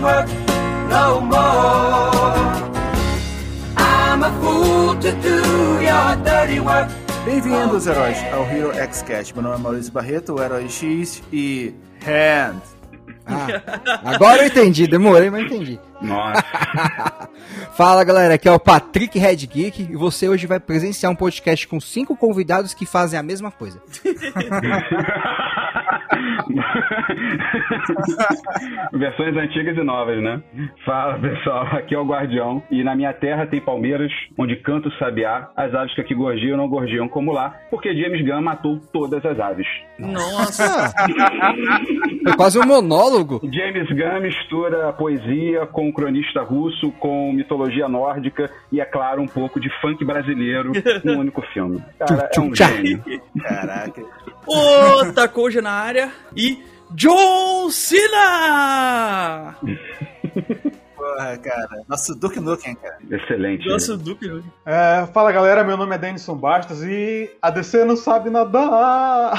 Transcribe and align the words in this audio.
work 0.00 0.28
no 0.88 1.20
more. 1.20 2.40
I'm 3.76 4.22
a 4.22 4.30
fool 4.40 4.96
to 4.96 5.12
do 5.20 5.82
your 5.82 6.16
dirty 6.24 6.60
work. 6.60 6.90
Bem-vindos, 7.24 7.86
heróis, 7.86 8.16
ao 8.32 8.44
Hero 8.44 8.72
X 8.72 9.02
Cast. 9.02 9.34
Meu 9.34 9.42
nome 9.42 9.56
é 9.56 9.58
Maurício 9.58 9.92
Barreto, 9.92 10.34
o 10.34 10.42
Herói 10.42 10.68
X 10.68 11.22
e 11.30 11.74
Hand. 12.06 12.62
Ah, 13.26 13.46
agora 14.14 14.42
eu 14.42 14.46
entendi, 14.46 14.86
demorei, 14.86 15.28
mas 15.28 15.44
entendi. 15.44 15.78
Nossa. 16.00 16.42
Fala 17.76 18.02
galera, 18.02 18.34
aqui 18.34 18.48
é 18.48 18.52
o 18.52 18.58
Patrick 18.58 19.18
Red 19.18 19.36
Geek 19.36 19.82
e 19.82 19.96
você 19.96 20.28
hoje 20.28 20.46
vai 20.46 20.58
presenciar 20.58 21.12
um 21.12 21.16
podcast 21.16 21.68
com 21.68 21.78
cinco 21.78 22.16
convidados 22.16 22.72
que 22.72 22.86
fazem 22.86 23.18
a 23.18 23.22
mesma 23.22 23.50
coisa. 23.50 23.82
Versões 28.92 29.36
antigas 29.36 29.76
e 29.76 29.82
novas, 29.82 30.22
né? 30.22 30.42
Fala 30.84 31.18
pessoal, 31.18 31.66
aqui 31.72 31.94
é 31.94 31.98
o 31.98 32.04
Guardião 32.04 32.62
e 32.70 32.82
na 32.82 32.94
minha 32.94 33.12
terra 33.12 33.46
tem 33.46 33.60
palmeiras, 33.60 34.10
onde 34.38 34.56
canta 34.56 34.88
o 34.88 34.92
sabiá, 34.98 35.50
as 35.56 35.74
aves 35.74 35.94
que 35.94 36.00
aqui 36.00 36.14
gorgiam 36.14 36.56
não 36.56 36.68
gorgiam 36.68 37.08
como 37.08 37.32
lá, 37.32 37.54
porque 37.70 37.94
James 37.94 38.24
Gunn 38.24 38.42
matou 38.42 38.78
todas 38.92 39.24
as 39.24 39.38
aves. 39.38 39.66
Nossa! 39.98 40.92
Foi 42.24 42.32
quase 42.36 42.58
um 42.58 42.66
monólogo. 42.66 43.40
James 43.42 43.88
Gunn 43.88 44.20
mistura 44.20 44.92
poesia 44.92 45.66
com 45.66 45.92
cronista 45.92 46.42
russo, 46.42 46.90
com 46.92 47.32
mitologia 47.32 47.88
nórdica 47.88 48.50
e, 48.72 48.80
é 48.80 48.84
claro, 48.84 49.22
um 49.22 49.26
pouco 49.26 49.60
de 49.60 49.70
funk 49.80 50.04
brasileiro 50.04 50.72
num 51.04 51.18
único 51.20 51.42
filme. 51.52 51.82
Cara, 51.98 52.30
é 52.34 52.40
um 52.40 52.54
gênio. 52.54 53.02
Caraca. 53.42 54.02
Ô, 54.46 55.12
Takoja 55.12 55.60
na 55.60 55.72
área 55.72 56.10
e 56.36 56.62
John 56.94 57.70
Cena! 57.70 59.56
Porra, 61.00 61.38
cara. 61.38 61.82
Nosso 61.88 62.14
Duke 62.14 62.38
Nukem, 62.38 62.74
cara. 62.74 62.98
Excelente. 63.10 63.66
Nossa, 63.66 63.96
Duque. 63.96 64.28
né? 64.28 64.42
É, 64.66 65.06
fala 65.14 65.32
galera, 65.32 65.64
meu 65.64 65.74
nome 65.78 65.94
é 65.94 65.98
Denison 65.98 66.36
Bastos 66.36 66.82
e 66.84 67.30
a 67.40 67.50
DC 67.50 67.86
não 67.86 67.96
sabe 67.96 68.28
nadar. 68.28 69.32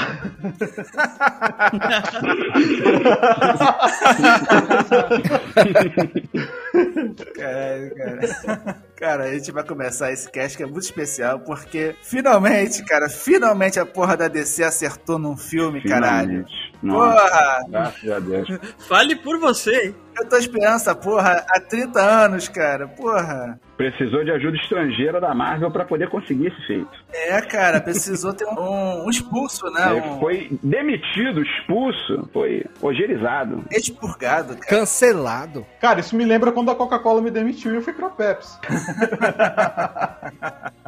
Caralho, 7.34 7.94
cara. 7.94 8.82
Cara, 8.96 9.24
a 9.24 9.32
gente 9.34 9.50
vai 9.50 9.64
começar 9.64 10.12
esse 10.12 10.30
cast 10.30 10.56
que 10.56 10.62
é 10.62 10.66
muito 10.66 10.84
especial, 10.84 11.40
porque 11.40 11.94
finalmente, 12.02 12.84
cara, 12.84 13.08
finalmente 13.08 13.80
a 13.80 13.84
porra 13.86 14.16
da 14.16 14.28
DC 14.28 14.62
acertou 14.62 15.18
num 15.18 15.36
filme, 15.36 15.82
caralho. 15.82 16.28
Finalmente. 16.28 16.72
Nossa, 16.82 17.20
Porra! 17.22 17.58
graças 17.68 18.10
a 18.10 18.18
Deus. 18.20 18.48
Fale 18.88 19.16
por 19.16 19.38
você, 19.38 19.86
hein? 19.86 19.94
Eu 20.16 20.28
tô 20.28 20.36
esperando 20.36 20.76
essa 20.76 20.94
porra 20.94 21.44
há 21.48 21.60
30 21.60 22.00
anos, 22.00 22.48
cara. 22.48 22.86
Porra. 22.88 23.58
Precisou 23.82 24.22
de 24.24 24.30
ajuda 24.30 24.56
estrangeira 24.58 25.20
da 25.20 25.34
Marvel 25.34 25.68
pra 25.68 25.84
poder 25.84 26.08
conseguir 26.08 26.46
esse 26.46 26.66
feito. 26.68 26.88
É, 27.12 27.40
cara, 27.40 27.80
precisou 27.80 28.32
ter 28.32 28.44
um, 28.46 29.06
um 29.06 29.10
expulso, 29.10 29.68
né? 29.72 29.96
Ele 29.96 30.06
Um 30.06 30.20
foi 30.20 30.48
demitido, 30.62 31.42
expulso, 31.42 32.28
foi 32.32 32.64
ogerizado. 32.80 33.64
expurgado, 33.72 34.54
cara. 34.56 34.66
Cancelado. 34.68 35.66
Cara, 35.80 35.98
isso 35.98 36.14
me 36.14 36.24
lembra 36.24 36.52
quando 36.52 36.70
a 36.70 36.76
Coca-Cola 36.76 37.20
me 37.20 37.30
demitiu 37.32 37.72
e 37.72 37.74
eu 37.74 37.82
fui 37.82 37.92
pra 37.92 38.08
Pepsi. 38.10 38.56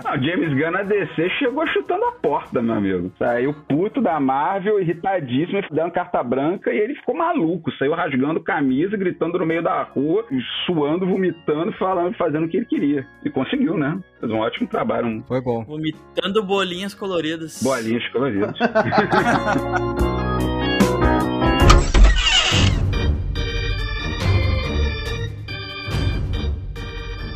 Não, 0.05 0.23
James 0.23 0.53
Gunn 0.53 0.70
na 0.70 0.83
DC 0.83 1.31
chegou 1.39 1.67
chutando 1.69 2.05
a 2.05 2.12
porta, 2.12 2.62
meu 2.62 2.75
amigo. 2.75 3.12
Saiu 3.19 3.55
puto 3.69 4.01
da 4.01 4.20
Marvel, 4.20 4.81
irritadíssimo, 4.81 5.62
dando 5.70 5.92
carta 5.92 6.23
branca 6.23 6.73
e 6.73 6.79
ele 6.79 6.95
ficou 6.95 7.17
maluco. 7.17 7.73
Saiu 7.73 7.95
rasgando 7.95 8.41
camisa, 8.41 8.97
gritando 8.97 9.39
no 9.39 9.47
meio 9.47 9.63
da 9.63 9.83
rua, 9.83 10.24
suando, 10.67 11.07
vomitando, 11.07 11.73
falando, 11.73 12.14
fazendo 12.17 12.47
o 12.47 12.48
que 12.48 12.58
ele 12.58 12.67
queria. 12.67 12.83
E 13.24 13.30
conseguiu, 13.30 13.77
né? 13.77 13.98
Fez 14.20 14.30
um 14.30 14.39
ótimo 14.39 14.68
trabalho, 14.68 15.06
um 15.06 15.22
Foi 15.24 15.40
bom. 15.40 15.64
Vomitando 15.64 16.42
bolinhas 16.42 16.95
coloridas. 16.95 17.62
bolinhas 17.62 18.06
coloridas. 18.08 18.56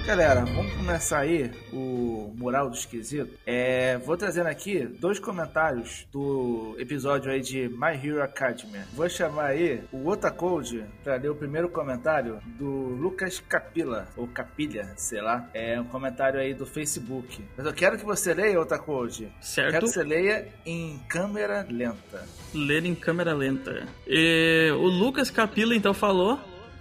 Galera, 0.08 0.42
vamos 0.42 0.72
começar 0.72 1.18
aí 1.18 1.50
o 1.70 2.32
Mural 2.34 2.70
do 2.70 2.74
Esquisito. 2.74 3.38
É, 3.44 3.98
vou 3.98 4.16
trazendo 4.16 4.46
aqui 4.46 4.86
dois 4.86 5.18
comentários 5.18 6.06
do 6.10 6.74
episódio 6.78 7.30
aí 7.30 7.42
de 7.42 7.68
My 7.68 7.92
Hero 8.02 8.22
Academia. 8.22 8.86
Vou 8.94 9.06
chamar 9.10 9.48
aí 9.48 9.82
o 9.92 10.08
Otacode 10.08 10.82
para 11.04 11.16
ler 11.16 11.28
o 11.28 11.34
primeiro 11.34 11.68
comentário 11.68 12.40
do 12.58 12.64
Lucas 12.64 13.38
Capila, 13.38 14.08
ou 14.16 14.26
Capilha, 14.26 14.94
sei 14.96 15.20
lá. 15.20 15.46
É 15.52 15.78
um 15.78 15.84
comentário 15.84 16.40
aí 16.40 16.54
do 16.54 16.64
Facebook. 16.64 17.44
Mas 17.54 17.66
eu 17.66 17.74
quero 17.74 17.98
que 17.98 18.04
você 18.06 18.32
leia, 18.32 18.58
Otacode. 18.58 19.30
Certo? 19.42 19.72
Quero 19.72 19.84
que 19.84 19.92
você 19.92 20.02
leia 20.02 20.48
em 20.64 20.98
câmera 21.06 21.66
lenta. 21.68 22.24
Ler 22.54 22.86
em 22.86 22.94
câmera 22.94 23.34
lenta. 23.34 23.86
E 24.06 24.70
o 24.72 24.86
Lucas 24.86 25.30
Capila 25.30 25.76
então 25.76 25.92
falou: 25.92 26.40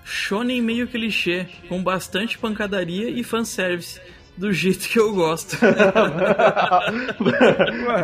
Shonen 0.10 0.62
meio 0.62 0.88
clichê, 0.88 1.46
com 1.68 1.84
bastante 1.84 2.38
pancadaria 2.38 3.10
e 3.10 3.24
fanservice. 3.24 4.00
Do 4.38 4.54
jeito 4.54 4.88
que 4.88 4.98
eu 4.98 5.14
gosto. 5.14 5.58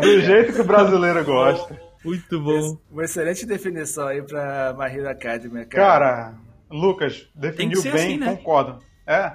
Do 0.01 0.21
jeito 0.21 0.53
que 0.53 0.61
o 0.61 0.65
brasileiro 0.65 1.23
gosta. 1.23 1.79
Muito 2.03 2.41
bom. 2.41 2.77
Uma 2.91 3.05
excelente 3.05 3.45
definição 3.45 4.07
aí 4.07 4.21
pra 4.21 4.75
My 4.77 4.93
Hero 4.93 5.07
Academia, 5.09 5.65
cara. 5.65 5.85
Cara, 5.85 6.33
Lucas, 6.69 7.29
definiu 7.33 7.81
bem, 7.81 7.93
assim, 7.93 8.17
né? 8.17 8.35
concordo. 8.35 8.79
É. 9.07 9.31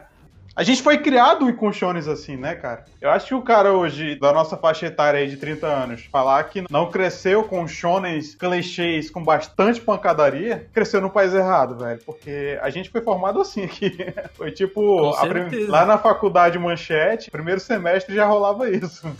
A 0.59 0.65
gente 0.65 0.83
foi 0.83 0.99
criado 0.99 1.55
com 1.55 1.73
shones 1.73 2.09
assim, 2.09 2.37
né, 2.37 2.57
cara? 2.57 2.85
Eu 3.01 3.11
acho 3.11 3.29
que 3.29 3.35
o 3.35 3.43
cara 3.43 3.73
hoje, 3.73 4.19
da 4.19 4.33
nossa 4.33 4.57
faixa 4.57 4.87
etária 4.87 5.21
aí 5.21 5.29
de 5.29 5.37
30 5.37 5.65
anos, 5.69 6.05
falar 6.11 6.43
que 6.49 6.65
não 6.69 6.91
cresceu 6.91 7.45
com 7.45 7.69
shonens 7.69 8.35
clichês 8.35 9.09
com 9.09 9.23
bastante 9.23 9.81
pancadaria, 9.81 10.67
cresceu 10.73 11.01
no 11.01 11.11
país 11.11 11.33
errado, 11.33 11.79
velho. 11.79 12.01
Porque 12.05 12.59
a 12.61 12.71
gente 12.71 12.91
foi 12.91 13.01
formado 13.03 13.41
assim 13.41 13.63
aqui. 13.67 13.97
Foi 14.35 14.51
tipo, 14.51 15.13
prim- 15.29 15.67
lá 15.67 15.85
na 15.87 15.97
faculdade 15.97 16.59
Manchete, 16.59 17.31
primeiro 17.31 17.61
semestre 17.61 18.15
já 18.17 18.27
rolava 18.27 18.69
isso. 18.69 19.07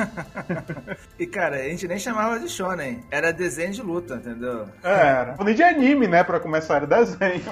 E 1.19 1.27
cara, 1.27 1.57
a 1.57 1.63
gente 1.69 1.87
nem 1.89 1.99
chamava 1.99 2.39
de 2.39 2.49
shonen, 2.49 3.03
era 3.11 3.33
desenho 3.33 3.73
de 3.73 3.83
luta, 3.83 4.15
entendeu? 4.15 4.67
É, 4.85 4.91
era. 4.91 5.37
Nem 5.45 5.55
de 5.55 5.63
anime, 5.63 6.07
né, 6.07 6.23
pra 6.23 6.39
começar, 6.41 6.77
era 6.77 6.87
desenho. 6.87 7.43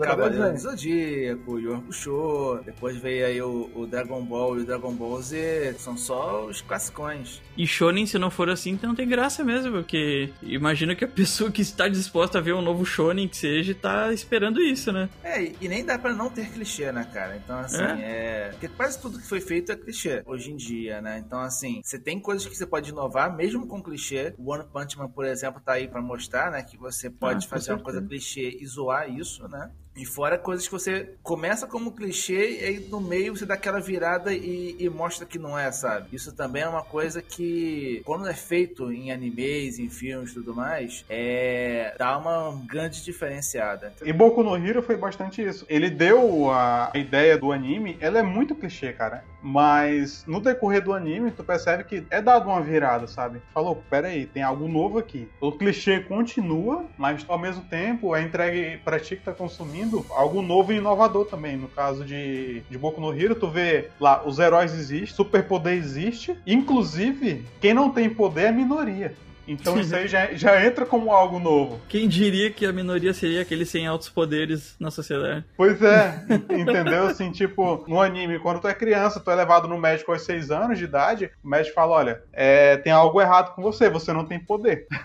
Cavaleiro 0.00 0.52
do. 0.52 0.58
Zodíaco, 0.58 1.56
Hakusho, 1.56 2.60
depois 2.64 2.96
veio 2.96 3.15
aí 3.22 3.40
o, 3.42 3.70
o 3.74 3.86
Dragon 3.86 4.22
Ball 4.24 4.58
e 4.58 4.62
o 4.62 4.64
Dragon 4.66 4.94
Ball 4.94 5.20
Z, 5.20 5.74
são 5.78 5.96
só 5.96 6.44
os 6.46 6.60
classicões. 6.62 7.40
E 7.56 7.66
Shonen, 7.66 8.06
se 8.06 8.18
não 8.18 8.30
for 8.30 8.48
assim, 8.50 8.70
então 8.70 8.88
não 8.88 8.96
tem 8.96 9.08
graça 9.08 9.42
mesmo, 9.44 9.72
porque 9.72 10.30
imagino 10.42 10.94
que 10.96 11.04
a 11.04 11.08
pessoa 11.16 11.50
que 11.50 11.62
está 11.62 11.88
disposta 11.88 12.38
a 12.38 12.40
ver 12.40 12.54
um 12.54 12.62
novo 12.62 12.84
Shonen 12.84 13.28
que 13.28 13.36
seja, 13.36 13.74
tá 13.74 14.12
esperando 14.12 14.60
isso, 14.60 14.90
né? 14.92 15.08
É, 15.22 15.42
e 15.42 15.66
e 15.66 15.68
nem 15.68 15.84
dá 15.84 15.98
pra 15.98 16.14
não 16.14 16.30
ter 16.30 16.48
clichê, 16.50 16.92
né, 16.92 17.04
cara? 17.12 17.36
Então, 17.36 17.58
assim, 17.58 17.82
é... 17.82 18.50
Porque 18.52 18.68
quase 18.68 19.00
tudo 19.00 19.18
que 19.18 19.26
foi 19.26 19.40
feito 19.40 19.72
é 19.72 19.76
clichê, 19.76 20.22
hoje 20.24 20.52
em 20.52 20.56
dia, 20.56 21.00
né? 21.02 21.18
Então, 21.26 21.40
assim, 21.40 21.80
você 21.82 21.98
tem 21.98 22.20
coisas 22.20 22.46
que 22.46 22.56
você 22.56 22.64
pode 22.64 22.90
inovar, 22.90 23.34
mesmo 23.34 23.66
com 23.66 23.82
clichê. 23.82 24.32
O 24.38 24.52
One 24.52 24.64
Punch 24.72 24.96
Man, 24.96 25.08
por 25.08 25.24
exemplo, 25.24 25.60
tá 25.60 25.72
aí 25.72 25.88
pra 25.88 26.00
mostrar, 26.00 26.52
né? 26.52 26.62
Que 26.62 26.76
você 26.76 27.10
pode 27.10 27.46
Ah, 27.46 27.48
fazer 27.48 27.72
uma 27.72 27.80
coisa 27.82 28.00
clichê 28.00 28.58
e 28.60 28.66
zoar 28.66 29.10
isso, 29.10 29.48
né? 29.48 29.70
E 29.96 30.04
fora 30.04 30.36
coisas 30.36 30.66
que 30.66 30.72
você 30.72 31.14
começa 31.22 31.66
como 31.66 31.92
clichê 31.92 32.60
e 32.60 32.64
aí 32.64 32.88
no 32.88 33.00
meio 33.00 33.36
você 33.36 33.46
dá 33.46 33.54
aquela 33.54 33.80
virada 33.80 34.32
e, 34.32 34.76
e 34.78 34.88
mostra 34.88 35.26
que 35.26 35.38
não 35.38 35.58
é, 35.58 35.70
sabe? 35.72 36.08
Isso 36.12 36.34
também 36.34 36.62
é 36.62 36.68
uma 36.68 36.82
coisa 36.82 37.22
que, 37.22 38.02
quando 38.04 38.28
é 38.28 38.34
feito 38.34 38.92
em 38.92 39.10
animes, 39.10 39.78
em 39.78 39.88
filmes 39.88 40.30
e 40.30 40.34
tudo 40.34 40.54
mais, 40.54 41.04
é. 41.08 41.94
dá 41.98 42.16
uma 42.18 42.60
grande 42.66 43.02
diferenciada. 43.02 43.92
E 44.04 44.12
Boku 44.12 44.42
no 44.42 44.56
Hero 44.56 44.82
foi 44.82 44.96
bastante 44.96 45.42
isso. 45.42 45.64
Ele 45.68 45.88
deu 45.88 46.50
a 46.50 46.92
ideia 46.94 47.38
do 47.38 47.52
anime, 47.52 47.96
ela 48.00 48.18
é 48.18 48.22
muito 48.22 48.54
clichê, 48.54 48.92
cara. 48.92 49.24
Mas 49.46 50.24
no 50.26 50.40
decorrer 50.40 50.82
do 50.82 50.92
anime, 50.92 51.30
tu 51.30 51.44
percebe 51.44 51.84
que 51.84 52.04
é 52.10 52.20
dado 52.20 52.48
uma 52.48 52.60
virada, 52.60 53.06
sabe? 53.06 53.40
Falou, 53.54 53.80
pera 53.88 54.08
aí, 54.08 54.26
tem 54.26 54.42
algo 54.42 54.66
novo 54.66 54.98
aqui. 54.98 55.28
O 55.40 55.52
clichê 55.52 56.00
continua, 56.00 56.84
mas 56.98 57.24
ao 57.28 57.38
mesmo 57.38 57.62
tempo 57.62 58.16
é 58.16 58.22
entregue 58.22 58.78
pra 58.78 58.98
ti 58.98 59.14
que 59.14 59.22
tá 59.22 59.32
consumindo 59.32 60.04
algo 60.10 60.42
novo 60.42 60.72
e 60.72 60.78
inovador 60.78 61.26
também. 61.26 61.56
No 61.56 61.68
caso 61.68 62.04
de, 62.04 62.62
de 62.68 62.76
Boku 62.76 63.00
no 63.00 63.14
Hero, 63.14 63.36
tu 63.36 63.48
vê 63.48 63.88
lá, 64.00 64.26
os 64.26 64.40
heróis 64.40 64.74
existem, 64.74 65.14
superpoder 65.14 65.74
existe. 65.74 66.36
Inclusive, 66.44 67.46
quem 67.60 67.72
não 67.72 67.92
tem 67.92 68.10
poder 68.10 68.46
é 68.46 68.52
minoria. 68.52 69.14
Então 69.46 69.78
isso 69.78 69.94
aí 69.94 70.08
já, 70.08 70.32
já 70.32 70.64
entra 70.64 70.84
como 70.84 71.12
algo 71.12 71.38
novo. 71.38 71.80
Quem 71.88 72.08
diria 72.08 72.50
que 72.50 72.66
a 72.66 72.72
minoria 72.72 73.14
seria 73.14 73.42
aquele 73.42 73.64
sem 73.64 73.86
altos 73.86 74.08
poderes 74.08 74.74
na 74.78 74.90
sociedade? 74.90 75.44
Pois 75.56 75.80
é, 75.82 76.24
entendeu? 76.50 77.06
Assim, 77.06 77.30
tipo, 77.30 77.84
no 77.86 78.00
anime, 78.00 78.38
quando 78.38 78.60
tu 78.60 78.68
é 78.68 78.74
criança, 78.74 79.20
tu 79.20 79.30
é 79.30 79.34
levado 79.34 79.68
no 79.68 79.78
médico 79.78 80.12
aos 80.12 80.22
6 80.22 80.50
anos 80.50 80.78
de 80.78 80.84
idade, 80.84 81.30
o 81.42 81.48
médico 81.48 81.74
fala, 81.74 81.92
olha, 81.94 82.22
é, 82.32 82.76
tem 82.78 82.92
algo 82.92 83.20
errado 83.20 83.54
com 83.54 83.62
você, 83.62 83.88
você 83.88 84.12
não 84.12 84.24
tem 84.24 84.38
poder. 84.38 84.86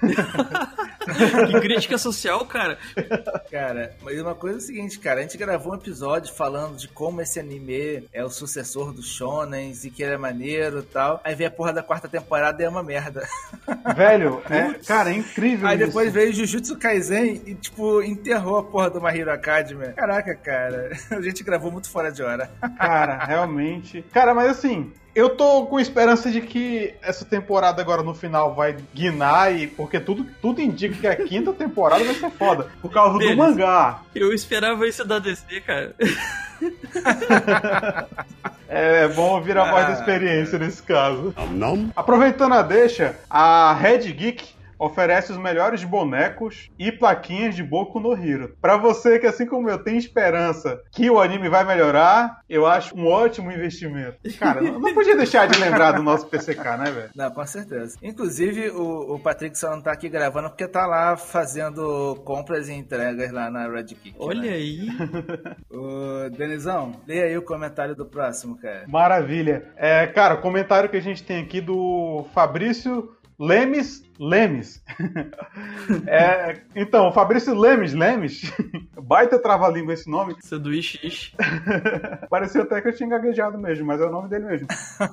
que 1.48 1.60
crítica 1.60 1.98
social, 1.98 2.46
cara. 2.46 2.78
Cara, 3.50 3.96
mas 4.02 4.20
uma 4.20 4.36
coisa 4.36 4.58
é 4.58 4.60
o 4.60 4.62
seguinte, 4.62 5.00
cara, 5.00 5.20
a 5.20 5.24
gente 5.24 5.38
gravou 5.38 5.74
um 5.74 5.76
episódio 5.76 6.34
falando 6.34 6.78
de 6.78 6.88
como 6.88 7.22
esse 7.22 7.40
anime 7.40 8.08
é 8.14 8.24
o 8.24 8.30
sucessor 8.30 8.94
do 8.94 9.02
Shonen 9.02 9.74
e 9.84 9.90
que 9.90 10.04
ele 10.04 10.14
é 10.14 10.18
maneiro 10.18 10.80
e 10.80 10.84
tal. 10.84 11.20
Aí 11.24 11.36
vem 11.36 11.48
a 11.48 11.52
porra 11.52 11.74
da 11.74 11.84
quarta 11.84 12.08
temporada 12.08 12.62
e 12.62 12.66
é 12.66 12.70
uma 12.70 12.84
merda. 12.84 13.28
Velho, 13.96 14.31
é, 14.50 14.74
cara, 14.86 15.10
é 15.12 15.13
incrível 15.16 15.68
Aí 15.68 15.78
isso. 15.78 15.88
depois 15.88 16.12
veio 16.13 16.33
Jujutsu 16.33 16.78
Kaisen 16.78 17.42
e, 17.45 17.56
tipo, 17.56 18.01
enterrou 18.01 18.57
a 18.57 18.63
porra 18.63 18.89
do 18.89 19.01
My 19.01 19.10
Hero 19.18 19.31
Academia. 19.31 19.94
Caraca, 19.94 20.36
cara, 20.36 20.92
a 21.12 21.22
gente 21.22 21.44
gravou 21.44 21.72
muito 21.72 21.89
fora 21.89 22.12
de 22.12 22.22
hora. 22.24 22.50
Cara, 22.78 23.24
realmente. 23.25 24.04
Cara, 24.13 24.33
mas 24.33 24.51
assim, 24.51 24.92
eu 25.13 25.30
tô 25.36 25.66
com 25.66 25.80
esperança 25.80 26.31
de 26.31 26.42
que 26.42 26.94
essa 27.02 27.25
temporada 27.25 27.81
agora 27.81 28.02
no 28.04 28.13
final 28.13 28.54
vai 28.56 28.75
guinar 28.94 29.54
e 29.56 29.68
porque 29.68 30.00
tudo, 30.00 30.25
tudo 30.42 30.62
indica 30.62 30.96
que 30.96 31.08
a 31.08 31.16
quinta 31.16 31.52
temporada 31.54 32.04
vai 32.04 32.13
ser 32.16 32.31
foda 32.31 32.68
por 32.81 32.92
causa 32.92 33.13
do 33.13 33.19
Beleza. 33.19 33.36
mangá. 33.36 34.02
Eu 34.16 34.34
esperava 34.34 34.88
isso 34.88 35.06
da 35.06 35.19
DC, 35.19 35.62
cara. 35.62 35.94
É 38.74 39.06
bom 39.10 39.31
ouvir 39.36 39.58
a 39.58 39.69
voz 39.69 39.86
da 39.86 39.92
Ah. 39.92 40.00
experiência 40.00 40.58
nesse 40.58 40.81
caso. 40.81 41.34
Aproveitando 41.94 42.54
a 42.54 42.62
deixa, 42.62 43.19
a 43.30 43.74
Red 43.74 44.10
Geek 44.14 44.48
oferece 44.81 45.31
os 45.31 45.38
melhores 45.38 45.83
bonecos 45.83 46.69
e 46.78 46.92
plaquinhas 46.92 47.56
de 47.56 47.63
Boku 47.63 48.00
no 48.00 48.13
Hero. 48.13 48.57
Pra 48.60 48.78
você 48.78 49.19
que, 49.19 49.28
assim 49.28 49.45
como 49.45 49.69
eu, 49.69 49.78
tem 49.78 49.95
esperança 49.95 50.81
que 50.92 51.10
o 51.10 51.19
anime 51.19 51.48
vai 51.50 51.63
melhorar, 51.63 52.42
eu 52.50 52.66
acho 52.66 52.95
um 52.98 53.06
ótimo 53.06 53.51
investimento. 53.51 54.18
Cara, 54.39 54.60
não, 54.60 54.80
não 54.80 54.94
podia 54.94 55.16
deixar 55.16 55.48
de 55.48 55.60
lembrar 55.60 55.92
do 55.92 56.01
nosso 56.01 56.25
PCK, 56.28 56.78
né, 56.78 56.92
velho? 56.92 57.10
Não, 57.16 57.30
com 57.30 57.45
certeza. 57.45 57.98
Inclusive, 58.01 58.72
o, 58.72 59.16
o 59.16 59.19
Patrick 59.19 59.57
só 59.57 59.69
não 59.69 59.81
tá 59.81 59.92
aqui 59.92 60.10
gravando 60.10 60.50
porque 60.50 60.68
tá 60.68 60.88
lá 60.88 61.16
fazendo 61.16 62.16
compras 62.25 62.68
e 62.68 62.74
entregas 62.74 63.31
lá 63.31 63.51
na 63.51 63.68
Red 63.69 63.83
Kick. 63.83 64.16
Olha 64.18 64.42
né? 64.42 64.50
aí. 64.50 64.88
Ô, 65.69 66.30
Denizão, 66.36 66.94
leia 67.07 67.25
aí 67.25 67.38
o 67.38 67.44
comentário 67.44 67.95
do 67.95 68.06
próximo, 68.06 68.57
cara. 68.57 68.86
Maravilha. 68.88 69.72
É, 69.75 70.07
cara, 70.07 70.36
o 70.36 70.42
comentário 70.42 70.89
que 70.89 70.98
a 70.98 71.01
gente 71.01 71.24
tem 71.24 71.44
aqui 71.44 71.62
do 71.62 72.25
Fabrício 72.33 73.16
Lemes 73.42 74.04
Lemes. 74.21 74.83
É, 76.07 76.62
então, 76.75 77.07
o 77.07 77.12
Fabrício 77.12 77.53
Lemes 77.53 77.94
Lemes, 77.94 78.51
baita 79.01 79.39
trava-língua 79.39 79.94
esse 79.94 80.09
nome, 80.09 80.35
Sanduíche. 80.41 81.00
ixi. 81.06 81.35
Parecia 82.29 82.62
até 82.62 82.81
que 82.81 82.88
eu 82.88 82.95
tinha 82.95 83.09
gaguejado 83.09 83.57
mesmo, 83.57 83.85
mas 83.85 84.00
é 84.00 84.06
o 84.06 84.12
nome 84.12 84.29
dele 84.29 84.45
mesmo. 84.45 84.68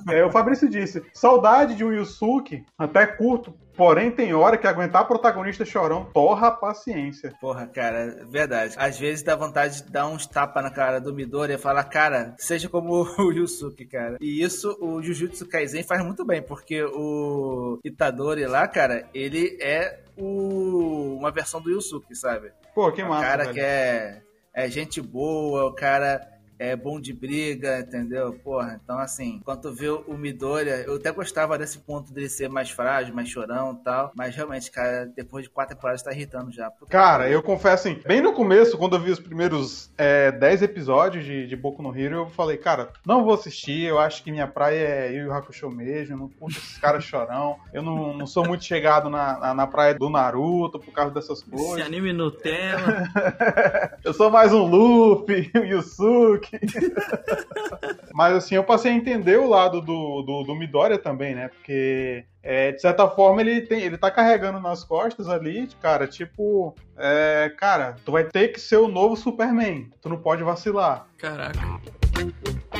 É, 0.09 0.23
o 0.23 0.31
Fabrício 0.31 0.69
disse: 0.69 1.03
saudade 1.13 1.75
de 1.75 1.83
um 1.83 1.91
Yusuke, 1.91 2.63
até 2.77 3.05
curto, 3.05 3.53
porém 3.75 4.11
tem 4.11 4.33
hora 4.33 4.57
que 4.57 4.67
aguentar 4.67 5.07
protagonista 5.07 5.63
chorão 5.63 6.09
torra 6.13 6.47
a 6.47 6.51
paciência. 6.51 7.33
Porra, 7.39 7.65
cara, 7.65 8.25
verdade. 8.29 8.75
Às 8.77 8.99
vezes 8.99 9.23
dá 9.23 9.35
vontade 9.35 9.83
de 9.83 9.91
dar 9.91 10.07
uns 10.07 10.27
tapas 10.27 10.63
na 10.63 10.69
cara 10.69 10.99
do 10.99 11.13
Midori 11.13 11.53
e 11.53 11.57
falar, 11.57 11.85
cara, 11.85 12.35
seja 12.37 12.67
como 12.67 13.05
o 13.17 13.31
Yusuke, 13.31 13.85
cara. 13.85 14.17
E 14.19 14.43
isso 14.43 14.77
o 14.81 15.01
Jujutsu 15.01 15.47
Kaisen 15.47 15.83
faz 15.83 16.03
muito 16.03 16.25
bem, 16.25 16.41
porque 16.41 16.83
o 16.83 17.79
Itadori 17.83 18.45
lá, 18.45 18.67
cara, 18.67 18.98
ele 19.13 19.57
é 19.61 19.99
o... 20.17 21.15
uma 21.17 21.31
versão 21.31 21.61
do 21.61 21.69
Yusuke, 21.69 22.15
sabe? 22.15 22.51
Pô, 22.73 22.91
que 22.91 23.01
o 23.03 23.09
massa. 23.09 23.25
cara 23.25 23.43
velho. 23.43 23.53
que 23.55 23.61
é, 23.61 24.21
é 24.53 24.69
gente 24.69 25.01
boa, 25.01 25.65
o 25.65 25.73
cara 25.73 26.38
é 26.59 26.75
bom 26.75 26.99
de 26.99 27.13
briga, 27.13 27.79
entendeu? 27.79 28.33
Porra, 28.43 28.79
então 28.83 28.99
assim, 28.99 29.37
enquanto 29.37 29.61
tu 29.61 29.73
vê 29.73 29.89
o 29.89 30.17
Midori, 30.17 30.69
eu 30.85 30.95
até 30.95 31.11
gostava 31.11 31.57
desse 31.57 31.79
ponto 31.79 32.13
dele 32.13 32.29
ser 32.29 32.49
mais 32.49 32.69
frágil, 32.69 33.15
mais 33.15 33.29
chorão 33.29 33.77
e 33.79 33.83
tal, 33.83 34.11
mas 34.13 34.35
realmente, 34.35 34.69
cara, 34.69 35.09
depois 35.15 35.45
de 35.45 35.49
quatro 35.49 35.75
temporadas 35.75 36.03
tá 36.03 36.11
irritando 36.11 36.51
já. 36.51 36.69
Puta 36.69 36.91
Cara, 36.91 37.29
eu 37.29 37.41
confesso 37.41 37.87
assim, 37.87 38.01
bem 38.05 38.21
no 38.21 38.33
começo, 38.33 38.77
quando 38.77 38.95
eu 38.95 39.01
vi 39.01 39.11
os 39.11 39.19
primeiros 39.19 39.89
é, 39.97 40.31
10 40.31 40.63
episódios 40.63 41.23
de, 41.23 41.47
de 41.47 41.55
Boku 41.55 41.81
no 41.81 41.97
Hero, 41.97 42.15
eu 42.15 42.29
falei, 42.29 42.57
cara, 42.57 42.89
não 43.05 43.23
vou 43.23 43.33
assistir, 43.33 43.83
eu 43.83 43.97
acho 43.97 44.21
que 44.23 44.31
minha 44.31 44.47
praia 44.47 44.77
é 44.79 45.13
Yu 45.13 45.25
Yu 45.27 45.33
Hakusho 45.33 45.69
mesmo, 45.69 46.15
eu 46.15 46.19
não 46.19 46.29
curto 46.29 46.57
esses 46.57 46.77
caras 46.77 47.03
chorão, 47.03 47.57
eu 47.73 47.81
não, 47.81 48.17
não 48.17 48.27
sou 48.27 48.45
muito 48.45 48.65
chegado 48.65 49.09
na, 49.09 49.39
na, 49.39 49.53
na 49.53 49.67
praia 49.67 49.93
do 49.95 50.09
Naruto 50.09 50.79
por 50.79 50.91
causa 50.91 51.13
dessas 51.13 51.39
Esse 51.39 51.49
coisas. 51.49 51.85
anime 51.85 52.11
Nutella. 52.11 53.07
Eu 54.03 54.13
sou 54.13 54.29
mais 54.29 54.53
um 54.53 54.63
Luffy, 54.65 55.51
um 55.55 55.63
Yusuke. 55.63 56.48
Mas 58.13 58.35
assim, 58.35 58.55
eu 58.55 58.63
passei 58.63 58.91
a 58.91 58.95
entender 58.95 59.37
o 59.37 59.47
lado 59.47 59.81
do, 59.81 60.21
do, 60.21 60.43
do 60.43 60.55
Midoriya 60.55 60.97
também, 60.97 61.35
né? 61.35 61.47
Porque, 61.49 62.25
é, 62.43 62.71
de 62.71 62.81
certa 62.81 63.07
forma, 63.07 63.41
ele, 63.41 63.61
tem, 63.61 63.81
ele 63.81 63.97
tá 63.97 64.11
carregando 64.11 64.59
nas 64.59 64.83
costas 64.83 65.29
ali, 65.29 65.67
cara, 65.81 66.07
tipo, 66.07 66.75
é, 66.97 67.51
cara, 67.57 67.95
tu 68.03 68.11
vai 68.11 68.23
ter 68.25 68.49
que 68.49 68.59
ser 68.59 68.77
o 68.77 68.87
novo 68.87 69.15
Superman. 69.15 69.89
Tu 70.01 70.09
não 70.09 70.17
pode 70.17 70.43
vacilar. 70.43 71.07
Caraca. 71.17 71.59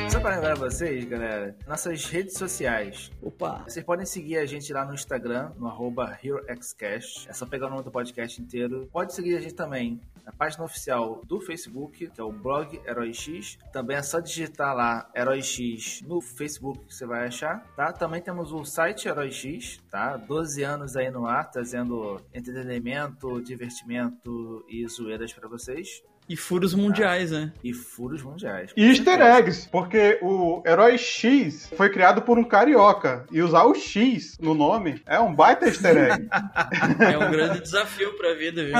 Só 0.09 0.19
pra 0.19 0.31
lembrar 0.31 0.55
vocês, 0.55 1.05
galera, 1.05 1.55
nossas 1.67 2.05
redes 2.05 2.35
sociais. 2.35 3.11
Opa. 3.21 3.63
Vocês 3.67 3.85
podem 3.85 4.07
seguir 4.07 4.37
a 4.37 4.45
gente 4.45 4.73
lá 4.73 4.83
no 4.83 4.95
Instagram, 4.95 5.51
no 5.55 5.67
arroba 5.67 6.17
HeroXcast. 6.23 7.29
É 7.29 7.33
só 7.33 7.45
pegar 7.45 7.67
o 7.67 7.69
nome 7.69 7.83
do 7.83 7.91
podcast 7.91 8.41
inteiro. 8.41 8.89
Pode 8.91 9.13
seguir 9.13 9.37
a 9.37 9.39
gente 9.39 9.53
também 9.53 10.01
na 10.25 10.31
página 10.31 10.63
oficial 10.63 11.21
do 11.25 11.39
Facebook, 11.39 12.07
que 12.07 12.19
é 12.19 12.23
o 12.23 12.31
blog 12.31 12.81
Herói 12.87 13.13
X. 13.13 13.59
Também 13.71 13.97
é 13.97 14.01
só 14.01 14.19
digitar 14.19 14.75
lá 14.75 15.07
Herói 15.15 15.43
X 15.43 16.01
no 16.01 16.21
Facebook 16.21 16.85
que 16.85 16.95
você 16.95 17.05
vai 17.05 17.27
achar, 17.27 17.63
tá? 17.75 17.93
Também 17.93 18.19
temos 18.19 18.51
o 18.51 18.65
site 18.65 19.07
Herói 19.07 19.31
X, 19.31 19.79
tá? 19.91 20.17
12 20.17 20.63
anos 20.63 20.95
aí 20.95 21.11
no 21.11 21.27
ar, 21.27 21.51
trazendo 21.51 22.19
entretenimento, 22.33 23.39
divertimento 23.41 24.65
e 24.67 24.87
zoeiras 24.87 25.31
pra 25.31 25.47
vocês. 25.47 26.01
E 26.29 26.37
furos 26.37 26.75
mundiais, 26.75 27.31
né? 27.31 27.51
E 27.63 27.73
furos 27.73 28.21
mundiais. 28.21 28.71
E 28.77 28.85
easter 28.89 29.19
eggs, 29.19 29.67
porque 29.71 30.19
o 30.21 30.61
Herói 30.65 30.95
X 30.97 31.67
foi 31.75 31.89
criado 31.89 32.21
por 32.21 32.37
um 32.37 32.43
carioca. 32.43 33.25
E 33.31 33.41
usar 33.41 33.63
o 33.63 33.73
X 33.73 34.37
no 34.39 34.53
nome 34.53 35.01
é 35.07 35.19
um 35.19 35.33
baita 35.33 35.65
easter 35.65 35.97
egg. 35.97 36.29
É 36.99 37.17
um 37.17 37.31
grande 37.31 37.61
desafio 37.61 38.15
pra 38.15 38.33
vida, 38.35 38.63
viu? 38.63 38.73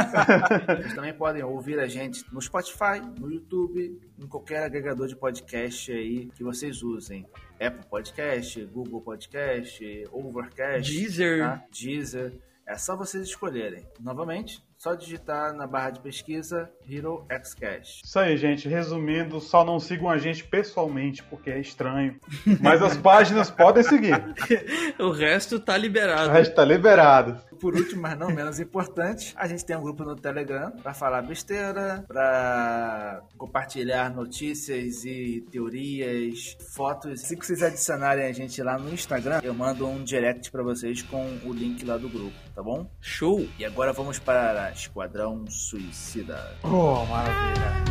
Vocês 0.78 0.94
também 0.94 1.14
podem 1.14 1.44
ouvir 1.44 1.80
a 1.80 1.88
gente 1.88 2.24
no 2.32 2.40
Spotify, 2.42 3.02
no 3.20 3.32
YouTube, 3.32 4.00
em 4.20 4.28
qualquer 4.28 4.64
agregador 4.64 5.08
de 5.08 5.16
podcast 5.16 5.92
aí 5.92 6.30
que 6.36 6.44
vocês 6.44 6.84
usem. 6.84 7.26
Apple 7.60 7.86
Podcast, 7.90 8.64
Google 8.66 9.02
Podcast, 9.02 9.84
Overcast, 10.12 10.92
Deezer. 10.94 11.40
tá? 11.40 11.64
Deezer. 11.72 12.34
É 12.66 12.78
só 12.78 12.96
vocês 12.96 13.24
escolherem. 13.28 13.86
Novamente, 14.00 14.64
só 14.80 14.96
digitar 14.96 15.54
na 15.54 15.68
barra 15.68 15.90
de 15.90 16.00
pesquisa 16.00 16.70
Hero 16.90 17.26
Xcast. 17.44 18.02
Isso 18.06 18.18
aí, 18.18 18.38
gente. 18.38 18.70
Resumindo, 18.70 19.42
só 19.42 19.66
não 19.66 19.78
sigam 19.78 20.10
a 20.10 20.18
gente 20.18 20.46
pessoalmente, 20.46 21.22
porque 21.24 21.50
é 21.50 21.60
estranho. 21.60 22.18
Mas 22.62 22.82
as 22.82 22.96
páginas 22.96 23.52
podem 23.52 23.84
seguir. 23.84 24.16
O 24.98 25.12
resto 25.12 25.60
tá 25.60 25.74
O 25.74 25.78
liberado. 25.78 26.30
resto 26.32 26.56
tá 26.56 26.64
liberado. 26.66 27.40
Por 27.60 27.76
último, 27.76 28.02
mas 28.02 28.18
não 28.18 28.30
menos 28.30 28.60
importante, 28.60 29.34
a 29.38 29.48
gente 29.48 29.66
tem 29.66 29.76
um 29.76 29.82
grupo 29.82 30.04
no 30.04 30.16
Telegram 30.16 30.72
para 30.72 30.94
falar 30.94 31.22
besteira, 31.22 32.04
para 32.08 33.22
compartilhar 33.38 34.10
notícias 34.14 35.04
e 35.06 35.46
teorias, 35.52 36.58
fotos. 36.74 37.22
Se 37.22 37.36
vocês 37.36 37.62
adicionarem 37.62 38.26
a 38.26 38.32
gente 38.32 38.62
lá 38.64 38.78
no 38.78 38.94
Instagram, 38.94 39.42
eu 39.44 39.54
mando 39.54 39.86
um 39.88 40.04
direct 40.04 40.50
para 40.52 40.64
vocês 40.64 41.02
com 41.02 41.26
o 41.46 41.54
link 41.54 41.84
lá 41.86 41.98
do 41.98 42.08
grupo, 42.10 42.36
tá 42.56 42.64
bom? 42.64 42.90
Show. 43.02 43.46
E 43.58 43.66
agora 43.66 43.92
vamos 43.92 44.20
para 44.20 44.69
Esquadrão 44.72 45.46
Suicida. 45.50 46.56
Oh, 46.64 47.06
maravilha. 47.06 47.84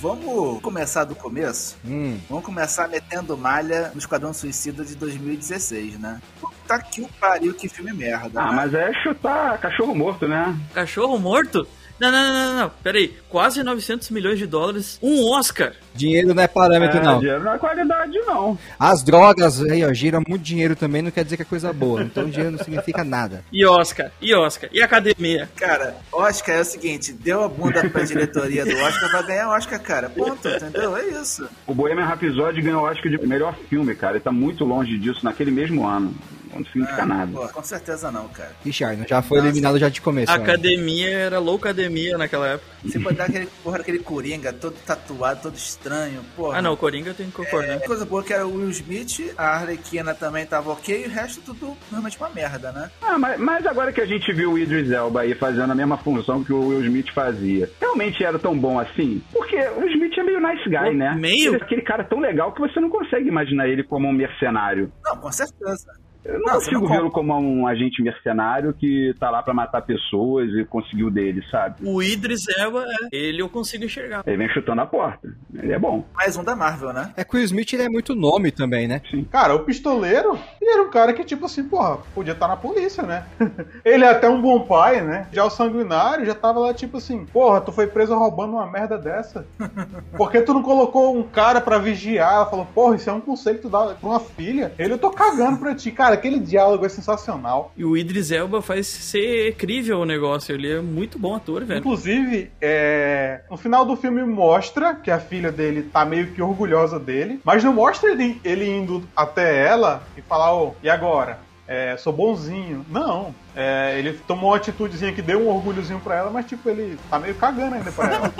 Vamos 0.00 0.60
começar 0.60 1.04
do 1.04 1.14
começo? 1.14 1.76
Hum, 1.84 2.18
Vamos 2.28 2.44
começar 2.44 2.86
metendo 2.88 3.38
malha 3.38 3.90
no 3.94 3.98
Esquadrão 3.98 4.34
Suicida 4.34 4.84
de 4.84 4.94
2016, 4.96 5.98
né? 5.98 6.20
Puta 6.40 6.78
que 6.78 7.00
o 7.00 7.08
pariu, 7.18 7.54
que 7.54 7.70
filme 7.70 7.92
merda. 7.92 8.42
Ah, 8.42 8.50
né? 8.50 8.56
mas 8.56 8.74
é 8.74 8.92
chutar 9.02 9.58
cachorro 9.58 9.94
morto, 9.94 10.28
né? 10.28 10.54
Cachorro 10.74 11.18
morto? 11.18 11.66
Não, 12.00 12.10
não, 12.10 12.22
não, 12.32 12.32
não, 12.52 12.60
não. 12.62 12.70
Pera 12.82 12.98
aí. 12.98 13.14
Quase 13.28 13.62
900 13.62 14.10
milhões 14.10 14.38
de 14.38 14.46
dólares. 14.46 14.98
Um 15.02 15.30
Oscar. 15.32 15.72
dinheiro 15.94 16.34
não 16.34 16.42
é 16.42 16.48
parâmetro, 16.48 16.98
É, 16.98 17.02
não. 17.02 17.18
dinheiro 17.20 17.44
não 17.44 17.54
é 17.54 17.58
qualidade, 17.58 18.18
não. 18.26 18.58
As 18.78 19.02
drogas 19.02 19.62
aí, 19.62 19.84
ó, 19.84 19.92
giram 19.92 20.22
muito 20.26 20.42
dinheiro 20.42 20.74
também, 20.74 21.02
não 21.02 21.10
quer 21.10 21.22
dizer 21.24 21.36
que 21.36 21.42
é 21.42 21.46
coisa 21.46 21.72
boa. 21.72 22.02
Então 22.02 22.28
dinheiro 22.28 22.50
não 22.56 22.58
significa 22.58 23.04
nada. 23.04 23.44
E 23.52 23.64
Oscar. 23.64 24.10
E 24.20 24.34
Oscar. 24.34 24.68
E 24.72 24.82
academia. 24.82 25.48
Cara, 25.56 25.94
Oscar 26.12 26.56
é 26.56 26.60
o 26.60 26.64
seguinte, 26.64 27.12
deu 27.12 27.44
a 27.44 27.48
bunda 27.48 27.88
pra 27.88 28.02
diretoria 28.04 28.64
do 28.64 28.76
Oscar, 28.76 29.12
vai 29.12 29.26
ganhar 29.26 29.48
Oscar, 29.50 29.80
cara. 29.80 30.10
Ponto, 30.10 30.48
entendeu? 30.48 30.96
É 30.96 31.06
isso. 31.20 31.48
O 31.66 31.74
Bohemian 31.74 32.04
Rhapsody 32.06 32.60
ganhou, 32.60 32.90
que, 32.94 33.08
de 33.08 33.26
melhor 33.26 33.54
filme, 33.68 33.94
cara. 33.94 34.14
Ele 34.14 34.24
tá 34.24 34.32
muito 34.32 34.64
longe 34.64 34.98
disso 34.98 35.24
naquele 35.24 35.50
mesmo 35.50 35.86
ano. 35.86 36.14
Não 36.54 36.64
significa 36.66 37.06
nada. 37.06 37.32
Pô, 37.32 37.48
com 37.48 37.62
certeza 37.62 38.10
não, 38.10 38.28
cara. 38.28 38.52
Richard, 38.64 39.04
já 39.08 39.22
foi 39.22 39.38
Nossa. 39.38 39.48
eliminado 39.48 39.78
já 39.78 39.88
de 39.88 40.00
começo. 40.00 40.30
A 40.30 40.38
né? 40.38 40.42
academia 40.42 41.10
era 41.10 41.38
loucademia 41.38 42.16
naquela 42.18 42.48
época. 42.48 42.74
Você 42.84 42.98
botar 42.98 43.24
aquele, 43.24 43.46
porra, 43.62 43.78
aquele 43.78 43.98
coringa 43.98 44.52
todo 44.52 44.74
tatuado, 44.84 45.40
todo 45.42 45.56
estranho, 45.56 46.20
porra. 46.36 46.58
Ah, 46.58 46.62
não, 46.62 46.74
o 46.74 46.76
Coringa 46.76 47.14
tem 47.14 47.26
que 47.26 47.32
concordar. 47.32 47.76
A 47.76 47.80
coisa 47.80 48.04
boa 48.04 48.22
é 48.22 48.24
que 48.24 48.32
era 48.32 48.46
o 48.46 48.56
Will 48.56 48.70
Smith, 48.70 49.32
a 49.38 49.56
Arlequina 49.56 50.14
também 50.14 50.44
tava 50.44 50.70
ok, 50.70 51.04
e 51.04 51.06
o 51.06 51.10
resto 51.10 51.40
tudo 51.40 51.76
realmente 51.90 52.18
uma 52.18 52.28
merda, 52.28 52.72
né? 52.72 52.90
Ah, 53.02 53.18
mas, 53.18 53.40
mas 53.40 53.66
agora 53.66 53.92
que 53.92 54.00
a 54.00 54.06
gente 54.06 54.30
viu 54.32 54.52
o 54.52 54.58
Idris 54.58 54.90
Elba 54.90 55.22
aí 55.22 55.34
fazendo 55.34 55.70
a 55.70 55.74
mesma 55.74 55.96
função 55.96 56.44
que 56.44 56.52
o 56.52 56.68
Will 56.68 56.84
Smith 56.84 57.10
fazia, 57.12 57.70
realmente 57.80 58.22
era 58.22 58.38
tão 58.38 58.56
bom 58.58 58.78
assim? 58.78 59.22
Porque 59.32 59.56
o 59.56 59.80
Will 59.80 59.92
Smith 59.92 60.18
é 60.18 60.22
meio 60.22 60.40
nice 60.40 60.68
guy, 60.68 60.94
né? 60.94 61.14
Meio? 61.14 61.54
Ele 61.54 61.62
é 61.62 61.64
aquele 61.64 61.82
cara 61.82 62.04
tão 62.04 62.20
legal 62.20 62.52
que 62.52 62.60
você 62.60 62.78
não 62.80 62.90
consegue 62.90 63.28
imaginar 63.28 63.66
ele 63.66 63.82
como 63.82 64.08
um 64.08 64.12
mercenário. 64.12 64.92
Não, 65.04 65.16
com 65.16 65.32
certeza. 65.32 66.04
Eu 66.24 66.38
não, 66.40 66.46
Não, 66.46 66.54
consigo 66.54 66.88
vê-lo 66.88 67.10
como 67.10 67.38
um 67.38 67.66
agente 67.66 68.02
mercenário 68.02 68.72
que 68.72 69.14
tá 69.20 69.30
lá 69.30 69.42
pra 69.42 69.52
matar 69.52 69.82
pessoas 69.82 70.48
e 70.50 70.64
conseguiu 70.64 71.10
dele, 71.10 71.42
sabe? 71.50 71.76
O 71.86 72.02
Idris 72.02 72.46
Elba, 72.58 72.84
é, 73.12 73.16
ele 73.16 73.42
eu 73.42 73.48
consigo 73.48 73.84
enxergar. 73.84 74.22
Ele 74.26 74.36
vem 74.36 74.48
chutando 74.48 74.80
a 74.80 74.86
porta. 74.86 75.28
Ele 75.54 75.72
é 75.72 75.78
bom. 75.78 76.04
Mais 76.14 76.36
um 76.36 76.44
da 76.44 76.56
Marvel, 76.56 76.92
né? 76.92 77.12
É 77.16 77.24
que 77.24 77.36
o 77.36 77.40
Smith 77.40 77.72
ele 77.72 77.82
é 77.82 77.88
muito 77.88 78.14
nome 78.14 78.50
também, 78.50 78.88
né? 78.88 79.02
Cara, 79.30 79.54
o 79.54 79.64
pistoleiro, 79.64 80.38
ele 80.60 80.70
era 80.70 80.82
um 80.82 80.90
cara 80.90 81.12
que, 81.12 81.24
tipo 81.24 81.46
assim, 81.46 81.64
porra, 81.64 81.98
podia 82.14 82.32
estar 82.32 82.48
na 82.48 82.56
polícia, 82.56 83.02
né? 83.02 83.26
ele 83.84 84.04
é 84.04 84.10
até 84.10 84.28
um 84.28 84.40
bom 84.40 84.60
pai, 84.60 85.02
né? 85.02 85.28
Já 85.32 85.44
o 85.44 85.50
sanguinário 85.50 86.24
já 86.24 86.34
tava 86.34 86.60
lá, 86.60 86.72
tipo 86.72 86.96
assim, 86.96 87.26
porra, 87.26 87.60
tu 87.60 87.70
foi 87.70 87.86
preso 87.86 88.14
roubando 88.14 88.54
uma 88.54 88.70
merda 88.70 88.96
dessa. 88.96 89.46
Por 90.16 90.30
que 90.30 90.40
tu 90.40 90.54
não 90.54 90.62
colocou 90.62 91.16
um 91.16 91.22
cara 91.22 91.60
pra 91.60 91.78
vigiar? 91.78 92.32
Ela 92.34 92.46
falou, 92.46 92.66
porra, 92.66 92.96
isso 92.96 93.10
é 93.10 93.12
um 93.12 93.20
conselho 93.20 93.56
que 93.56 93.62
tu 93.62 93.68
dá 93.68 93.86
pra 93.88 94.08
uma 94.08 94.20
filha. 94.20 94.72
Ele, 94.78 94.94
eu 94.94 94.98
tô 94.98 95.10
cagando 95.10 95.58
pra 95.58 95.74
ti. 95.74 95.90
Cara, 95.90 96.13
aquele 96.14 96.38
diálogo 96.38 96.84
é 96.84 96.88
sensacional. 96.88 97.72
E 97.76 97.84
o 97.84 97.96
Idris 97.96 98.30
Elba 98.30 98.62
faz 98.62 98.86
ser 98.86 99.54
crível 99.56 100.00
o 100.00 100.04
negócio. 100.04 100.54
Ele 100.54 100.72
é 100.72 100.80
muito 100.80 101.18
bom 101.18 101.34
ator, 101.34 101.64
velho. 101.64 101.80
Inclusive, 101.80 102.50
é, 102.60 103.42
no 103.50 103.56
final 103.56 103.84
do 103.84 103.96
filme 103.96 104.22
mostra 104.24 104.94
que 104.94 105.10
a 105.10 105.18
filha 105.18 105.52
dele 105.52 105.82
tá 105.82 106.04
meio 106.04 106.28
que 106.28 106.42
orgulhosa 106.42 106.98
dele, 106.98 107.40
mas 107.44 107.62
não 107.62 107.72
mostra 107.72 108.10
ele, 108.10 108.40
ele 108.44 108.68
indo 108.68 109.02
até 109.16 109.66
ela 109.66 110.02
e 110.16 110.22
falar, 110.22 110.54
ô, 110.54 110.74
e 110.82 110.88
agora? 110.88 111.38
É, 111.66 111.96
sou 111.96 112.12
bonzinho. 112.12 112.84
Não. 112.90 113.34
É, 113.56 113.98
ele 113.98 114.12
tomou 114.26 114.50
uma 114.50 114.56
atitudezinha 114.56 115.12
que 115.12 115.22
deu 115.22 115.40
um 115.40 115.48
orgulhozinho 115.48 116.00
pra 116.00 116.16
ela, 116.16 116.30
mas 116.30 116.46
tipo, 116.46 116.68
ele 116.68 116.98
tá 117.08 117.18
meio 117.18 117.34
cagando 117.34 117.74
ainda 117.76 117.90
pra 117.90 118.12
ela. 118.12 118.34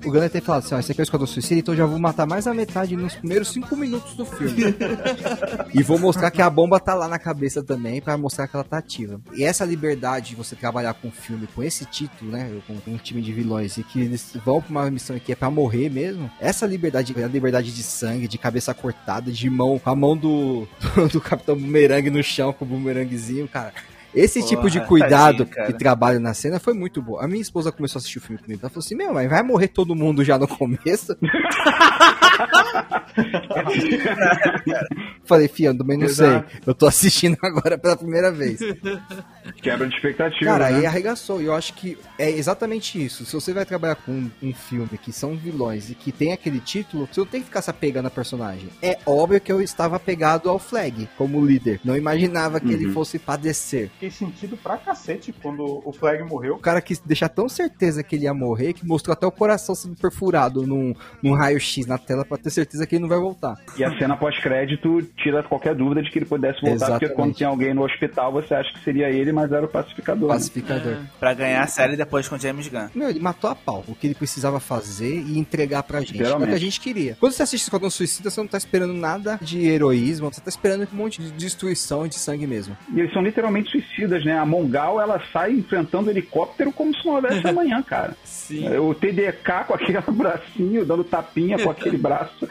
O 0.08 0.10
Gunner 0.10 0.30
tem 0.30 0.40
falado 0.40 0.64
assim, 0.64 0.74
ó, 0.74 0.78
esse 0.78 0.90
aqui 0.90 1.02
é 1.02 1.02
o 1.02 1.04
Esquadrão 1.04 1.26
Suicida, 1.26 1.60
então 1.60 1.76
já 1.76 1.84
vou 1.84 1.98
matar 1.98 2.26
mais 2.26 2.46
a 2.46 2.54
metade 2.54 2.96
nos 2.96 3.14
primeiros 3.14 3.48
cinco 3.48 3.76
minutos 3.76 4.14
do 4.14 4.24
filme. 4.24 4.74
e 5.74 5.82
vou 5.82 5.98
mostrar 5.98 6.30
que 6.30 6.40
a 6.40 6.48
bomba 6.48 6.80
tá 6.80 6.94
lá 6.94 7.06
na 7.06 7.18
cabeça 7.18 7.62
também, 7.62 8.00
pra 8.00 8.16
mostrar 8.16 8.48
que 8.48 8.56
ela 8.56 8.64
tá 8.64 8.78
ativa. 8.78 9.20
E 9.34 9.44
essa 9.44 9.66
liberdade 9.66 10.30
de 10.30 10.36
você 10.36 10.56
trabalhar 10.56 10.94
com 10.94 11.08
um 11.08 11.10
filme 11.10 11.46
com 11.54 11.62
esse 11.62 11.84
título, 11.84 12.30
né, 12.30 12.50
com, 12.66 12.90
um 12.90 12.96
time 12.96 13.20
de 13.20 13.34
vilões, 13.34 13.76
e 13.76 13.82
que 13.82 14.00
eles 14.00 14.32
vão 14.42 14.62
pra 14.62 14.70
uma 14.70 14.90
missão 14.90 15.18
que 15.18 15.32
é 15.32 15.36
pra 15.36 15.50
morrer 15.50 15.90
mesmo, 15.90 16.30
essa 16.40 16.64
liberdade, 16.64 17.14
a 17.22 17.26
liberdade 17.26 17.70
de 17.70 17.82
sangue, 17.82 18.26
de 18.26 18.38
cabeça 18.38 18.72
cortada, 18.72 19.30
de 19.30 19.50
mão, 19.50 19.78
com 19.78 19.90
a 19.90 19.94
mão 19.94 20.16
do, 20.16 20.66
do, 20.96 21.08
do 21.08 21.20
Capitão 21.20 21.54
Boomerang 21.54 22.08
no 22.08 22.22
chão, 22.22 22.50
com 22.50 22.64
o 22.64 22.68
boomerangzinho, 22.68 23.46
cara... 23.46 23.74
Esse 24.14 24.38
Porra, 24.40 24.48
tipo 24.50 24.70
de 24.70 24.80
cuidado 24.86 25.44
tadinho, 25.44 25.66
que 25.66 25.72
trabalho 25.78 26.18
na 26.18 26.32
cena 26.34 26.58
foi 26.58 26.72
muito 26.74 27.02
bom. 27.02 27.18
A 27.20 27.28
minha 27.28 27.40
esposa 27.42 27.70
começou 27.70 27.98
a 27.98 28.00
assistir 28.00 28.18
o 28.18 28.22
filme 28.22 28.40
comigo. 28.40 28.60
Ela 28.62 28.70
falou 28.70 28.82
assim: 28.84 28.94
Meu, 28.94 29.12
mas 29.12 29.28
vai 29.28 29.42
morrer 29.42 29.68
todo 29.68 29.94
mundo 29.94 30.24
já 30.24 30.38
no 30.38 30.48
começo? 30.48 31.16
Falei, 35.24 35.48
Fia, 35.48 35.68
eu 35.70 35.76
também 35.78 35.98
não 35.98 36.06
Exato. 36.06 36.48
sei. 36.50 36.60
Eu 36.66 36.74
tô 36.74 36.86
assistindo 36.86 37.36
agora 37.42 37.76
pela 37.76 37.96
primeira 37.96 38.30
vez. 38.32 38.58
Quebra 39.60 39.86
de 39.88 39.94
expectativa. 39.94 40.44
Cara, 40.50 40.70
né? 40.70 40.78
aí 40.78 40.86
arregaçou. 40.86 41.40
E 41.42 41.46
eu 41.46 41.54
acho 41.54 41.74
que 41.74 41.98
é 42.18 42.30
exatamente 42.30 43.02
isso. 43.04 43.24
Se 43.24 43.32
você 43.34 43.52
vai 43.52 43.64
trabalhar 43.66 43.96
com 43.96 44.12
um, 44.12 44.30
um 44.42 44.54
filme 44.54 44.88
que 45.02 45.12
são 45.12 45.36
vilões 45.36 45.90
e 45.90 45.94
que 45.94 46.12
tem 46.12 46.32
aquele 46.32 46.60
título, 46.60 47.08
você 47.10 47.20
não 47.20 47.26
tem 47.26 47.40
que 47.40 47.46
ficar 47.46 47.62
se 47.62 47.70
apegando 47.70 48.06
a 48.06 48.10
personagem. 48.10 48.68
É 48.82 48.98
óbvio 49.04 49.40
que 49.40 49.52
eu 49.52 49.60
estava 49.60 49.96
apegado 49.96 50.48
ao 50.48 50.58
Flag 50.58 51.08
como 51.16 51.44
líder. 51.44 51.80
Não 51.84 51.96
imaginava 51.96 52.60
que 52.60 52.72
ele 52.72 52.86
Uhum. 52.86 52.92
fosse 52.94 53.18
padecer. 53.18 53.90
Fiquei 54.08 54.10
sentido 54.10 54.56
pra 54.56 54.76
cacete 54.76 55.32
quando 55.42 55.82
o 55.84 55.92
Flag 55.92 56.22
morreu. 56.24 56.54
O 56.54 56.58
cara 56.58 56.80
quis 56.80 56.98
deixar 56.98 57.28
tão 57.28 57.48
certeza 57.48 58.02
que 58.02 58.16
ele 58.16 58.24
ia 58.24 58.34
morrer 58.34 58.72
que 58.72 58.86
mostrou 58.86 59.12
até 59.12 59.26
o 59.26 59.30
coração 59.30 59.74
sendo 59.74 59.96
perfurado 59.96 60.66
num, 60.66 60.94
num 61.22 61.34
raio-x 61.34 61.86
na 61.86 61.98
tela 61.98 62.24
pra 62.24 62.38
ter 62.38 62.50
certeza 62.50 62.86
que 62.86 62.94
ele 62.94 63.02
não 63.02 63.08
vai 63.08 63.18
voltar. 63.18 63.56
E 63.76 63.84
a 63.84 63.96
cena 63.98 64.16
pós-crédito 64.16 65.02
tira 65.16 65.42
qualquer 65.42 65.74
dúvida 65.74 66.02
de 66.02 66.10
que 66.10 66.18
ele 66.18 66.26
pudesse 66.26 66.60
voltar, 66.60 66.86
porque 66.92 67.04
Exatamente. 67.04 67.14
quando 67.14 67.34
tem 67.36 67.46
alguém 67.46 67.74
no 67.74 67.84
hospital, 67.84 68.32
você 68.32 68.54
acha 68.54 68.72
que 68.72 68.80
seria 68.80 69.10
ele, 69.10 69.32
mas 69.32 69.52
era 69.52 69.64
o 69.64 69.68
pacificador. 69.68 70.28
né? 70.28 70.34
Pacificador. 70.34 70.96
Pra 71.18 71.34
ganhar 71.34 71.62
a 71.62 71.66
série 71.66 71.96
depois 71.96 72.28
com 72.28 72.36
o 72.36 72.38
James 72.38 72.68
Gunn. 72.68 72.88
Meu, 72.94 73.10
ele 73.10 73.20
matou 73.20 73.50
a 73.50 73.54
pau 73.54 73.84
o 73.86 73.94
que 73.94 74.06
ele 74.06 74.14
precisava 74.14 74.58
fazer 74.60 75.14
e 75.20 75.38
entregar 75.38 75.82
pra 75.82 76.00
gente. 76.00 76.22
É 76.22 76.34
o 76.34 76.46
que 76.46 76.54
a 76.54 76.58
gente 76.58 76.80
queria. 76.80 77.16
Quando 77.20 77.32
você 77.32 77.42
assiste 77.42 77.64
Esquadrão 77.64 77.90
Suicida, 77.90 78.30
você 78.30 78.40
não 78.40 78.48
tá 78.48 78.58
esperando 78.58 78.94
nada 78.94 79.38
de 79.42 79.66
heroísmo, 79.66 80.32
você 80.32 80.40
tá 80.40 80.48
esperando 80.48 80.88
um 80.92 80.96
monte 80.96 81.20
de 81.22 81.30
destruição 81.32 82.06
e 82.06 82.08
de 82.08 82.16
sangue 82.16 82.46
mesmo. 82.46 82.76
E 82.92 83.00
eles 83.00 83.12
são 83.12 83.22
literalmente 83.22 83.70
suicidas, 83.70 83.87
né? 84.24 84.38
A 84.38 84.46
Mongal, 84.46 85.00
ela 85.00 85.20
sai 85.32 85.52
enfrentando 85.52 86.08
o 86.08 86.10
helicóptero 86.10 86.72
como 86.72 86.94
se 86.94 87.04
não 87.06 87.14
houvesse 87.14 87.44
amanhã, 87.48 87.82
cara. 87.82 88.14
Sim. 88.24 88.68
O 88.78 88.94
TDK 88.94 89.64
com 89.66 89.74
aquele 89.74 89.98
bracinho, 90.10 90.84
dando 90.84 91.04
tapinha 91.04 91.58
com 91.58 91.70
aquele 91.70 91.98
braço 91.98 92.48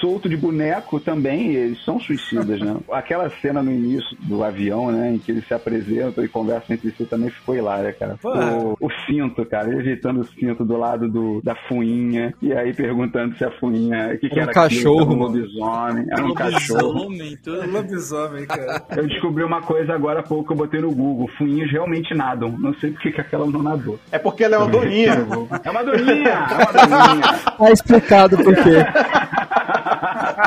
solto 0.00 0.28
de 0.28 0.36
boneco 0.36 0.98
também, 0.98 1.54
eles 1.54 1.84
são 1.84 2.00
suicidas, 2.00 2.60
né? 2.60 2.76
Aquela 2.90 3.28
cena 3.42 3.62
no 3.62 3.70
início 3.70 4.16
do 4.20 4.42
avião, 4.42 4.90
né, 4.90 5.14
em 5.14 5.18
que 5.18 5.30
eles 5.30 5.46
se 5.46 5.54
apresentam 5.54 6.24
e 6.24 6.28
conversam 6.28 6.74
entre 6.74 6.90
si 6.92 7.04
também 7.04 7.30
ficou 7.30 7.54
hilária, 7.54 7.92
cara. 7.92 8.18
O, 8.24 8.76
o 8.80 8.90
cinto, 9.06 9.44
cara, 9.44 9.68
ele 9.68 9.80
ajeitando 9.80 10.20
o 10.20 10.24
cinto 10.24 10.64
do 10.64 10.76
lado 10.76 11.08
do, 11.08 11.40
da 11.42 11.54
fuinha, 11.68 12.34
e 12.40 12.52
aí 12.52 12.72
perguntando 12.72 13.36
se 13.36 13.44
a 13.44 13.50
fuinha, 13.58 14.14
o 14.14 14.18
que, 14.18 14.28
que 14.28 14.38
Era 14.38 14.46
um 14.46 14.50
era 14.50 14.52
cachorro, 14.52 15.00
aquilo, 15.00 15.12
era 15.12 15.12
um 15.12 15.22
lobisomem, 15.22 16.06
era 16.10 16.24
um 16.24 16.34
cachorro. 16.34 16.92
Lobisomem. 16.92 17.38
Lobisomem, 17.70 18.46
cara. 18.46 18.82
Eu 18.96 19.06
descobri 19.06 19.44
uma 19.44 19.62
coisa 19.62 19.92
agora 19.92 20.20
há 20.20 20.22
pouco 20.22 20.46
que 20.46 20.52
eu 20.52 20.56
botei 20.56 20.79
no 20.80 20.90
Google. 20.92 21.28
Fuinhas 21.36 21.70
realmente 21.70 22.14
nadam. 22.14 22.54
Não 22.58 22.74
sei 22.74 22.90
por 22.90 23.00
que 23.00 23.12
que 23.12 23.20
aquela 23.20 23.46
não 23.46 23.62
nadou. 23.62 23.98
É 24.10 24.18
porque 24.18 24.44
ela 24.44 24.56
é 24.56 24.58
uma 24.58 24.68
doninha. 24.68 25.12
É 25.64 25.70
uma 25.70 25.84
doninha! 25.84 26.46
É 26.50 26.54
uma 26.54 26.86
doninha! 26.86 27.40
Tá 27.60 27.70
explicado 27.70 28.36
por 28.38 28.54
quê. 28.54 28.78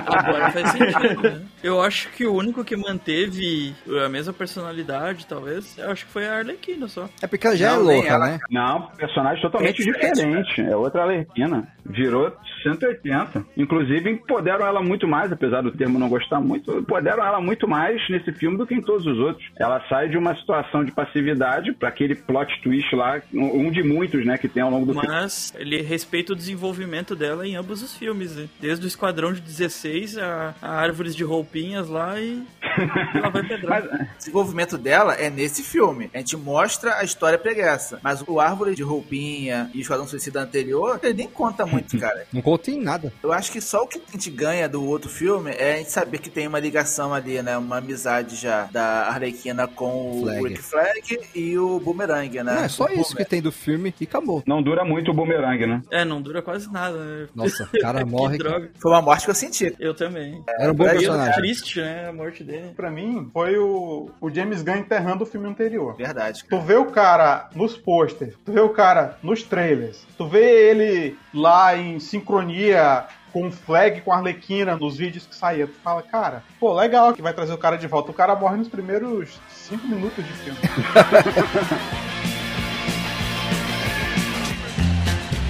Agora 0.08 0.52
faz 0.52 0.70
sentido, 0.72 1.22
né? 1.22 1.42
Eu 1.62 1.82
acho 1.82 2.10
que 2.10 2.26
o 2.26 2.34
único 2.34 2.64
que 2.64 2.76
manteve 2.76 3.74
a 4.04 4.10
mesma 4.10 4.34
personalidade, 4.34 5.26
talvez, 5.26 5.78
eu 5.78 5.92
acho 5.92 6.06
que 6.06 6.12
foi 6.12 6.28
a 6.28 6.38
Arlequina 6.38 6.88
só. 6.88 7.08
É 7.22 7.28
porque 7.28 7.48
ela 7.48 7.56
já 7.56 7.72
Não, 7.72 7.92
é 7.92 7.94
louca, 7.96 8.10
ela, 8.10 8.26
né? 8.26 8.40
Não, 8.50 8.88
personagem 8.98 9.42
totalmente 9.42 9.82
É 9.82 9.86
diferente, 9.86 10.16
diferente. 10.16 10.62
É 10.62 10.76
outra 10.76 11.04
Alerquina. 11.04 11.68
Virou 11.86 12.32
180. 12.64 13.46
Inclusive, 13.58 14.10
empoderam 14.10 14.66
ela 14.66 14.82
muito 14.82 15.08
mais, 15.08 15.32
apesar 15.32 15.62
do 15.62 15.72
termo 15.72 16.00
não 16.00 16.10
gostar 16.10 16.40
muito, 16.40 16.80
empoderam 16.80 17.26
ela 17.26 17.42
muito 17.42 17.68
mais 17.68 18.02
nesse 18.10 18.32
filme 18.34 18.58
do 18.58 18.66
que 18.66 18.74
em 18.74 18.82
todos 18.82 19.06
os 19.06 19.20
outros. 19.20 19.46
Ela 19.58 19.84
sai 19.90 20.10
de 20.10 20.18
uma 20.18 20.36
situação 20.36 20.84
de 20.84 20.92
passividade 20.92 21.74
para 21.74 21.90
aquele 21.90 22.16
plot 22.16 22.62
twist 22.62 22.96
lá, 22.96 23.22
um 23.34 23.70
de 23.70 23.84
muitos, 23.84 24.26
né, 24.26 24.38
que 24.38 24.48
tem 24.48 24.64
ao 24.64 24.70
longo 24.70 24.86
do 24.86 24.94
filme. 24.94 25.08
Mas 25.08 25.54
ele 25.58 25.82
respeita 25.82 26.34
o 26.34 26.36
desenvolvimento 26.36 27.16
dela 27.16 27.48
em 27.48 27.56
ambos 27.56 27.82
os 27.82 27.96
filmes, 27.96 28.36
né? 28.36 28.48
Desde 28.60 28.86
o 28.86 28.88
Esquadrão 28.88 29.34
de 29.34 29.42
16, 29.42 30.18
a, 30.18 30.56
a 30.62 30.72
Árvores 30.76 31.16
de 31.16 31.24
Roupinhas 31.24 31.90
lá 31.90 32.20
e 32.20 32.44
ela 33.14 33.30
vai 33.30 33.44
pedrar. 33.44 33.84
Mas, 33.84 34.02
O 34.02 34.18
desenvolvimento 34.18 34.78
dela 34.78 35.14
é 35.14 35.30
nesse 35.30 35.64
filme. 35.64 36.10
A 36.14 36.18
gente 36.20 36.38
mostra 36.38 36.96
a 36.96 37.04
história 37.04 37.38
pregressa. 37.38 38.00
Mas 38.02 38.24
o 38.26 38.40
Árvore 38.40 38.76
de 38.76 38.84
Roupinha 38.84 39.70
e 39.74 39.80
o 39.80 39.82
Esquadrão 39.82 40.08
Suicida 40.08 40.42
anterior, 40.42 41.00
ele 41.04 41.14
nem 41.14 41.28
conta 41.28 41.66
muito, 41.74 41.98
cara. 42.00 42.26
Não 42.32 42.42
conta 42.42 42.72
em 42.72 42.80
nada. 42.82 43.12
Eu 43.22 43.32
acho 43.34 43.52
que 43.52 43.62
só 43.62 43.84
o 43.84 43.88
que 43.88 43.98
a 44.00 44.12
gente 44.12 44.30
ganha 44.30 44.68
do 44.70 44.84
outro 44.86 45.10
filme 45.10 45.52
é 45.52 45.74
a 45.74 45.78
gente 45.78 45.92
saber 45.92 46.20
que 46.20 46.30
tem 46.30 46.48
uma 46.48 46.60
ligação 46.60 47.14
ali, 47.14 47.42
né? 47.42 47.58
Uma 47.58 47.78
amizade 47.78 48.36
já 48.36 48.66
da 48.72 49.08
Arlequina 49.08 49.68
com 49.68 50.22
Flag. 50.24 50.40
o 50.42 50.44
Rick 50.48 50.62
Flag 50.62 51.20
e 51.36 51.58
o 51.58 51.80
Boomerang, 51.80 52.38
né? 52.44 52.44
Não, 52.56 52.64
é 52.64 52.68
só 52.68 52.86
O 52.86 52.92
isso 52.94 53.16
que 53.16 53.26
tem 53.26 53.42
do 53.42 53.52
filme 53.52 53.94
e 54.00 54.04
acabou. 54.04 54.44
não 54.46 54.62
dura 54.62 54.84
muito 54.86 55.12
o 55.12 55.14
bumerangue, 55.14 55.66
né? 55.66 55.82
É, 55.92 56.04
não 56.06 56.22
dura 56.22 56.42
quase 56.42 56.72
nada, 56.72 56.98
né? 56.98 57.28
Nossa, 57.36 57.68
o 57.74 57.80
cara 57.80 58.06
morre. 58.06 58.38
que 58.38 58.44
droga. 58.44 58.72
Foi 58.82 58.92
uma 58.92 59.02
morte 59.02 59.26
que 59.26 59.32
eu 59.32 59.36
senti. 59.36 59.76
Eu 59.80 59.94
também. 59.94 60.44
Era 60.60 60.72
um 60.72 60.76
bom 60.76 60.86
personagem. 60.86 61.34
Triste, 61.34 61.80
né? 61.80 62.10
A 62.10 62.14
morte 62.14 62.44
dele. 62.44 62.72
Pra 62.76 62.90
mim, 62.92 63.30
foi 63.34 63.58
o, 63.58 64.10
o 64.22 64.30
James 64.30 64.62
Gunn 64.62 64.78
enterrando 64.78 65.24
o 65.24 65.28
filme 65.28 65.48
anterior. 65.48 65.96
Verdade. 65.96 66.44
Tu 66.50 66.60
vê 66.62 66.76
o 66.76 66.86
cara 66.86 67.50
nos 67.56 67.78
posters, 67.78 68.36
tu 68.46 68.52
vê 68.52 68.60
o 68.60 68.70
cara 68.70 69.18
nos 69.24 69.44
trailers, 69.44 70.06
tu 70.18 70.28
vê 70.28 70.70
ele 70.70 71.18
lá 71.34 71.63
em 71.72 72.00
sincronia 72.00 73.06
com 73.32 73.52
flag 73.52 74.02
com 74.02 74.12
a 74.12 74.18
Arlequina 74.18 74.76
nos 74.76 74.98
vídeos 74.98 75.26
que 75.26 75.36
saía. 75.36 75.66
Tu 75.66 75.74
fala, 75.84 76.04
cara, 76.04 76.44
pô, 76.60 76.74
legal 76.74 77.14
que 77.14 77.22
vai 77.22 77.34
trazer 77.34 77.54
o 77.54 77.58
cara 77.58 77.78
de 77.78 77.88
volta. 77.88 78.12
O 78.12 78.14
cara 78.14 78.36
morre 78.36 78.58
nos 78.58 78.68
primeiros 78.68 79.40
cinco 79.50 79.88
minutos 79.88 80.24
de 80.24 80.34
filme. 80.34 80.60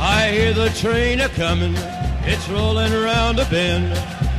I 0.06 0.30
hear 0.32 0.54
the 0.54 0.70
train 0.72 1.22
a 1.22 1.30
comin', 1.30 1.76
it's 2.26 2.46
rollin' 2.50 2.92
around 2.92 3.40
a 3.40 3.46
bend, 3.46 3.94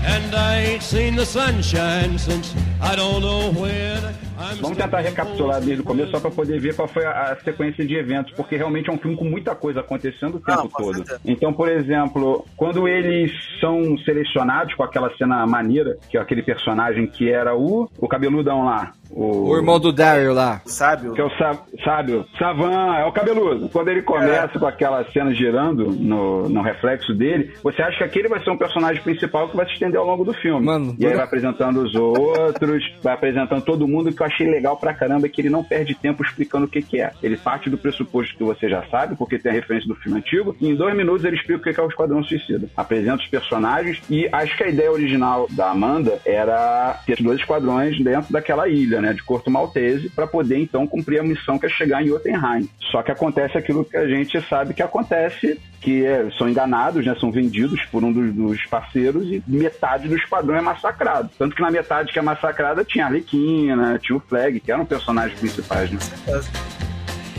and 0.04 0.34
I 0.34 0.58
ain't 0.58 0.82
seen 0.82 1.16
the 1.16 1.24
sunshine 1.24 2.18
since 2.18 2.54
I 2.82 2.94
don't 2.94 3.22
know 3.22 3.50
when. 3.50 4.23
Vamos 4.60 4.76
tentar 4.76 5.00
recapitular 5.00 5.60
desde 5.60 5.80
o 5.82 5.84
começo 5.84 6.10
só 6.10 6.20
pra 6.20 6.30
poder 6.30 6.60
ver 6.60 6.74
qual 6.74 6.88
foi 6.88 7.04
a, 7.04 7.32
a 7.32 7.36
sequência 7.36 7.84
de 7.86 7.94
eventos, 7.94 8.32
porque 8.34 8.56
realmente 8.56 8.90
é 8.90 8.92
um 8.92 8.98
filme 8.98 9.16
com 9.16 9.24
muita 9.24 9.54
coisa 9.54 9.80
acontecendo 9.80 10.36
o 10.36 10.40
tempo 10.40 10.68
com 10.68 10.82
todo. 10.84 10.94
certeza. 10.96 11.20
Então, 11.24 11.52
por 11.52 11.68
exemplo, 11.68 12.44
quando 12.56 12.88
eles 12.88 13.30
são 13.60 13.96
selecionados 13.98 14.74
com 14.74 14.82
aquela 14.82 15.14
cena 15.16 15.46
maneira, 15.46 15.96
que 16.10 16.16
é 16.16 16.20
aquele 16.20 16.42
personagem 16.42 17.06
que 17.06 17.30
era 17.30 17.54
o, 17.56 17.88
o 17.98 18.08
cabeludão 18.08 18.64
lá, 18.64 18.92
o, 19.10 19.50
O 19.50 19.56
irmão 19.56 19.78
do 19.78 19.92
Daryl 19.92 20.32
lá. 20.34 20.60
Sábio. 20.66 21.12
que 21.12 21.20
é 21.20 21.24
o 21.24 21.30
Sa- 21.38 21.58
sábio, 21.84 22.26
Savan, 22.38 22.96
é 22.96 23.04
o 23.04 23.12
cabeludo. 23.12 23.68
Quando 23.68 23.88
ele 23.88 24.02
começa 24.02 24.58
com 24.58 24.66
aquela 24.66 25.04
cena 25.12 25.32
girando 25.32 25.86
no, 25.92 26.48
no 26.48 26.62
reflexo 26.62 27.14
dele, 27.14 27.52
você 27.62 27.80
acha 27.82 27.98
que 27.98 28.04
aquele 28.04 28.28
vai 28.28 28.42
ser 28.42 28.50
um 28.50 28.56
personagem 28.58 29.00
principal 29.02 29.48
que 29.48 29.56
vai 29.56 29.66
se 29.66 29.72
estender 29.74 30.00
ao 30.00 30.06
longo 30.06 30.24
do 30.24 30.32
filme. 30.34 30.64
Mano, 30.66 30.96
e 30.98 31.06
aí 31.06 31.14
vai 31.14 31.24
apresentando 31.24 31.82
os 31.82 31.94
outros, 31.94 32.82
vai 33.02 33.14
apresentando 33.14 33.62
todo 33.62 33.86
mundo, 33.86 34.12
que 34.12 34.20
eu 34.20 34.26
achei 34.34 34.50
legal 34.50 34.76
pra 34.76 34.92
caramba 34.92 35.28
que 35.28 35.40
ele 35.40 35.48
não 35.48 35.62
perde 35.62 35.94
tempo 35.94 36.22
explicando 36.22 36.66
o 36.66 36.68
que, 36.68 36.82
que 36.82 37.00
é. 37.00 37.12
Ele 37.22 37.36
parte 37.36 37.70
do 37.70 37.78
pressuposto 37.78 38.36
que 38.36 38.42
você 38.42 38.68
já 38.68 38.84
sabe, 38.86 39.14
porque 39.16 39.38
tem 39.38 39.52
a 39.52 39.54
referência 39.54 39.88
do 39.88 39.94
filme 39.94 40.18
antigo, 40.18 40.56
e 40.60 40.68
em 40.68 40.74
dois 40.74 40.94
minutos 40.96 41.24
ele 41.24 41.36
explica 41.36 41.70
o 41.70 41.74
que 41.74 41.80
é 41.80 41.82
o 41.82 41.88
Esquadrão 41.88 42.22
Suicida. 42.22 42.68
Apresenta 42.76 43.22
os 43.22 43.28
personagens, 43.28 44.02
e 44.10 44.28
acho 44.30 44.56
que 44.56 44.64
a 44.64 44.68
ideia 44.68 44.90
original 44.90 45.46
da 45.50 45.70
Amanda 45.70 46.18
era 46.24 47.00
ter 47.06 47.22
dois 47.22 47.38
esquadrões 47.38 48.02
dentro 48.02 48.32
daquela 48.32 48.68
ilha, 48.68 49.00
né, 49.00 49.12
de 49.12 49.22
Corto 49.22 49.50
Maltese, 49.50 50.10
pra 50.10 50.26
poder 50.26 50.58
então 50.58 50.86
cumprir 50.86 51.20
a 51.20 51.22
missão 51.22 51.58
que 51.58 51.66
é 51.66 51.68
chegar 51.68 52.02
em 52.02 52.08
Jotunheim. 52.08 52.68
Só 52.90 53.02
que 53.02 53.12
acontece 53.12 53.56
aquilo 53.56 53.84
que 53.84 53.96
a 53.96 54.06
gente 54.06 54.40
sabe 54.42 54.74
que 54.74 54.82
acontece, 54.82 55.60
que 55.84 56.04
é, 56.04 56.30
são 56.38 56.48
enganados, 56.48 57.04
né, 57.04 57.14
são 57.20 57.30
vendidos 57.30 57.84
por 57.92 58.02
um 58.02 58.10
dos, 58.10 58.34
dos 58.34 58.64
parceiros 58.64 59.26
e 59.26 59.42
metade 59.46 60.08
do 60.08 60.16
esquadrão 60.16 60.56
é 60.56 60.60
massacrado. 60.62 61.30
Tanto 61.38 61.54
que 61.54 61.60
na 61.60 61.70
metade 61.70 62.10
que 62.10 62.18
é 62.18 62.22
massacrada 62.22 62.82
tinha 62.82 63.04
a 63.04 63.08
Arlequina, 63.08 64.00
tinha 64.02 64.16
o 64.16 64.20
Flag, 64.20 64.60
que 64.60 64.72
eram 64.72 64.86
personagens 64.86 65.38
principais, 65.38 65.90
né? 65.90 65.98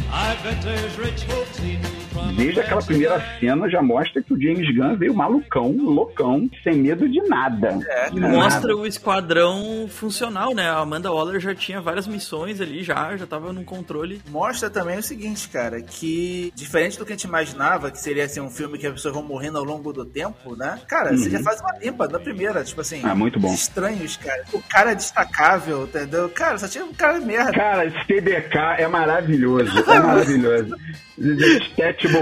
I 0.07 0.37
bet 0.43 0.61
there's 0.61 0.95
rich 0.97 1.25
folks 1.25 1.59
eating 1.59 1.94
Desde 2.35 2.59
aquela 2.59 2.81
primeira 2.81 3.21
cena 3.39 3.69
já 3.69 3.81
mostra 3.81 4.21
que 4.21 4.33
o 4.33 4.41
James 4.41 4.75
Gunn 4.75 4.95
veio 4.97 5.13
malucão, 5.13 5.71
loucão, 5.77 6.49
sem 6.63 6.75
medo 6.75 7.07
de 7.07 7.21
nada. 7.23 7.79
É, 7.87 8.09
De. 8.09 8.19
Mostra 8.19 8.69
nada. 8.69 8.75
o 8.75 8.85
esquadrão 8.85 9.87
funcional, 9.89 10.53
né? 10.53 10.69
A 10.69 10.79
Amanda 10.79 11.11
Waller 11.11 11.39
já 11.39 11.53
tinha 11.55 11.81
várias 11.81 12.07
missões 12.07 12.59
ali, 12.59 12.83
já, 12.83 13.15
já 13.15 13.25
tava 13.25 13.53
no 13.53 13.63
controle. 13.63 14.21
Mostra 14.29 14.69
também 14.69 14.97
o 14.97 15.03
seguinte, 15.03 15.47
cara, 15.49 15.81
que 15.81 16.51
diferente 16.55 16.97
do 16.97 17.05
que 17.05 17.13
a 17.13 17.15
gente 17.15 17.25
imaginava, 17.25 17.91
que 17.91 17.99
seria 17.99 18.25
assim, 18.25 18.39
um 18.39 18.49
filme 18.49 18.77
que 18.77 18.87
as 18.87 18.93
pessoas 18.93 19.13
vão 19.13 19.23
morrendo 19.23 19.57
ao 19.57 19.63
longo 19.63 19.91
do 19.93 20.05
tempo, 20.05 20.55
né? 20.55 20.79
Cara, 20.87 21.15
você 21.15 21.29
já 21.29 21.39
faz 21.41 21.59
uma 21.61 21.77
limpa 21.79 22.07
na 22.07 22.19
primeira, 22.19 22.63
tipo 22.63 22.81
assim. 22.81 23.01
Ah, 23.03 23.15
muito 23.15 23.39
bom. 23.39 23.53
Estranhos, 23.53 24.17
cara. 24.17 24.43
O 24.53 24.61
cara 24.61 24.91
é 24.91 24.95
destacável, 24.95 25.83
entendeu? 25.83 26.29
Cara, 26.29 26.57
só 26.57 26.67
tinha 26.67 26.85
um 26.85 26.93
cara 26.93 27.19
merda. 27.19 27.51
Cara, 27.53 27.85
esse 27.85 28.07
TDK 28.07 28.57
é 28.77 28.87
maravilhoso, 28.87 29.71
é 29.89 29.99
maravilhoso. 29.99 30.75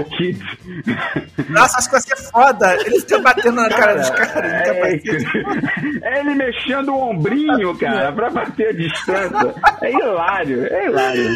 Kids. 0.04 0.42
Nossa, 1.50 1.78
acho 1.78 1.86
que 1.88 1.92
vai 1.92 2.00
ser 2.00 2.16
foda. 2.16 2.74
Ele 2.84 3.00
fica 3.00 3.18
batendo 3.20 3.52
na 3.52 3.68
cara 3.68 3.94
dos 3.96 4.10
caras. 4.10 4.52
é, 4.52 4.98
fica 4.98 5.20
batendo. 5.20 6.04
é 6.04 6.20
ele 6.20 6.34
mexendo 6.34 6.88
o 6.92 7.10
ombrinho, 7.10 7.76
cara, 7.78 8.10
pra 8.12 8.30
bater 8.30 8.68
a 8.68 8.72
distância. 8.72 9.54
É 9.82 9.92
hilário, 9.92 10.66
é 10.66 10.86
hilário. 10.86 11.28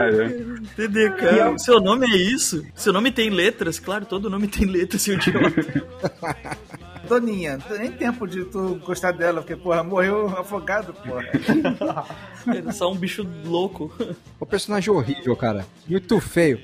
É. 0.00 0.28
TDK, 0.76 1.24
E 1.24 1.38
eu- 1.38 1.58
seu 1.58 1.80
nome 1.80 2.06
é 2.10 2.16
isso? 2.16 2.64
Seu 2.74 2.92
nome 2.92 3.10
tem 3.12 3.30
letras? 3.30 3.78
Claro, 3.78 4.04
todo 4.06 4.30
nome 4.30 4.48
tem 4.48 4.66
letras, 4.66 5.02
seu 5.02 5.14
idiota. 5.14 5.52
Doninha, 7.08 7.58
tem 7.68 7.78
nem 7.80 7.90
tempo 7.92 8.26
de 8.28 8.44
tu 8.44 8.76
gostar 8.86 9.12
dela, 9.12 9.40
porque, 9.42 9.56
porra, 9.56 9.82
morreu 9.82 10.28
afogado, 10.38 10.94
porra. 10.94 11.26
É 12.68 12.72
só 12.72 12.90
um 12.90 12.96
bicho 12.96 13.24
louco. 13.44 13.92
O 14.40 14.44
personagem 14.46 14.92
horrível, 14.92 15.36
cara. 15.36 15.64
Muito 15.88 16.18
feio. 16.20 16.60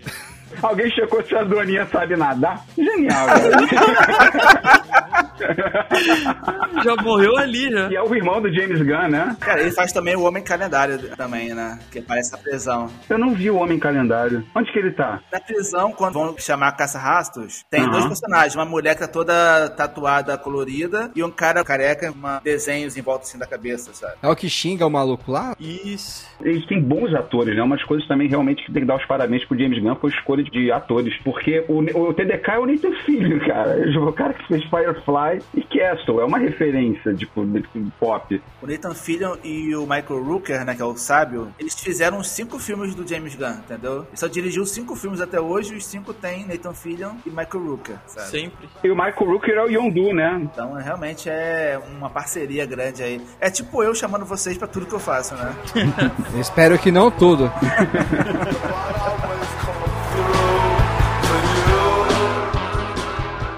Alguém 0.62 0.90
checou 0.90 1.22
se 1.22 1.36
a 1.36 1.44
Doninha 1.44 1.86
sabe 1.86 2.16
nadar? 2.16 2.64
Genial. 2.76 3.26
Já 6.82 6.96
morreu 6.96 7.36
ali, 7.36 7.70
já. 7.70 7.90
E 7.90 7.96
é 7.96 8.02
o 8.02 8.14
irmão 8.14 8.40
do 8.40 8.52
James 8.52 8.80
Gunn, 8.80 9.08
né? 9.08 9.36
Cara, 9.40 9.60
ele 9.60 9.70
faz 9.70 9.92
também 9.92 10.16
o 10.16 10.22
Homem 10.22 10.42
Calendário 10.42 10.98
também, 11.16 11.54
né? 11.54 11.78
Que 11.90 12.00
parece 12.00 12.34
a 12.34 12.38
prisão. 12.38 12.88
Eu 13.08 13.18
não 13.18 13.34
vi 13.34 13.50
o 13.50 13.56
Homem 13.56 13.78
Calendário. 13.78 14.44
Onde 14.54 14.72
que 14.72 14.78
ele 14.78 14.92
tá? 14.92 15.20
Na 15.32 15.40
prisão, 15.40 15.92
quando 15.92 16.14
vão 16.14 16.34
chamar 16.38 16.72
caça-rastos, 16.72 17.64
tem 17.70 17.80
Aham. 17.82 17.90
dois 17.90 18.06
personagens. 18.06 18.54
Uma 18.54 18.64
mulher 18.64 18.94
que 18.94 19.00
tá 19.00 19.08
toda 19.08 19.68
tatuada, 19.70 20.36
colorida, 20.38 21.10
e 21.14 21.22
um 21.22 21.30
cara 21.30 21.62
careca 21.64 22.10
com 22.12 22.18
uma- 22.18 22.40
desenhos 22.42 22.96
em 22.96 23.02
volta 23.02 23.24
assim 23.24 23.38
da 23.38 23.46
cabeça, 23.46 23.92
sabe? 23.94 24.14
É 24.22 24.28
o 24.28 24.36
que 24.36 24.48
xinga 24.48 24.86
o 24.86 24.90
maluco 24.90 25.30
lá? 25.30 25.54
Isso. 25.58 26.26
Eles 26.40 26.66
têm 26.66 26.80
bons 26.82 27.14
atores, 27.14 27.54
né? 27.56 27.62
Umas 27.62 27.82
coisas 27.84 28.06
também 28.08 28.28
realmente 28.28 28.64
que 28.64 28.72
tem 28.72 28.82
que 28.82 28.88
dar 28.88 28.96
os 28.96 29.04
parabéns 29.06 29.44
pro 29.44 29.58
James 29.58 29.82
Gunn 29.82 29.96
foi 29.96 30.10
a 30.10 30.14
escolha 30.14 30.42
de 30.44 30.70
atores. 30.72 31.14
Porque 31.24 31.64
o, 31.68 31.78
o 31.80 32.14
TDK 32.14 32.50
é 32.52 32.58
o 32.58 32.66
Nathan 32.66 32.92
Filho, 33.04 33.40
cara. 33.46 33.76
O 34.00 34.12
cara 34.12 34.34
que 34.34 34.46
fez 34.46 34.62
Firefly 34.64 35.42
e 35.54 35.62
Castle. 35.62 36.20
É 36.20 36.24
uma 36.24 36.38
referência, 36.38 36.67
tipo, 37.16 37.44
de, 37.44 37.60
de 37.60 37.90
pop. 37.98 38.42
O 38.62 38.66
Nathan 38.66 38.94
Fillion 38.94 39.36
e 39.42 39.74
o 39.74 39.82
Michael 39.82 40.22
Rooker, 40.22 40.64
né, 40.64 40.74
que 40.74 40.82
é 40.82 40.84
o 40.84 40.96
sábio, 40.96 41.52
eles 41.58 41.74
fizeram 41.74 42.18
os 42.18 42.28
cinco 42.28 42.58
filmes 42.58 42.94
do 42.94 43.06
James 43.06 43.34
Gunn, 43.34 43.58
entendeu? 43.58 44.06
Ele 44.08 44.16
só 44.16 44.26
dirigiu 44.26 44.64
cinco 44.66 44.96
filmes 44.96 45.20
até 45.20 45.40
hoje, 45.40 45.74
os 45.74 45.86
cinco 45.86 46.12
tem 46.12 46.46
Nathan 46.46 46.74
Fillion 46.74 47.14
e 47.26 47.30
Michael 47.30 47.64
Rooker, 47.64 47.96
sabe? 48.06 48.28
Sempre. 48.28 48.68
E 48.82 48.90
o 48.90 48.94
Michael 48.94 49.26
Rooker 49.26 49.54
é 49.54 49.64
o 49.64 49.68
Yondu, 49.68 50.14
né? 50.14 50.40
Então, 50.42 50.74
realmente 50.74 51.28
é 51.28 51.80
uma 51.96 52.10
parceria 52.10 52.66
grande 52.66 53.02
aí. 53.02 53.20
É 53.40 53.50
tipo 53.50 53.82
eu 53.82 53.94
chamando 53.94 54.24
vocês 54.24 54.56
pra 54.56 54.68
tudo 54.68 54.86
que 54.86 54.94
eu 54.94 55.00
faço, 55.00 55.34
né? 55.34 55.54
Espero 56.38 56.78
que 56.78 56.90
não 56.90 57.10
tudo. 57.10 57.50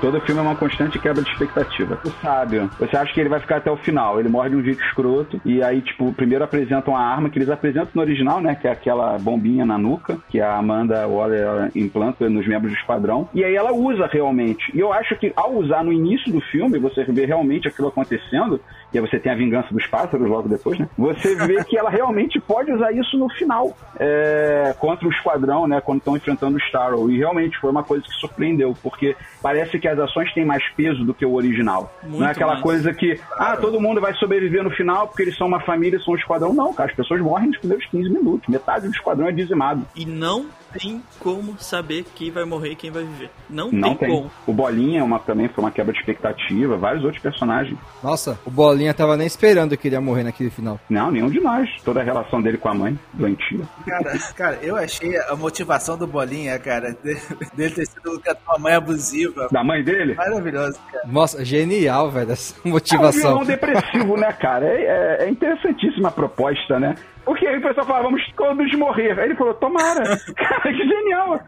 Todo 0.01 0.21
filme 0.23 0.41
é 0.41 0.43
uma 0.43 0.57
constante 0.57 0.99
quebra 0.99 1.23
de 1.23 1.31
expectativa. 1.31 2.01
O 2.05 2.11
sábio, 2.23 2.71
você 2.79 2.97
acha 2.97 3.13
que 3.13 3.21
ele 3.21 3.29
vai 3.29 3.39
ficar 3.39 3.57
até 3.57 3.71
o 3.71 3.77
final. 3.77 4.19
Ele 4.19 4.29
morre 4.29 4.51
de 4.51 4.57
um 4.57 4.63
jeito 4.63 4.83
escroto. 4.83 5.41
E 5.45 5.63
aí, 5.63 5.83
tipo, 5.83 6.13
primeiro 6.15 6.43
apresentam 6.43 6.97
a 6.97 7.01
arma 7.01 7.29
que 7.29 7.39
eles 7.39 7.51
apresentam 7.51 7.91
no 7.95 8.01
original, 8.01 8.41
né? 8.41 8.55
Que 8.55 8.67
é 8.67 8.71
aquela 8.71 9.19
bombinha 9.19 9.67
na 9.67 9.77
nuca, 9.77 10.19
que 10.31 10.41
a 10.41 10.57
Amanda 10.57 11.07
Waller 11.07 11.71
implanta 11.75 12.31
nos 12.31 12.47
membros 12.49 12.73
do 12.73 12.79
esquadrão. 12.79 13.29
E 13.35 13.45
aí 13.45 13.55
ela 13.55 13.73
usa 13.73 14.07
realmente. 14.07 14.75
E 14.75 14.81
eu 14.81 14.93
acho 14.93 15.17
que 15.17 15.33
ao 15.37 15.55
usar 15.55 15.85
no 15.85 15.93
início 15.93 16.33
do 16.33 16.41
filme, 16.41 16.79
você 16.79 17.05
vê 17.05 17.27
realmente 17.27 17.69
aquilo 17.69 17.89
acontecendo. 17.89 18.61
E 18.93 18.99
aí 18.99 19.07
você 19.07 19.19
tem 19.19 19.31
a 19.31 19.35
vingança 19.37 19.69
dos 19.73 19.87
pássaros 19.87 20.29
logo 20.29 20.49
depois, 20.49 20.79
né? 20.79 20.89
Você 20.99 21.35
vê 21.47 21.63
que 21.65 21.77
ela 21.79 21.91
realmente 21.91 22.41
pode 22.41 22.73
usar 22.73 22.93
isso 22.93 23.17
no 23.17 23.29
final. 23.31 23.77
é, 23.99 24.75
contra 24.79 25.07
o 25.07 25.11
esquadrão, 25.11 25.67
né? 25.69 25.81
Quando 25.81 25.99
estão 25.99 26.17
enfrentando 26.17 26.57
o 26.57 26.61
Starro. 26.61 27.11
E 27.11 27.19
realmente 27.19 27.59
foi 27.59 27.71
uma 27.71 27.83
coisa 27.85 28.05
que 28.05 28.13
surpreendeu. 28.15 28.75
Porque 28.83 29.17
parece 29.43 29.79
que 29.79 29.87
as 29.87 29.99
ações 29.99 30.33
têm 30.35 30.45
mais 30.45 30.63
peso 30.71 31.05
do 31.05 31.15
que 31.15 31.25
o 31.25 31.35
original. 31.35 31.93
não 32.03 32.11
Muito 32.11 32.25
é 32.25 32.31
aquela 32.31 32.53
mais. 32.53 32.63
coisa 32.63 32.93
que, 32.93 33.21
ah, 33.37 33.57
todo 33.57 33.81
mundo 33.81 34.01
vai 34.01 34.15
sobreviver 34.15 34.63
no 34.63 34.71
final 34.71 35.07
porque 35.09 35.23
eles 35.23 35.37
são 35.37 35.47
uma 35.47 35.61
família, 35.61 35.99
são 36.01 36.15
um 36.15 36.17
esquadrão. 36.17 36.53
Não, 36.53 36.73
cara, 36.73 36.91
as 36.91 36.97
pessoas 36.97 37.21
morrem 37.21 37.49
nos 37.49 37.59
primeiros 37.59 37.87
15 37.87 38.09
minutos. 38.11 38.49
Metade 38.49 38.87
do 38.89 38.95
esquadrão 38.95 39.29
é 39.29 39.33
dizimado. 39.33 39.87
E 39.95 40.05
não 40.05 40.47
tem 40.73 41.03
como 41.19 41.57
saber 41.59 42.05
quem 42.15 42.31
vai 42.31 42.45
morrer 42.45 42.71
e 42.73 42.77
quem 42.77 42.91
vai 42.91 43.05
viver. 43.05 43.31
Não, 43.49 43.71
Não 43.71 43.95
tem, 43.95 44.09
tem. 44.09 44.17
como. 44.17 44.31
O 44.47 44.53
Bolinha 44.53 45.01
é 45.01 45.03
uma, 45.03 45.19
também 45.19 45.49
foi 45.49 45.65
uma 45.65 45.71
quebra 45.71 45.93
de 45.93 45.99
expectativa. 45.99 46.77
Vários 46.77 47.05
outros 47.05 47.23
personagens. 47.23 47.79
Nossa, 48.03 48.39
o 48.45 48.51
Bolinha 48.51 48.95
tava 48.95 49.17
nem 49.17 49.27
esperando 49.27 49.77
que 49.77 49.89
ele 49.89 49.97
ia 49.97 50.01
morrer 50.01 50.25
naquele 50.25 50.51
final. 50.51 50.79
Não, 50.89 51.11
nenhum 51.11 51.29
de 51.31 51.41
nós. 51.41 51.69
Toda 51.85 52.01
a 52.01 52.03
relação 52.05 52.41
dele 52.41 52.59
com 52.59 52.69
a 52.69 52.75
mãe, 52.75 52.99
doentia. 53.13 53.61
Cara, 53.87 54.19
cara, 54.37 54.59
eu 54.63 54.77
achei 54.77 55.17
a 55.19 55.35
motivação 55.37 55.97
do 55.99 56.07
Bolinha, 56.07 56.59
cara, 56.59 56.93
de- 57.03 57.15
dele 57.55 57.75
ter 57.75 57.87
sido 57.87 58.21
com 58.21 58.31
a 58.31 58.35
tua 58.35 58.59
mãe 58.59 58.75
abusiva. 58.75 59.49
Da 59.51 59.63
mãe 59.65 59.83
dele? 59.83 60.15
Maravilhoso, 60.15 60.79
cara. 60.91 61.07
Nossa, 61.07 61.45
genial, 61.45 62.11
velho, 62.11 62.33
essa 62.33 62.55
É 62.65 62.69
um 62.69 62.71
motivação. 62.73 63.45
depressivo, 63.45 64.17
né, 64.17 64.33
cara? 64.33 64.67
É, 64.67 64.83
é- 64.83 65.25
é 65.27 65.31
interessantíssima 65.31 66.09
a 66.09 66.13
proposta, 66.13 66.79
né? 66.79 66.95
Porque 67.25 67.47
aí 67.47 67.59
o 67.59 67.63
pessoal 67.63 67.87
fala, 67.87 68.03
vamos 68.05 68.23
todos 68.37 68.75
morrer. 68.79 69.19
Aí 69.19 69.27
ele 69.27 69.37
falou, 69.37 69.55
tomara. 69.55 70.03
Cara, 70.37 70.73
que 70.73 70.89
genial. 70.89 71.41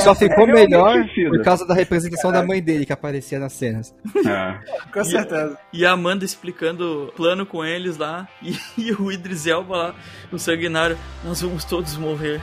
Só 0.00 0.14
ficou 0.14 0.48
É 0.48 0.52
melhor 0.52 1.04
por 1.30 1.42
causa 1.42 1.66
da 1.66 1.74
representação 1.74 2.30
da 2.30 2.44
mãe 2.44 2.62
dele 2.62 2.86
que 2.86 2.92
aparecia 2.92 3.38
nas 3.38 3.52
cenas. 3.52 3.94
É. 4.16 4.58
Com 4.92 5.04
certeza. 5.04 5.58
E 5.72 5.84
a 5.84 5.92
Amanda 5.92 6.24
explicando 6.24 7.08
o 7.08 7.12
plano 7.12 7.46
com 7.46 7.64
eles 7.64 7.96
lá. 7.96 8.28
E, 8.42 8.56
e 8.78 8.92
o 8.92 9.10
Idris 9.10 9.46
Elba 9.46 9.76
lá, 9.76 9.94
o 10.30 10.38
sanguinário. 10.38 10.96
Nós 11.24 11.40
vamos 11.40 11.64
todos 11.64 11.96
morrer. 11.96 12.40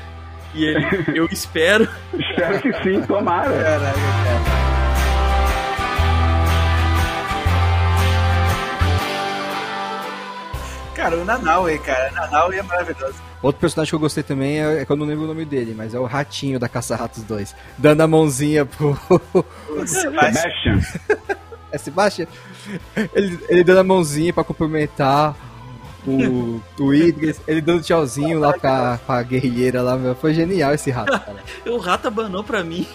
E 0.53 0.65
ele, 0.65 0.86
eu 1.15 1.25
espero. 1.31 1.88
Espero 2.13 2.62
que 2.62 2.73
sim, 2.83 3.01
tomara. 3.01 3.49
Caraca, 3.49 3.93
cara. 3.93 4.83
Cara, 11.03 11.17
o 11.17 11.25
Nanaue, 11.25 11.77
cara. 11.79 12.11
Nanaue 12.11 12.55
é 12.57 12.63
maravilhoso. 12.63 13.15
Outro 13.41 13.59
personagem 13.59 13.89
que 13.91 13.95
eu 13.95 13.99
gostei 13.99 14.23
também 14.23 14.61
é, 14.63 14.81
é 14.81 14.85
que 14.85 14.91
eu 14.91 14.95
não 14.95 15.05
lembro 15.05 15.25
o 15.25 15.27
nome 15.27 15.43
dele, 15.43 15.73
mas 15.75 15.93
é 15.93 15.99
o 15.99 16.05
Ratinho 16.05 16.57
da 16.57 16.69
Caça-Ratos 16.69 17.23
2. 17.23 17.53
Dando 17.77 17.99
a 17.99 18.07
mãozinha 18.07 18.65
pro. 18.65 18.97
O 19.69 19.85
Sebastian. 19.85 20.79
Sebastian. 20.79 20.79
É 21.73 21.77
Sebastian? 21.77 22.27
Ele, 23.13 23.39
ele 23.49 23.63
dando 23.65 23.79
a 23.79 23.83
mãozinha 23.83 24.31
pra 24.31 24.45
cumprimentar 24.45 25.35
o, 26.07 26.61
o 26.79 26.93
Idris, 26.93 27.41
ele 27.47 27.59
dando 27.59 27.81
tchauzinho 27.81 28.39
lá 28.39 28.53
pra, 28.53 28.97
pra 29.05 29.23
guerrilheira 29.23 29.81
lá, 29.81 29.97
meu. 29.97 30.15
Foi 30.15 30.33
genial 30.33 30.73
esse 30.73 30.89
rato, 30.89 31.11
cara. 31.11 31.43
O 31.67 31.77
rato 31.77 32.07
abanou 32.07 32.43
pra 32.43 32.63
mim. 32.63 32.87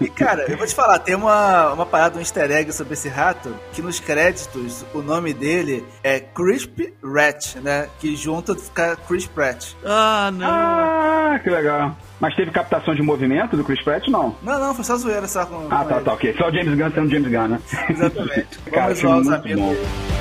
E 0.00 0.08
cara, 0.08 0.44
eu 0.50 0.56
vou 0.56 0.66
te 0.66 0.74
falar, 0.74 0.98
tem 0.98 1.14
uma, 1.14 1.72
uma 1.72 1.86
parada, 1.86 2.16
um 2.16 2.20
easter 2.20 2.50
egg 2.50 2.72
sobre 2.72 2.94
esse 2.94 3.08
rato, 3.08 3.54
que 3.72 3.80
nos 3.82 4.00
créditos 4.00 4.84
o 4.94 5.00
nome 5.00 5.32
dele 5.32 5.84
é 6.02 6.18
Crisp 6.20 6.92
Rat, 7.02 7.56
né? 7.56 7.88
Que 8.00 8.16
junto 8.16 8.54
fica 8.56 8.96
Chris 9.08 9.26
Pratt. 9.26 9.72
Ah, 9.84 10.30
não. 10.32 10.46
Ah, 10.48 11.40
que 11.42 11.50
legal. 11.50 11.96
Mas 12.20 12.34
teve 12.36 12.50
captação 12.50 12.94
de 12.94 13.02
movimento 13.02 13.56
do 13.56 13.64
Chris 13.64 13.82
Pratt, 13.82 14.06
não? 14.08 14.36
Não, 14.42 14.58
não, 14.58 14.74
foi 14.74 14.84
só 14.84 14.96
zoeira 14.96 15.26
só 15.26 15.44
com. 15.46 15.66
Ah, 15.70 15.84
tá, 15.84 16.00
tá, 16.00 16.12
ok. 16.12 16.34
Só 16.36 16.48
o 16.48 16.52
James 16.52 16.76
Gunn 16.78 16.90
sendo 16.92 17.10
James 17.10 17.30
Gunn, 17.30 17.48
né? 17.48 17.60
Exatamente. 17.88 18.58
Cara, 18.70 18.94
Vamos 18.94 19.00
filme 19.00 19.00
zoar 19.00 19.18
os 19.20 19.26
muito 19.26 19.40
amigos. 19.62 19.78
bom. 19.78 20.12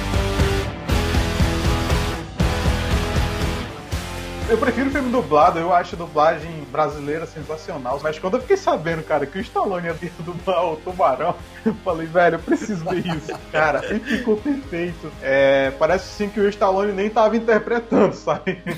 Eu 4.50 4.58
prefiro 4.58 4.90
filme 4.90 5.10
dublado, 5.12 5.60
eu 5.60 5.74
acho 5.74 5.96
dublagem 5.96 6.61
brasileira 6.72 7.26
sensacional. 7.26 8.00
Mas 8.02 8.18
quando 8.18 8.36
eu 8.36 8.42
fiquei 8.42 8.58
sabendo, 8.58 9.04
cara, 9.04 9.26
que 9.26 9.38
o 9.38 9.42
Stallone 9.42 9.88
ia 9.88 9.96
dublar 10.20 10.66
o 10.66 10.76
tubarão, 10.78 11.36
eu 11.66 11.74
falei, 11.76 12.08
velho, 12.08 12.36
eu 12.36 12.40
preciso 12.40 12.84
ver 12.90 13.06
isso. 13.06 13.38
Cara, 13.52 13.82
e 13.94 14.00
ficou 14.00 14.38
perfeito. 14.38 15.12
É, 15.22 15.72
parece 15.72 16.08
sim 16.08 16.30
que 16.30 16.40
o 16.40 16.48
Stallone 16.50 16.92
nem 16.94 17.10
tava 17.10 17.36
interpretando, 17.38 18.14
sabe? 18.14 18.62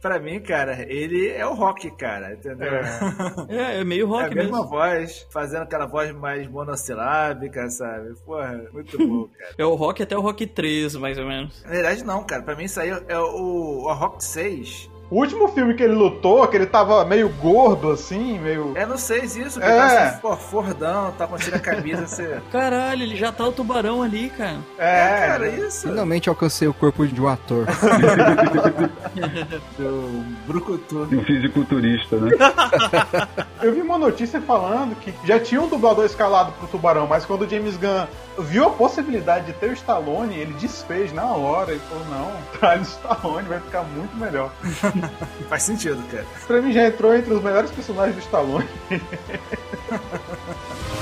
Pra 0.00 0.18
mim, 0.18 0.40
cara, 0.40 0.82
ele 0.92 1.28
é 1.28 1.46
o 1.46 1.54
rock, 1.54 1.90
cara, 1.96 2.32
entendeu? 2.32 2.72
É, 3.48 3.80
é 3.80 3.84
meio 3.84 4.06
É 4.06 4.08
a 4.22 4.22
rock 4.22 4.34
mesma 4.34 4.58
mesmo. 4.58 4.68
voz, 4.70 5.26
fazendo 5.30 5.62
aquela 5.62 5.86
voz 5.86 6.12
mais 6.14 6.48
monossilábica, 6.48 7.68
sabe? 7.70 8.14
Porra, 8.24 8.62
muito 8.72 8.98
bom, 8.98 9.28
cara. 9.38 9.54
É 9.56 9.64
o 9.64 9.74
rock 9.74 10.02
até 10.02 10.16
o 10.16 10.20
rock 10.20 10.46
3, 10.46 10.96
mais 10.96 11.18
ou 11.18 11.26
menos. 11.26 11.62
Na 11.64 11.70
verdade, 11.70 12.04
não, 12.04 12.24
cara. 12.24 12.42
Pra 12.42 12.56
mim, 12.56 12.64
isso 12.64 12.80
aí 12.80 12.90
é 13.08 13.18
o, 13.18 13.84
o 13.84 13.92
Rock 13.92 14.24
6. 14.24 14.90
O 15.12 15.16
último 15.16 15.46
filme 15.48 15.74
que 15.74 15.82
ele 15.82 15.92
lutou, 15.92 16.48
que 16.48 16.56
ele 16.56 16.64
tava 16.64 17.04
meio 17.04 17.28
gordo, 17.28 17.90
assim, 17.90 18.38
meio. 18.38 18.72
É 18.74 18.86
no 18.86 18.96
6 18.96 19.36
isso, 19.36 19.60
que 19.60 19.66
É. 19.66 19.76
tá 19.76 19.84
assim, 20.08 20.20
pô, 20.22 20.34
fordão, 20.34 21.12
tá 21.18 21.26
com 21.26 21.36
tira 21.36 21.58
a 21.58 21.60
camisa, 21.60 22.06
você... 22.06 22.40
Caralho, 22.50 23.02
ele 23.02 23.14
já 23.14 23.30
tá 23.30 23.46
o 23.46 23.52
tubarão 23.52 24.02
ali, 24.02 24.30
cara. 24.30 24.56
É, 24.78 25.26
cara, 25.26 25.48
isso. 25.50 25.86
Finalmente 25.86 26.30
alcancei 26.30 26.66
o 26.66 26.72
corpo 26.72 27.06
de 27.06 27.20
um 27.20 27.28
ator. 27.28 27.66
Do 29.76 30.24
Brucutu. 30.46 31.06
Um 31.12 31.22
fisiculturista, 31.24 32.16
né? 32.16 32.30
Eu 33.60 33.74
vi 33.74 33.82
uma 33.82 33.98
notícia 33.98 34.40
falando 34.40 34.96
que 34.96 35.12
já 35.26 35.38
tinha 35.38 35.60
um 35.60 35.68
dublador 35.68 36.06
escalado 36.06 36.52
pro 36.52 36.66
Tubarão, 36.68 37.06
mas 37.06 37.26
quando 37.26 37.42
o 37.42 37.48
James 37.48 37.76
Gunn 37.76 38.06
viu 38.38 38.64
a 38.64 38.70
possibilidade 38.70 39.44
de 39.46 39.52
ter 39.52 39.68
o 39.68 39.72
Stallone, 39.74 40.36
ele 40.36 40.54
desfez 40.54 41.12
na 41.12 41.26
hora. 41.26 41.72
Ele 41.72 41.80
falou: 41.80 42.04
não, 42.06 42.32
traz 42.58 42.80
o 42.80 42.84
Stallone, 42.84 43.46
vai 43.48 43.60
ficar 43.60 43.82
muito 43.82 44.16
melhor. 44.16 44.50
Faz 45.48 45.62
sentido, 45.62 46.02
cara. 46.10 46.26
Pra 46.46 46.60
mim 46.60 46.72
já 46.72 46.86
entrou 46.86 47.14
entre 47.14 47.32
os 47.32 47.42
melhores 47.42 47.70
personagens 47.70 48.16
do 48.16 48.22
Stallone. 48.22 48.68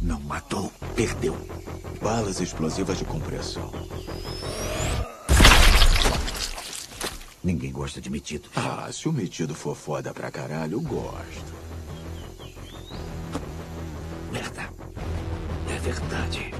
Não 0.00 0.20
matou, 0.20 0.72
perdeu. 0.94 1.36
Balas 2.00 2.40
explosivas 2.40 2.98
de 2.98 3.04
compressão. 3.04 3.72
Ninguém 7.42 7.72
gosta 7.72 8.00
de 8.00 8.10
metidos. 8.10 8.50
Ah, 8.54 8.88
se 8.92 9.08
o 9.08 9.12
metido 9.12 9.54
for 9.54 9.76
foda 9.76 10.12
pra 10.12 10.30
caralho, 10.30 10.74
eu 10.74 10.80
gosto. 10.80 11.54
Merda. 14.32 14.68
É 15.68 15.78
verdade. 15.78 16.52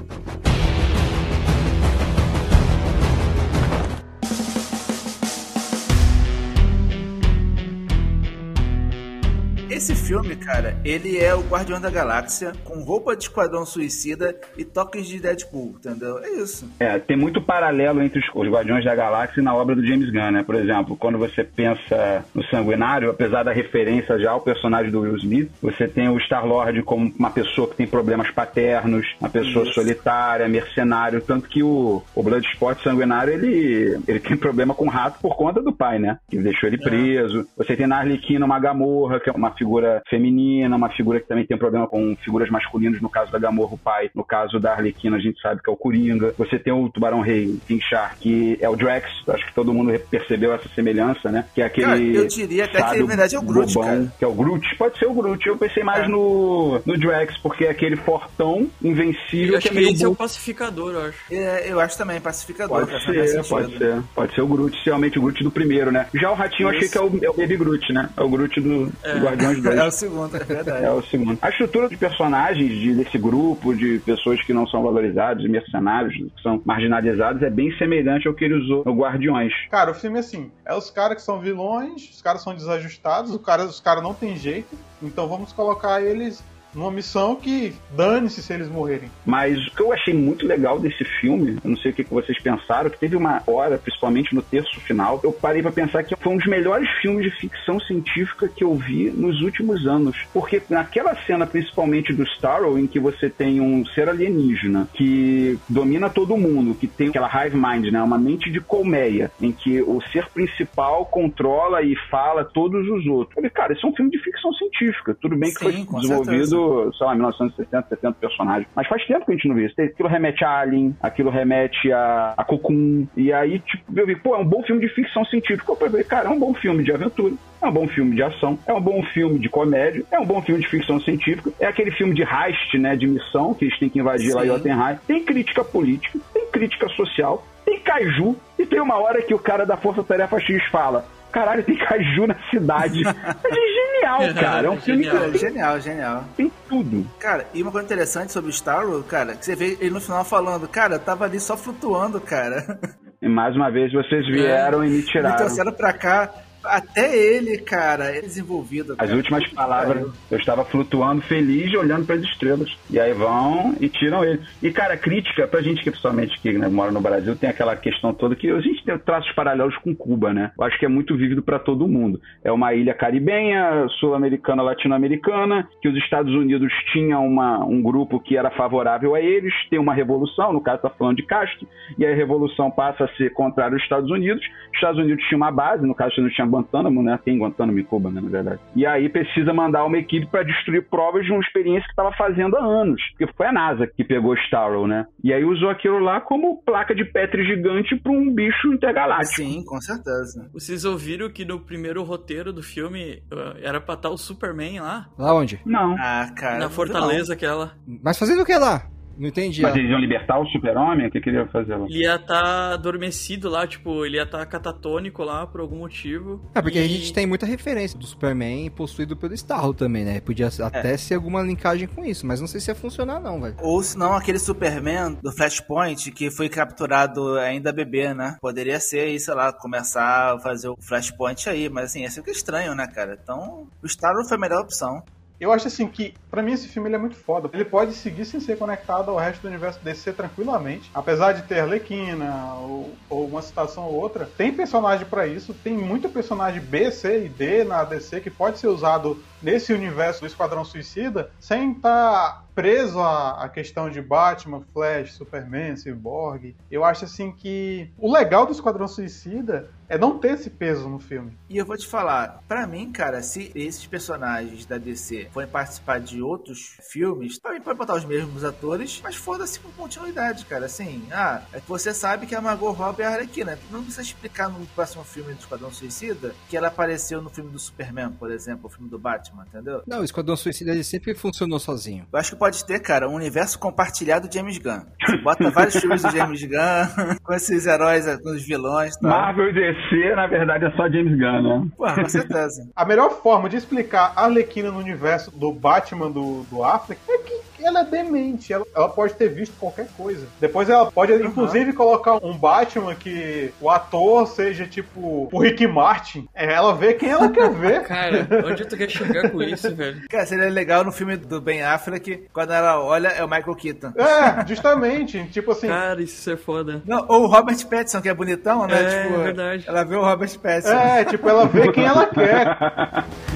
Filme, 10.07 10.37
cara, 10.37 10.73
ele 10.85 11.17
é 11.17 11.35
o 11.35 11.41
Guardião 11.41 11.81
da 11.81 11.89
Galáxia 11.89 12.53
com 12.63 12.81
roupa 12.81 13.13
de 13.13 13.23
Esquadrão 13.23 13.65
Suicida 13.65 14.33
e 14.57 14.63
toques 14.63 15.05
de 15.05 15.19
Deadpool, 15.19 15.75
entendeu? 15.77 16.19
É 16.19 16.29
isso. 16.29 16.65
É, 16.79 16.97
tem 16.97 17.17
muito 17.17 17.41
paralelo 17.41 18.01
entre 18.01 18.21
os, 18.21 18.25
os 18.33 18.47
Guardiões 18.47 18.85
da 18.85 18.95
Galáxia 18.95 19.41
e 19.41 19.43
na 19.43 19.53
obra 19.53 19.75
do 19.75 19.85
James 19.85 20.09
Gunn, 20.09 20.31
né? 20.31 20.43
Por 20.43 20.55
exemplo, 20.55 20.95
quando 20.95 21.17
você 21.17 21.43
pensa 21.43 22.23
no 22.33 22.41
Sanguinário, 22.45 23.09
apesar 23.09 23.43
da 23.43 23.51
referência 23.51 24.17
já 24.17 24.31
ao 24.31 24.39
personagem 24.39 24.89
do 24.89 25.01
Will 25.01 25.17
Smith, 25.17 25.51
você 25.61 25.89
tem 25.89 26.07
o 26.07 26.17
Star-Lord 26.21 26.83
como 26.83 27.13
uma 27.19 27.29
pessoa 27.29 27.67
que 27.67 27.75
tem 27.75 27.85
problemas 27.85 28.31
paternos, 28.31 29.05
uma 29.19 29.29
pessoa 29.29 29.65
Isso. 29.65 29.73
solitária, 29.73 30.47
mercenário, 30.47 31.19
tanto 31.19 31.49
que 31.49 31.61
o, 31.61 32.01
o 32.15 32.23
Bloodsport 32.23 32.81
Sanguinário, 32.81 33.33
ele, 33.33 33.99
ele 34.07 34.21
tem 34.23 34.37
problema 34.37 34.73
com 34.73 34.85
o 34.85 34.89
rato 34.89 35.19
por 35.19 35.35
conta 35.35 35.61
do 35.61 35.73
pai, 35.73 35.99
né? 35.99 36.17
Que 36.29 36.37
deixou 36.37 36.69
ele 36.69 36.77
preso. 36.77 37.45
Você 37.57 37.75
tem 37.75 37.87
na 37.87 37.97
Arlequina 37.97 38.45
uma 38.45 38.57
Gamorra, 38.57 39.19
que 39.19 39.29
é 39.29 39.33
uma 39.33 39.51
figura 39.51 39.96
feminina, 40.09 40.75
uma 40.75 40.89
figura 40.89 41.19
que 41.19 41.27
também 41.27 41.45
tem 41.45 41.57
problema 41.57 41.87
com 41.87 42.15
figuras 42.23 42.49
masculinas, 42.49 43.01
no 43.01 43.09
caso 43.09 43.31
da 43.31 43.39
Gamorra, 43.39 43.73
o 43.75 43.77
pai. 43.77 44.09
No 44.15 44.23
caso 44.23 44.59
da 44.59 44.73
Arlequina, 44.73 45.17
a 45.17 45.19
gente 45.19 45.39
sabe 45.41 45.61
que 45.63 45.69
é 45.69 45.73
o 45.73 45.77
Coringa. 45.77 46.33
Você 46.37 46.57
tem 46.59 46.73
o 46.73 46.89
Tubarão 46.89 47.21
Rei, 47.21 47.59
King 47.67 47.83
Shark, 47.83 48.17
que 48.19 48.57
é 48.61 48.69
o 48.69 48.75
Drax. 48.75 49.05
Acho 49.27 49.45
que 49.45 49.53
todo 49.53 49.73
mundo 49.73 49.97
percebeu 50.09 50.53
essa 50.53 50.67
semelhança, 50.69 51.29
né? 51.31 51.45
Que 51.53 51.61
é 51.61 51.65
aquele. 51.65 51.87
Cara, 51.87 51.99
eu 51.99 52.27
diria 52.27 52.65
até 52.65 52.73
que, 52.77 52.81
sábio 52.83 53.01
na 53.01 53.07
verdade, 53.07 53.35
é 53.35 53.39
o 53.39 53.41
Groot, 53.41 53.73
bobão, 53.73 53.89
cara. 53.89 54.13
Que 54.19 54.25
é 54.25 54.27
o 54.27 54.33
Groot. 54.33 54.75
Pode 54.77 54.97
ser 54.99 55.05
o 55.05 55.13
Groot. 55.13 55.47
Eu 55.47 55.57
pensei 55.57 55.83
mais 55.83 56.05
É. 56.05 56.07
no, 56.07 56.81
no 56.85 56.97
Drax, 56.97 57.37
porque 57.39 57.65
é 57.65 57.69
aquele 57.69 57.95
fortão 57.95 58.67
invencível 58.81 59.53
Eu 59.53 59.57
acho 59.57 59.61
que 59.63 59.67
é 59.67 59.71
que 59.71 59.75
meio 59.85 59.93
esse 59.95 60.03
é 60.03 60.07
o 60.07 60.15
pacificador, 60.15 60.91
eu 60.93 61.01
acho. 61.05 61.17
É, 61.31 61.71
eu 61.71 61.79
acho 61.79 61.97
também 61.97 62.19
pacificador, 62.21 62.85
Pode 62.85 63.03
ser, 63.05 63.27
sentido. 63.27 63.49
pode 63.49 63.77
ser. 63.77 64.01
Pode 64.15 64.35
ser 64.35 64.41
o 64.41 64.47
Groot, 64.47 64.77
realmente 64.85 65.19
o 65.19 65.21
Groot 65.21 65.43
do 65.43 65.51
primeiro, 65.51 65.91
né? 65.91 66.07
Já 66.13 66.31
o 66.31 66.35
Ratinho 66.35 66.67
eu 66.67 66.69
achei 66.69 66.81
Isso. 66.83 66.91
que 66.91 66.97
é 66.97 67.01
o, 67.01 67.19
é 67.23 67.29
o 67.29 67.33
Baby 67.33 67.57
Groot, 67.57 67.93
né? 67.93 68.09
É 68.17 68.21
o 68.23 68.29
Groot 68.29 68.59
do, 68.61 68.85
do 68.87 69.19
Guardiões 69.19 69.61
2. 69.63 69.75
É 69.87 69.89
o 69.89 69.91
segundo, 69.91 70.35
é 70.35 70.43
verdade. 70.43 70.85
É 70.85 70.91
o 70.91 71.01
segundo. 71.01 71.39
A 71.41 71.49
estrutura 71.49 71.87
de 71.87 71.95
personagens 71.97 72.69
de- 72.71 72.93
desse 72.95 73.17
grupo, 73.17 73.73
de 73.73 73.99
pessoas 73.99 74.41
que 74.43 74.53
não 74.53 74.67
são 74.67 74.83
valorizadas, 74.83 75.41
de 75.41 75.49
mercenários, 75.49 76.13
que 76.15 76.31
são 76.43 76.61
marginalizados, 76.65 77.41
é 77.41 77.49
bem 77.49 77.71
semelhante 77.77 78.27
ao 78.27 78.33
que 78.33 78.43
ele 78.45 78.55
usou 78.55 78.83
no 78.85 78.93
Guardiões. 78.93 79.53
Cara, 79.71 79.91
o 79.91 79.93
filme 79.95 80.17
é 80.17 80.19
assim: 80.19 80.51
é 80.65 80.73
os 80.75 80.89
caras 80.91 81.17
que 81.17 81.21
são 81.23 81.39
vilões, 81.39 82.09
os 82.13 82.21
caras 82.21 82.41
são 82.41 82.53
desajustados, 82.53 83.31
os 83.31 83.41
caras 83.41 83.69
os 83.69 83.79
cara 83.79 84.01
não 84.01 84.13
tem 84.13 84.35
jeito, 84.35 84.75
então 85.01 85.27
vamos 85.27 85.53
colocar 85.53 86.01
eles 86.01 86.43
numa 86.77 86.91
missão 86.91 87.35
que 87.35 87.73
dane-se 87.95 88.41
se 88.41 88.53
eles 88.53 88.69
morrerem. 88.69 89.09
Mas 89.25 89.65
o 89.67 89.71
que 89.71 89.81
eu 89.81 89.91
achei 89.91 90.13
muito 90.13 90.45
legal 90.45 90.79
desse 90.79 91.03
filme, 91.19 91.57
eu 91.63 91.71
não 91.71 91.77
sei 91.77 91.91
o 91.91 91.93
que 91.93 92.03
que 92.03 92.13
vocês 92.13 92.39
pensaram, 92.39 92.89
que 92.89 92.99
teve 92.99 93.15
uma 93.15 93.41
hora, 93.47 93.77
principalmente 93.77 94.35
no 94.35 94.41
terço 94.41 94.79
final, 94.81 95.19
eu 95.23 95.31
parei 95.31 95.61
pra 95.61 95.71
pensar 95.71 96.03
que 96.03 96.15
foi 96.15 96.33
um 96.33 96.37
dos 96.37 96.45
melhores 96.45 96.87
filmes 97.01 97.23
de 97.23 97.31
ficção 97.31 97.79
científica 97.79 98.47
que 98.47 98.63
eu 98.63 98.75
vi 98.75 99.09
nos 99.09 99.41
últimos 99.41 99.87
anos. 99.87 100.15
Porque 100.31 100.61
naquela 100.69 101.15
cena, 101.25 101.47
principalmente 101.47 102.13
do 102.13 102.23
Starro, 102.23 102.77
em 102.77 102.85
que 102.85 102.99
você 102.99 103.29
tem 103.29 103.59
um 103.59 103.83
ser 103.87 104.07
alienígena 104.07 104.87
que 104.93 105.57
domina 105.67 106.09
todo 106.09 106.37
mundo, 106.37 106.75
que 106.75 106.85
tem 106.85 107.09
aquela 107.09 107.27
hive 107.27 107.57
mind, 107.57 107.91
né? 107.91 108.01
Uma 108.01 108.19
mente 108.19 108.51
de 108.51 108.61
colmeia, 108.61 109.31
em 109.41 109.51
que 109.51 109.81
o 109.81 109.99
ser 110.11 110.27
principal 110.29 111.05
controla 111.05 111.81
e 111.81 111.95
fala 112.09 112.45
todos 112.45 112.87
os 112.87 113.05
outros. 113.07 113.31
Eu 113.31 113.35
falei, 113.35 113.49
cara, 113.49 113.73
isso 113.73 113.85
é 113.85 113.89
um 113.89 113.95
filme 113.95 114.11
de 114.11 114.19
ficção 114.19 114.53
científica. 114.53 115.17
Tudo 115.19 115.35
bem 115.35 115.51
que 115.51 115.59
Sim, 115.59 115.85
foi 115.85 116.01
desenvolvido 116.01 116.66
sei 116.97 117.07
lá, 117.07 117.13
1960, 117.13 117.87
70 117.89 118.17
personagens. 118.19 118.67
Mas 118.75 118.87
faz 118.87 119.05
tempo 119.05 119.25
que 119.25 119.31
a 119.31 119.35
gente 119.35 119.47
não 119.47 119.55
vê 119.55 119.65
isso. 119.65 119.81
Aquilo 119.81 120.09
remete 120.09 120.43
a 120.43 120.59
Alien, 120.59 120.95
aquilo 121.01 121.29
remete 121.29 121.91
a, 121.91 122.33
a 122.37 122.43
Cocoon. 122.43 123.07
E 123.15 123.31
aí, 123.31 123.59
tipo, 123.59 123.83
eu 123.95 124.05
vi, 124.05 124.15
pô, 124.15 124.35
é 124.35 124.39
um 124.39 124.45
bom 124.45 124.63
filme 124.63 124.81
de 124.81 124.89
ficção 124.89 125.25
científica. 125.25 125.71
Eu 125.71 125.75
falei, 125.75 126.03
cara, 126.03 126.29
é 126.29 126.31
um 126.31 126.39
bom 126.39 126.53
filme 126.53 126.83
de 126.83 126.91
aventura. 126.91 127.33
É 127.61 127.67
um 127.67 127.71
bom 127.71 127.87
filme 127.87 128.15
de 128.15 128.21
ação, 128.21 128.57
é 128.67 128.73
um 128.73 128.79
bom 128.79 129.01
filme 129.01 129.39
de 129.39 129.49
comédia, 129.49 130.03
é 130.11 130.19
um 130.19 130.25
bom 130.25 130.39
filme 130.43 130.61
de 130.61 130.67
ficção 130.67 130.99
científica, 130.99 131.51
é 131.59 131.65
aquele 131.65 131.89
filme 131.89 132.13
de 132.13 132.21
heist, 132.21 132.77
né, 132.77 132.95
de 132.95 133.07
missão, 133.07 133.53
que 133.53 133.65
eles 133.65 133.79
têm 133.79 133.89
que 133.89 133.99
invadir 133.99 134.31
lá 134.33 134.41
Sim. 134.41 134.47
em 134.47 134.51
Jotunheim. 134.51 134.97
Tem 135.07 135.23
crítica 135.23 135.63
política, 135.63 136.19
tem 136.33 136.45
crítica 136.51 136.87
social, 136.89 137.43
tem 137.65 137.79
caju, 137.79 138.35
e 138.59 138.65
tem 138.65 138.79
uma 138.79 138.97
hora 138.97 139.21
que 139.23 139.33
o 139.33 139.39
cara 139.39 139.65
da 139.65 139.75
Força 139.75 140.03
Tarefa 140.03 140.39
X 140.39 140.63
fala, 140.71 141.05
caralho, 141.31 141.63
tem 141.63 141.77
caju 141.77 142.27
na 142.27 142.35
cidade. 142.49 143.01
É 143.07 143.99
genial, 144.09 144.33
cara. 144.35 144.67
É 144.67 144.69
um 144.69 144.77
filme 144.79 145.03
Genial. 145.03 145.23
É, 145.25 145.31
que 145.31 145.37
genial, 145.39 145.79
genial. 145.79 146.23
tem 146.37 146.51
tudo. 146.69 147.05
Cara, 147.19 147.45
e 147.53 147.61
uma 147.61 147.71
coisa 147.71 147.85
interessante 147.85 148.31
sobre 148.31 148.49
o 148.49 148.53
Star 148.53 148.87
Wars, 148.87 149.05
cara, 149.07 149.35
que 149.35 149.43
você 149.45 149.55
vê 149.55 149.75
ele 149.81 149.89
no 149.89 149.99
final 149.99 150.23
falando, 150.23 150.67
cara, 150.67 150.95
eu 150.95 150.99
tava 150.99 151.25
ali 151.25 151.39
só 151.39 151.57
flutuando, 151.57 152.19
cara. 152.21 152.79
E 153.21 153.27
mais 153.27 153.55
uma 153.55 153.69
vez 153.71 153.91
vocês 153.91 154.25
vieram 154.27 154.83
e 154.85 154.89
me 154.89 154.97
Me 154.97 155.03
tiraram. 155.03 155.35
trouxeram 155.37 155.71
pra 155.73 155.91
cá. 155.93 156.29
Até 156.67 157.15
ele, 157.15 157.57
cara, 157.57 158.05
é 158.05 158.21
desenvolvido. 158.21 158.93
As 158.93 158.97
cara. 158.97 159.15
últimas 159.15 159.47
palavras, 159.49 160.07
eu 160.29 160.37
estava 160.37 160.63
flutuando 160.65 161.21
feliz 161.21 161.73
olhando 161.73 162.05
para 162.05 162.15
as 162.15 162.21
estrelas. 162.21 162.69
E 162.89 162.99
aí 162.99 163.13
vão 163.13 163.75
e 163.79 163.89
tiram 163.89 164.23
ele. 164.23 164.41
E, 164.61 164.71
cara, 164.71 164.97
crítica 164.97 165.47
pra 165.47 165.61
gente 165.61 165.83
que 165.83 165.89
principalmente 165.89 166.39
que 166.39 166.53
né, 166.53 166.67
mora 166.67 166.91
no 166.91 167.01
Brasil, 167.01 167.35
tem 167.35 167.49
aquela 167.49 167.75
questão 167.75 168.13
toda 168.13 168.35
que 168.35 168.49
a 168.49 168.59
gente 168.59 168.83
tem 168.83 168.97
traços 168.97 169.31
paralelos 169.33 169.75
com 169.77 169.95
Cuba, 169.95 170.33
né? 170.33 170.51
Eu 170.57 170.65
acho 170.65 170.77
que 170.77 170.85
é 170.85 170.89
muito 170.89 171.15
vívido 171.15 171.41
para 171.41 171.59
todo 171.59 171.87
mundo. 171.87 172.19
É 172.43 172.51
uma 172.51 172.73
ilha 172.73 172.93
caribenha, 172.93 173.87
sul-americana, 173.99 174.61
latino-americana, 174.61 175.67
que 175.81 175.87
os 175.87 175.97
Estados 175.97 176.33
Unidos 176.33 176.71
tinham 176.91 177.25
uma, 177.25 177.63
um 177.65 177.81
grupo 177.81 178.19
que 178.19 178.37
era 178.37 178.51
favorável 178.51 179.15
a 179.15 179.21
eles, 179.21 179.53
tem 179.69 179.79
uma 179.79 179.93
revolução, 179.93 180.53
no 180.53 180.61
caso 180.61 180.81
tá 180.81 180.89
falando 180.89 181.17
de 181.17 181.23
Castro, 181.23 181.67
e 181.97 182.05
a 182.05 182.13
revolução 182.13 182.69
passa 182.71 183.05
a 183.05 183.09
ser 183.15 183.33
contrária 183.33 183.73
aos 183.73 183.83
Estados 183.83 184.09
Unidos. 184.09 184.43
Os 184.69 184.75
Estados 184.75 184.99
Unidos 184.99 185.23
tinha 185.25 185.37
uma 185.37 185.51
base, 185.51 185.85
no 185.85 185.95
caso, 185.95 186.15
Unidos 186.17 186.35
tinha 186.35 186.47
Guantánamo, 186.57 187.03
né? 187.03 187.19
Tem 187.23 187.37
Guantánamo 187.37 187.79
em 187.79 187.83
Cuba, 187.83 188.09
né, 188.09 188.21
na 188.21 188.29
verdade. 188.29 188.59
E 188.75 188.85
aí 188.85 189.09
precisa 189.09 189.53
mandar 189.53 189.85
uma 189.85 189.97
equipe 189.97 190.25
para 190.27 190.43
destruir 190.43 190.87
provas 190.89 191.25
de 191.25 191.31
uma 191.31 191.41
experiência 191.41 191.83
que 191.83 191.91
estava 191.91 192.11
fazendo 192.13 192.55
há 192.57 192.63
anos. 192.63 193.01
Porque 193.11 193.31
foi 193.33 193.47
a 193.47 193.53
NASA 193.53 193.87
que 193.87 194.03
pegou 194.03 194.35
Starrow, 194.35 194.87
né? 194.87 195.05
E 195.23 195.33
aí 195.33 195.43
usou 195.43 195.69
aquilo 195.69 195.99
lá 195.99 196.19
como 196.21 196.61
placa 196.63 196.93
de 196.93 197.05
Petri 197.05 197.45
gigante 197.45 197.95
para 197.95 198.11
um 198.11 198.33
bicho 198.33 198.73
intergaláctico. 198.73 199.35
Sim, 199.35 199.63
com 199.65 199.79
certeza. 199.79 200.49
Vocês 200.53 200.85
ouviram 200.85 201.29
que 201.29 201.45
no 201.45 201.59
primeiro 201.59 202.03
roteiro 202.03 202.51
do 202.51 202.63
filme 202.63 203.21
uh, 203.31 203.57
era 203.61 203.79
pra 203.79 203.95
estar 203.95 204.09
o 204.09 204.17
Superman 204.17 204.79
lá? 204.79 205.09
Lá 205.17 205.33
onde? 205.33 205.59
Não. 205.65 205.95
Ah, 205.99 206.29
cara. 206.35 206.59
na 206.59 206.69
fortaleza 206.69 207.33
aquela. 207.33 207.73
Mas 207.85 208.17
fazendo 208.17 208.41
o 208.41 208.45
que 208.45 208.55
lá? 208.55 208.83
Não 209.17 209.27
entendi. 209.29 209.61
Mas 209.61 209.75
eles 209.75 209.89
iam 209.89 209.99
libertar 209.99 210.39
o 210.39 210.45
super-homem? 210.47 211.07
O 211.07 211.11
que 211.11 211.19
queria 211.19 211.47
fazer 211.47 211.75
lá? 211.75 211.85
Ele 211.87 211.99
ia 212.03 212.15
estar 212.15 212.73
adormecido 212.73 213.49
lá, 213.49 213.65
tipo, 213.65 214.05
ele 214.05 214.17
ia 214.17 214.23
estar 214.23 214.45
catatônico 214.45 215.23
lá 215.23 215.45
por 215.47 215.61
algum 215.61 215.77
motivo. 215.77 216.41
É, 216.53 216.61
porque 216.61 216.77
E- 216.79 216.83
a 216.83 216.87
gente 216.87 217.11
tem 217.13 217.25
muita 217.25 217.45
referência 217.45 217.97
do 217.97 218.05
Superman 218.05 218.69
possuído 218.69 219.15
pelo 219.15 219.33
Starro 219.33 219.73
também, 219.73 220.03
né? 220.05 220.19
Podia 220.19 220.49
até 220.63 220.95
ser 220.97 221.15
alguma 221.15 221.41
linkagem 221.41 221.87
com 221.87 222.05
isso, 222.05 222.25
mas 222.27 222.39
não 222.39 222.47
sei 222.47 222.59
se 222.61 222.69
ia 222.71 222.75
funcionar 222.75 223.19
não, 223.19 223.41
velho. 223.41 223.55
Ou 223.61 223.81
se 223.81 223.97
não, 223.97 224.13
aquele 224.13 224.39
Superman 224.39 225.17
do 225.21 225.31
Flashpoint 225.31 226.11
que 226.11 226.29
foi 226.29 226.49
capturado 226.49 227.37
ainda 227.39 227.71
bebê, 227.73 228.13
né? 228.13 228.37
Poderia 228.41 228.79
ser 228.79 228.99
aí, 229.01 229.19
sei 229.19 229.33
lá, 229.33 229.51
começar 229.51 230.35
a 230.35 230.39
fazer 230.39 230.69
o 230.69 230.77
Flashpoint 230.79 231.49
aí, 231.49 231.69
mas 231.69 231.85
assim, 231.85 232.01
ia 232.01 232.09
ser 232.11 232.21
que 232.23 232.31
estranho, 232.31 232.75
né, 232.75 232.87
cara? 232.87 233.17
Então, 233.21 233.67
o 233.83 233.87
Star 233.87 234.13
Wars 234.13 234.27
foi 234.27 234.37
a 234.37 234.39
melhor 234.39 234.61
opção. 234.61 235.01
Eu 235.39 235.51
acho 235.51 235.67
assim 235.67 235.87
que, 235.87 236.13
pra 236.31 236.41
mim, 236.41 236.53
esse 236.53 236.67
filme 236.67 236.91
é 236.91 236.97
muito 236.97 237.15
foda. 237.15 237.49
Ele 237.53 237.65
pode 237.65 237.93
seguir 237.93 238.25
sem 238.25 238.39
ser 238.39 238.57
conectado 238.57 239.11
ao 239.11 239.17
resto 239.17 239.43
do 239.43 239.47
universo 239.47 239.83
DC 239.83 240.13
tranquilamente. 240.13 240.89
Apesar 240.93 241.33
de 241.33 241.43
ter 241.43 241.59
Arlequina 241.59 242.55
ou, 242.55 242.91
ou 243.09 243.27
uma 243.27 243.41
citação 243.41 243.85
ou 243.85 243.93
outra, 243.93 244.25
tem 244.25 244.51
personagem 244.51 245.05
pra 245.05 245.27
isso. 245.27 245.53
Tem 245.53 245.77
muito 245.77 246.09
personagem 246.09 246.61
B, 246.61 246.91
C 246.91 247.25
e 247.25 247.29
D 247.29 247.63
na 247.63 247.83
DC 247.83 248.19
que 248.21 248.31
pode 248.31 248.57
ser 248.57 248.67
usado 248.67 249.23
nesse 249.41 249.73
universo 249.73 250.21
do 250.21 250.27
Esquadrão 250.27 250.65
Suicida 250.65 251.31
sem 251.39 251.73
estar 251.73 252.47
preso 252.57 252.99
à, 252.99 253.43
à 253.43 253.49
questão 253.49 253.87
de 253.87 254.01
Batman, 254.01 254.63
Flash, 254.73 255.13
Superman, 255.13 255.75
Cyborg. 255.75 256.55
Eu 256.71 256.83
acho 256.83 257.05
assim 257.05 257.31
que 257.31 257.91
o 257.99 258.11
legal 258.11 258.47
do 258.47 258.51
Esquadrão 258.51 258.87
Suicida 258.87 259.69
é 259.87 259.97
não 259.97 260.17
ter 260.17 260.33
esse 260.33 260.49
peso 260.49 260.89
no 260.89 260.99
filme. 260.99 261.37
E 261.47 261.55
eu 261.55 261.65
vou 261.65 261.77
te 261.77 261.87
falar, 261.87 262.43
pra 262.47 262.67
mim, 262.67 262.91
cara, 262.91 263.21
se 263.21 263.51
esses 263.55 263.85
personagens 263.85 264.65
da 264.65 264.77
DC 264.77 265.29
forem 265.31 265.47
participar 265.47 265.99
de 265.99 266.21
outros 266.21 266.77
filmes, 266.81 267.37
também 267.37 267.61
pode 267.61 267.77
botar 267.77 267.95
os 267.95 268.03
mesmos 268.03 268.43
atores, 268.43 268.99
mas 269.03 269.15
foda-se 269.15 269.59
com 269.59 269.69
continuidade, 269.71 270.45
cara. 270.45 270.65
Assim, 270.65 271.07
ah, 271.11 271.43
é 271.53 271.61
que 271.61 271.69
você 271.69 271.93
sabe 271.93 272.25
que 272.25 272.35
a 272.35 272.41
Margot 272.41 272.71
Robbie 272.71 273.03
é 273.03 273.05
a 273.05 273.11
Arlequina. 273.11 273.57
Não 273.71 273.83
precisa 273.83 274.01
explicar 274.01 274.49
no 274.49 274.65
próximo 274.67 275.03
filme 275.03 275.33
do 275.33 275.39
Esquadrão 275.39 275.71
Suicida 275.71 276.33
que 276.49 276.57
ela 276.57 276.67
apareceu 276.67 277.21
no 277.21 277.29
filme 277.29 277.51
do 277.51 277.59
Superman, 277.59 278.11
por 278.11 278.31
exemplo, 278.31 278.65
o 278.65 278.69
filme 278.69 278.89
do 278.89 278.99
Batman, 278.99 279.26
entendeu? 279.47 279.81
Não, 279.87 280.01
o 280.01 280.03
Esquadrão 280.03 280.35
Suicida 280.35 280.71
ele 280.71 280.83
sempre 280.83 281.13
funcionou 281.15 281.59
sozinho. 281.59 282.05
Eu 282.11 282.19
acho 282.19 282.31
que 282.31 282.37
pode 282.37 282.65
ter, 282.65 282.79
cara, 282.79 283.09
um 283.09 283.15
universo 283.15 283.59
compartilhado 283.59 284.27
de 284.27 284.35
James 284.35 284.57
Gunn. 284.57 284.81
Você 285.05 285.17
bota 285.17 285.49
vários 285.49 285.75
filmes 285.79 286.01
do 286.01 286.11
James 286.11 286.43
Gunn, 286.43 287.17
com 287.23 287.33
esses 287.33 287.65
heróis, 287.65 288.05
com 288.21 288.29
os 288.29 288.45
vilões 288.45 288.95
tal. 288.97 289.09
Marvel 289.09 289.49
e 289.49 289.53
DC, 289.53 290.15
na 290.15 290.27
verdade, 290.27 290.65
é 290.65 290.71
só 290.71 290.89
James 290.89 291.17
Gunn, 291.17 291.41
né? 291.41 291.67
Pô, 291.77 291.93
com 291.93 292.09
certeza. 292.09 292.69
A 292.75 292.85
melhor 292.85 293.09
forma 293.21 293.49
de 293.49 293.57
explicar 293.57 294.13
a 294.15 294.25
Arlequina 294.25 294.71
no 294.71 294.79
universo 294.79 295.31
do 295.31 295.51
Batman 295.51 296.11
do, 296.11 296.43
do 296.43 296.63
Affleck 296.63 297.01
é 297.09 297.17
que 297.19 297.36
ela 297.63 297.81
é 297.81 297.85
demente. 297.85 298.53
Ela, 298.53 298.65
ela 298.75 298.89
pode 298.89 299.13
ter 299.13 299.29
visto 299.29 299.55
qualquer 299.59 299.87
coisa. 299.95 300.25
Depois 300.39 300.69
ela 300.69 300.91
pode, 300.91 301.13
inclusive, 301.13 301.73
colocar 301.73 302.15
um 302.23 302.37
Batman 302.37 302.95
que 302.95 303.51
o 303.59 303.69
ator 303.69 304.27
seja 304.27 304.65
tipo 304.65 305.29
o 305.31 305.39
Rick 305.39 305.65
Martin. 305.67 306.27
É, 306.33 306.53
ela 306.53 306.73
vê 306.73 306.93
quem 306.93 307.09
ela 307.09 307.29
quer 307.29 307.49
ver. 307.51 307.83
Cara, 307.87 308.27
onde 308.45 308.65
tu 308.65 308.77
quer 308.77 308.89
chegar 308.89 309.29
com 309.29 309.41
isso, 309.41 309.73
velho? 309.73 310.01
Cara, 310.09 310.25
seria 310.25 310.49
legal 310.49 310.83
no 310.83 310.91
filme 310.91 311.17
do 311.17 311.41
Ben 311.41 311.61
Affleck, 311.63 312.27
quando 312.33 312.53
ela 312.53 312.81
olha, 312.81 313.09
é 313.09 313.23
o 313.23 313.27
Michael 313.27 313.55
Keaton. 313.55 313.93
É, 313.97 314.45
justamente. 314.45 315.25
Tipo 315.31 315.51
assim. 315.51 315.67
Cara, 315.67 316.01
isso 316.01 316.29
é 316.29 316.37
foda. 316.37 316.81
Não, 316.85 317.05
ou 317.07 317.23
o 317.23 317.27
Robert 317.27 317.65
Pattinson, 317.67 318.01
que 318.01 318.09
é 318.09 318.13
bonitão, 318.13 318.67
né? 318.67 318.81
É, 318.81 319.03
tipo, 319.03 319.19
verdade. 319.19 319.63
Ela 319.67 319.83
vê 319.83 319.95
o 319.95 320.03
Robert 320.03 320.39
Pattinson. 320.39 320.73
É, 320.73 321.05
tipo, 321.05 321.27
ela 321.27 321.45
vê 321.45 321.71
quem 321.71 321.85
ela 321.85 322.05
quer. 322.07 322.57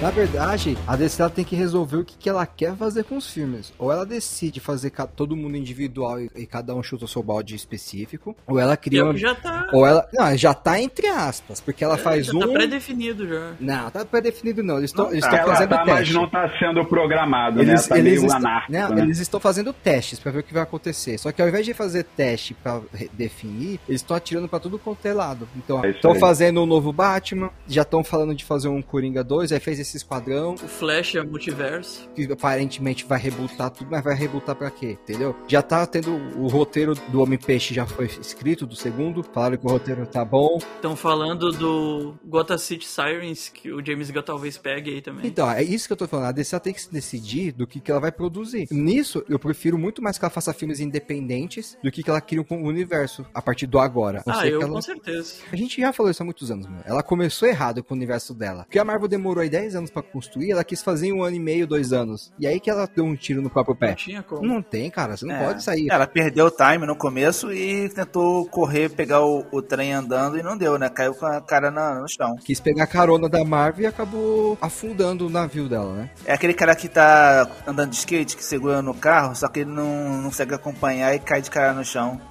Na 0.00 0.10
verdade, 0.10 0.76
a 0.86 0.94
DC 0.94 1.22
ela 1.22 1.30
tem 1.30 1.42
que 1.44 1.56
resolver 1.56 1.96
o 1.96 2.04
que, 2.04 2.16
que 2.18 2.28
ela 2.28 2.44
quer 2.44 2.76
fazer 2.76 3.02
com 3.04 3.16
os 3.16 3.30
filmes. 3.30 3.72
Ou 3.78 3.90
ela 3.90 4.04
decide 4.04 4.60
fazer 4.60 4.90
todo 5.16 5.34
mundo 5.34 5.56
individual 5.56 6.20
e, 6.20 6.30
e 6.36 6.46
cada 6.46 6.74
um 6.74 6.82
chuta 6.82 7.06
o 7.06 7.08
seu 7.08 7.22
balde 7.22 7.54
específico, 7.54 8.36
ou 8.46 8.58
ela 8.58 8.76
cria 8.76 9.00
é 9.00 9.02
uma... 9.04 9.16
já 9.16 9.34
tá. 9.34 9.68
Ou 9.72 9.86
ela... 9.86 10.06
Não, 10.12 10.36
já 10.36 10.52
tá 10.52 10.78
entre 10.78 11.06
aspas, 11.06 11.60
porque 11.62 11.82
ela 11.82 11.96
faz 11.96 12.26
já 12.26 12.34
um... 12.34 12.40
tá 12.40 12.48
pré-definido 12.48 13.26
já. 13.26 13.52
Não, 13.58 13.90
tá 13.90 14.04
pré-definido 14.04 14.62
não. 14.62 14.76
Eles 14.76 14.90
estão 14.90 15.10
tá. 15.18 15.44
fazendo 15.44 15.70
tá, 15.70 15.84
mas 15.86 15.98
teste. 16.00 16.12
não 16.14 16.28
tá 16.28 16.50
sendo 16.58 16.84
programado, 16.84 17.62
Eles, 17.62 17.82
né? 17.82 17.88
Tá 17.88 17.98
eles, 17.98 18.20
meio 18.22 18.26
estão, 18.26 18.40
né? 18.68 18.88
eles 19.02 19.18
estão 19.18 19.40
fazendo 19.40 19.72
testes 19.72 20.20
pra 20.20 20.30
ver 20.30 20.40
o 20.40 20.42
que 20.42 20.52
vai 20.52 20.62
acontecer. 20.62 21.16
Só 21.18 21.32
que 21.32 21.40
ao 21.40 21.48
invés 21.48 21.64
de 21.64 21.72
fazer 21.72 22.04
teste 22.04 22.52
pra 22.52 22.82
re- 22.92 23.10
definir, 23.14 23.80
eles 23.88 24.02
estão 24.02 24.14
atirando 24.14 24.46
pra 24.46 24.60
tudo 24.60 24.78
quanto 24.78 25.06
é 25.06 25.14
lado. 25.14 25.48
Então, 25.56 25.82
É 25.82 25.90
estão 25.90 26.12
aí. 26.12 26.20
fazendo 26.20 26.62
um 26.62 26.66
novo 26.66 26.92
Batman, 26.92 27.50
já 27.66 27.80
estão 27.82 28.04
falando 28.04 28.34
de 28.34 28.44
fazer 28.44 28.68
um 28.68 28.82
Coringa 28.82 29.24
2, 29.24 29.52
aí 29.52 29.58
fez 29.60 29.85
esse 29.86 29.96
esquadrão, 29.98 30.54
O 30.54 30.58
Flash 30.68 31.14
é 31.14 31.22
multiverso. 31.22 32.08
que 32.14 32.30
aparentemente 32.30 33.04
vai 33.04 33.18
rebootar 33.18 33.70
tudo, 33.70 33.88
mas 33.90 34.02
vai 34.02 34.14
rebootar 34.14 34.54
pra 34.56 34.70
quê? 34.70 34.98
Entendeu? 35.02 35.34
Já 35.48 35.62
tá 35.62 35.86
tendo 35.86 36.14
o 36.38 36.48
roteiro 36.48 36.94
do 37.08 37.20
Homem-Peixe 37.22 37.74
já 37.74 37.86
foi 37.86 38.06
escrito, 38.06 38.66
do 38.66 38.74
segundo, 38.76 39.22
falaram 39.22 39.56
que 39.56 39.66
o 39.66 39.70
roteiro 39.70 40.06
tá 40.06 40.24
bom. 40.24 40.58
Estão 40.58 40.96
falando 40.96 41.50
do 41.52 42.14
Gotham 42.24 42.58
City 42.58 42.86
Sirens, 42.86 43.48
que 43.48 43.72
o 43.72 43.84
James 43.84 44.10
Gunn 44.10 44.22
talvez 44.22 44.58
pegue 44.58 44.90
aí 44.90 45.00
também. 45.00 45.26
Então, 45.26 45.50
é 45.50 45.62
isso 45.62 45.86
que 45.86 45.92
eu 45.92 45.96
tô 45.96 46.08
falando. 46.08 46.26
A 46.26 46.32
DC 46.32 46.58
tem 46.60 46.72
que 46.72 46.80
se 46.82 46.92
decidir 46.92 47.52
do 47.52 47.66
que, 47.66 47.80
que 47.80 47.90
ela 47.90 48.00
vai 48.00 48.10
produzir. 48.12 48.66
Nisso, 48.70 49.24
eu 49.28 49.38
prefiro 49.38 49.78
muito 49.78 50.02
mais 50.02 50.18
que 50.18 50.24
ela 50.24 50.30
faça 50.30 50.52
filmes 50.52 50.80
independentes 50.80 51.76
do 51.82 51.90
que 51.90 52.02
que 52.02 52.10
ela 52.10 52.20
crie 52.20 52.44
um 52.50 52.64
universo 52.64 53.24
a 53.32 53.40
partir 53.40 53.66
do 53.66 53.78
agora. 53.78 54.22
Não 54.26 54.34
ah, 54.34 54.46
eu 54.46 54.60
ela- 54.60 54.72
com 54.72 54.82
certeza. 54.82 55.36
A 55.52 55.56
gente 55.56 55.80
já 55.80 55.92
falou 55.92 56.10
isso 56.10 56.22
há 56.22 56.24
muitos 56.24 56.50
anos, 56.50 56.66
meu. 56.66 56.80
Ela 56.84 57.02
começou 57.02 57.48
errado 57.48 57.82
com 57.82 57.94
o 57.94 57.96
universo 57.96 58.34
dela. 58.34 58.64
Porque 58.64 58.78
a 58.78 58.84
Marvel 58.84 59.08
demorou 59.08 59.42
aí 59.42 59.48
10 59.48 59.75
anos 59.76 59.90
pra 59.90 60.02
construir, 60.02 60.50
ela 60.50 60.64
quis 60.64 60.82
fazer 60.82 61.12
um 61.12 61.22
ano 61.22 61.36
e 61.36 61.40
meio, 61.40 61.66
dois 61.66 61.92
anos. 61.92 62.32
E 62.38 62.46
aí 62.46 62.58
que 62.58 62.68
ela 62.68 62.88
deu 62.92 63.04
um 63.04 63.14
tiro 63.14 63.40
no 63.40 63.48
próprio 63.50 63.74
Não 63.74 63.78
pé. 63.88 63.94
tinha 63.94 64.22
como. 64.22 64.42
Não 64.44 64.60
tem, 64.60 64.90
cara. 64.90 65.16
Você 65.16 65.24
não 65.24 65.34
É. 65.36 65.44
pode 65.44 65.62
sair. 65.62 65.86
Ela 65.90 66.06
perdeu 66.06 66.46
o 66.46 66.50
time 66.50 66.84
no 66.86 66.96
começo 66.96 67.52
e 67.52 67.88
tentou 67.90 68.46
correr, 68.48 68.88
pegar 68.88 69.20
o, 69.24 69.44
o 69.52 69.62
trem 69.62 69.92
andando 69.92 70.38
e 70.38 70.42
não 70.42 70.56
deu, 70.56 70.78
né? 70.78 70.88
Caiu 70.88 71.14
com 71.14 71.26
a 71.26 71.40
cara 71.40 71.70
na- 71.70 72.00
no 72.00 72.08
chão. 72.08 72.34
Quis 72.44 72.58
pegar 72.58 72.84
a 72.84 72.86
carona 72.86 73.28
da 73.28 73.44
Marvel 73.44 73.84
e 73.84 73.86
acabou 73.86 74.56
afundando 74.60 75.26
o 75.26 75.30
navio 75.30 75.68
dela, 75.68 75.92
né? 75.94 76.10
É 76.24 76.32
aquele 76.32 76.54
cara 76.54 76.74
que 76.74 76.88
tá 76.88 77.46
andando 77.66 77.90
de 77.90 77.96
skate, 77.96 78.36
que 78.36 78.42
segura 78.44 78.80
no 78.82 78.94
carro, 78.94 79.34
só 79.36 79.46
que 79.48 79.60
ele 79.60 79.70
não, 79.70 80.08
não 80.18 80.24
consegue 80.24 80.54
acompanhar 80.54 81.14
e 81.14 81.18
cai 81.18 81.42
de 81.42 81.50
cara 81.50 81.72
no 81.72 81.84
chão. 81.84 82.20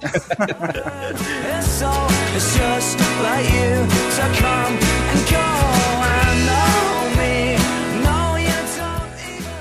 So 1.62 1.86
it's 2.34 2.56
just 2.56 2.98
like 3.22 3.44
you. 3.44 3.86
So 4.10 4.22
come 4.40 4.78
and 4.78 5.30
go. 5.30 5.55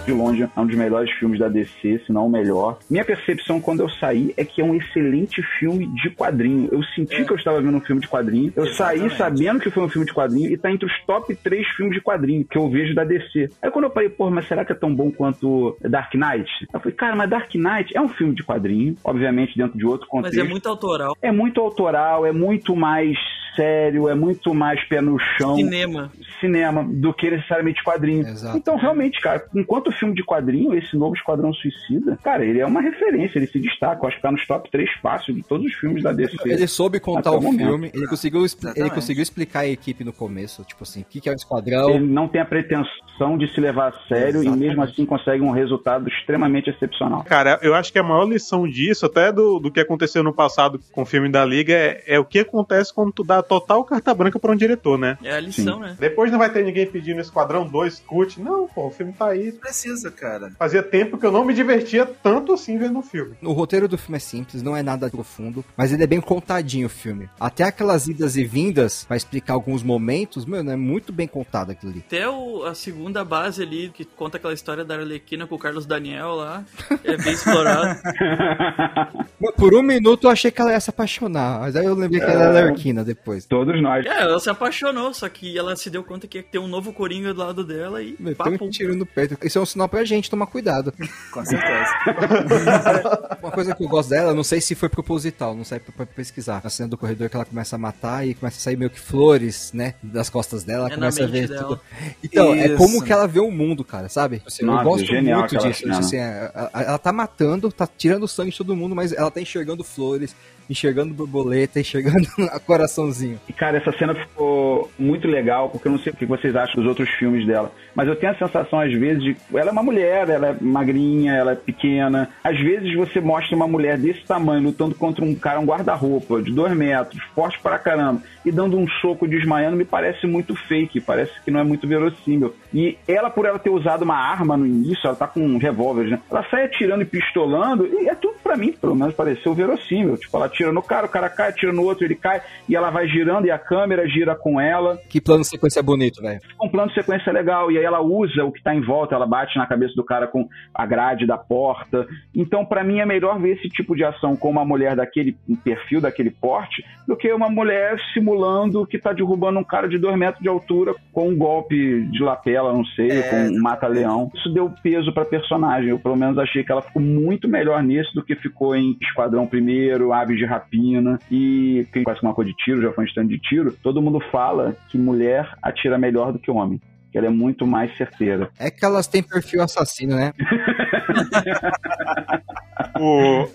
De 0.06 0.12
longe 0.13 0.44
é 0.44 0.60
um 0.60 0.65
dos 0.65 0.76
melhores 0.76 1.12
filmes 1.13 1.39
da 1.39 1.48
DC, 1.50 2.02
se 2.06 2.13
não 2.13 2.28
o 2.28 2.30
melhor. 2.30 2.78
Minha 2.89 3.04
percepção 3.04 3.60
quando 3.60 3.82
eu 3.82 3.89
saí 3.89 4.34
é 4.38 4.46
que 4.46 4.62
é 4.62 4.63
um 4.63 4.76
excelente 4.76 5.41
filme 5.60 5.88
de 5.88 6.10
quadrinho. 6.12 6.70
Eu 6.72 6.84
senti 6.96 7.26
que 7.26 7.32
eu 7.32 7.38
estava 7.38 7.60
vendo 7.60 7.76
um 7.76 7.82
filme 7.82 8.02
de 8.02 8.08
quadrinho. 8.08 8.54
Eu 8.56 8.68
saí 8.68 9.04
Exatamente. 9.06 9.18
sabendo 9.18 9.60
que 9.60 9.70
foi 9.72 9.84
um 9.84 9.89
filme 9.89 10.06
de 10.06 10.13
quadrinho 10.13 10.52
e 10.52 10.58
tá 10.58 10.72
entre 10.72 10.86
os 10.86 11.06
top 11.06 11.36
3 11.36 11.68
filmes 11.70 11.96
de 11.96 12.02
quadrinho 12.02 12.46
que 12.46 12.58
eu 12.58 12.70
vejo 12.70 12.94
da 12.94 13.04
DC. 13.04 13.50
Aí 13.62 13.72
quando 13.72 13.86
eu 13.86 13.91
falei, 13.91 14.10
pô, 14.10 14.30
mas 14.30 14.48
será 14.48 14.63
que 14.63 14.72
é 14.72 14.76
tão 14.76 14.94
bom 14.94 15.12
quanto 15.12 15.76
Dark 15.82 16.13
Knight? 16.13 16.50
Eu 16.72 16.80
falei, 16.80 16.96
cara, 16.96 17.15
mas 17.15 17.30
Dark 17.30 17.54
Knight 17.56 17.96
é 17.98 18.02
um 18.02 18.10
filme 18.10 18.36
de 18.36 18.44
quadrinho, 18.44 18.96
obviamente 19.04 19.58
dentro 19.58 19.78
de 19.78 19.86
outro 19.86 20.08
Mas 20.13 20.24
contexto. 20.24 20.39
é 20.39 20.44
muito 20.44 20.70
autoral. 20.70 21.18
É 21.22 21.32
muito 21.32 21.60
autoral, 21.60 22.26
é 22.26 22.32
muito 22.32 22.76
mais 22.76 23.18
sério, 23.56 24.10
é 24.10 24.15
muito 24.15 24.54
mais 24.54 24.84
pé 24.88 25.02
no 25.02 25.18
chão. 25.38 25.56
Cinema. 25.56 26.12
cinema 26.39 26.84
do 26.84 27.13
que 27.13 27.30
necessariamente 27.30 27.84
quadrinho. 27.84 28.28
Exato. 28.28 28.58
Então, 28.58 28.76
realmente, 28.76 29.20
cara, 29.22 29.46
enquanto 29.56 29.91
filme 29.91 30.13
de 30.13 30.24
quadrinho, 30.24 30.74
esse 30.74 30.96
novo 30.96 31.15
Esquadrão 31.15 31.54
Suicida, 31.54 32.18
cara, 32.24 32.46
ele 32.46 32.60
é 32.60 32.65
uma 32.65 32.82
referência, 32.82 33.39
ele 33.39 33.48
se 33.48 33.60
destaca. 33.60 34.04
Eu 34.04 34.08
acho 34.08 34.18
que 34.18 34.22
tá 34.22 34.32
nos 34.32 34.46
top 34.46 34.70
3 34.70 34.89
fácil 35.02 35.34
de 35.34 35.44
todos 35.44 35.65
os 35.65 35.74
filmes 35.74 36.04
da 36.04 36.12
DC. 36.12 36.36
Ele 36.46 36.68
soube 36.68 37.00
contar 37.00 37.32
o 37.32 37.41
filme, 37.41 37.91
ele 37.94 38.08
conseguiu, 38.08 38.46
ele 38.76 38.89
conseguiu 38.89 39.24
explicar 39.24 39.62
a 39.62 39.68
equipe 39.68 40.04
no 40.04 40.13
começo, 40.13 40.63
tipo 40.63 40.84
assim, 40.84 41.02
o 41.02 41.06
que, 41.06 41.22
que 41.22 41.30
é 41.30 41.32
o 41.32 41.36
esquadrão. 41.36 41.89
Ele 41.89 42.06
não 42.06 42.28
tem 42.28 42.41
a 42.41 42.46
pretensão 42.46 43.38
de 43.38 43.48
se 43.54 43.60
levar 43.62 43.89
a 43.89 44.08
sério 44.08 44.44
e 44.44 44.50
mesmo 44.50 44.82
assim 44.82 45.06
consegue 45.06 45.41
um 45.41 45.52
resultado 45.52 46.08
extremamente 46.10 46.70
excepcional. 46.70 47.24
Cara, 47.24 47.60
eu 47.62 47.74
acho 47.74 47.91
que 47.91 48.00
a 48.00 48.04
maior 48.04 48.26
lição 48.26 48.68
disso, 48.68 49.06
até 49.06 49.32
do, 49.32 49.60
do 49.60 49.72
que 49.72 49.80
aconteceu 49.80 50.24
no 50.24 50.34
passado 50.34 50.80
com 50.91 51.04
o 51.04 51.06
filme 51.06 51.30
da 51.30 51.46
Liga, 51.46 51.74
é, 51.74 52.04
é 52.08 52.20
o 52.20 52.26
que 52.26 52.39
acontece 52.39 52.94
quando 52.94 53.12
tu 53.12 53.24
dá 53.24 53.41
total 53.47 53.84
carta 53.84 54.13
branca 54.13 54.39
pra 54.39 54.51
um 54.51 54.55
diretor, 54.55 54.97
né? 54.97 55.17
É 55.23 55.36
a 55.36 55.39
lição, 55.39 55.79
né? 55.79 55.95
Depois 55.99 56.31
não 56.31 56.39
vai 56.39 56.49
ter 56.51 56.63
ninguém 56.63 56.86
pedindo 56.86 57.21
Esquadrão 57.21 57.67
2, 57.67 57.99
cut. 58.05 58.39
Não, 58.41 58.67
pô, 58.67 58.88
o 58.88 58.91
filme 58.91 59.13
tá 59.13 59.27
aí. 59.29 59.51
Precisa, 59.51 60.12
cara. 60.12 60.51
Fazia 60.58 60.81
tempo 60.84 61.17
que 61.17 61.25
eu 61.25 61.31
não 61.31 61.45
me 61.45 61.53
divertia 61.53 62.05
tanto 62.05 62.53
assim 62.53 62.77
vendo 62.77 62.99
o 62.99 63.01
filme. 63.01 63.36
O 63.41 63.51
roteiro 63.53 63.88
do 63.88 63.97
filme 63.97 64.17
é 64.17 64.19
simples, 64.19 64.62
não 64.62 64.75
é 64.75 64.84
nada 64.84 65.10
profundo, 65.10 65.63
mas 65.77 65.91
ele 65.93 66.03
é 66.03 66.08
bem 66.08 66.19
contadinho 66.21 66.88
o 66.88 66.89
filme. 66.89 67.29
Até 67.39 67.63
aquelas 67.63 68.08
idas 68.08 68.36
e 68.38 68.43
vindas 68.43 69.05
pra 69.05 69.15
explicar 69.17 69.53
alguns 69.53 69.84
momentos, 69.84 70.45
mano, 70.45 70.71
é 70.71 70.75
muito 70.75 71.12
bem 71.13 71.27
contado 71.27 71.71
aquilo 71.71 71.91
ali. 71.91 72.03
Até 72.08 72.27
o- 72.29 72.63
a 72.65 72.73
segunda 72.75 73.23
base 73.23 73.62
ali, 73.62 73.89
que 73.93 74.03
conta 74.05 74.38
aquela 74.38 74.53
história 74.53 74.84
da 74.84 74.95
Arlequina 74.95 75.45
com 75.47 75.55
o 75.55 75.60
Carlos 75.60 75.86
Daniel 75.86 76.36
lá, 76.36 76.63
é 77.03 77.17
bem 77.17 77.34
explorado. 77.34 77.99
Por 79.58 79.73
um 79.75 79.81
minuto 79.81 80.27
eu 80.27 80.31
achei 80.31 80.51
que 80.51 80.62
ela 80.62 80.71
ia 80.71 80.79
se 80.79 80.89
apaixonar, 80.89 81.60
mas 81.62 81.75
aí 81.75 81.86
eu 81.86 81.93
lembrei 81.95 82.19
que 82.19 82.29
ela 82.29 82.43
era 82.45 82.60
Arlequina 82.65 83.03
depois. 83.03 83.35
Todos 83.43 83.82
nós. 83.82 84.06
É, 84.06 84.21
ela 84.21 84.39
se 84.39 84.50
apaixonou, 84.50 85.13
só 85.13 85.28
que 85.28 85.58
ela 85.58 85.76
se 85.76 85.89
deu 85.89 86.04
conta 86.04 86.28
que 86.28 86.38
ia 86.38 86.43
ter 86.43 86.60
um 86.60 86.67
novo 86.67 86.93
Coringa 86.93 87.34
do 87.34 87.39
lado 87.41 87.63
dela 87.63 88.02
e 88.02 88.15
Meteu 88.19 88.36
papo. 88.36 88.63
um 88.65 88.69
tiro 88.69 88.95
no 88.95 89.06
peito. 89.06 89.38
Isso 89.43 89.58
é 89.58 89.62
um 89.62 89.65
sinal 89.65 89.89
pra 89.89 90.06
gente 90.06 90.30
tomar 90.30 90.45
cuidado. 90.45 90.93
Com 91.34 91.43
certeza. 91.43 91.89
Uma 93.41 93.52
coisa 93.52 93.76
que 93.76 93.84
eu 93.84 93.88
gosto 93.88 94.10
dela, 94.10 94.34
não 94.34 94.43
sei 94.43 94.62
se 94.62 94.76
foi 94.76 94.89
proposital, 94.89 95.56
não 95.56 95.63
sei 95.63 95.80
pra, 95.80 96.06
pesquisar. 96.06 96.62
Na 96.63 96.69
cena 96.69 96.89
do 96.89 96.98
corredor 96.98 97.30
que 97.30 97.36
ela 97.36 97.45
começa 97.45 97.76
a 97.76 97.80
matar 97.80 98.26
e 98.28 98.34
começa 98.34 98.58
a 98.58 98.62
sair 98.62 98.78
meio 98.78 98.89
que 98.89 99.00
flores, 99.00 99.71
né? 99.74 99.95
Das 100.02 100.30
costas 100.30 100.63
dela, 100.63 100.88
É 100.88 100.89
na 100.89 100.95
começa 100.95 101.24
a 101.24 101.28
ver 101.28 101.48
dela. 101.48 101.63
tudo. 101.63 101.82
Então, 102.24 102.54
é 102.54 102.67
Isso. 102.67 102.78
como 102.78 103.04
que 103.04 103.12
ela 103.12 103.28
vê 103.28 103.39
o 103.39 103.52
mundo, 103.52 103.84
cara, 103.84 104.10
sabe? 104.10 104.41
Assim, 104.45 104.65
Nossa, 104.65 104.82
eu 104.82 104.89
gosto 104.89 105.06
genial 105.06 105.39
muito 105.41 105.58
disso. 105.58 105.89
assim, 105.91 106.17
é, 106.17 106.52
ela, 106.54 106.69
ela 106.74 106.98
tá 106.98 107.12
matando, 107.12 107.71
tá 107.71 107.88
tirando 107.88 108.24
o 108.24 108.28
sangue 108.28 108.52
de 108.52 108.58
todo 108.58 108.76
mundo, 108.76 108.95
mas 108.95 109.12
ela 109.13 109.32
tá 109.32 109.41
enxergando 109.41 109.84
flores, 109.84 110.36
enxergando 110.69 111.13
borboleta, 111.13 111.80
enxergando 111.82 112.28
a 112.51 112.60
coraçãozinho. 112.60 113.39
E, 113.47 113.54
cara, 113.54 113.78
essa 113.78 113.91
cena 113.93 114.13
ficou 114.13 114.89
muito 114.97 115.28
legal, 115.28 115.69
porque 115.69 115.88
eu 115.88 115.91
não 115.91 115.99
sei 115.99 116.12
o 116.12 116.15
que 116.15 116.25
vocês 116.25 116.56
acham 116.56 116.75
dos 116.75 116.88
outros 116.88 117.10
filmes 117.12 117.45
dela, 117.45 117.71
mas 117.93 118.08
eu 118.08 118.15
tenho 118.15 118.32
a 118.32 118.38
sensação, 118.38 118.80
às 118.80 118.93
vezes, 118.93 119.23
de. 119.23 119.38
Ela 119.54 119.69
é 119.69 119.71
uma 119.71 119.84
mulher, 119.84 120.30
ela 120.30 120.47
é 120.47 120.56
magrinha, 120.60 121.34
ela 121.34 121.51
é 121.54 121.56
pequena. 121.56 122.30
Às 122.43 122.60
vezes 122.60 122.93
você 122.95 123.19
mostra 123.19 123.56
uma 123.56 123.67
mulher 123.67 123.97
desse 123.97 124.23
tamanho 124.25 124.63
lutando 124.63 124.95
contra 124.95 125.23
um 125.23 125.34
cara, 125.36 125.60
um 125.60 125.65
guarda-roupa 125.65 126.41
de 126.41 126.51
dois 126.51 126.75
metros, 126.75 127.21
forte 127.34 127.60
pra 127.62 127.80
caramba, 127.80 128.21
e 128.45 128.51
dando 128.51 128.78
um 128.78 128.88
soco 129.01 129.28
desmaiando, 129.28 129.78
me 129.78 129.86
parece 129.86 130.28
muito 130.28 130.56
fake, 130.67 131.01
parece 131.01 131.32
que 131.43 131.51
não 131.51 131.60
é 131.60 131.63
muito 131.63 131.88
verossímil. 131.88 132.54
E 132.73 132.97
ela, 133.08 133.30
por 133.30 133.45
ela 133.45 133.60
ter 133.60 133.69
usado 133.69 134.04
uma 134.04 134.15
arma 134.15 134.58
no 134.58 134.65
início, 134.65 135.06
ela 135.06 135.15
tá 135.15 135.28
com 135.28 135.39
um 135.39 135.58
revólver, 135.58 136.10
né? 136.10 136.19
Ela 136.30 136.43
sai 136.49 136.65
atirando 136.65 137.01
e 137.01 137.06
pistolando, 137.06 137.88
e 137.88 138.10
é 138.10 138.15
tudo 138.15 138.36
pra 138.43 138.58
mim, 138.58 138.73
pelo 138.73 138.95
menos, 138.95 139.15
pareceu 139.15 139.54
verossímil. 139.54 140.17
Tipo, 140.17 140.38
ela 140.38 140.49
atira 140.56 140.72
no 140.72 140.82
cara, 140.82 141.06
o 141.06 141.10
cara 141.10 141.30
cai, 141.30 141.50
atira 141.50 141.74
no 141.74 141.84
outro, 141.84 142.06
ele 142.06 142.15
cai, 142.15 142.41
e 142.68 142.76
ela 142.76 142.89
vai 142.89 143.08
girando 143.08 143.46
e 143.46 143.52
a 143.52 143.60
câmera 143.60 144.08
gira 144.08 144.36
com 144.36 144.60
ela. 144.60 144.98
Que 145.10 145.20
plano 145.20 145.41
de 145.41 145.50
sequência 145.50 145.84
bonito, 145.84 146.22
velho. 146.22 146.39
Um 146.62 146.70
plano 146.70 146.88
de 146.89 146.96
sequência 146.96 147.32
legal, 147.32 147.72
e 147.72 147.78
aí 147.78 147.84
ela 147.84 148.02
usa 148.02 148.44
o 148.44 148.52
que 148.52 148.63
tá 148.63 148.74
em 148.74 148.82
volta, 148.82 149.15
ela 149.15 149.28
bate 149.28 149.58
na 149.58 149.68
cabeça 149.68 149.94
do 149.96 150.04
cara 150.04 150.28
com 150.28 150.48
a 150.74 150.86
grade 150.86 151.28
da 151.28 151.38
porta. 151.38 152.08
Então, 152.34 152.65
pra 152.65 152.84
mim, 152.84 153.00
é 153.00 153.06
melhor 153.06 153.39
ver 153.39 153.58
esse 153.58 153.70
tipo 153.70 153.96
de 153.96 154.04
ação 154.04 154.36
com 154.36 154.50
uma 154.50 154.63
mulher 154.63 154.96
daquele 154.96 155.38
perfil, 155.63 156.00
daquele 156.00 156.32
porte, 156.32 156.84
do 157.08 157.15
que 157.15 157.32
uma 157.32 157.50
mulher 157.50 157.98
simulando 158.13 158.86
que 158.86 158.98
tá 158.98 159.12
derrubando 159.12 159.60
um 159.60 159.63
cara 159.63 159.88
de 159.88 159.98
dois 159.98 160.18
metros 160.18 160.41
de 160.41 160.50
altura 160.50 160.96
com 161.12 161.30
um 161.30 161.38
golpe 161.38 162.06
de 162.12 162.24
lapela, 162.24 162.72
não 162.72 162.86
sei, 162.86 163.12
É, 163.12 163.22
com 163.24 163.36
um 163.36 163.62
mata-leão. 163.62 164.32
Isso 164.34 164.54
deu 164.54 164.72
peso 164.82 165.13
pra 165.13 165.26
personagem. 165.26 165.89
Eu, 165.89 166.00
pelo 166.00 166.15
menos, 166.15 166.38
achei 166.38 166.63
que 166.63 166.72
ela 166.72 166.82
ficou 166.82 167.02
muito 167.02 167.48
melhor 167.48 167.84
nisso 167.84 168.13
do 168.13 168.24
que 168.24 168.36
ficou 168.36 168.76
em 168.76 168.98
Esquadrão 169.02 169.48
Primeiro, 169.48 170.13
Aves 170.13 170.38
de 170.38 170.44
Rapina 170.45 171.19
e 171.29 171.88
quem 171.91 172.03
quase 172.03 172.21
uma 172.21 172.34
coisa 172.34 172.51
de 172.51 172.58
tiro, 172.58 172.81
já 172.81 172.91
foi 172.91 173.03
um 173.03 173.08
stand 173.08 173.27
de 173.27 173.39
tiro. 173.39 173.75
Todo 173.84 174.01
mundo 174.01 174.19
fala 174.31 174.75
que 174.89 174.97
mulher 174.97 175.49
atira 175.62 175.97
melhor 175.97 176.31
do 176.31 176.39
que 176.39 176.51
homem. 176.51 176.81
Que 177.12 177.17
ela 177.17 177.27
é 177.27 177.29
muito 177.29 177.65
mais 177.65 177.95
certeira. 177.97 178.49
É 178.60 178.69
que 178.69 178.84
elas 178.84 179.08
têm 179.08 179.23
perfil 179.23 179.62
assassino, 179.62 180.15
né? 180.15 180.34
O, 182.99 183.47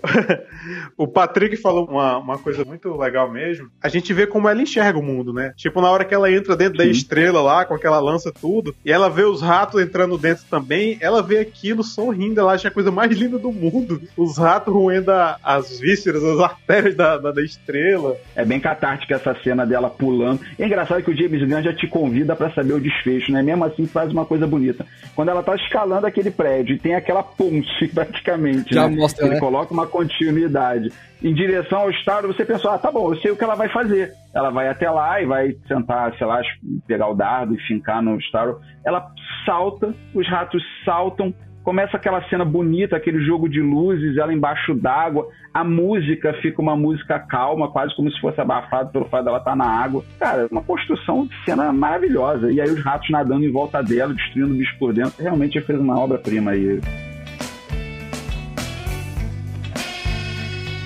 o 1.03 1.07
Patrick 1.07 1.55
falou 1.57 1.85
uma, 1.85 2.17
uma 2.17 2.37
coisa 2.37 2.63
muito 2.65 2.95
legal 2.97 3.29
mesmo. 3.31 3.69
A 3.81 3.89
gente 3.89 4.13
vê 4.13 4.25
como 4.27 4.47
ela 4.49 4.61
enxerga 4.61 4.97
o 4.99 5.03
mundo, 5.03 5.33
né? 5.33 5.53
Tipo, 5.55 5.81
na 5.81 5.89
hora 5.89 6.05
que 6.05 6.13
ela 6.13 6.31
entra 6.31 6.55
dentro 6.55 6.77
da 6.77 6.85
estrela 6.85 7.41
lá, 7.41 7.65
com 7.65 7.73
aquela 7.73 7.99
lança 7.99 8.31
tudo, 8.31 8.75
e 8.85 8.91
ela 8.91 9.09
vê 9.09 9.23
os 9.23 9.41
ratos 9.41 9.81
entrando 9.81 10.17
dentro 10.17 10.43
também, 10.49 10.97
ela 11.01 11.21
vê 11.21 11.39
aquilo 11.39 11.83
sorrindo, 11.83 12.39
ela 12.39 12.53
acha 12.53 12.67
a 12.67 12.71
coisa 12.71 12.91
mais 12.91 13.11
linda 13.15 13.37
do 13.37 13.51
mundo. 13.51 14.01
Os 14.17 14.37
ratos 14.37 14.73
roendo 14.73 15.11
a- 15.11 15.37
as 15.43 15.79
vísceras, 15.79 16.23
as 16.23 16.39
artérias 16.39 16.95
da, 16.95 17.17
da, 17.17 17.31
da 17.31 17.41
estrela. 17.43 18.15
É 18.35 18.43
bem 18.45 18.59
catártica 18.59 19.15
essa 19.15 19.35
cena 19.43 19.65
dela 19.65 19.89
pulando. 19.89 20.41
E 20.57 20.63
é 20.63 20.65
engraçado 20.65 21.03
que 21.03 21.11
o 21.11 21.15
James 21.15 21.41
Gunn 21.47 21.61
já 21.63 21.73
te 21.73 21.87
convida 21.87 22.35
pra 22.35 22.51
saber 22.51 22.73
o 22.73 22.79
desfecho, 22.79 23.31
né? 23.31 23.41
Mesmo 23.41 23.63
assim 23.65 23.85
faz 23.85 24.11
uma 24.11 24.25
coisa 24.25 24.47
bonita. 24.47 24.85
Quando 25.15 25.29
ela 25.29 25.43
tá 25.43 25.55
escalando 25.55 26.05
aquele 26.07 26.31
prédio 26.31 26.75
e 26.75 26.79
tem 26.79 26.95
aquela 26.95 27.21
ponte 27.23 27.87
praticamente, 27.93 28.73
Já 28.73 28.87
né? 28.87 28.95
mostra, 28.95 29.10
Ele 29.19 29.35
né? 29.35 29.39
coloca 29.39 29.73
uma 29.73 29.87
continuidade 29.87 30.91
em 31.23 31.33
direção 31.33 31.79
ao 31.79 31.93
Star, 31.93 32.25
você 32.25 32.43
pensou, 32.43 32.71
ah, 32.71 32.77
tá 32.77 32.91
bom, 32.91 33.13
eu 33.13 33.19
sei 33.19 33.31
o 33.31 33.35
que 33.35 33.43
ela 33.43 33.55
vai 33.55 33.69
fazer. 33.69 34.13
Ela 34.33 34.49
vai 34.49 34.67
até 34.67 34.89
lá 34.89 35.21
e 35.21 35.25
vai 35.25 35.51
tentar, 35.67 36.13
sei 36.17 36.25
lá, 36.25 36.41
pegar 36.87 37.07
o 37.07 37.13
dardo 37.13 37.53
e 37.53 37.61
fincar 37.67 38.01
no 38.01 38.19
Star. 38.21 38.55
Ela 38.83 39.07
salta, 39.45 39.93
os 40.13 40.27
ratos 40.27 40.63
saltam, 40.83 41.33
começa 41.63 41.95
aquela 41.95 42.27
cena 42.27 42.43
bonita, 42.43 42.95
aquele 42.95 43.23
jogo 43.23 43.47
de 43.47 43.61
luzes, 43.61 44.17
ela 44.17 44.33
embaixo 44.33 44.73
d'água, 44.73 45.27
a 45.53 45.63
música 45.63 46.33
fica 46.41 46.61
uma 46.61 46.75
música 46.75 47.19
calma, 47.19 47.71
quase 47.71 47.95
como 47.95 48.11
se 48.11 48.19
fosse 48.19 48.39
abafado 48.41 48.91
pelo 48.91 49.05
fato 49.05 49.25
dela 49.25 49.37
estar 49.37 49.55
na 49.55 49.65
água. 49.65 50.03
Cara, 50.19 50.47
uma 50.49 50.63
construção 50.63 51.27
de 51.27 51.45
cena 51.45 51.71
maravilhosa. 51.71 52.51
E 52.51 52.59
aí 52.59 52.69
os 52.69 52.81
ratos 52.81 53.09
nadando 53.09 53.45
em 53.45 53.51
volta 53.51 53.83
dela, 53.83 54.13
destruindo 54.13 54.53
o 54.53 54.57
bicho 54.57 54.75
por 54.79 54.93
dentro. 54.93 55.21
Realmente 55.21 55.61
fez 55.61 55.79
uma 55.79 55.99
obra-prima 55.99 56.51
aí. 56.51 56.79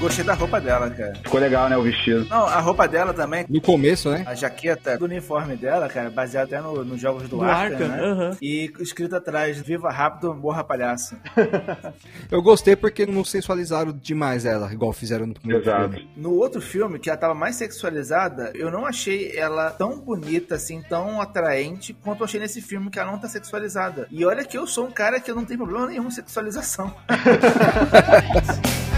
Gostei 0.05 0.23
da 0.23 0.35
roupa 0.35 0.61
dela, 0.61 0.87
cara. 0.91 1.15
Ficou 1.15 1.39
legal, 1.39 1.67
né, 1.67 1.75
o 1.75 1.81
vestido. 1.81 2.25
Não, 2.29 2.45
a 2.45 2.59
roupa 2.59 2.87
dela 2.87 3.11
também, 3.11 3.43
No 3.49 3.59
começo, 3.59 4.11
né? 4.11 4.23
a 4.27 4.35
jaqueta 4.35 4.97
do 4.99 5.05
uniforme 5.05 5.55
dela, 5.55 5.89
cara, 5.89 6.11
baseada 6.11 6.45
até 6.45 6.61
no- 6.61 6.85
nos 6.85 7.01
jogos 7.01 7.23
do, 7.23 7.37
Do 7.37 7.43
Arca, 7.43 7.73
Arca, 7.75 7.87
né? 7.87 7.99
aham. 8.03 8.37
E 8.39 8.71
escrito 8.79 9.15
atrás, 9.15 9.57
viva 9.59 9.89
rápido, 9.89 10.33
morra 10.35 10.63
palhaço. 10.63 11.17
Eu 12.29 12.39
gostei 12.43 12.75
porque 12.75 13.03
não 13.07 13.25
sensualizaram 13.25 13.91
demais 13.91 14.45
ela, 14.45 14.71
igual 14.71 14.93
fizeram 14.93 15.25
no 15.25 15.33
primeiro 15.33 15.63
Exato. 15.63 15.89
filme. 15.95 16.09
No 16.15 16.33
outro 16.35 16.61
filme, 16.61 16.99
que 16.99 17.09
ela 17.09 17.17
tava 17.17 17.33
mais 17.33 17.55
sexualizada, 17.55 18.51
eu 18.53 18.69
não 18.69 18.85
achei 18.85 19.35
ela 19.35 19.71
tão 19.71 19.97
bonita, 19.99 20.53
assim, 20.55 20.83
tão 20.87 21.19
atraente, 21.19 21.93
quanto 21.93 22.19
eu 22.19 22.25
achei 22.25 22.39
nesse 22.39 22.61
filme 22.61 22.91
que 22.91 22.99
ela 22.99 23.11
não 23.11 23.17
tá 23.17 23.27
sexualizada. 23.27 24.07
E 24.11 24.23
olha 24.23 24.43
que 24.45 24.55
eu 24.57 24.67
sou 24.67 24.85
um 24.85 24.91
cara 24.91 25.19
que 25.19 25.31
eu 25.31 25.35
não 25.35 25.45
tenho 25.45 25.59
problema 25.61 25.87
nenhum 25.87 26.03
com 26.03 26.11
sexualização. 26.11 26.93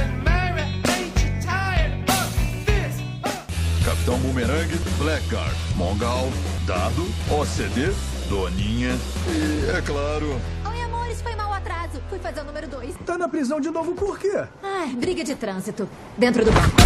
Capitão 4.08 4.20
Boomerang, 4.20 4.74
Blackguard, 4.98 5.58
Mongal, 5.76 6.30
Dado, 6.66 7.06
OCD, 7.30 7.92
Doninha 8.30 8.96
e, 9.28 9.70
é 9.70 9.82
claro, 9.82 10.40
Oi, 10.70 10.82
amores, 10.82 11.22
foi 11.22 11.36
mal 11.36 11.52
atraso. 11.52 12.02
Fui 12.08 12.18
fazer 12.18 12.40
o 12.40 12.46
número 12.46 12.70
2. 12.70 12.96
Tá 13.06 13.18
na 13.18 13.28
prisão 13.28 13.60
de 13.60 13.70
novo 13.70 13.94
por 13.96 14.18
quê? 14.18 14.46
Ai, 14.64 14.96
briga 14.96 15.26
de 15.26 15.36
trânsito. 15.36 15.90
Dentro 16.18 16.46
do 16.46 16.54
banco. 16.54 16.78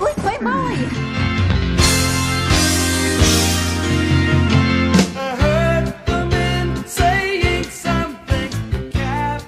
Ui, 0.00 0.12
foi 0.22 0.38
mal 0.38 0.66
aí. 0.66 1.31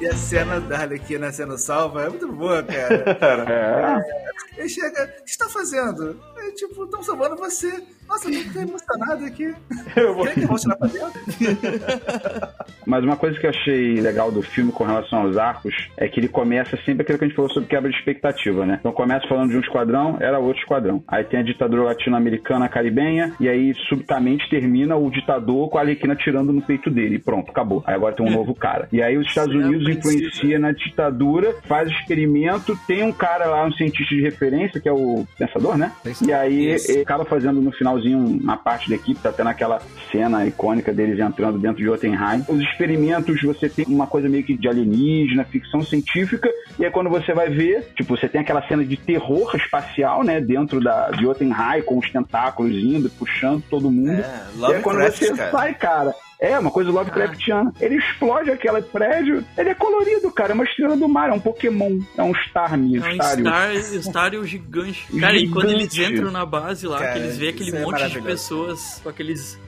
E 0.04 0.06
a 0.06 0.16
cena 0.18 0.60
da 0.60 0.80
Arlequina 0.80 1.32
sendo 1.32 1.56
salva 1.56 2.02
é 2.02 2.10
muito 2.10 2.30
boa, 2.30 2.62
cara. 2.62 3.04
É. 4.54 4.60
Ele 4.60 4.68
chega, 4.68 5.02
o 5.18 5.24
que 5.24 5.30
você 5.30 5.38
tá 5.38 5.48
fazendo? 5.48 6.20
É 6.36 6.50
tipo, 6.50 6.84
estão 6.84 7.02
salvando 7.02 7.36
você. 7.36 7.82
Nossa, 8.08 8.30
eu 8.30 8.52
tô 8.52 8.60
emocionado 8.60 9.24
aqui. 9.24 9.54
Eu 9.96 10.14
vou- 10.14 10.24
Quer 10.24 10.34
que 10.34 10.40
eu 10.42 10.48
vou 10.48 10.56
tirar 10.58 10.76
pra 10.76 10.88
dentro? 10.88 11.20
Mas 12.86 13.02
uma 13.04 13.16
coisa 13.16 13.38
que 13.38 13.46
eu 13.46 13.50
achei 13.50 13.94
legal 14.00 14.30
do 14.30 14.42
filme 14.42 14.70
com 14.72 14.84
relação 14.84 15.20
aos 15.22 15.36
arcos 15.36 15.72
é 15.96 16.06
que 16.08 16.20
ele 16.20 16.28
começa 16.28 16.76
sempre 16.84 17.02
aquilo 17.02 17.18
que 17.18 17.24
a 17.24 17.28
gente 17.28 17.36
falou 17.36 17.50
sobre 17.50 17.68
quebra 17.68 17.90
de 17.90 17.96
expectativa, 17.96 18.66
né? 18.66 18.76
Então 18.80 18.92
começa 18.92 19.26
falando 19.28 19.50
de 19.50 19.56
um 19.56 19.60
esquadrão, 19.60 20.16
era 20.20 20.38
outro 20.38 20.60
esquadrão. 20.60 21.02
Aí 21.08 21.24
tem 21.24 21.40
a 21.40 21.42
ditadura 21.42 21.82
latino-americana 21.84 22.68
caribenha, 22.68 23.32
e 23.40 23.48
aí 23.48 23.72
subitamente 23.88 24.48
termina 24.50 24.96
o 24.96 25.10
ditador 25.10 25.70
com 25.70 25.78
a 25.78 25.80
Arlequina 25.80 26.12
atirando 26.12 26.52
no 26.52 26.60
peito 26.60 26.90
dele. 26.90 27.16
E 27.16 27.18
pronto, 27.18 27.50
acabou. 27.50 27.82
Aí 27.86 27.94
agora 27.94 28.14
tem 28.14 28.26
um 28.26 28.30
novo 28.30 28.54
cara. 28.54 28.88
E 28.92 29.00
aí 29.02 29.16
os 29.16 29.26
Estados 29.28 29.54
Isso 29.54 29.62
é 29.64 29.66
Unidos 29.66 29.88
influencia 29.96 30.58
na 30.58 30.72
ditadura, 30.72 31.54
faz 31.66 31.88
experimento, 31.90 32.76
tem 32.86 33.02
um 33.02 33.12
cara 33.12 33.46
lá, 33.46 33.64
um 33.66 33.72
cientista 33.72 34.14
de 34.14 34.20
referência, 34.20 34.80
que 34.80 34.88
é 34.88 34.92
o 34.92 35.24
Pensador, 35.38 35.76
né? 35.78 35.92
E 36.26 36.32
aí 36.32 36.76
acaba 37.00 37.24
fazendo 37.24 37.60
no 37.62 37.72
finalzinho 37.94 38.18
uma 38.18 38.56
parte 38.56 38.88
da 38.88 38.96
equipe, 38.96 39.20
tá 39.20 39.30
até 39.30 39.44
naquela 39.44 39.80
cena 40.10 40.46
icônica 40.46 40.92
deles 40.92 41.18
entrando 41.18 41.58
dentro 41.58 41.78
de 41.78 41.84
Jotunheim. 41.84 42.44
Os 42.48 42.60
experimentos, 42.60 43.40
você 43.42 43.68
tem 43.68 43.84
uma 43.88 44.06
coisa 44.06 44.28
meio 44.28 44.44
que 44.44 44.56
de 44.56 44.68
alienígena, 44.68 45.44
ficção 45.44 45.82
científica, 45.82 46.50
e 46.78 46.84
aí 46.84 46.90
quando 46.90 47.10
você 47.10 47.32
vai 47.32 47.48
ver, 47.48 47.92
tipo, 47.96 48.16
você 48.16 48.28
tem 48.28 48.40
aquela 48.40 48.66
cena 48.66 48.84
de 48.84 48.96
terror 48.96 49.54
espacial, 49.56 50.22
né, 50.22 50.40
dentro 50.40 50.80
da 50.80 51.10
de 51.10 51.22
Jotunheim, 51.22 51.82
com 51.84 51.98
os 51.98 52.10
tentáculos 52.10 52.72
indo, 52.72 53.08
puxando 53.10 53.62
todo 53.68 53.90
mundo. 53.90 54.20
É, 54.20 54.46
e 54.56 54.74
aí 54.74 54.82
quando 54.82 55.00
você 55.02 55.32
cara. 55.32 55.50
sai, 55.50 55.74
cara, 55.74 56.14
é 56.40 56.58
uma 56.58 56.70
coisa 56.70 56.90
Lovecraftiana. 56.90 57.72
Ele 57.80 57.96
explode 57.96 58.50
aquele 58.50 58.82
prédio, 58.82 59.44
ele 59.56 59.70
é 59.70 59.74
colorido, 59.74 60.30
cara, 60.30 60.52
é 60.52 60.54
uma 60.54 60.64
estrela 60.64 60.96
do 60.96 61.08
mar, 61.08 61.30
é 61.30 61.32
um 61.32 61.40
Pokémon, 61.40 61.98
é 62.16 62.22
um 62.22 62.32
Starmie, 62.32 62.98
É 62.98 63.00
um 63.00 63.12
Stario. 63.14 63.44
Star, 63.44 63.74
Stario 64.00 64.44
gigante. 64.44 65.06
Cara, 65.18 65.36
e 65.36 65.48
quando 65.48 65.70
eles 65.70 65.92
Gigante. 65.92 66.14
entram 66.14 66.30
na 66.30 66.44
base 66.46 66.86
lá, 66.86 66.98
Cara, 66.98 67.12
que 67.12 67.18
eles 67.18 67.36
veem 67.38 67.50
aquele 67.50 67.70
é 67.70 67.80
monte 67.80 67.86
de 67.86 67.92
maravilhoso. 68.02 68.26
pessoas 68.26 69.00
com 69.02 69.08
aqueles 69.08 69.58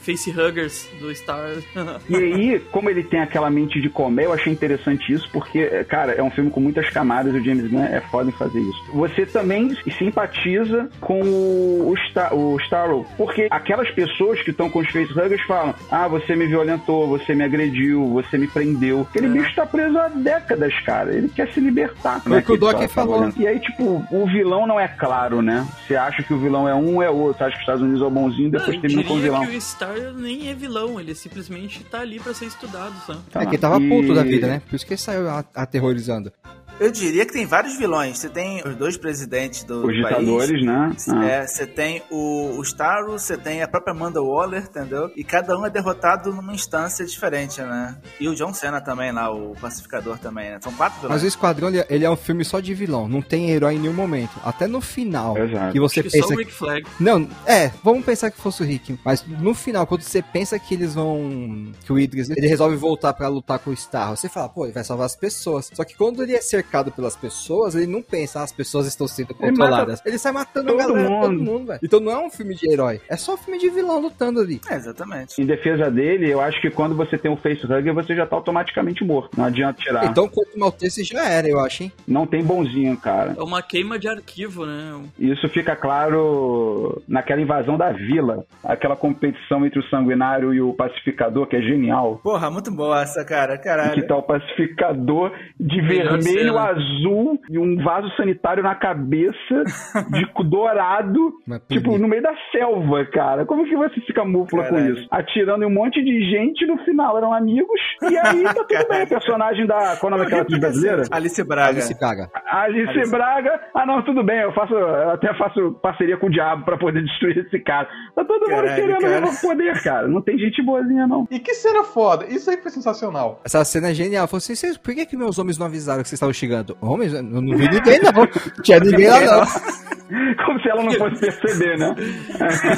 facehuggers 0.00 0.88
do 1.00 1.14
Star. 1.14 1.50
E 2.08 2.16
aí, 2.16 2.60
como 2.70 2.90
ele 2.90 3.02
tem 3.02 3.20
aquela 3.20 3.50
mente 3.50 3.80
de 3.80 3.88
comer, 3.88 4.24
eu 4.24 4.32
achei 4.32 4.52
interessante 4.52 5.12
isso, 5.12 5.28
porque, 5.32 5.66
cara, 5.84 6.12
é 6.12 6.22
um 6.22 6.30
filme 6.30 6.50
com 6.50 6.60
muitas 6.60 6.88
camadas 6.90 7.34
e 7.34 7.38
o 7.38 7.44
James 7.44 7.70
Gunn 7.70 7.82
é 7.84 8.00
foda 8.10 8.28
em 8.28 8.32
fazer 8.32 8.60
isso. 8.60 8.84
Você 8.92 9.26
também 9.26 9.74
simpatiza 9.98 10.88
com 11.00 11.20
o, 11.22 11.90
o, 11.90 11.96
Star, 12.08 12.34
o 12.34 12.56
Starro, 12.60 13.06
porque 13.16 13.48
aquelas 13.50 13.90
pessoas 13.90 14.40
que 14.42 14.50
estão 14.50 14.68
com 14.70 14.80
os 14.80 14.88
facehuggers 14.90 15.42
falam: 15.42 15.74
ah, 15.90 16.06
você 16.08 16.23
me 16.36 16.46
violentou, 16.46 17.08
você 17.08 17.34
me 17.34 17.42
agrediu, 17.42 18.06
você 18.08 18.38
me 18.38 18.46
prendeu. 18.46 19.02
Aquele 19.10 19.28
bicho 19.28 19.54
tá 19.56 19.66
preso 19.66 19.98
há 19.98 20.08
décadas, 20.08 20.72
cara. 20.86 21.12
Ele 21.12 21.28
quer 21.28 21.52
se 21.52 21.58
libertar. 21.58 22.20
Foi 22.20 22.38
o 22.38 22.42
que 22.42 22.52
o 22.52 22.56
Doc 22.56 22.72
tá- 22.74 22.78
tá 22.82 22.88
falou. 22.88 23.14
violento. 23.18 23.40
E 23.42 23.46
aí, 23.48 23.58
tipo, 23.58 24.04
o 24.10 24.26
vilão 24.26 24.66
não 24.66 24.78
é 24.78 24.86
claro, 24.86 25.42
né? 25.42 25.66
Você 25.86 25.96
acha 25.96 26.22
que 26.22 26.32
o 26.32 26.38
vilão 26.38 26.68
é 26.68 26.74
um 26.74 26.96
ou 26.96 27.02
é 27.02 27.10
outro. 27.10 27.38
Você 27.38 27.44
acha 27.44 27.52
que 27.52 27.56
os 27.58 27.62
Estados 27.62 27.82
Unidos 27.82 28.00
é 28.02 28.04
o 28.04 28.10
bonzinho, 28.10 28.50
depois 28.50 28.74
eu 28.74 28.80
termina 28.80 29.02
com 29.04 29.14
o 29.14 29.18
vilão. 29.20 29.46
que 29.46 29.56
o 29.56 29.60
Star 29.60 29.96
nem 30.16 30.48
é 30.48 30.54
vilão, 30.54 31.00
ele 31.00 31.14
simplesmente 31.14 31.82
tá 31.84 32.00
ali 32.00 32.20
pra 32.20 32.32
ser 32.32 32.46
estudado, 32.46 32.94
sabe? 33.06 33.18
Tá 33.30 33.40
É 33.40 33.44
lá. 33.44 33.50
que 33.50 33.56
ele 33.56 33.60
tava 33.60 33.80
E- 33.82 33.88
puto 33.88 34.14
da 34.14 34.22
vida, 34.22 34.46
né? 34.46 34.62
Por 34.68 34.76
isso 34.76 34.86
que 34.86 34.92
ele 34.92 35.00
saiu 35.00 35.24
aterrorizando. 35.54 36.32
Eu 36.80 36.90
diria 36.90 37.24
que 37.24 37.32
tem 37.32 37.46
vários 37.46 37.76
vilões. 37.76 38.18
Você 38.18 38.28
tem 38.28 38.62
os 38.66 38.74
dois 38.74 38.96
presidentes 38.96 39.62
do, 39.64 39.86
Os 39.86 39.94
do 39.94 40.02
país. 40.02 40.18
ditadores, 40.18 40.64
né? 40.64 40.96
Ah. 41.08 41.24
É, 41.24 41.46
você 41.46 41.66
tem 41.66 42.02
o, 42.10 42.56
o 42.58 42.62
Starro, 42.62 43.12
você 43.12 43.36
tem 43.36 43.62
a 43.62 43.68
própria 43.68 43.92
Amanda 43.92 44.20
Waller, 44.20 44.64
entendeu? 44.64 45.10
E 45.14 45.22
cada 45.22 45.56
um 45.58 45.64
é 45.64 45.70
derrotado 45.70 46.32
numa 46.32 46.52
instância 46.52 47.04
diferente, 47.04 47.60
né? 47.60 47.96
E 48.18 48.28
o 48.28 48.34
John 48.34 48.52
Cena 48.52 48.80
também 48.80 49.12
lá, 49.12 49.30
o 49.30 49.54
pacificador 49.60 50.18
também, 50.18 50.50
né? 50.50 50.58
São 50.60 50.72
quatro 50.72 51.00
vilões. 51.00 51.14
Mas 51.14 51.22
o 51.22 51.26
Esquadrão, 51.26 51.68
ele, 51.68 51.84
ele 51.88 52.04
é 52.04 52.10
um 52.10 52.16
filme 52.16 52.44
só 52.44 52.58
de 52.58 52.74
vilão. 52.74 53.08
Não 53.08 53.22
tem 53.22 53.50
herói 53.50 53.74
em 53.74 53.78
nenhum 53.78 53.94
momento. 53.94 54.32
Até 54.44 54.66
no 54.66 54.80
final. 54.80 55.38
Exato. 55.38 55.72
Que 55.72 55.80
você 55.80 56.00
Acho 56.00 56.10
que 56.10 56.18
só 56.18 56.26
pensa 56.26 56.34
o 56.34 56.38
Rick 56.38 56.52
Flag. 56.52 56.86
Não, 56.98 57.28
é, 57.46 57.70
vamos 57.82 58.04
pensar 58.04 58.30
que 58.30 58.40
fosse 58.40 58.62
o 58.62 58.66
Rick. 58.66 58.98
Mas 59.04 59.24
no 59.26 59.54
final, 59.54 59.86
quando 59.86 60.02
você 60.02 60.20
pensa 60.20 60.58
que 60.58 60.74
eles 60.74 60.94
vão. 60.94 61.72
Que 61.84 61.92
o 61.92 61.98
Idris 61.98 62.30
ele 62.30 62.48
resolve 62.48 62.76
voltar 62.76 63.12
pra 63.12 63.28
lutar 63.28 63.58
com 63.60 63.70
o 63.70 63.76
Star, 63.76 64.10
você 64.10 64.28
fala, 64.28 64.48
pô, 64.48 64.64
ele 64.64 64.72
vai 64.72 64.82
salvar 64.82 65.06
as 65.06 65.14
pessoas. 65.14 65.70
Só 65.72 65.84
que 65.84 65.94
quando 65.94 66.22
ele 66.22 66.34
é 66.34 66.40
cercado 66.40 66.63
pelas 66.90 67.16
pessoas, 67.16 67.74
ele 67.74 67.86
não 67.86 68.02
pensa, 68.02 68.40
ah, 68.40 68.44
as 68.44 68.52
pessoas 68.52 68.86
estão 68.86 69.06
sendo 69.06 69.34
Ele 69.40 69.50
controladas. 69.50 70.00
Ele, 70.04 70.18
sai 70.18 70.32
matando 70.32 70.70
a 70.70 70.72
todo 70.72 70.94
galera, 70.94 71.08
todo 71.08 71.32
mundo. 71.32 71.42
mundo, 71.42 71.66
velho. 71.66 71.80
Então 71.82 72.00
não 72.00 72.12
é 72.12 72.18
um 72.18 72.30
filme 72.30 72.54
de 72.54 72.70
herói, 72.70 73.00
é 73.08 73.16
só 73.16 73.34
um 73.34 73.36
filme 73.36 73.58
de 73.58 73.70
vilão 73.70 74.00
lutando 74.00 74.40
ali. 74.40 74.60
É, 74.68 74.74
exatamente. 74.74 75.40
Em 75.40 75.46
defesa 75.46 75.90
dele, 75.90 76.30
eu 76.30 76.40
acho 76.40 76.60
que 76.60 76.70
quando 76.70 76.94
você 76.94 77.16
tem 77.18 77.30
o 77.30 77.36
facehugger, 77.36 77.94
você 77.94 78.14
já 78.14 78.26
tá 78.26 78.36
automaticamente 78.36 79.04
morto. 79.04 79.36
Não 79.36 79.44
adianta 79.44 79.80
tirar. 79.80 80.04
Então, 80.06 80.28
contra 80.28 80.56
o 80.56 80.58
Maltese 80.60 81.04
já 81.04 81.28
era, 81.28 81.48
eu 81.48 81.60
acho, 81.60 81.84
hein? 81.84 81.92
Não 82.06 82.26
tem 82.26 82.42
bonzinho, 82.42 82.96
cara. 82.96 83.34
É 83.36 83.42
uma 83.42 83.62
queima 83.62 83.98
de 83.98 84.08
arquivo, 84.08 84.66
né? 84.66 85.00
Isso 85.18 85.48
fica 85.48 85.76
claro 85.76 87.02
naquela 87.06 87.40
invasão 87.40 87.76
da 87.76 87.92
vila. 87.92 88.44
Aquela 88.62 88.96
competição 88.96 89.64
entre 89.64 89.78
o 89.78 89.88
sanguinário 89.88 90.52
e 90.54 90.60
o 90.60 90.72
pacificador, 90.72 91.46
que 91.46 91.56
é 91.56 91.62
genial. 91.62 92.20
Porra, 92.22 92.50
muito 92.50 92.70
boa 92.70 93.02
essa, 93.02 93.24
cara. 93.24 93.58
Que 93.58 93.64
Caralho. 93.64 94.06
tá 94.06 94.16
o 94.16 94.22
pacificador 94.22 95.32
de 95.58 95.80
vermelho, 95.80 96.53
cena. 96.54 96.70
azul 96.70 97.40
e 97.50 97.58
um 97.58 97.76
vaso 97.82 98.08
sanitário 98.16 98.62
na 98.62 98.74
cabeça, 98.74 99.64
de 100.10 100.26
dourado, 100.48 101.32
tipo, 101.70 101.98
no 101.98 102.08
meio 102.08 102.22
da 102.22 102.34
selva, 102.52 103.04
cara. 103.06 103.44
Como 103.46 103.64
que 103.64 103.76
você 103.76 104.00
se 104.02 104.12
camufla 104.12 104.64
com 104.64 104.74
Caralho. 104.74 104.94
isso? 104.98 105.06
Atirando 105.10 105.64
em 105.64 105.66
um 105.66 105.70
monte 105.74 106.02
de 106.02 106.30
gente, 106.30 106.66
no 106.66 106.78
final 106.84 107.16
eram 107.18 107.32
amigos, 107.32 107.80
e 108.02 108.16
aí 108.16 108.42
tá 108.44 108.54
tudo 108.54 108.88
bem. 108.88 109.02
A 109.02 109.06
personagem 109.06 109.66
da. 109.66 109.96
Qual 109.96 110.10
é 110.12 110.14
o 110.14 110.18
nome 110.18 110.24
daquela 110.24 110.42
atriz 110.42 110.58
brasileira? 110.60 111.02
Alice 111.10 111.44
Braga. 111.44 111.68
Alice 111.70 111.94
Braga. 111.98 112.30
Alice, 112.50 112.88
Alice. 112.90 113.10
Braga. 113.10 113.60
Ah, 113.74 113.86
não, 113.86 114.02
tudo 114.02 114.22
bem, 114.22 114.40
eu 114.40 114.52
faço, 114.52 114.74
eu 114.74 115.10
até 115.10 115.32
faço 115.34 115.72
parceria 115.82 116.16
com 116.16 116.26
o 116.26 116.30
diabo 116.30 116.64
pra 116.64 116.76
poder 116.78 117.02
destruir 117.04 117.38
esse 117.38 117.58
cara. 117.60 117.88
Tá 118.14 118.24
todo 118.24 118.40
mundo 118.42 118.50
Caralho, 118.50 118.74
querendo 118.74 119.00
cara. 119.00 119.18
o 119.18 119.22
mesmo 119.22 119.40
poder, 119.40 119.82
cara. 119.82 120.08
Não 120.08 120.22
tem 120.22 120.38
gente 120.38 120.62
boazinha, 120.62 121.06
não. 121.06 121.26
E 121.30 121.38
que 121.38 121.54
cena 121.54 121.84
foda. 121.84 122.26
Isso 122.26 122.50
aí 122.50 122.56
foi 122.58 122.70
sensacional. 122.70 123.40
Essa 123.44 123.64
cena 123.64 123.90
é 123.90 123.94
genial. 123.94 124.26
Falei 124.28 124.38
assim, 124.38 124.54
"Vocês- 124.54 124.78
por 124.78 124.94
que, 124.94 125.06
que 125.06 125.16
meus 125.16 125.38
homens 125.38 125.58
não 125.58 125.66
avisaram 125.66 126.02
que 126.02 126.08
vocês 126.08 126.16
estavam 126.18 126.32
chegando? 126.32 126.43
Homens? 126.80 127.12
Eu 127.12 127.22
não 127.22 127.56
vi 127.56 127.68
ninguém, 127.68 128.00
não. 128.00 128.62
Tinha 128.62 128.80
ninguém 128.80 129.08
lá, 129.08 129.20
não. 129.20 129.44
Como 130.44 130.60
se 130.60 130.68
ela 130.68 130.82
não 130.82 130.92
fosse 130.92 131.18
perceber, 131.18 131.78
né? 131.78 131.94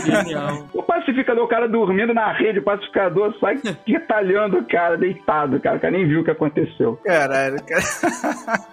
Genial. 0.04 0.68
O 0.72 0.82
pacificador, 0.82 1.44
o 1.44 1.48
cara 1.48 1.68
dormindo 1.68 2.14
na 2.14 2.32
rede, 2.32 2.60
o 2.60 2.62
pacificador 2.62 3.34
sai 3.40 3.56
retalhando 3.86 4.58
o 4.58 4.64
cara, 4.64 4.96
deitado, 4.96 5.58
cara. 5.60 5.76
O 5.76 5.80
cara 5.80 5.92
nem 5.92 6.06
viu 6.06 6.20
o 6.20 6.24
que 6.24 6.30
aconteceu. 6.30 6.96
Caralho, 7.04 7.56
cara. 7.64 7.82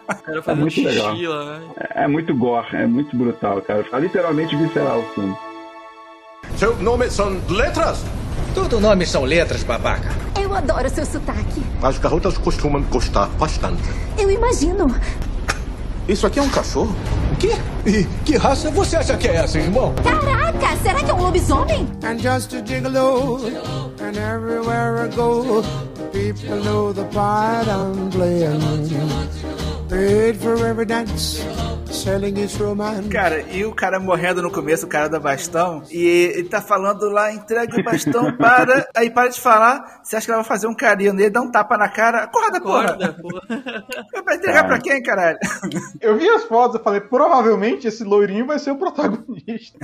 O 0.08 0.24
cara 0.24 0.42
fazendo 0.44 0.62
muito 0.62 0.74
xixi 0.74 0.88
legal. 0.88 1.16
lá. 1.16 1.62
É 1.96 2.08
muito 2.08 2.36
gore, 2.36 2.68
é 2.74 2.86
muito 2.86 3.16
brutal, 3.18 3.62
cara. 3.62 3.84
Tá 3.84 4.00
literalmente 4.00 4.56
visceral 4.56 5.00
o 5.00 5.04
filme. 5.14 5.36
Seu 6.56 6.76
nome 6.78 7.10
são 7.10 7.42
letras? 7.50 8.06
Todo 8.54 8.80
nome 8.80 9.06
são 9.06 9.24
letras, 9.24 9.64
babaca. 9.64 10.10
Eu 10.40 10.54
adoro 10.54 10.88
seu 10.90 11.06
sotaque. 11.06 11.64
As 11.82 11.98
garotas 11.98 12.38
costumam 12.38 12.84
gostar 12.84 13.28
bastante. 13.40 13.82
Eu 14.18 14.30
imagino. 14.30 14.94
Isso 16.08 16.28
aqui 16.28 16.38
é 16.38 16.42
um 16.42 16.50
cachorro? 16.50 16.96
O 17.32 17.36
quê? 17.38 17.56
E 17.86 18.04
que 18.24 18.38
raça 18.38 18.70
você 18.70 18.98
acha 18.98 19.18
que 19.18 19.28
é 19.28 19.38
essa, 19.38 19.58
irmão? 19.58 19.94
Caraca, 20.04 20.78
será 20.84 21.02
que 21.02 21.10
é 21.10 21.14
um 21.14 21.22
lobisomem? 21.22 21.88
I'm 22.04 22.20
just 22.20 22.54
a 22.54 22.64
gigolo, 22.64 23.48
and 24.00 24.18
everywhere 24.18 25.06
I 25.06 25.16
go, 25.16 25.64
people 26.12 26.64
know 26.64 26.94
the 26.94 27.06
part 27.06 27.68
I'm 27.68 28.10
playing. 28.12 29.73
Paid 29.94 30.38
for 30.40 30.58
every 30.66 30.86
dance, 30.88 31.40
selling 31.92 32.36
his 32.36 32.56
romance. 32.60 33.08
Cara, 33.10 33.42
e 33.52 33.64
o 33.64 33.76
cara 33.76 34.00
morrendo 34.00 34.42
no 34.42 34.50
começo, 34.50 34.88
o 34.88 34.90
cara 34.90 35.08
da 35.08 35.20
bastão, 35.20 35.84
e 35.92 36.04
ele 36.36 36.50
tá 36.50 36.60
falando 36.62 37.08
lá, 37.10 37.32
entrega 37.32 37.80
o 37.80 37.84
bastão 37.84 38.34
para. 38.38 38.88
Aí 38.96 39.12
para 39.12 39.30
de 39.30 39.40
falar, 39.40 40.02
você 40.04 40.16
acha 40.16 40.26
que 40.26 40.32
ela 40.32 40.42
vai 40.42 40.48
fazer 40.48 40.66
um 40.66 40.74
carinho 40.74 41.14
nele, 41.14 41.30
dá 41.30 41.42
um 41.42 41.52
tapa 41.52 41.78
na 41.78 41.88
cara, 41.90 42.24
acorda, 42.24 42.60
porra! 42.60 42.86
Acorda, 42.94 43.14
porra. 43.22 43.86
Vai 44.26 44.36
entregar 44.38 44.64
pra 44.66 44.80
quem, 44.80 45.04
caralho? 45.04 45.38
Eu 46.02 46.18
vi 46.18 46.28
as 46.28 46.44
fotos 46.46 46.82
e 46.82 46.84
falei, 46.84 47.00
provavelmente 47.02 47.88
esse 47.88 48.04
loirinho 48.04 48.48
vai 48.48 48.58
ser 48.58 48.72
o 48.72 48.78
protagonista. 48.78 49.78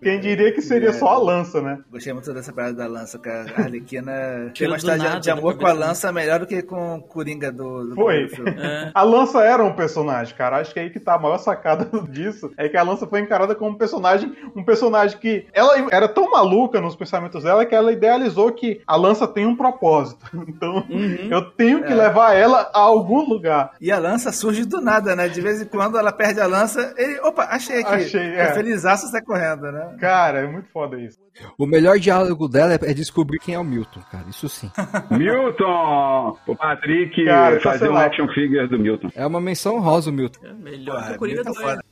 Quem 0.00 0.20
diria 0.20 0.52
que 0.54 0.62
seria 0.62 0.92
só 0.92 1.08
a 1.08 1.18
lança, 1.18 1.60
né? 1.60 1.78
Gostei 1.90 2.12
muito 2.12 2.32
dessa 2.32 2.52
parada 2.52 2.74
da 2.74 2.86
lança, 2.86 3.18
cara. 3.18 3.52
A 3.56 3.62
Arlequina 3.62 4.12
tem 4.56 4.68
uma 4.68 4.76
história 4.76 5.18
de- 5.18 5.30
amor 5.30 5.56
com 5.58 5.66
a 5.66 5.72
lança 5.72 6.12
melhor 6.12 6.38
do 6.40 6.46
que 6.46 6.62
com 6.62 6.96
o 6.96 7.02
Coringa 7.02 7.50
do, 7.52 7.84
do 7.88 7.94
Foi. 7.96 8.28
filme. 8.28 8.59
É. 8.60 8.90
A 8.94 9.02
lança 9.02 9.42
era 9.42 9.64
um 9.64 9.72
personagem, 9.72 10.34
cara. 10.36 10.58
Acho 10.58 10.72
que 10.72 10.78
é 10.80 10.82
aí 10.82 10.90
que 10.90 11.00
tá 11.00 11.14
a 11.14 11.18
maior 11.18 11.38
sacada 11.38 11.88
disso. 12.10 12.50
É 12.56 12.68
que 12.68 12.76
a 12.76 12.82
lança 12.82 13.06
foi 13.06 13.20
encarada 13.20 13.54
como 13.54 13.70
um 13.70 13.74
personagem, 13.78 14.32
um 14.54 14.62
personagem 14.64 15.18
que 15.18 15.46
ela 15.52 15.74
era 15.90 16.08
tão 16.08 16.30
maluca 16.30 16.80
nos 16.80 16.96
pensamentos 16.96 17.44
dela 17.44 17.64
que 17.66 17.74
ela 17.74 17.92
idealizou 17.92 18.52
que 18.52 18.80
a 18.86 18.96
lança 18.96 19.26
tem 19.26 19.46
um 19.46 19.56
propósito. 19.56 20.24
Então, 20.50 20.84
eu 21.30 21.42
tenho 21.52 21.82
que 21.84 21.92
É. 21.92 21.94
levar 21.96 22.34
ela 22.34 22.70
a 22.74 22.80
algum 22.80 23.20
lugar. 23.28 23.72
E 23.80 23.90
a 23.90 23.98
lança 23.98 24.32
surge 24.32 24.64
do 24.64 24.80
nada, 24.80 25.14
né? 25.16 25.28
De 25.28 25.40
vez 25.40 25.60
em 25.62 25.64
quando 25.64 25.96
ela 25.98 26.12
perde 26.12 26.40
a 26.40 26.46
lança, 26.46 26.92
ele. 26.98 27.18
Opa, 27.20 27.44
achei 27.50 27.80
aqui. 27.80 27.94
Achei, 27.94 28.20
é. 28.20 28.40
é. 28.40 28.54
Felizaço 28.54 29.06
sai 29.08 29.22
correndo, 29.22 29.70
né? 29.72 29.96
Cara, 30.00 30.40
é 30.40 30.46
muito 30.46 30.68
foda 30.70 30.98
isso. 30.98 31.18
O 31.56 31.66
melhor 31.66 31.98
diálogo 31.98 32.48
dela 32.48 32.74
é 32.74 32.92
descobrir 32.92 33.38
quem 33.38 33.54
é 33.54 33.58
o 33.58 33.64
Milton, 33.64 34.00
cara. 34.10 34.24
Isso 34.28 34.48
sim. 34.48 34.70
Milton! 35.10 36.36
O 36.46 36.56
Patrick 36.56 37.24
Cara, 37.24 37.60
fazer 37.60 37.88
um 37.88 37.96
action 37.96 38.26
figure 38.28 38.49
do 38.68 38.78
Milton. 38.78 39.08
É 39.14 39.26
uma 39.26 39.40
menção 39.40 39.80
rosa 39.80 40.10
o 40.10 40.12
Milton. 40.12 40.40
melhor 40.54 40.96
Porra, 40.96 41.08
que 41.08 41.14
o 41.14 41.18
Coringa 41.18 41.44
Milton 41.44 41.52
2. 41.52 41.70
foda. 41.70 41.84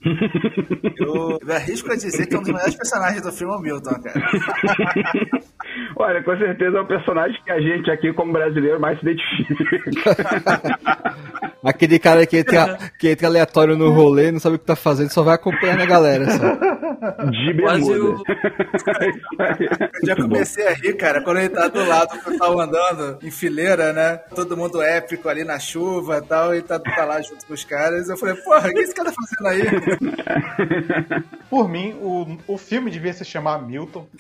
Eu, 0.99 1.39
eu 1.47 1.55
arrisco 1.55 1.93
a 1.93 1.97
dizer 1.97 2.27
que 2.27 2.35
é 2.35 2.39
um 2.39 2.43
dos 2.43 2.53
melhores 2.53 2.77
personagens 2.77 3.23
do 3.23 3.33
filme 3.33 3.55
é 3.55 3.57
o 3.57 3.61
Milton, 3.61 3.95
cara. 4.03 4.21
Olha, 5.97 6.23
com 6.23 6.37
certeza 6.37 6.79
é 6.79 6.81
o 6.81 6.87
personagem 6.87 7.41
que 7.45 7.51
a 7.51 7.61
gente 7.61 7.91
aqui, 7.91 8.13
como 8.13 8.33
brasileiro, 8.33 8.81
mais 8.81 8.99
se 9.01 9.07
identifica. 9.07 9.91
Aquele 11.63 11.99
cara 11.99 12.25
que 12.25 12.39
entra, 12.39 12.79
que 12.99 13.09
entra 13.09 13.27
aleatório 13.27 13.77
no 13.77 13.91
rolê, 13.91 14.31
não 14.31 14.39
sabe 14.39 14.57
o 14.57 14.59
que 14.59 14.65
tá 14.65 14.77
fazendo, 14.77 15.11
só 15.11 15.23
vai 15.23 15.35
acompanhando 15.35 15.83
a 15.83 15.87
galera. 15.87 16.31
Só. 16.31 16.55
De 17.31 17.61
Quase 17.61 17.91
bermuda. 17.91 18.23
Eu 20.01 20.07
já 20.07 20.17
comecei 20.17 20.67
a 20.69 20.73
rir, 20.73 20.97
cara, 20.97 21.23
quando 21.23 21.39
ele 21.39 21.49
tá 21.49 21.67
do 21.69 21.85
lado 21.85 22.17
do 22.17 22.23
pessoal 22.23 22.61
andando 22.61 23.19
em 23.23 23.31
fileira, 23.31 23.93
né? 23.93 24.19
Todo 24.35 24.57
mundo 24.57 24.81
épico 24.81 25.29
ali 25.29 25.43
na 25.43 25.59
chuva 25.59 26.19
e 26.19 26.23
tal, 26.23 26.55
e 26.55 26.63
tá, 26.63 26.79
tá 26.79 27.05
lá 27.05 27.21
junto 27.21 27.45
com 27.45 27.55
os 27.55 27.65
caras. 27.65 28.09
Eu 28.09 28.17
falei, 28.17 28.37
porra, 28.37 28.69
o 28.69 28.73
que 28.73 28.81
esse 28.81 28.95
cara 28.95 29.11
tá 29.11 29.17
fazendo 29.17 29.49
aí? 29.49 29.63
Por 31.51 31.69
mim, 31.69 31.97
o, 32.01 32.39
o 32.47 32.57
filme 32.59 32.91
devia 32.91 33.13
se 33.13 33.25
chamar 33.25 33.61
Milton. 33.67 34.07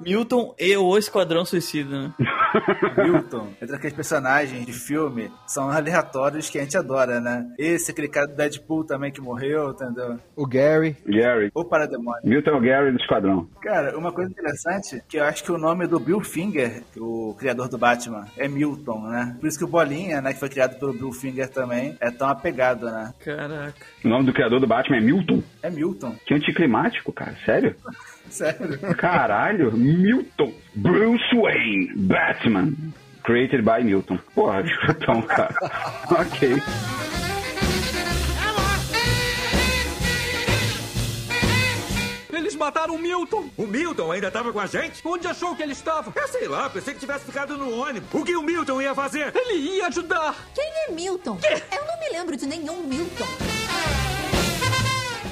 Milton 0.00 0.54
e 0.58 0.76
o 0.76 0.96
Esquadrão 0.98 1.44
Suicida, 1.44 2.02
né? 2.08 2.14
Milton, 2.98 3.48
entre 3.60 3.76
aqueles 3.76 3.94
personagens 3.94 4.64
de 4.64 4.72
filme, 4.72 5.30
são 5.46 5.70
aleatórios 5.70 6.48
que 6.48 6.58
a 6.58 6.62
gente 6.62 6.76
adora, 6.76 7.20
né? 7.20 7.46
Esse, 7.58 7.90
aquele 7.90 8.08
cara 8.08 8.26
do 8.26 8.36
Deadpool 8.36 8.84
também 8.84 9.10
que 9.10 9.20
morreu, 9.20 9.70
entendeu? 9.70 10.18
O 10.36 10.46
Gary. 10.46 10.96
Gary. 11.06 11.50
Ou 11.54 11.64
Parademônio. 11.64 12.20
Milton 12.24 12.60
Gary 12.60 12.92
do 12.92 12.98
Esquadrão. 12.98 13.48
Cara, 13.62 13.96
uma 13.96 14.12
coisa 14.12 14.30
interessante, 14.30 15.02
que 15.08 15.16
eu 15.18 15.24
acho 15.24 15.42
que 15.42 15.52
o 15.52 15.58
nome 15.58 15.86
do 15.86 15.98
Bill 15.98 16.20
Finger, 16.20 16.82
o 16.96 17.34
criador 17.38 17.68
do 17.68 17.78
Batman, 17.78 18.26
é 18.36 18.48
Milton, 18.48 19.08
né? 19.08 19.36
Por 19.40 19.46
isso 19.48 19.58
que 19.58 19.64
o 19.64 19.68
Bolinha, 19.68 20.20
né, 20.20 20.32
que 20.32 20.40
foi 20.40 20.48
criado 20.48 20.78
pelo 20.78 20.92
Bill 20.92 21.12
Finger 21.12 21.48
também, 21.48 21.96
é 22.00 22.10
tão 22.10 22.28
apegado, 22.28 22.86
né? 22.86 23.12
Caraca. 23.24 23.74
O 24.04 24.08
nome 24.08 24.26
do 24.26 24.32
criador 24.32 24.60
do 24.60 24.66
Batman 24.66 24.98
é 24.98 25.00
Milton. 25.00 25.42
É 25.62 25.70
Milton, 25.70 26.14
Que 26.26 26.34
anticlimático, 26.34 27.12
cara. 27.12 27.34
Sério? 27.44 27.74
sério. 28.34 28.78
Caralho. 28.96 29.72
Milton. 29.72 30.52
Bruce 30.74 31.34
Wayne. 31.34 31.92
Batman. 31.96 32.72
Created 33.22 33.62
by 33.62 33.82
Milton. 33.82 34.18
Porra, 34.34 34.60
escutão, 34.66 35.22
cara. 35.22 35.54
ok. 36.10 36.56
Eles 42.32 42.56
mataram 42.56 42.96
o 42.96 42.98
Milton. 42.98 43.48
O 43.56 43.66
Milton 43.66 44.10
ainda 44.10 44.30
tava 44.30 44.52
com 44.52 44.58
a 44.58 44.66
gente? 44.66 45.00
Onde 45.04 45.26
achou 45.26 45.54
que 45.54 45.62
ele 45.62 45.72
estava? 45.72 46.12
Eu 46.14 46.28
sei 46.28 46.48
lá, 46.48 46.68
pensei 46.68 46.92
que 46.94 47.00
tivesse 47.00 47.24
ficado 47.24 47.56
no 47.56 47.78
ônibus. 47.80 48.08
O 48.12 48.24
que 48.24 48.36
o 48.36 48.42
Milton 48.42 48.82
ia 48.82 48.94
fazer? 48.94 49.32
Ele 49.34 49.76
ia 49.76 49.86
ajudar. 49.86 50.34
Quem 50.54 50.64
é 50.88 50.90
Milton? 50.92 51.38
Eu 51.42 51.84
não 51.86 52.00
me 52.00 52.18
lembro 52.18 52.36
de 52.36 52.46
nenhum 52.46 52.82
Milton. 52.86 53.26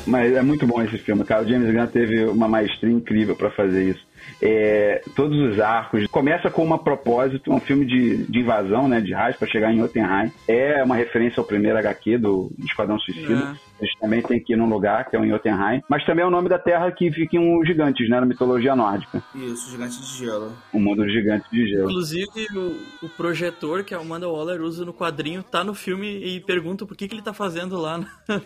Mas 0.06 0.34
é 0.34 0.42
muito 0.42 0.66
bom 0.66 0.82
esse 0.82 0.98
filme, 0.98 1.24
cara. 1.24 1.42
O 1.42 1.48
James 1.48 1.72
Gunn 1.72 1.86
teve 1.86 2.24
uma 2.24 2.48
maestria 2.48 2.92
incrível 2.92 3.36
pra 3.36 3.50
fazer 3.50 3.90
isso. 3.90 4.11
É, 4.40 5.02
todos 5.14 5.38
os 5.38 5.60
arcos. 5.60 6.06
Começa 6.08 6.50
com 6.50 6.64
uma 6.64 6.78
propósito, 6.78 7.52
um 7.52 7.60
filme 7.60 7.86
de, 7.86 8.24
de 8.26 8.40
invasão, 8.40 8.88
né? 8.88 9.00
De 9.00 9.12
raios 9.12 9.36
pra 9.36 9.48
chegar 9.48 9.72
em 9.72 9.78
Jotunheim. 9.78 10.32
É 10.48 10.82
uma 10.82 10.96
referência 10.96 11.40
ao 11.40 11.46
primeiro 11.46 11.78
HQ 11.78 12.18
do 12.18 12.50
Esquadrão 12.64 12.98
Suicida. 12.98 13.56
Eles 13.80 13.94
também 14.00 14.22
têm 14.22 14.40
que 14.40 14.52
ir 14.52 14.56
num 14.56 14.68
lugar, 14.68 15.08
que 15.08 15.16
é 15.16 15.20
o 15.20 15.26
Jotunheim. 15.26 15.82
Mas 15.88 16.04
também 16.04 16.24
é 16.24 16.26
o 16.26 16.30
nome 16.30 16.48
da 16.48 16.58
terra 16.58 16.90
que 16.92 17.10
ficam 17.10 17.58
os 17.58 17.66
gigantes, 17.66 18.08
né? 18.08 18.20
Na 18.20 18.26
mitologia 18.26 18.76
nórdica. 18.76 19.22
Isso, 19.34 19.70
gigante 19.70 20.00
de 20.00 20.18
gelo. 20.18 20.52
O 20.72 20.78
mundo 20.78 21.02
dos 21.02 21.12
gigantes 21.12 21.50
de 21.50 21.68
gelo. 21.68 21.90
Inclusive, 21.90 22.46
o, 22.54 23.06
o 23.06 23.08
projetor 23.08 23.82
que 23.84 23.94
a 23.94 23.98
Amanda 23.98 24.28
Waller 24.28 24.60
usa 24.62 24.84
no 24.84 24.94
quadrinho 24.94 25.42
tá 25.42 25.64
no 25.64 25.74
filme 25.74 26.06
e 26.24 26.40
pergunta 26.40 26.86
por 26.86 26.96
que, 26.96 27.08
que 27.08 27.14
ele 27.14 27.22
tá 27.22 27.32
fazendo 27.32 27.76
lá. 27.76 28.00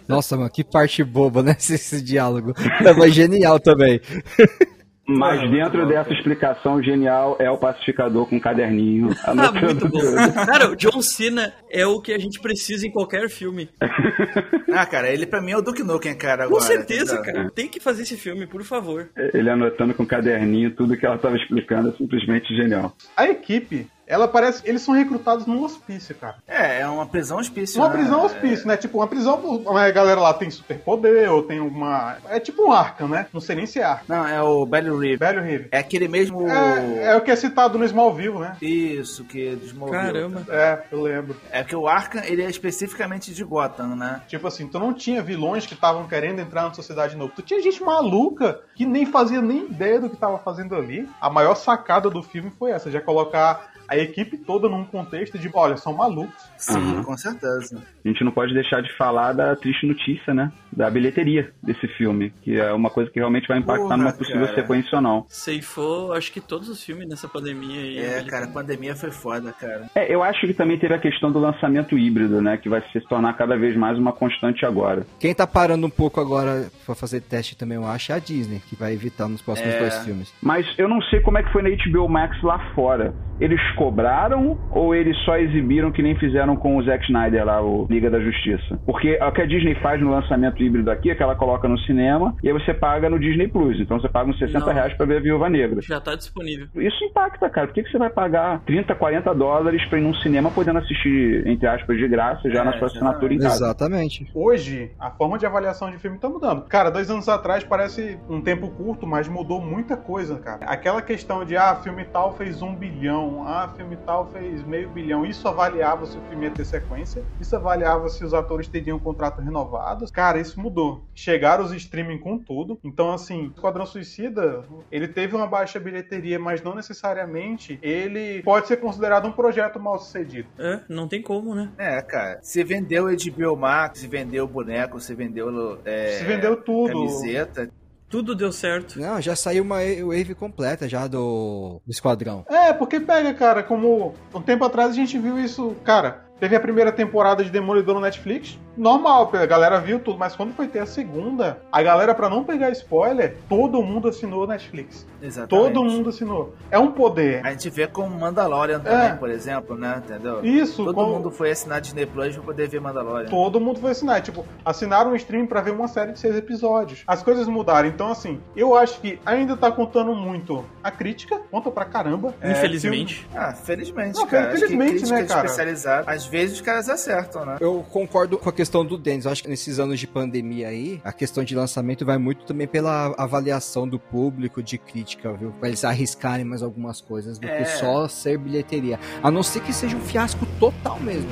Nossa, 0.09 0.37
mano, 0.37 0.51
que 0.51 0.65
parte 0.65 1.05
boba, 1.05 1.43
né? 1.43 1.57
Esse, 1.67 1.75
esse 1.75 2.03
diálogo. 2.03 2.55
Mas 2.99 3.15
genial 3.15 3.59
também. 3.59 4.01
Mas 5.09 5.49
dentro 5.51 5.87
dessa 5.87 6.13
explicação 6.13 6.83
genial 6.83 7.37
é 7.39 7.49
o 7.51 7.57
pacificador 7.59 8.27
com 8.27 8.37
um 8.37 8.41
caderninho. 8.41 9.09
Ah, 9.27 9.53
muito 9.53 9.89
bom. 9.89 10.01
Cara, 10.47 10.71
o 10.71 10.77
John 10.77 11.01
Cena 11.03 11.53
é 11.71 11.87
o 11.87 12.01
que 12.01 12.13
a 12.13 12.19
gente 12.19 12.41
precisa 12.41 12.87
em 12.87 12.91
qualquer 12.91 13.29
filme. 13.29 13.69
Ah, 14.73 14.85
cara, 14.85 15.09
ele 15.09 15.27
pra 15.27 15.41
mim 15.41 15.53
é 15.53 15.57
o 15.57 15.63
Duke 15.63 15.83
Nukem, 15.83 16.15
cara, 16.19 16.43
Com 16.47 16.57
agora. 16.57 16.65
certeza, 16.65 17.15
entendeu? 17.15 17.33
cara. 17.35 17.51
Tem 17.55 17.67
que 17.67 17.81
fazer 17.81 18.03
esse 18.03 18.15
filme, 18.17 18.47
por 18.47 18.63
favor. 18.63 19.09
Ele 19.33 19.49
anotando 19.49 19.95
com 19.95 20.03
um 20.03 20.07
caderninho 20.07 20.75
tudo 20.75 20.97
que 20.99 21.07
ela 21.07 21.17
estava 21.17 21.35
explicando, 21.37 21.89
é 21.89 21.93
simplesmente 21.93 22.55
genial. 22.55 22.95
A 23.17 23.27
equipe, 23.27 23.87
ela 24.07 24.29
parece. 24.29 24.63
Eles 24.65 24.83
são 24.83 24.95
recrutados 24.95 25.47
num 25.47 25.63
hospício, 25.65 26.15
cara. 26.15 26.37
É, 26.47 26.81
é 26.81 26.89
uma 26.89 27.07
prisão 27.07 27.39
hospício. 27.39 27.81
Uma 27.81 27.89
né? 27.89 27.97
prisão 27.97 28.25
hospício, 28.25 28.67
né? 28.67 28.77
Tipo, 28.77 28.99
uma 28.99 29.09
prisão. 29.09 29.65
A 29.77 29.91
galera 29.91 30.21
lá 30.21 30.33
tem 30.33 30.51
superpoder, 30.51 31.31
ou 31.33 31.43
tem 31.43 31.61
uma. 31.61 32.17
É 32.29 32.39
tipo 32.39 32.69
um 32.69 32.73
arca, 32.73 33.07
né? 33.07 33.27
Não 33.33 33.41
sei 33.41 33.57
nem 33.57 33.67
se 33.67 33.81
é 33.81 33.85
arca. 33.85 34.05
Não, 34.09 34.27
é 34.27 34.41
o 34.43 34.65
Belly 34.65 34.91
Reeve. 34.91 35.17
Velho 35.17 35.43
Rive. 35.43 35.69
É 35.73 35.79
aquele 35.79 36.09
mesmo. 36.09 36.49
É, 36.49 37.05
é 37.07 37.17
o 37.17 37.21
que 37.21 37.31
é 37.31 37.37
citado 37.37 37.79
no 37.79 37.85
Smallville, 37.85 38.39
né? 38.39 38.57
Isso, 38.63 39.25
que 39.25 39.57
desmoveu. 39.57 39.95
Caramba. 39.95 40.45
É, 40.49 40.85
eu 40.93 41.03
lembro. 41.03 41.37
É 41.51 41.65
que 41.65 41.75
o 41.75 41.89
Arkham, 41.89 42.23
ele 42.25 42.43
é 42.43 42.49
especificamente 42.49 43.35
de 43.35 43.43
Gotham, 43.45 43.97
né? 43.97 44.21
Tipo 44.29 44.47
assim, 44.47 44.69
tu 44.69 44.79
não 44.79 44.95
tinha 44.95 45.23
vilões 45.23 45.67
que 45.67 45.75
estavam 45.75 46.07
querendo 46.07 46.41
entrar 46.41 46.63
na 46.63 46.75
sociedade 46.75 47.17
nova. 47.17 47.33
Tu 47.35 47.43
tinha 47.43 47.61
gente 47.61 47.83
maluca 47.83 48.61
que 48.75 48.87
nem 48.87 49.07
fazia 49.07 49.41
nem 49.43 49.67
ideia 49.67 50.01
do 50.01 50.09
que 50.09 50.17
tava 50.17 50.39
fazendo 50.39 50.75
ali. 50.75 51.09
A 51.21 51.29
maior 51.29 51.55
sacada 51.55 52.09
do 52.09 52.23
filme 52.23 52.53
foi 52.59 52.71
essa, 52.71 52.91
já 52.91 53.01
colocar 53.01 53.76
a 53.89 53.97
equipe 53.97 54.37
toda 54.37 54.69
num 54.69 54.85
contexto 54.85 55.39
de, 55.39 55.51
olha, 55.53 55.77
são 55.77 55.93
malucos. 55.95 56.35
Sim, 56.57 56.79
Aham. 56.79 57.05
com 57.05 57.17
certeza. 57.17 57.83
A 58.05 58.09
gente 58.09 58.25
não 58.25 58.33
pode 58.33 58.53
deixar 58.55 58.81
de 58.83 58.93
falar 58.97 59.33
da 59.33 59.55
triste 59.57 59.87
notícia, 59.87 60.33
né? 60.33 60.51
Da 60.73 60.91
bilheteria 60.91 61.51
desse 61.63 61.87
filme, 61.89 62.33
que 62.43 62.59
é 62.59 62.73
uma 62.73 62.91
coisa 62.91 63.11
que 63.11 63.19
realmente 63.19 63.49
vai 63.49 63.59
impactar 63.59 63.83
Porra, 63.85 63.97
numa 63.97 64.13
possível 64.13 64.43
cara. 64.47 64.55
sequência 64.55 64.97
ou 64.97 65.03
não. 65.03 65.27
Ceifou, 65.29 66.13
acho 66.13 66.33
que 66.33 66.41
todos 66.41 66.69
os 66.69 66.83
filmes 66.83 67.09
nessa 67.09 67.29
pandemia 67.29 67.81
aí. 67.81 67.99
É, 67.99 68.23
cara, 68.25 68.47
a 68.47 68.49
pandemia 68.49 68.95
foi 68.97 69.11
foda, 69.11 69.53
cara. 69.53 69.89
É, 69.95 70.13
eu 70.13 70.23
acho 70.23 70.47
que 70.47 70.53
também 70.55 70.79
teve 70.79 70.95
a 70.95 70.99
questão 70.99 71.31
do 71.31 71.39
lançamento 71.39 71.97
híbrido, 71.99 72.41
né? 72.43 72.57
Que 72.57 72.69
vai 72.69 72.83
se 72.93 73.01
tornar 73.03 73.33
cada 73.35 73.57
vez 73.57 73.77
mais 73.77 73.99
uma 73.99 74.13
constante 74.13 74.65
agora. 74.67 75.07
Quem 75.19 75.35
tá 75.35 75.47
parando 75.47 75.87
um 75.87 75.91
pouco 75.91 76.21
agora 76.21 76.69
pra 76.85 76.95
fazer 76.95 77.21
teste 77.21 77.57
também, 77.57 77.77
eu 77.77 77.87
acho, 77.87 78.13
é 78.13 78.15
a 78.15 78.19
Disney, 78.19 78.61
que 78.69 78.77
vai 78.77 78.93
evitar 78.93 79.29
nos 79.29 79.41
próximos 79.43 79.75
É. 79.75 79.79
dois 79.79 79.99
filmes. 80.05 80.33
Mas 80.43 80.67
eu 80.79 80.89
não 80.89 81.01
sei 81.03 81.21
como 81.21 81.39
é 81.39 81.43
que 81.43 81.53
foi 81.53 81.63
na 81.63 81.71
HBO 81.71 82.09
Max 82.09 82.41
lá 82.43 82.59
fora. 82.75 83.15
Eles 83.41 83.61
cobraram 83.77 84.59
ou 84.71 84.95
eles 84.95 85.17
só 85.25 85.37
exibiram 85.37 85.93
que 85.93 86.03
nem 86.03 86.17
fizeram 86.19 86.57
com 86.57 86.77
o 86.77 86.83
Zack 86.83 87.05
Snyder 87.05 87.45
lá, 87.45 87.63
o 87.63 87.87
Liga 87.89 88.11
da 88.11 88.19
Justiça? 88.21 88.79
Porque 88.85 89.19
o 89.23 89.33
que 89.33 89.43
a 89.43 89.47
Disney 89.47 89.75
faz 89.77 90.01
no 90.01 90.11
lançamento 90.11 90.63
híbrido 90.63 90.91
aqui 90.91 91.11
é 91.11 91.15
que 91.15 91.23
ela 91.23 91.37
coloca 91.37 91.69
no 91.69 91.79
cinema 91.81 92.35
e 92.43 92.49
aí 92.49 92.53
você 92.53 92.75
paga 92.75 93.09
no 93.09 93.19
Disney 93.19 93.49
Plus. 93.49 93.79
Então 93.81 94.01
você 94.01 94.09
paga 94.09 94.31
uns 94.31 94.39
60 94.39 94.59
Não. 94.67 94.73
reais 94.73 94.95
pra 94.95 95.07
ver 95.07 95.19
a 95.19 95.21
Viúva 95.21 95.49
Negra. 95.49 95.81
Já 95.83 96.01
tá 96.01 96.15
disponível. 96.17 96.67
Isso 96.77 97.05
impacta, 97.05 97.49
cara. 97.49 97.67
Por 97.69 97.75
que, 97.75 97.83
que 97.85 97.91
você 97.91 97.99
vai 97.99 98.11
pagar 98.11 98.61
30, 98.65 98.95
40 98.95 99.35
dólares 99.35 99.85
pra 99.87 99.99
ir 99.99 100.03
num 100.03 100.15
cinema 100.15 100.51
podendo 100.51 100.79
assistir, 100.79 101.47
entre 101.47 101.67
aspas, 101.67 101.97
de 101.97 102.09
graça 102.09 102.51
já 102.51 102.63
É, 102.63 102.65
na 102.65 102.73
sua 102.79 102.87
assinatura 102.89 103.33
em 103.35 103.39
casa? 103.39 103.57
Exatamente. 103.57 104.27
Hoje, 104.35 104.91
a 104.99 105.11
forma 105.11 105.39
de 105.39 105.47
avaliação 105.47 105.91
de 105.91 105.99
filme 105.99 106.19
tá 106.19 106.29
mudando. 106.29 106.63
Cara, 106.69 106.91
dois 106.91 107.11
anos 107.11 107.29
atrás 107.29 107.63
parece 107.65 108.19
um 108.29 108.41
tempo 108.41 108.69
curto, 108.71 109.07
mas 109.07 109.29
mudou 109.29 109.61
muita 109.61 109.97
coisa, 109.97 110.39
cara. 110.39 110.65
Aquela 110.67 111.03
questão 111.03 111.45
de, 111.45 111.57
ah, 111.57 111.75
filme 111.77 112.05
tal 112.05 112.33
fez 112.37 112.63
um 112.63 112.75
bilhão, 112.75 113.45
ah, 113.47 113.66
filme 113.69 113.97
tal 114.05 114.27
fez 114.31 114.63
meio 114.65 114.89
bilhão. 114.89 115.25
Isso 115.25 115.47
avaliava 115.49 116.07
se 116.07 116.17
o 116.17 116.21
filme 116.23 116.47
ia 116.47 116.51
ter 116.51 116.65
sequência, 116.65 117.23
isso 117.41 117.55
avaliava 117.57 118.09
se 118.09 118.25
os 118.25 118.35
atores 118.35 118.69
teriam 118.69 118.99
contrato 118.99 119.41
renovado. 119.41 120.11
Cara, 120.13 120.39
isso 120.39 120.61
mudou. 120.61 121.05
Chegaram 121.15 121.65
os 121.65 121.73
streaming 121.73 122.19
com 122.19 122.39
tudo. 122.39 122.79
Então, 122.85 123.13
assim, 123.13 123.53
Esquadrão 123.55 123.87
Suicida, 123.87 124.65
ele 124.91 125.09
teve 125.09 125.35
uma 125.35 125.47
baixa 125.47 125.79
bilheteria, 125.79 126.39
mas 126.39 126.63
não 126.63 126.75
necessariamente 126.75 127.79
ele 127.83 128.43
pode 128.43 128.67
ser 128.69 128.79
considerado 128.79 129.27
um 129.27 129.33
projeto 129.33 129.81
mal 129.81 129.99
sucedido. 129.99 130.49
É, 130.59 130.81
não 130.89 131.09
tem 131.09 131.23
como, 131.23 131.55
né? 131.55 131.71
É, 131.79 132.01
cara. 132.03 132.39
Você 132.43 132.65
vendeu 132.65 133.07
HBO 133.07 133.57
Max, 133.57 134.01
você 134.01 134.09
vendeu 134.09 134.47
boneco, 134.47 135.01
você 135.01 135.15
vendeu. 135.15 135.81
É, 135.85 136.19
Se 136.19 136.25
vendeu 136.25 136.57
tudo. 136.57 136.93
Camiseta. 136.93 137.71
Tudo 138.17 138.35
deu 138.35 138.51
certo. 138.51 138.99
Não, 138.99 139.21
já 139.21 139.37
saiu 139.37 139.63
uma 139.63 139.77
wave 139.77 140.35
completa 140.35 140.89
já 140.89 141.07
do, 141.07 141.83
do 141.85 141.91
Esquadrão. 141.91 142.47
É, 142.49 142.73
porque 142.73 142.99
pega, 142.99 143.35
cara, 143.35 143.63
como 143.63 144.15
um 144.35 144.41
tempo 144.41 144.65
atrás 144.65 144.93
a 144.93 144.95
gente 144.95 145.19
viu 145.19 145.39
isso, 145.39 145.77
cara. 145.85 146.25
Teve 146.41 146.57
a 146.57 146.61
primeira 146.61 146.91
temporada 146.91 147.45
de 147.45 147.51
Demolidor 147.51 147.95
no 147.95 148.01
Netflix, 148.01 148.59
normal, 148.77 149.31
a 149.33 149.47
galera 149.47 149.81
viu 149.81 149.99
tudo, 149.99 150.19
mas 150.19 150.35
quando 150.37 150.53
foi 150.55 150.69
ter 150.69 150.81
a 150.81 150.87
segunda, 150.87 151.59
a 151.71 151.83
galera, 151.83 152.15
pra 152.15 152.29
não 152.29 152.45
pegar 152.45 152.71
spoiler, 152.71 153.37
todo 153.49 153.83
mundo 153.83 154.09
assinou 154.09 154.47
Netflix. 154.47 155.07
Exatamente. 155.23 155.49
Todo 155.51 155.85
mundo 155.85 156.11
assinou. 156.11 156.55
É 156.71 156.79
um 156.79 156.91
poder. 156.93 157.45
A 157.45 157.51
gente 157.51 157.69
vê 157.71 157.87
com 157.87 158.07
Mandalorian 158.09 158.81
também, 158.81 159.07
É. 159.09 159.15
por 159.15 159.31
exemplo, 159.31 159.77
né? 159.77 160.03
Entendeu? 160.05 160.45
Isso, 160.45 160.85
Todo 160.85 160.95
como- 160.95 161.13
mundo 161.15 161.31
foi 161.31 161.51
assinar 161.51 161.81
Disney 161.81 162.07
Plus 162.07 162.35
pra 162.35 162.45
poder 162.45 162.69
ver 162.69 162.81
Mandalorian. 162.81 163.29
Todo 163.29 163.61
mundo 163.61 163.81
foi 163.81 163.91
assinar. 163.93 164.21
Tipo, 164.21 164.45
assinaram 164.65 165.13
um 165.13 165.17
stream 165.17 165.47
pra 165.47 165.61
ver 165.61 165.71
uma 165.73 165.89
série 165.89 166.13
de 166.13 166.19
seis 166.19 166.37
episódios. 166.37 167.03
As 167.07 167.23
coisas 167.23 167.47
mudaram. 167.49 167.89
Então, 167.89 168.11
assim, 168.11 168.41
eu 168.55 168.77
acho 168.77 169.01
que 169.01 169.19
ainda 169.25 169.57
tá 169.57 169.71
contando 169.71 170.15
muito 170.15 170.65
a 170.83 170.91
crítica, 170.91 171.41
conta 171.51 171.71
pra 171.71 171.85
caramba. 171.85 172.35
É, 172.41 172.53
Infelizmente. 172.53 173.27
Ah, 173.35 173.53
felizmente, 173.53 174.19
Não, 174.19 174.27
cara. 174.27 174.45
Acho 174.49 174.53
que 174.55 174.61
felizmente, 174.61 174.91
crítica 174.97 175.17
né, 175.21 175.25
cara? 175.27 175.47
especializada, 175.47 176.11
às 176.11 176.27
vezes 176.27 176.57
os 176.57 176.61
caras 176.61 176.89
acertam, 176.89 177.45
né? 177.45 177.57
Eu 177.61 177.85
concordo 177.91 178.37
com 178.39 178.49
a 178.49 178.53
questão 178.53 178.66
do 178.85 178.97
Denis. 178.99 179.25
Eu 179.25 179.31
acho 179.33 179.43
que 179.43 179.49
nesses 179.49 179.79
anos 179.79 179.99
de 180.01 180.07
pandemia 180.07 180.69
aí, 180.69 181.01
a 181.05 181.13
questão 181.13 181.43
de 181.45 181.55
lançamento 181.55 182.05
vai 182.05 182.19
muito 182.19 182.45
também 182.45 182.67
pela 182.67 183.15
avaliação 183.19 183.89
do 183.89 183.99
público, 183.99 184.63
de 184.63 184.79
crítica, 184.79 185.33
viu? 185.33 185.53
Pra 185.53 185.69
eles 185.69 185.85
arriscarem 185.85 186.45
mais 186.45 186.63
algumas 186.63 187.01
coisas 187.01 187.39
do 187.39 187.47
É. 187.47 187.59
que 187.63 187.65
só 187.79 188.09
ser 188.09 188.39
bilheteria. 188.39 188.99
A 189.23 189.31
não 189.31 189.43
ser 189.43 189.61
que 189.61 189.73
seja 189.73 189.97
um 189.97 190.01
fiasco 190.01 190.47
total 190.59 190.99
mesmo. 191.01 191.29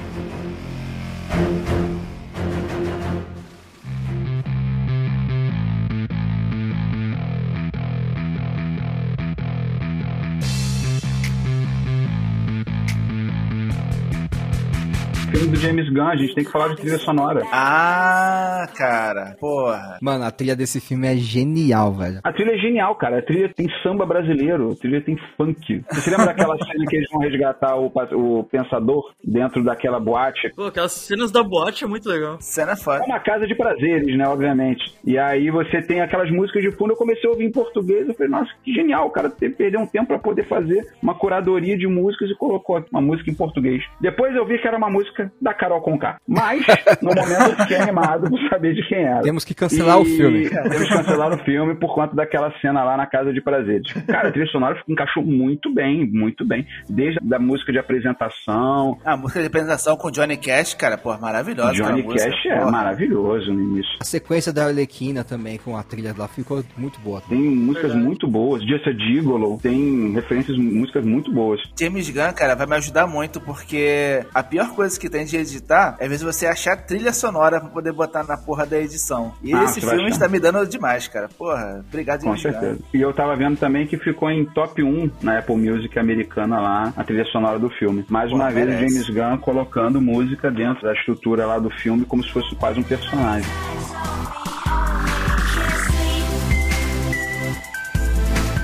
James 15.64 15.88
Gunn, 15.88 16.08
a 16.08 16.16
gente 16.16 16.34
tem 16.34 16.44
que 16.44 16.50
falar 16.50 16.68
de 16.68 16.76
trilha 16.76 16.98
sonora. 16.98 17.42
Ah, 17.52 18.66
cara. 18.76 19.34
Porra. 19.40 19.98
Mano, 20.02 20.24
a 20.24 20.30
trilha 20.30 20.54
desse 20.54 20.78
filme 20.80 21.06
é 21.06 21.16
genial, 21.16 21.92
velho. 21.92 22.20
A 22.22 22.32
trilha 22.32 22.52
é 22.54 22.58
genial, 22.58 22.94
cara. 22.96 23.18
A 23.18 23.22
trilha 23.22 23.48
tem 23.54 23.66
samba 23.82 24.04
brasileiro, 24.04 24.72
a 24.72 24.76
trilha 24.76 25.00
tem 25.00 25.16
funk. 25.36 25.82
Você 25.90 26.10
lembra 26.10 26.26
daquela 26.26 26.56
cena 26.58 26.84
que 26.86 26.96
eles 26.96 27.08
vão 27.10 27.20
resgatar 27.22 27.76
o, 27.76 27.90
o 28.12 28.44
pensador 28.44 29.10
dentro 29.24 29.64
daquela 29.64 29.98
boate? 29.98 30.50
Pô, 30.54 30.64
aquelas 30.66 30.92
cenas 30.92 31.32
da 31.32 31.42
boate 31.42 31.84
é 31.84 31.86
muito 31.86 32.08
legal. 32.08 32.36
Cena 32.40 32.72
É 32.72 32.76
foda. 32.76 33.02
uma 33.06 33.20
casa 33.20 33.46
de 33.46 33.54
prazeres, 33.54 34.16
né, 34.18 34.26
obviamente. 34.28 34.84
E 35.04 35.16
aí 35.18 35.50
você 35.50 35.80
tem 35.80 36.00
aquelas 36.02 36.30
músicas 36.30 36.62
de 36.62 36.70
fundo, 36.72 36.92
eu 36.92 36.96
comecei 36.96 37.26
a 37.28 37.32
ouvir 37.32 37.44
em 37.46 37.52
português, 37.52 38.06
eu 38.06 38.14
falei, 38.14 38.30
nossa, 38.30 38.50
que 38.62 38.72
genial, 38.74 39.06
o 39.06 39.10
cara 39.10 39.30
perder 39.30 39.78
um 39.78 39.86
tempo 39.86 40.08
pra 40.08 40.18
poder 40.18 40.46
fazer 40.46 40.82
uma 41.02 41.14
curadoria 41.14 41.76
de 41.78 41.86
músicas 41.86 42.28
e 42.30 42.34
colocou 42.34 42.84
uma 42.92 43.00
música 43.00 43.30
em 43.30 43.34
português. 43.34 43.82
Depois 44.00 44.34
eu 44.36 44.44
vi 44.44 44.58
que 44.58 44.68
era 44.68 44.76
uma 44.76 44.90
música 44.90 45.32
da 45.40 45.53
Carol 45.54 45.80
Conká. 45.80 46.18
Mas, 46.26 46.64
no 47.00 47.10
momento 47.14 47.50
eu 47.50 47.56
fiquei 47.56 47.76
animado 47.78 48.28
por 48.28 48.38
saber 48.48 48.74
de 48.74 48.86
quem 48.88 49.04
era. 49.04 49.22
Temos 49.22 49.44
que 49.44 49.54
cancelar 49.54 49.98
o 49.98 50.04
filme. 50.04 50.48
Temos 50.48 50.88
que 50.88 50.94
cancelar 50.94 51.32
o 51.32 51.38
filme 51.44 51.74
por 51.74 51.94
conta 51.94 52.14
daquela 52.14 52.52
cena 52.60 52.82
lá 52.84 52.96
na 52.96 53.06
Casa 53.06 53.32
de 53.32 53.40
Prazeres. 53.40 53.92
Cara, 54.06 54.28
a 54.28 54.32
trilha 54.32 54.46
sonora 54.50 54.80
encaixou 54.88 55.22
muito 55.24 55.72
bem, 55.72 56.06
muito 56.10 56.44
bem. 56.46 56.66
Desde 56.88 57.18
a 57.32 57.38
música 57.38 57.72
de 57.72 57.78
apresentação, 57.78 58.98
A 59.04 59.16
música 59.16 59.40
de 59.40 59.46
apresentação 59.46 59.96
com 59.96 60.10
Johnny 60.10 60.36
Cash, 60.36 60.74
cara, 60.74 60.96
pô, 60.96 61.16
maravilhosa. 61.18 61.72
Johnny 61.72 62.02
Cash 62.02 62.46
é 62.46 62.58
porra. 62.58 62.70
maravilhoso 62.70 63.52
no 63.52 63.60
início. 63.60 63.96
A 64.00 64.04
sequência 64.04 64.52
da 64.52 64.66
Arlequina 64.66 65.24
também, 65.24 65.58
com 65.58 65.76
a 65.76 65.82
trilha 65.82 66.14
lá, 66.16 66.28
ficou 66.28 66.62
muito 66.76 67.00
boa. 67.00 67.20
Tem 67.28 67.38
músicas 67.38 67.94
muito 67.94 68.26
boas. 68.26 68.62
Just 68.66 68.86
a 68.86 68.92
Gigolo 68.92 69.58
tem 69.62 70.12
referências, 70.12 70.56
músicas 70.56 71.04
muito 71.04 71.32
boas. 71.32 71.60
James 71.78 72.08
Gunn, 72.10 72.32
cara, 72.34 72.54
vai 72.54 72.66
me 72.66 72.76
ajudar 72.76 73.06
muito, 73.06 73.40
porque 73.40 74.24
a 74.34 74.42
pior 74.42 74.74
coisa 74.74 74.98
que 74.98 75.08
tem 75.08 75.24
de 75.24 75.33
editar 75.36 75.96
é 75.98 76.04
às 76.04 76.10
vezes 76.10 76.22
você 76.24 76.46
achar 76.46 76.76
trilha 76.76 77.12
sonora 77.12 77.60
pra 77.60 77.68
poder 77.70 77.92
botar 77.92 78.24
na 78.24 78.36
porra 78.36 78.64
da 78.66 78.78
edição. 78.78 79.32
E 79.42 79.54
Ah, 79.54 79.64
esse 79.64 79.80
filme 79.80 80.08
está 80.08 80.28
me 80.28 80.38
dando 80.38 80.66
demais, 80.66 81.08
cara. 81.08 81.28
Porra, 81.36 81.84
obrigado, 81.88 82.22
Com 82.22 82.36
certeza. 82.36 82.78
E 82.92 83.00
eu 83.00 83.12
tava 83.12 83.34
vendo 83.36 83.56
também 83.56 83.86
que 83.86 83.96
ficou 83.98 84.30
em 84.30 84.44
top 84.44 84.82
1 84.82 85.10
na 85.22 85.38
Apple 85.38 85.56
Music 85.56 85.98
americana 85.98 86.60
lá, 86.60 86.92
a 86.96 87.04
trilha 87.04 87.24
sonora 87.26 87.58
do 87.58 87.70
filme. 87.70 88.04
Mais 88.08 88.30
Pô, 88.30 88.36
uma 88.36 88.50
vez 88.50 88.66
o 88.66 88.70
merece. 88.70 88.94
James 88.94 89.10
Gunn 89.10 89.38
colocando 89.38 90.00
música 90.00 90.50
dentro 90.50 90.82
da 90.82 90.92
estrutura 90.92 91.46
lá 91.46 91.58
do 91.58 91.70
filme 91.70 92.04
como 92.04 92.22
se 92.22 92.32
fosse 92.32 92.54
quase 92.56 92.78
um 92.78 92.82
personagem. 92.82 93.48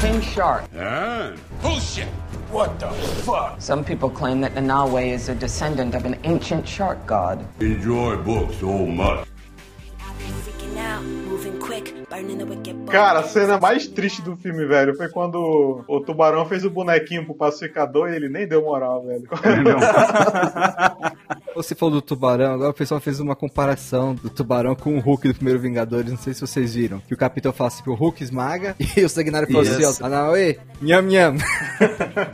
King 0.01 0.23
Shark. 0.23 0.65
Ah, 0.77 1.33
bullshit. 1.63 2.09
What 2.51 2.81
the 2.81 2.91
fuck? 2.91 3.61
Some 3.61 3.85
people 3.85 4.11
claim 4.11 4.41
that 4.41 4.57
Nanawe 4.57 5.07
is 5.07 5.29
a 5.29 5.37
descendant 5.37 5.95
of 5.95 6.05
an 6.05 6.19
ancient 6.25 6.67
shark 6.67 7.07
god. 7.07 7.47
Enjoy 7.61 8.17
books 8.17 8.57
so 8.57 8.87
much. 8.87 9.29
Cara, 12.91 13.21
a 13.21 13.23
cena 13.23 13.59
mais 13.59 13.87
triste 13.87 14.23
do 14.23 14.37
filme, 14.37 14.67
velho, 14.67 14.97
foi 14.97 15.09
quando 15.09 15.85
o 15.87 16.01
tubarão 16.01 16.45
fez 16.47 16.65
o 16.65 16.71
bonequinho 16.71 17.25
pro 17.25 17.35
pacificador 17.35 18.11
e 18.11 18.17
ele 18.17 18.29
nem 18.29 18.47
deu 18.47 18.63
moral, 18.63 19.05
velho. 19.05 19.29
Você 21.55 21.75
falou 21.75 21.97
do 21.97 22.03
tubarão, 22.03 22.55
agora 22.55 22.71
o 22.71 22.75
pessoal 22.75 23.01
fez 23.01 23.21
uma 23.21 23.37
comparação 23.37 24.15
do 24.15 24.31
tubarão 24.31 24.75
com 24.75 24.97
o 24.97 25.01
Hulk 25.01 25.29
do 25.29 25.35
primeiro 25.35 25.61
Vingadores, 25.61 26.11
não 26.11 26.19
sei 26.19 26.35
se 26.35 26.41
vocês 26.41 26.75
viram. 26.75 27.01
Que 27.01 27.15
o 27.15 27.17
capitão 27.17 27.53
fala 27.53 27.69
assim 27.69 27.83
que 27.83 27.91
o 27.91 27.95
Hulk 27.95 28.23
esmaga 28.23 28.75
e 28.97 29.05
o 29.05 29.09
Sagnário 29.09 29.49
falou 29.49 29.63
Isso. 29.63 29.87
assim, 29.87 30.03
ó, 30.03 30.07
Anaue, 30.07 30.59
nham 30.81 31.03
nham. 31.03 31.35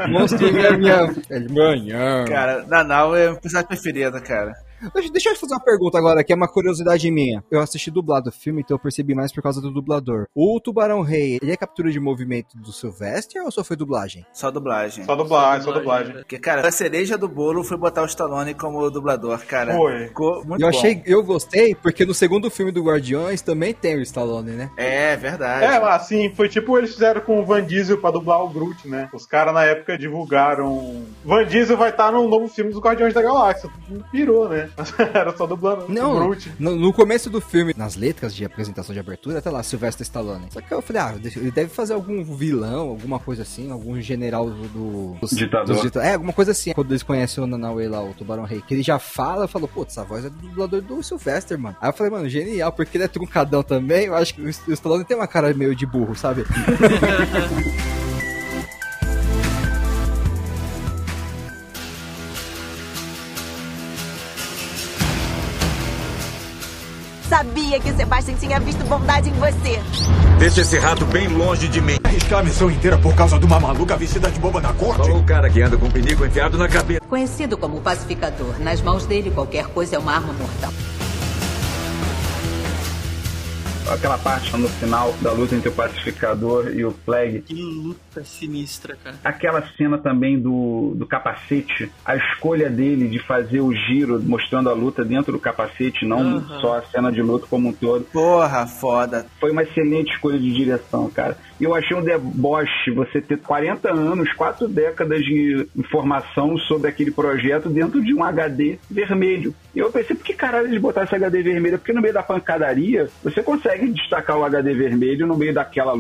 Monstro 0.09 0.51
nham 0.53 0.79
nham. 0.79 1.15
Ele, 1.31 1.53
nham. 1.53 2.25
Cara, 2.27 2.65
Nanau 2.67 3.17
é 3.17 3.31
o 3.31 3.37
personagem 3.37 3.69
preferido, 3.69 4.21
cara. 4.21 4.53
Deixa, 4.95 5.11
deixa 5.11 5.29
eu 5.31 5.37
fazer 5.37 5.55
uma 5.55 5.61
pergunta 5.61 5.99
agora, 5.99 6.23
que 6.23 6.33
é 6.33 6.37
uma 6.37 6.49
curiosidade 6.49 7.11
minha. 7.11 7.43
Eu 7.51 7.61
assisti 7.61 7.91
dublado 7.91 8.31
o 8.31 8.33
filme, 8.33 8.63
então 8.63 8.75
eu 8.75 8.79
percebi 8.79 9.15
mais 9.15 9.33
por 9.33 9.43
causa 9.43 9.61
do 9.61 9.71
dublador. 9.71 10.27
O 10.35 10.61
Tubarão 10.61 11.03
Rei, 11.03 11.39
ele 11.43 11.53
é 11.53 11.57
captura 11.57 11.91
de 11.91 12.01
movimento 12.01 12.57
do 12.57 12.73
Sylvester 12.73 13.43
ou 13.45 13.51
só 13.51 13.65
foi 13.65 13.77
dublagem? 13.77 14.25
Só 14.33 14.51
dublagem. 14.51 15.05
Só 15.05 15.17
dublagem, 15.17 15.65
só 15.65 15.73
dublagem. 15.73 16.13
Porque, 16.15 16.39
cara, 16.39 16.67
a 16.67 16.71
cereja 16.71 17.17
do 17.17 17.29
bolo 17.29 17.65
foi 17.65 17.77
botar 17.77 18.03
o 18.03 18.07
Stallone 18.07 18.55
como 18.55 18.91
dublador, 18.91 19.45
cara. 19.47 19.75
Foi. 19.75 20.09
Ficou 20.09 20.45
muito 20.45 20.63
eu 20.63 20.71
bom. 20.71 20.79
achei, 20.79 21.03
eu 21.07 21.23
gostei, 21.23 21.75
porque 21.75 22.05
no 22.05 22.15
segundo 22.15 22.51
filme 22.51 22.73
do 22.73 22.83
Guardiões 22.83 23.43
também 23.43 23.73
tem 23.73 23.97
o 23.97 24.03
Stallone, 24.03 24.53
né? 24.53 24.71
É, 24.77 25.17
verdade. 25.17 25.65
É, 25.65 25.81
mas 25.81 26.03
assim, 26.03 26.33
foi 26.35 26.49
tipo 26.49 26.77
eles 26.77 26.93
fizeram 26.93 27.21
com 27.21 27.41
o 27.41 27.45
Van 27.45 27.65
Diesel 27.65 27.99
pra 27.99 28.11
dublar 28.11 28.43
o 28.43 28.49
Groot, 28.49 28.89
né? 28.89 29.09
Os 29.13 29.27
caras 29.27 29.55
na 29.55 29.65
época 29.65 29.97
divulgaram. 29.99 31.05
Van 31.25 31.45
Diesel 31.45 31.77
vai 31.77 31.91
estar 31.91 32.13
no 32.13 32.29
novo 32.29 32.49
filme 32.49 32.71
dos 32.71 32.81
Guardiões 32.81 33.15
da 33.15 33.23
Galáxia. 33.23 33.71
Pirou, 34.11 34.49
né? 34.49 34.66
Era 35.15 35.37
só 35.37 35.47
dublando 35.47 35.87
o 35.87 35.93
Não, 35.93 36.35
no, 36.59 36.77
no 36.77 36.93
começo 36.93 37.29
do 37.31 37.41
filme, 37.41 37.75
nas 37.77 37.97
letras 37.97 38.35
de 38.35 38.45
apresentação 38.45 38.93
de 38.93 39.01
abertura, 39.01 39.41
tá 39.43 39.51
lá, 39.51 39.63
Sylvester 39.63 40.03
Stallone. 40.03 40.47
Só 40.51 40.61
que 40.61 40.73
eu 40.73 40.83
falei, 40.83 41.03
ah, 41.03 41.15
ele 41.37 41.51
deve 41.51 41.69
fazer 41.71 41.95
algum 41.95 42.25
vilão, 42.25 42.89
alguma 42.89 43.19
coisa 43.19 43.43
assim, 43.43 43.71
algum 43.71 44.01
general 44.01 44.49
do... 44.51 44.69
do 44.69 45.17
dos, 45.21 45.31
Ditador. 45.31 45.83
dos 45.83 45.97
É, 45.97 46.15
alguma 46.15 46.33
coisa 46.33 46.53
assim. 46.53 46.73
Quando 46.73 46.91
eles 46.91 47.03
conhecem 47.03 47.43
o 47.43 47.47
Nanaue 47.47 47.89
lá, 47.89 48.03
o 48.03 48.15
Tubarão 48.15 48.45
Rei, 48.45 48.63
que 48.67 48.75
ele 48.75 48.83
já 48.83 48.99
fala, 48.99 49.45
eu 49.45 49.49
falo, 49.49 49.69
putz, 49.69 49.93
essa 49.93 50.05
voz 50.05 50.25
é 50.25 50.31
do 50.31 50.37
dublador 50.37 50.83
do 50.83 51.03
Sylvester, 51.03 51.59
mano. 51.59 51.77
Aí 51.81 51.89
eu 51.89 51.93
falei, 51.93 52.13
mano, 52.13 52.29
genial, 52.29 52.73
porque 52.73 52.97
ele 52.97 53.05
é 53.05 53.09
truncadão 53.09 53.63
também, 53.63 54.07
eu 54.07 54.15
acho 54.15 54.35
que 54.35 54.43
o, 54.43 54.47
o 54.47 54.73
Stallone 54.73 55.05
tem 55.05 55.17
uma 55.17 55.27
cara 55.27 55.53
meio 55.55 55.75
de 55.75 55.87
burro, 55.87 56.15
sabe? 56.15 56.45
Sabia 67.67 67.81
que 67.81 67.91
o 67.91 67.97
Sebastian 67.97 68.35
tinha 68.37 68.61
visto 68.61 68.85
bondade 68.85 69.29
em 69.29 69.33
você. 69.33 69.81
Deixa 70.39 70.61
esse 70.61 70.79
rato 70.79 71.05
bem 71.07 71.27
longe 71.27 71.67
de 71.67 71.81
mim. 71.81 71.97
Arriscar 72.05 72.39
a 72.39 72.43
missão 72.45 72.71
inteira 72.71 72.97
por 72.97 73.13
causa 73.17 73.41
de 73.41 73.45
uma 73.45 73.59
maluca 73.59 73.97
vestida 73.97 74.31
de 74.31 74.39
boba 74.39 74.61
na 74.61 74.73
corte? 74.73 75.03
Falou 75.03 75.19
o 75.19 75.25
cara 75.25 75.51
que 75.51 75.61
anda 75.61 75.77
com 75.77 75.87
o 75.87 75.91
pinico 75.91 76.25
enfiado 76.25 76.57
na 76.57 76.69
cabeça. 76.69 77.01
Conhecido 77.09 77.59
como 77.59 77.81
pacificador, 77.81 78.55
nas 78.61 78.81
mãos 78.81 79.05
dele 79.05 79.33
qualquer 79.33 79.67
coisa 79.67 79.97
é 79.97 79.99
uma 79.99 80.15
arma 80.15 80.33
mortal. 80.33 80.73
Aquela 83.89 84.19
parte 84.19 84.57
no 84.57 84.69
final 84.69 85.13
da 85.23 85.33
luta 85.33 85.55
entre 85.55 85.69
o 85.69 85.73
pacificador 85.73 86.73
e 86.75 86.85
o 86.85 86.91
Flag. 86.91 87.43
Que 87.43 87.55
luta 87.55 88.25
sinistra, 88.25 88.97
cara. 89.03 89.17
Aquela 89.25 89.63
cena 89.77 89.97
também 89.97 90.39
do, 90.39 90.93
do 90.97 91.07
capacete, 91.07 91.91
a 92.05 92.17
escolha 92.17 92.69
dele 92.69 93.09
de 93.09 93.19
fazer 93.21 93.61
o 93.61 93.73
giro 93.73 94.21
mostrando 94.23 94.69
a 94.69 94.73
luta 94.73 95.05
dentro 95.05 95.33
do 95.33 95.39
capacete, 95.39 96.05
não 96.05 96.39
Aham. 96.39 96.61
só 96.61 96.79
a 96.79 96.83
cena 96.83 97.13
de 97.13 97.23
luta 97.23 97.47
como 97.49 97.69
um 97.69 97.73
todo. 97.73 98.05
Porra, 98.05 98.67
foda. 98.67 99.27
Foi 99.39 99.53
uma 99.53 99.63
excelente 99.63 100.13
escolha 100.13 100.39
de 100.39 100.53
direção, 100.53 101.09
cara. 101.09 101.37
E 101.61 101.65
eu 101.65 101.75
achei 101.75 101.97
um 101.97 102.03
deboche 102.03 102.91
você 102.91 103.21
ter 103.21 103.39
40 103.39 103.91
anos, 103.91 104.33
quatro 104.35 104.69
décadas 104.69 105.25
de 105.25 105.67
informação 105.77 106.59
sobre 106.59 106.89
aquele 106.89 107.11
projeto 107.11 107.69
dentro 107.69 108.03
de 108.03 108.15
um 108.15 108.23
HD 108.23 108.79
vermelho. 108.91 109.55
E 109.75 109.79
eu 109.79 109.91
pensei, 109.91 110.15
por 110.15 110.25
que 110.25 110.35
caralho 110.35 110.69
eles 110.69 110.81
botaram 110.81 111.07
esse 111.07 111.15
HD 111.15 111.43
vermelho? 111.43 111.79
Porque 111.79 111.93
no 111.93 112.03
meio 112.03 112.15
da 112.15 112.23
pancadaria, 112.23 113.09
você 113.23 113.43
consegue 113.43 113.89
destacar 113.89 114.39
o 114.39 114.45
HD 114.45 114.75
vermelho 114.75 115.27
no 115.27 115.37
meio 115.37 115.55
daquela 115.55 115.95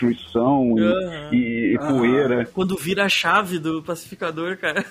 destruição 0.00 0.74
e, 0.78 0.82
Aham. 0.82 1.28
e- 1.32 1.74
e 1.74 1.78
poeira. 1.78 2.48
Quando 2.52 2.76
vira 2.76 3.04
a 3.04 3.08
chave 3.08 3.58
do 3.58 3.82
pacificador, 3.82 4.56
cara. 4.56 4.84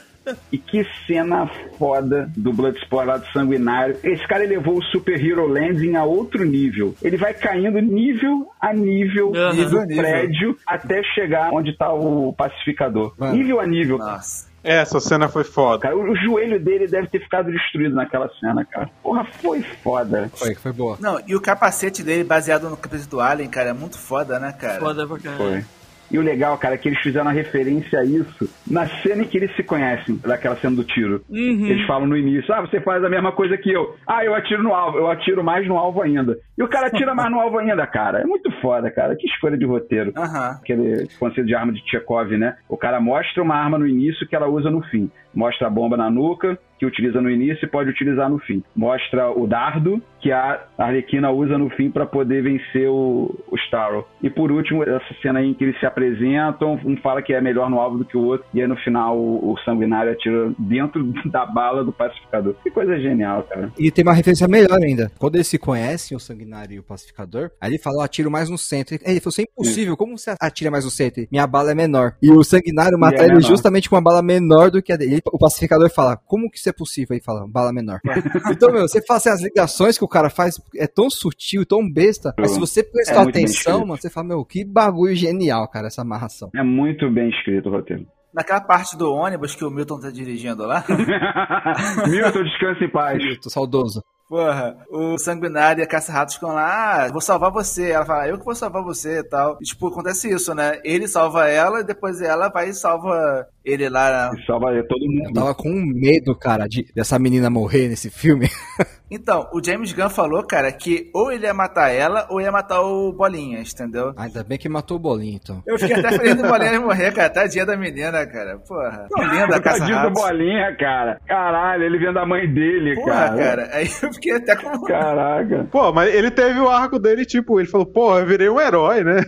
E 0.52 0.58
que 0.60 0.86
cena 1.08 1.48
foda 1.78 2.30
do 2.38 2.54
Bloodsport 2.54 3.08
lá 3.08 3.18
do 3.18 3.26
Sanguinário. 3.32 3.98
Esse 4.04 4.28
cara 4.28 4.44
elevou 4.44 4.78
o 4.78 4.84
Super 4.84 5.20
Hero 5.24 5.48
Landing 5.48 5.96
a 5.96 6.04
outro 6.04 6.44
nível. 6.46 6.94
Ele 7.02 7.18
vai 7.18 7.34
caindo 7.34 7.80
nível 7.80 8.48
a 8.62 8.72
nível 8.72 9.32
Aham. 9.36 9.56
do 9.56 9.86
nível. 9.86 10.04
prédio 10.04 10.58
até 10.68 11.02
chegar 11.16 11.52
onde 11.52 11.76
tá 11.76 11.92
o 11.92 12.32
pacificador. 12.34 13.14
Mano. 13.18 13.36
Nível 13.36 13.60
a 13.60 13.66
nível. 13.66 13.98
Nossa. 13.98 14.49
Essa 14.64 15.00
cena 15.00 15.30
foi 15.30 15.44
foda. 15.44 15.82
Cara, 15.84 15.96
o, 15.98 16.12
o 16.12 16.16
joelho 16.16 16.60
dele 16.60 16.88
deve 16.88 17.08
ter 17.08 17.20
ficado 17.20 17.52
destruído 17.52 17.96
naquela 17.96 18.30
cena, 18.40 18.66
cara. 18.66 18.90
Porra, 19.02 19.26
foi 19.26 19.62
foda. 19.62 20.30
Foi, 20.36 20.56
foi 20.56 20.72
boa. 20.72 20.98
Não, 21.00 21.22
e 21.26 21.36
o 21.36 21.42
capacete 21.42 22.04
dele, 22.04 22.24
baseado 22.24 22.70
no 22.70 22.78
capacete 22.78 23.10
do 23.10 23.22
Alien, 23.22 23.50
cara, 23.50 23.70
é 23.70 23.74
muito 23.74 23.98
foda, 23.98 24.40
né, 24.40 24.52
cara? 24.52 24.80
Foda 24.80 25.08
pra 25.08 25.18
caralho. 25.20 25.38
Foi. 25.38 25.66
E 26.12 26.18
o 26.18 26.22
legal, 26.22 26.58
cara, 26.58 26.76
é 26.76 26.78
que 26.78 26.90
eles 26.90 27.00
fizeram 27.00 27.30
a 27.30 27.34
referência 27.34 28.00
a 28.00 28.06
isso 28.06 28.50
na 28.70 28.88
cena 28.88 29.24
em 29.24 29.28
que 29.28 29.38
eles 29.38 29.56
se 29.56 29.64
conhecem, 29.64 30.18
daquela 30.18 30.56
cena 30.56 30.76
do 30.76 30.84
tiro. 30.84 31.22
Uhum. 31.30 31.66
Eles 31.66 31.86
falam 31.86 32.08
no 32.08 32.18
início, 32.18 32.54
ah, 32.54 32.62
você 32.62 32.80
faz 32.82 33.04
a 33.04 33.10
mesma 33.10 33.32
coisa 33.32 33.58
que 33.58 33.72
eu. 33.72 33.96
Ah, 34.08 34.24
eu 34.26 34.34
atiro 34.34 34.64
no 34.64 34.74
alvo, 34.74 34.98
eu 34.98 35.10
atiro 35.10 35.44
mais 35.44 35.68
no 35.68 35.78
alvo 35.78 36.02
ainda. 36.02 36.38
E 36.58 36.64
o 36.64 36.68
cara 36.68 36.88
atira 36.88 37.14
mais 37.14 37.32
no 37.32 37.40
alvo 37.40 37.60
ainda, 37.60 37.86
cara. 37.88 38.20
É 38.20 38.26
muito 38.26 38.52
foda, 38.60 38.90
cara. 38.92 39.16
Que 39.16 39.28
escolha 39.28 39.58
de 39.58 39.66
roteiro. 39.66 40.12
Aham. 40.16 40.58
Aquele 40.62 41.08
conceito 41.20 41.48
de 41.48 41.56
arma 41.56 41.72
de 41.72 41.82
Chekhov, 41.90 42.32
né? 42.38 42.56
O 42.68 42.76
cara 42.76 43.00
mostra 43.00 43.42
uma 43.42 43.56
arma 43.56 43.78
no 43.78 43.88
início 43.88 44.28
que 44.28 44.36
ela 44.36 44.48
usa 44.48 44.70
no 44.70 44.82
fim. 44.84 45.10
Mostra 45.34 45.68
a 45.68 45.70
bomba 45.70 45.96
na 45.96 46.10
nuca, 46.10 46.58
que 46.80 46.86
utiliza 46.86 47.22
no 47.22 47.30
início 47.30 47.66
e 47.66 47.70
pode 47.70 47.90
utilizar 47.90 48.30
no 48.30 48.40
fim. 48.40 48.64
Mostra 48.76 49.30
o 49.30 49.46
dardo, 49.46 50.02
que 50.22 50.32
a 50.32 50.64
Arlequina 50.78 51.30
usa 51.30 51.58
no 51.58 51.70
fim 51.72 51.92
para 51.92 52.06
poder 52.06 52.42
vencer 52.42 52.90
o, 52.90 53.36
o 53.52 53.56
Starro. 53.68 54.06
E 54.24 54.30
por 54.30 54.52
último, 54.52 54.84
essa 54.84 55.14
cena 55.22 55.40
aí 55.40 55.50
em 55.50 55.54
que 55.54 55.64
eles 55.66 55.80
se 55.80 55.86
apresentam, 55.86 56.80
um 56.86 56.96
fala 56.98 57.22
que 57.22 57.34
é 57.34 57.42
melhor 57.42 57.70
no 57.70 57.80
alvo 57.80 58.00
do 58.00 58.06
que 58.06 58.18
o 58.18 58.24
outro, 58.24 58.48
e 58.54 58.62
aí 58.62 58.68
no 58.68 58.78
final 58.78 59.18
o, 59.18 59.54
o 59.54 59.58
sanguinário 59.60 60.12
atira 60.12 60.52
dentro 60.58 61.04
da 61.30 61.46
bala 61.46 61.84
do 61.84 61.92
pacificador. 61.92 62.56
Que 62.64 62.72
coisa 62.72 62.98
genial, 63.00 63.44
cara. 63.44 63.72
E 63.78 63.92
tem 63.92 64.04
uma 64.04 64.14
referência 64.14 64.48
melhor 64.48 64.80
ainda. 64.82 65.12
Quando 65.20 65.36
eles 65.36 65.48
se 65.48 65.58
conhecem, 65.58 66.16
o 66.16 66.20
Sanguinário 66.20 66.76
e 66.76 66.80
o 66.80 66.84
Pacificador, 66.84 67.52
aí 67.60 67.72
ele 67.72 67.80
fala, 67.80 68.06
atiro 68.06 68.32
mais 68.32 68.50
no 68.50 68.58
centro. 68.58 68.96
Ele 68.96 69.20
falou, 69.20 69.32
isso 69.32 69.42
é 69.42 69.44
impossível, 69.44 69.98
como 69.98 70.18
você 70.18 70.34
atira 70.40 70.72
mais 70.72 70.86
no 70.86 70.92
centro? 70.92 71.28
Minha 71.32 71.46
bala 71.46 71.72
é 71.72 71.76
menor. 71.76 72.14
E 72.22 72.32
o 72.32 72.44
Sanguinário 72.44 72.98
mata 72.98 73.24
é 73.24 73.26
ele 73.26 73.42
justamente 73.42 73.90
com 73.90 73.96
uma 73.96 74.02
bala 74.02 74.22
menor 74.22 74.72
do 74.72 74.82
que 74.82 74.94
a 74.94 74.98
dele. 74.98 75.19
O 75.26 75.38
Pacificador 75.38 75.90
fala, 75.90 76.18
como 76.18 76.50
que 76.50 76.58
isso 76.58 76.70
é 76.70 76.74
possível? 76.74 77.16
Ele 77.16 77.24
fala, 77.24 77.48
bala 77.48 77.72
menor. 77.74 78.00
então, 78.52 78.72
meu, 78.72 78.82
você 78.82 79.02
fala 79.06 79.18
assim, 79.18 79.30
as 79.30 79.42
ligações 79.42 79.98
que 79.98 80.04
o 80.04 80.08
cara 80.08 80.30
faz 80.30 80.56
é 80.76 80.88
tão 80.88 81.10
sutil, 81.10 81.66
tão 81.66 81.90
besta, 81.90 82.34
mas 82.38 82.52
se 82.52 82.60
você 82.60 82.84
prestar 82.84 83.26
É 83.26 83.30
atenção, 83.30 83.86
mano, 83.86 84.00
você 84.02 84.10
fala, 84.10 84.28
meu, 84.28 84.46
que 84.46 84.64
bagulho 84.64 85.16
genial, 85.16 85.68
cara, 85.68 85.88
essa 85.88 86.02
amarração. 86.02 86.50
É 86.56 86.64
muito 86.64 87.10
bem 87.12 87.30
escrito 87.30 87.70
o 87.70 87.72
roteiro. 87.72 88.06
Naquela 88.34 88.62
parte 88.62 88.96
do 88.96 89.12
ônibus 89.12 89.56
que 89.56 89.66
o 89.66 89.72
Milton 89.72 90.00
tá 90.00 90.12
dirigindo 90.12 90.66
lá. 90.66 90.84
Milton, 92.08 92.44
descanse 92.44 92.84
em 92.84 92.92
paz. 92.92 93.24
Tô 93.42 93.50
saudoso. 93.50 94.04
Porra, 94.30 94.78
o 94.92 95.18
Sanguinário 95.18 95.82
e 95.82 95.84
a 95.84 95.88
Caça-Ratos 95.88 96.36
ficam 96.36 96.54
lá, 96.54 97.06
ah, 97.06 97.12
vou 97.12 97.20
salvar 97.20 97.50
você. 97.52 97.90
Ela 97.90 98.06
fala, 98.06 98.28
eu 98.28 98.38
que 98.38 98.46
vou 98.46 98.54
salvar 98.54 98.84
você 98.84 99.22
e 99.22 99.24
tal. 99.24 99.58
E, 99.60 99.64
tipo, 99.64 99.88
acontece 99.88 100.30
isso, 100.32 100.54
né? 100.54 100.80
Ele 100.84 101.08
salva 101.08 101.50
ela, 101.50 101.80
e 101.80 101.84
depois 101.84 102.22
ela 102.22 102.48
vai 102.48 102.70
e 102.70 102.74
salva 102.76 103.48
ele 103.66 103.90
lá. 103.90 104.32
E 104.38 104.46
salva 104.46 104.68
todo 104.88 105.04
Eu 105.04 105.12
mundo. 105.12 105.34
tava 105.34 105.56
com 105.56 105.72
medo, 105.72 106.36
cara, 106.38 106.68
de, 106.68 106.86
dessa 106.94 107.18
menina 107.18 107.50
morrer 107.50 107.88
nesse 107.88 108.12
filme. 108.12 108.48
Então, 109.12 109.48
o 109.54 109.64
James 109.64 109.92
Gunn 109.94 110.10
falou, 110.10 110.44
cara, 110.44 110.72
que 110.72 111.10
ou 111.14 111.32
ele 111.32 111.46
ia 111.46 111.54
matar 111.54 111.90
ela 111.92 112.28
ou 112.30 112.40
ia 112.40 112.52
matar 112.52 112.82
o 112.82 113.12
Bolinhas, 113.12 113.74
entendeu? 113.74 114.14
Ainda 114.18 114.44
bem 114.44 114.58
que 114.58 114.70
matou 114.70 114.98
o 114.98 115.00
bolinho, 115.00 115.40
então. 115.42 115.64
Eu 115.66 115.80
fiquei 115.80 115.96
até 115.98 116.12
feliz 116.18 116.36
do 116.36 116.44
Bolinhas 116.48 116.80
morrer, 116.80 117.12
cara. 117.14 117.30
Tadinha 117.30 117.66
da 117.66 117.76
menina, 117.78 118.26
cara. 118.28 118.58
Porra. 118.68 119.08
Tão 119.10 119.24
linda 119.28 119.56
a 119.56 119.60
Tadinho 119.60 120.02
do 120.04 120.12
bolinha, 120.12 120.76
cara. 120.78 121.20
Caralho, 121.28 121.84
ele 121.84 121.98
vendo 121.98 122.20
a 122.20 122.26
mãe 122.26 122.52
dele, 122.52 122.96
Porra, 122.96 123.12
cara. 123.14 123.38
cara. 123.38 123.70
Aí 123.74 123.88
eu 124.04 124.14
fiquei 124.14 124.34
até 124.34 124.56
com... 124.56 124.82
Caraca. 124.84 125.68
Pô, 125.72 125.92
mas 125.92 126.14
ele 126.14 126.30
teve 126.32 126.60
o 126.60 126.70
arco 126.70 127.00
dele, 127.00 127.26
tipo, 127.26 127.60
ele 127.60 127.68
falou, 127.68 127.86
pô, 127.86 128.18
eu 128.18 128.26
virei 128.26 128.50
um 128.50 128.60
herói, 128.60 129.04
né? 129.04 129.22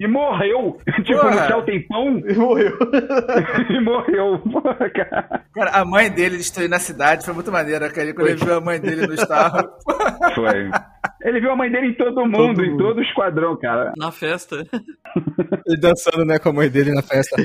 E 0.00 0.06
morreu. 0.08 0.78
tipo, 1.04 1.20
Porra. 1.20 1.30
no 1.30 1.46
céu 1.46 1.62
tem 1.64 1.86
pão. 1.86 2.18
E 2.18 2.34
morreu. 2.34 2.76
e 3.70 3.80
morreu. 3.80 4.38
Porra, 4.50 4.90
cara. 4.90 5.42
Cara, 5.54 5.70
a 5.72 5.84
mãe 5.84 6.10
dele 6.10 6.36
destruindo 6.36 6.74
a 6.74 6.78
cidade 6.78 7.24
foi 7.24 7.34
muito 7.34 7.50
maneiro, 7.52 7.90
cara. 7.92 8.14
Quando 8.14 8.28
ele 8.28 8.44
viu 8.44 8.54
a 8.54 8.60
mãe 8.60 8.80
dele 8.80 9.06
no 9.06 9.14
Foi. 10.34 10.70
Ele 11.22 11.40
viu 11.40 11.50
a 11.50 11.56
mãe 11.56 11.70
dele 11.70 11.88
em 11.88 11.94
todo 11.94 12.26
mundo, 12.26 12.64
em 12.64 12.76
todo 12.76 12.98
o 12.98 13.02
esquadrão, 13.02 13.56
cara. 13.56 13.92
Na 13.96 14.12
festa. 14.12 14.56
Ele 15.66 15.80
dançando, 15.80 16.24
né, 16.24 16.38
com 16.38 16.50
a 16.50 16.52
mãe 16.52 16.68
dele 16.68 16.92
na 16.92 17.02
festa. 17.02 17.36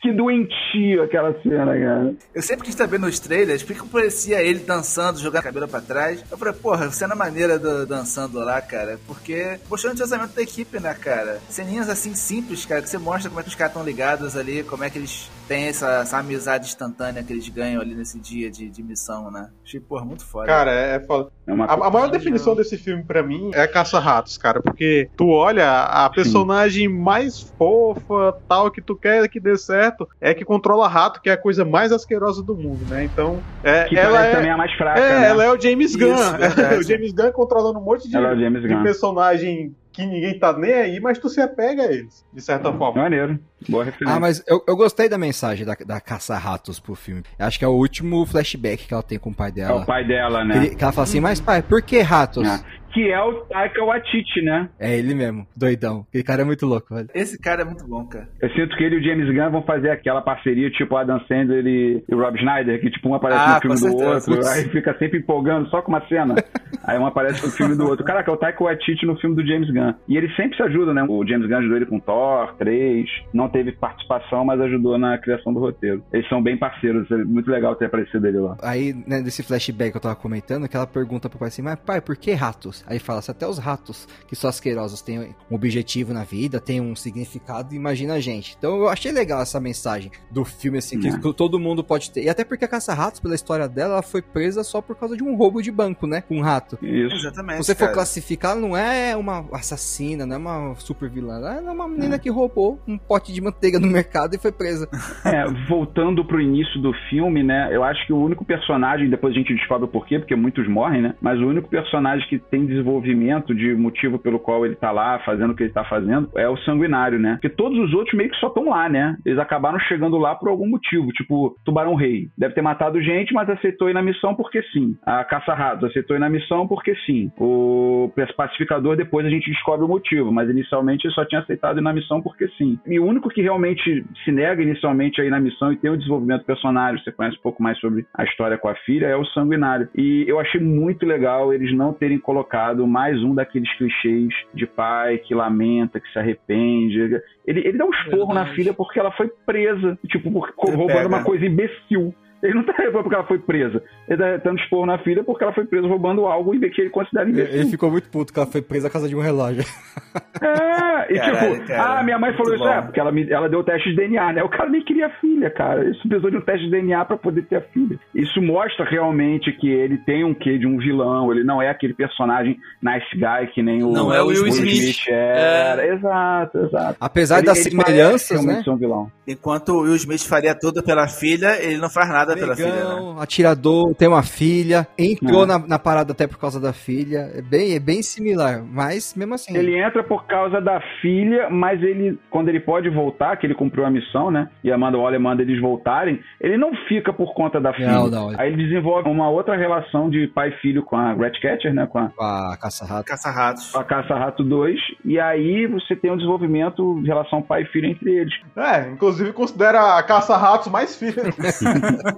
Que 0.00 0.12
doentio 0.12 1.02
aquela 1.02 1.32
cena, 1.42 1.66
cara. 1.66 2.14
Eu 2.34 2.42
sempre 2.42 2.64
quis 2.64 2.74
saber 2.74 2.98
nos 2.98 3.20
trailers 3.20 3.62
porque 3.62 3.80
que 3.80 3.88
parecia 3.88 4.42
ele 4.42 4.60
dançando, 4.60 5.20
jogando 5.20 5.40
a 5.40 5.44
cabelo 5.44 5.68
pra 5.68 5.80
trás. 5.80 6.24
Eu 6.30 6.36
falei, 6.36 6.54
porra, 6.54 6.90
cena 6.90 7.14
maneira 7.14 7.58
do, 7.58 7.86
dançando 7.86 8.38
lá, 8.40 8.60
cara. 8.60 8.98
Porque 9.06 9.60
mostrando 9.70 9.92
o 9.92 9.94
entrosamento 9.94 10.34
da 10.34 10.42
equipe, 10.42 10.80
né, 10.80 10.92
cara? 10.94 11.38
Ceninhas 11.48 11.88
assim 11.88 12.14
simples, 12.14 12.66
cara, 12.66 12.82
que 12.82 12.88
você 12.88 12.98
mostra 12.98 13.28
como 13.28 13.40
é 13.40 13.42
que 13.44 13.50
os 13.50 13.54
caras 13.54 13.72
estão 13.72 13.86
ligados 13.86 14.36
ali, 14.36 14.64
como 14.64 14.82
é 14.82 14.90
que 14.90 14.98
eles 14.98 15.30
têm 15.46 15.68
essa, 15.68 16.00
essa 16.02 16.18
amizade 16.18 16.66
instantânea 16.66 17.22
que 17.22 17.32
eles 17.32 17.48
ganham 17.48 17.80
ali 17.80 17.94
nesse 17.94 18.18
dia 18.18 18.50
de, 18.50 18.68
de 18.68 18.82
missão, 18.82 19.30
né? 19.30 19.50
Achei, 19.64 19.80
porra, 19.80 20.04
muito 20.04 20.24
foda. 20.24 20.46
Cara, 20.46 20.72
é, 20.72 20.96
é 20.96 21.00
foda. 21.00 21.27
É 21.46 21.52
uma 21.52 21.64
A, 21.64 21.86
a 21.86 21.90
maior 21.90 22.10
definição 22.10 22.54
desse 22.54 22.76
filme 22.76 23.04
pra 23.04 23.22
mim 23.22 23.50
é 23.54 23.66
Caça-Ratos, 23.66 24.36
cara, 24.36 24.60
porque 24.60 25.08
tu 25.16 25.28
olha 25.30 25.82
a 25.82 26.10
personagem 26.10 26.88
mais 26.88 27.40
fofa, 27.56 28.34
tal, 28.48 28.70
que 28.70 28.82
tu 28.82 28.96
quer 28.96 29.28
que 29.28 29.40
dê 29.40 29.56
certo, 29.56 30.06
é 30.20 30.34
que 30.34 30.44
controla 30.44 30.88
rato, 30.88 31.20
que 31.20 31.30
é 31.30 31.32
a 31.32 31.40
coisa 31.40 31.64
mais 31.64 31.92
asquerosa 31.92 32.42
do 32.42 32.54
mundo, 32.54 32.84
né? 32.86 33.04
Então, 33.04 33.40
é, 33.62 33.84
Que 33.84 33.98
ela 33.98 34.24
é, 34.24 34.34
também 34.34 34.50
a 34.50 34.56
mais 34.56 34.72
fraca, 34.74 35.00
é, 35.00 35.20
né? 35.20 35.28
ela 35.28 35.44
é 35.44 35.52
o 35.52 35.60
James 35.60 35.90
Isso, 35.90 35.98
Gunn. 35.98 36.38
verdade. 36.38 36.76
o 36.78 36.82
James 36.82 37.12
Gunn 37.12 37.32
controlando 37.32 37.78
um 37.78 37.84
monte 37.84 38.08
de, 38.08 38.16
é 38.16 38.34
de 38.34 38.82
personagem 38.82 39.74
que 39.92 40.06
ninguém 40.06 40.38
tá 40.38 40.56
nem 40.56 40.72
aí, 40.72 41.00
mas 41.00 41.18
tu 41.18 41.28
se 41.28 41.40
apega 41.40 41.82
a 41.82 41.92
eles, 41.92 42.24
de 42.32 42.40
certa 42.40 42.72
forma. 42.72 43.02
Maneiro. 43.02 43.38
Boa 43.68 43.84
referência. 43.84 44.16
Ah, 44.16 44.20
mas 44.20 44.42
eu, 44.46 44.62
eu 44.68 44.76
gostei 44.76 45.08
da 45.08 45.16
mensagem 45.18 45.64
da, 45.66 45.74
da 45.86 46.00
caça-ratos 46.00 46.78
pro 46.78 46.94
filme. 46.94 47.22
Eu 47.38 47.46
acho 47.46 47.58
que 47.58 47.64
é 47.64 47.68
o 47.68 47.72
último 47.72 48.24
flashback 48.26 48.86
que 48.86 48.92
ela 48.94 49.02
tem 49.02 49.18
com 49.18 49.30
o 49.30 49.34
pai 49.34 49.48
É 49.48 49.52
dela. 49.52 49.80
o 49.82 49.86
pai 49.86 50.04
dela, 50.06 50.44
né? 50.44 50.52
Que, 50.60 50.66
ele- 50.66 50.76
que 50.76 50.82
ela 50.84 50.92
fala 50.92 51.04
assim, 51.04 51.20
mas 51.20 51.40
pai, 51.40 51.62
por 51.62 51.82
que 51.82 52.00
ratos? 52.00 52.46
Ah, 52.48 52.60
Que 52.92 53.10
é 53.12 53.20
o 53.20 53.42
Taika 53.44 53.84
Waititi, 53.84 54.40
né? 54.42 54.68
É 54.80 54.96
ele 54.98 55.14
mesmo, 55.14 55.46
doidão. 55.54 56.06
Aquele 56.08 56.24
cara 56.24 56.40
é 56.42 56.44
muito 56.44 56.64
louco, 56.66 56.94
velho. 56.94 57.08
Esse 57.14 57.38
cara 57.38 57.60
é 57.60 57.64
muito 57.64 57.86
bom, 57.86 58.04
cara. 58.06 58.28
Eu 58.40 58.48
sinto 58.50 58.74
que 58.76 58.82
ele 58.82 58.96
e 58.96 58.98
o 58.98 59.02
James 59.04 59.26
Gunn 59.32 59.50
vão 59.50 59.62
fazer 59.62 59.90
aquela 59.90 60.22
parceria 60.22 60.70
tipo 60.70 60.96
Adam 60.96 61.20
Sandler 61.28 61.66
e, 61.66 62.02
e 62.08 62.14
o 62.14 62.18
Rob 62.18 62.38
Schneider, 62.38 62.80
que 62.80 62.90
tipo 62.90 63.08
um 63.10 63.14
aparece 63.14 63.40
Ah, 63.40 63.54
no 63.62 63.76
filme 63.76 63.94
do 63.94 64.04
outro, 64.04 64.34
Putz. 64.34 64.48
aí 64.48 64.64
fica 64.70 64.96
sempre 64.98 65.18
empolgando 65.18 65.68
só 65.68 65.82
com 65.82 65.92
uma 65.92 66.00
cena. 66.08 66.34
aí 66.82 66.98
um 66.98 67.06
aparece 67.06 67.44
no 67.44 67.52
filme 67.52 67.76
do 67.76 67.86
outro. 67.86 68.04
Caraca, 68.06 68.30
é 68.30 68.34
o 68.34 68.38
Taika 68.38 68.64
Waititi 68.64 69.04
no 69.04 69.16
filme 69.18 69.36
do 69.36 69.46
James 69.46 69.70
Gunn. 69.70 69.92
E 70.08 70.16
eles 70.16 70.34
sempre 70.34 70.56
se 70.56 70.62
ajudam, 70.62 70.94
né? 70.94 71.04
O 71.06 71.24
James 71.26 71.46
Gunn 71.46 71.58
ajudou 71.58 71.76
ele 71.76 71.86
com 71.86 72.00
Thor 72.00 72.54
3, 72.56 73.06
não 73.34 73.47
teve 73.48 73.72
participação, 73.72 74.44
mas 74.44 74.60
ajudou 74.60 74.98
na 74.98 75.16
criação 75.18 75.52
do 75.52 75.60
roteiro. 75.60 76.02
Eles 76.12 76.28
são 76.28 76.42
bem 76.42 76.56
parceiros, 76.58 77.10
é 77.10 77.16
muito 77.16 77.50
legal 77.50 77.74
ter 77.76 77.86
aparecido 77.86 78.26
ele 78.26 78.38
lá. 78.38 78.56
Aí, 78.62 78.92
né, 79.06 79.20
desse 79.20 79.42
flashback 79.42 79.90
que 79.92 79.96
eu 79.96 80.00
tava 80.00 80.16
comentando, 80.16 80.68
que 80.68 80.76
ela 80.76 80.86
pergunta 80.86 81.28
pro 81.28 81.38
pai 81.38 81.48
assim, 81.48 81.62
mas 81.62 81.78
pai, 81.84 82.00
por 82.00 82.16
que 82.16 82.32
ratos? 82.32 82.84
Aí 82.86 82.98
fala 82.98 83.18
assim, 83.20 83.32
até 83.32 83.46
os 83.46 83.58
ratos, 83.58 84.06
que 84.26 84.36
são 84.36 84.48
asquerosos, 84.50 85.00
têm 85.02 85.34
um 85.50 85.54
objetivo 85.54 86.12
na 86.12 86.24
vida, 86.24 86.60
têm 86.60 86.80
um 86.80 86.94
significado, 86.94 87.74
imagina 87.74 88.14
a 88.14 88.20
gente. 88.20 88.54
Então 88.58 88.76
eu 88.78 88.88
achei 88.88 89.12
legal 89.12 89.40
essa 89.42 89.60
mensagem 89.60 90.10
do 90.30 90.44
filme, 90.44 90.78
assim, 90.78 90.98
que 90.98 91.08
É. 91.08 91.18
to- 91.18 91.32
todo 91.34 91.58
mundo 91.58 91.82
pode 91.84 92.10
ter. 92.10 92.22
E 92.24 92.28
até 92.28 92.44
porque 92.44 92.64
a 92.64 92.68
caça-ratos, 92.68 93.20
pela 93.20 93.34
história 93.34 93.68
dela, 93.68 93.94
ela 93.94 94.02
foi 94.02 94.22
presa 94.22 94.62
só 94.64 94.80
por 94.80 94.96
causa 94.96 95.16
de 95.16 95.22
um 95.22 95.34
roubo 95.36 95.62
de 95.62 95.70
banco, 95.70 96.06
né? 96.06 96.20
Com 96.22 96.36
um 96.38 96.42
rato. 96.42 96.78
Isso. 96.82 97.14
Exatamente. 97.16 97.58
Se 97.58 97.64
você 97.66 97.74
for 97.74 97.80
cara. 97.86 97.94
classificar, 97.94 98.52
ela 98.52 98.60
não 98.60 98.76
é 98.76 99.16
uma 99.16 99.44
assassina, 99.52 100.26
não 100.26 100.34
é 100.34 100.38
uma 100.38 100.74
super 100.76 101.08
vilã. 101.08 101.36
Ela 101.36 101.54
é 101.56 101.60
uma 101.70 101.88
menina 101.88 102.18
que 102.18 102.28
roubou 102.30 102.80
um 102.86 102.96
pote 102.98 103.32
de 103.32 103.37
manteiga 103.40 103.78
no 103.78 103.86
mercado 103.86 104.34
e 104.34 104.38
foi 104.38 104.52
presa. 104.52 104.88
É, 105.28 105.44
voltando 105.68 106.24
pro 106.24 106.40
início 106.40 106.80
do 106.80 106.92
filme, 107.10 107.42
né? 107.42 107.68
Eu 107.70 107.84
acho 107.84 108.06
que 108.06 108.12
o 108.12 108.16
único 108.16 108.44
personagem, 108.44 109.10
depois 109.10 109.34
a 109.34 109.36
gente 109.36 109.54
descobre 109.54 109.84
o 109.84 109.88
porquê, 109.88 110.18
porque 110.18 110.34
muitos 110.34 110.66
morrem, 110.66 111.02
né? 111.02 111.14
Mas 111.20 111.38
o 111.38 111.46
único 111.46 111.68
personagem 111.68 112.26
que 112.28 112.38
tem 112.38 112.64
desenvolvimento 112.64 113.54
de 113.54 113.74
motivo 113.74 114.18
pelo 114.18 114.38
qual 114.38 114.64
ele 114.64 114.74
tá 114.74 114.90
lá, 114.90 115.18
fazendo 115.20 115.50
o 115.50 115.56
que 115.56 115.64
ele 115.64 115.72
tá 115.72 115.84
fazendo, 115.84 116.30
é 116.34 116.48
o 116.48 116.56
sanguinário, 116.58 117.18
né? 117.18 117.32
Porque 117.32 117.48
todos 117.48 117.78
os 117.78 117.92
outros 117.92 118.16
meio 118.16 118.30
que 118.30 118.36
só 118.36 118.46
estão 118.46 118.70
lá, 118.70 118.88
né? 118.88 119.16
Eles 119.26 119.38
acabaram 119.38 119.78
chegando 119.80 120.16
lá 120.16 120.34
por 120.34 120.48
algum 120.48 120.68
motivo, 120.68 121.08
tipo, 121.08 121.56
Tubarão 121.64 121.94
Rei. 121.94 122.28
Deve 122.38 122.54
ter 122.54 122.62
matado 122.62 123.02
gente, 123.02 123.34
mas 123.34 123.50
aceitou 123.50 123.90
ir 123.90 123.94
na 123.94 124.02
missão 124.02 124.34
porque 124.34 124.62
sim. 124.72 124.96
A 125.04 125.24
Caça-Ratos 125.24 125.90
aceitou 125.90 126.16
ir 126.16 126.20
na 126.20 126.30
missão 126.30 126.66
porque 126.66 126.94
sim. 127.06 127.30
O 127.38 128.10
Pacificador, 128.36 128.96
depois 128.96 129.26
a 129.26 129.30
gente 129.30 129.50
descobre 129.50 129.84
o 129.84 129.88
motivo, 129.88 130.32
mas 130.32 130.48
inicialmente 130.48 131.06
ele 131.06 131.14
só 131.14 131.24
tinha 131.24 131.40
aceitado 131.40 131.78
ir 131.78 131.82
na 131.82 131.92
missão 131.92 132.20
porque 132.20 132.48
sim. 132.56 132.78
E 132.86 132.98
o 132.98 133.04
único 133.04 133.27
que 133.28 133.42
realmente 133.42 134.04
se 134.24 134.32
nega 134.32 134.62
inicialmente 134.62 135.20
a 135.20 135.24
ir 135.24 135.30
na 135.30 135.40
missão 135.40 135.72
e 135.72 135.76
tem 135.76 135.90
o 135.90 135.96
desenvolvimento 135.96 136.40
do 136.40 136.46
personagem, 136.46 137.02
você 137.02 137.12
conhece 137.12 137.36
um 137.38 137.42
pouco 137.42 137.62
mais 137.62 137.78
sobre 137.78 138.06
a 138.14 138.24
história 138.24 138.58
com 138.58 138.68
a 138.68 138.74
filha, 138.74 139.06
é 139.06 139.16
o 139.16 139.24
Sanguinário. 139.26 139.88
E 139.94 140.24
eu 140.26 140.38
achei 140.38 140.60
muito 140.60 141.06
legal 141.06 141.52
eles 141.52 141.74
não 141.74 141.92
terem 141.92 142.18
colocado 142.18 142.86
mais 142.86 143.22
um 143.22 143.34
daqueles 143.34 143.72
clichês 143.76 144.28
de 144.54 144.66
pai 144.66 145.18
que 145.18 145.34
lamenta, 145.34 146.00
que 146.00 146.10
se 146.12 146.18
arrepende. 146.18 147.20
Ele, 147.46 147.60
ele 147.60 147.78
dá 147.78 147.84
um 147.84 147.90
esporro 147.90 148.34
na 148.34 148.46
filha 148.54 148.72
porque 148.72 148.98
ela 148.98 149.10
foi 149.12 149.30
presa, 149.46 149.98
tipo, 150.08 150.30
por, 150.30 150.52
roubando 150.56 151.06
uma 151.08 151.24
coisa 151.24 151.44
imbecil. 151.46 152.14
Ele 152.42 152.54
não 152.54 152.62
tá 152.64 152.72
revoltado 152.76 153.02
porque 153.04 153.14
ela 153.16 153.26
foi 153.26 153.38
presa. 153.38 153.82
Ele 154.08 154.16
tá 154.18 154.36
dando 154.38 154.58
esporro 154.60 154.86
na 154.86 154.98
filha 154.98 155.24
porque 155.24 155.42
ela 155.44 155.52
foi 155.52 155.64
presa 155.64 155.86
roubando 155.88 156.24
algo 156.26 156.52
que 156.58 156.80
ele 156.80 156.90
considera 156.90 157.28
imbecil. 157.28 157.54
Ele 157.60 157.70
ficou 157.70 157.90
muito 157.90 158.08
puto 158.08 158.32
que 158.32 158.38
ela 158.38 158.48
foi 158.48 158.62
presa 158.62 158.86
à 158.88 158.90
casa 158.90 159.08
de 159.08 159.16
um 159.16 159.20
relógio. 159.20 159.64
É, 160.40 161.12
e 161.14 161.18
Caralho, 161.18 161.54
tipo, 161.54 161.66
cara, 161.66 161.98
ah, 162.00 162.02
minha 162.02 162.18
mãe 162.18 162.32
falou 162.32 162.48
muito 162.48 162.62
isso, 162.62 162.64
bom. 162.64 162.78
é, 162.78 162.82
porque 162.82 163.00
ela, 163.00 163.10
me- 163.12 163.30
ela 163.30 163.48
deu 163.48 163.60
o 163.60 163.64
teste 163.64 163.90
de 163.90 163.96
DNA, 163.96 164.32
né? 164.34 164.42
O 164.42 164.48
cara 164.48 164.68
nem 164.68 164.82
queria 164.84 165.10
filha, 165.20 165.50
cara. 165.50 165.80
Ele 165.82 165.94
precisou 165.94 166.30
de 166.30 166.36
um 166.36 166.40
teste 166.40 166.64
de 166.66 166.70
DNA 166.70 167.04
pra 167.04 167.16
poder 167.16 167.42
ter 167.42 167.56
a 167.56 167.60
filha. 167.60 167.98
Isso 168.14 168.40
mostra 168.40 168.84
realmente 168.84 169.50
que 169.52 169.68
ele 169.68 169.98
tem 169.98 170.24
um 170.24 170.34
quê 170.34 170.58
de 170.58 170.66
um 170.66 170.76
vilão, 170.78 171.32
ele 171.32 171.42
não 171.44 171.60
é 171.60 171.68
aquele 171.70 171.92
personagem 171.94 172.56
nice 172.82 173.06
guy 173.16 173.48
que 173.52 173.62
nem 173.62 173.82
o 173.82 173.90
Não 173.92 174.12
é 174.12 174.22
o 174.22 174.26
Will 174.26 174.46
Smith. 174.48 175.08
era. 175.08 175.86
Exato, 175.86 176.58
exato. 176.58 176.96
Apesar 177.00 177.38
Ele- 177.38 177.46
das 177.46 177.58
ele 177.66 177.70
semelhanças, 177.70 178.30
realmente 178.44 178.66
né? 178.68 178.72
um 178.72 178.78
vilão. 178.78 179.12
Enquanto 179.26 179.70
o 179.70 179.82
Will 179.82 179.96
Smith 179.96 180.26
faria 180.26 180.54
tudo 180.54 180.82
pela 180.82 181.08
filha, 181.08 181.60
ele 181.62 181.78
não 181.78 181.90
faz 181.90 182.08
nada 182.08 182.27
pela 182.36 182.56
filha, 182.56 182.72
né? 182.72 183.16
Atirador, 183.20 183.94
tem 183.94 184.08
uma 184.08 184.22
filha, 184.22 184.86
entrou 184.98 185.46
na, 185.46 185.58
na 185.58 185.78
parada 185.78 186.12
até 186.12 186.26
por 186.26 186.38
causa 186.38 186.60
da 186.60 186.72
filha. 186.72 187.30
É 187.34 187.42
bem, 187.42 187.74
é 187.74 187.78
bem 187.80 188.02
similar, 188.02 188.62
mas 188.64 189.14
mesmo 189.14 189.34
assim. 189.34 189.56
Ele 189.56 189.76
entra 189.78 190.02
por 190.02 190.26
causa 190.26 190.60
da 190.60 190.80
filha, 191.00 191.48
mas 191.50 191.82
ele, 191.82 192.18
quando 192.30 192.48
ele 192.48 192.60
pode 192.60 192.88
voltar, 192.88 193.36
que 193.36 193.46
ele 193.46 193.54
cumpriu 193.54 193.84
a 193.84 193.90
missão, 193.90 194.30
né? 194.30 194.48
E 194.62 194.70
a 194.70 194.74
Amanda 194.74 194.98
Waller 194.98 195.20
manda 195.20 195.42
eles 195.42 195.60
voltarem, 195.60 196.20
ele 196.40 196.56
não 196.56 196.72
fica 196.88 197.12
por 197.12 197.34
conta 197.34 197.60
da 197.60 197.72
filha. 197.72 197.92
Não, 197.92 198.08
não. 198.08 198.30
Aí 198.38 198.52
ele 198.52 198.64
desenvolve 198.64 199.08
uma 199.08 199.28
outra 199.28 199.56
relação 199.56 200.08
de 200.10 200.26
pai 200.28 200.50
e 200.50 200.60
filho 200.60 200.82
com 200.82 200.96
a 200.96 201.12
Ratcatcher, 201.12 201.72
né? 201.74 201.86
Com 201.86 201.98
a, 201.98 202.08
Com 202.10 202.22
a 202.24 202.56
caça-rato. 202.60 203.04
Caça-ratos. 203.04 203.70
com 203.72 203.78
a 203.78 203.84
Caça-Rato 203.84 204.44
2. 204.44 204.78
E 205.04 205.18
aí 205.18 205.66
você 205.66 205.94
tem 205.96 206.10
um 206.10 206.16
desenvolvimento 206.16 207.00
de 207.02 207.08
relação 207.08 207.42
pai 207.42 207.62
e 207.62 207.66
filho 207.66 207.86
entre 207.86 208.10
eles. 208.12 208.34
É, 208.56 208.88
inclusive 208.90 209.32
considera 209.32 209.96
a 209.98 210.02
caça-ratos 210.02 210.68
mais 210.68 210.96
filha. 210.96 211.22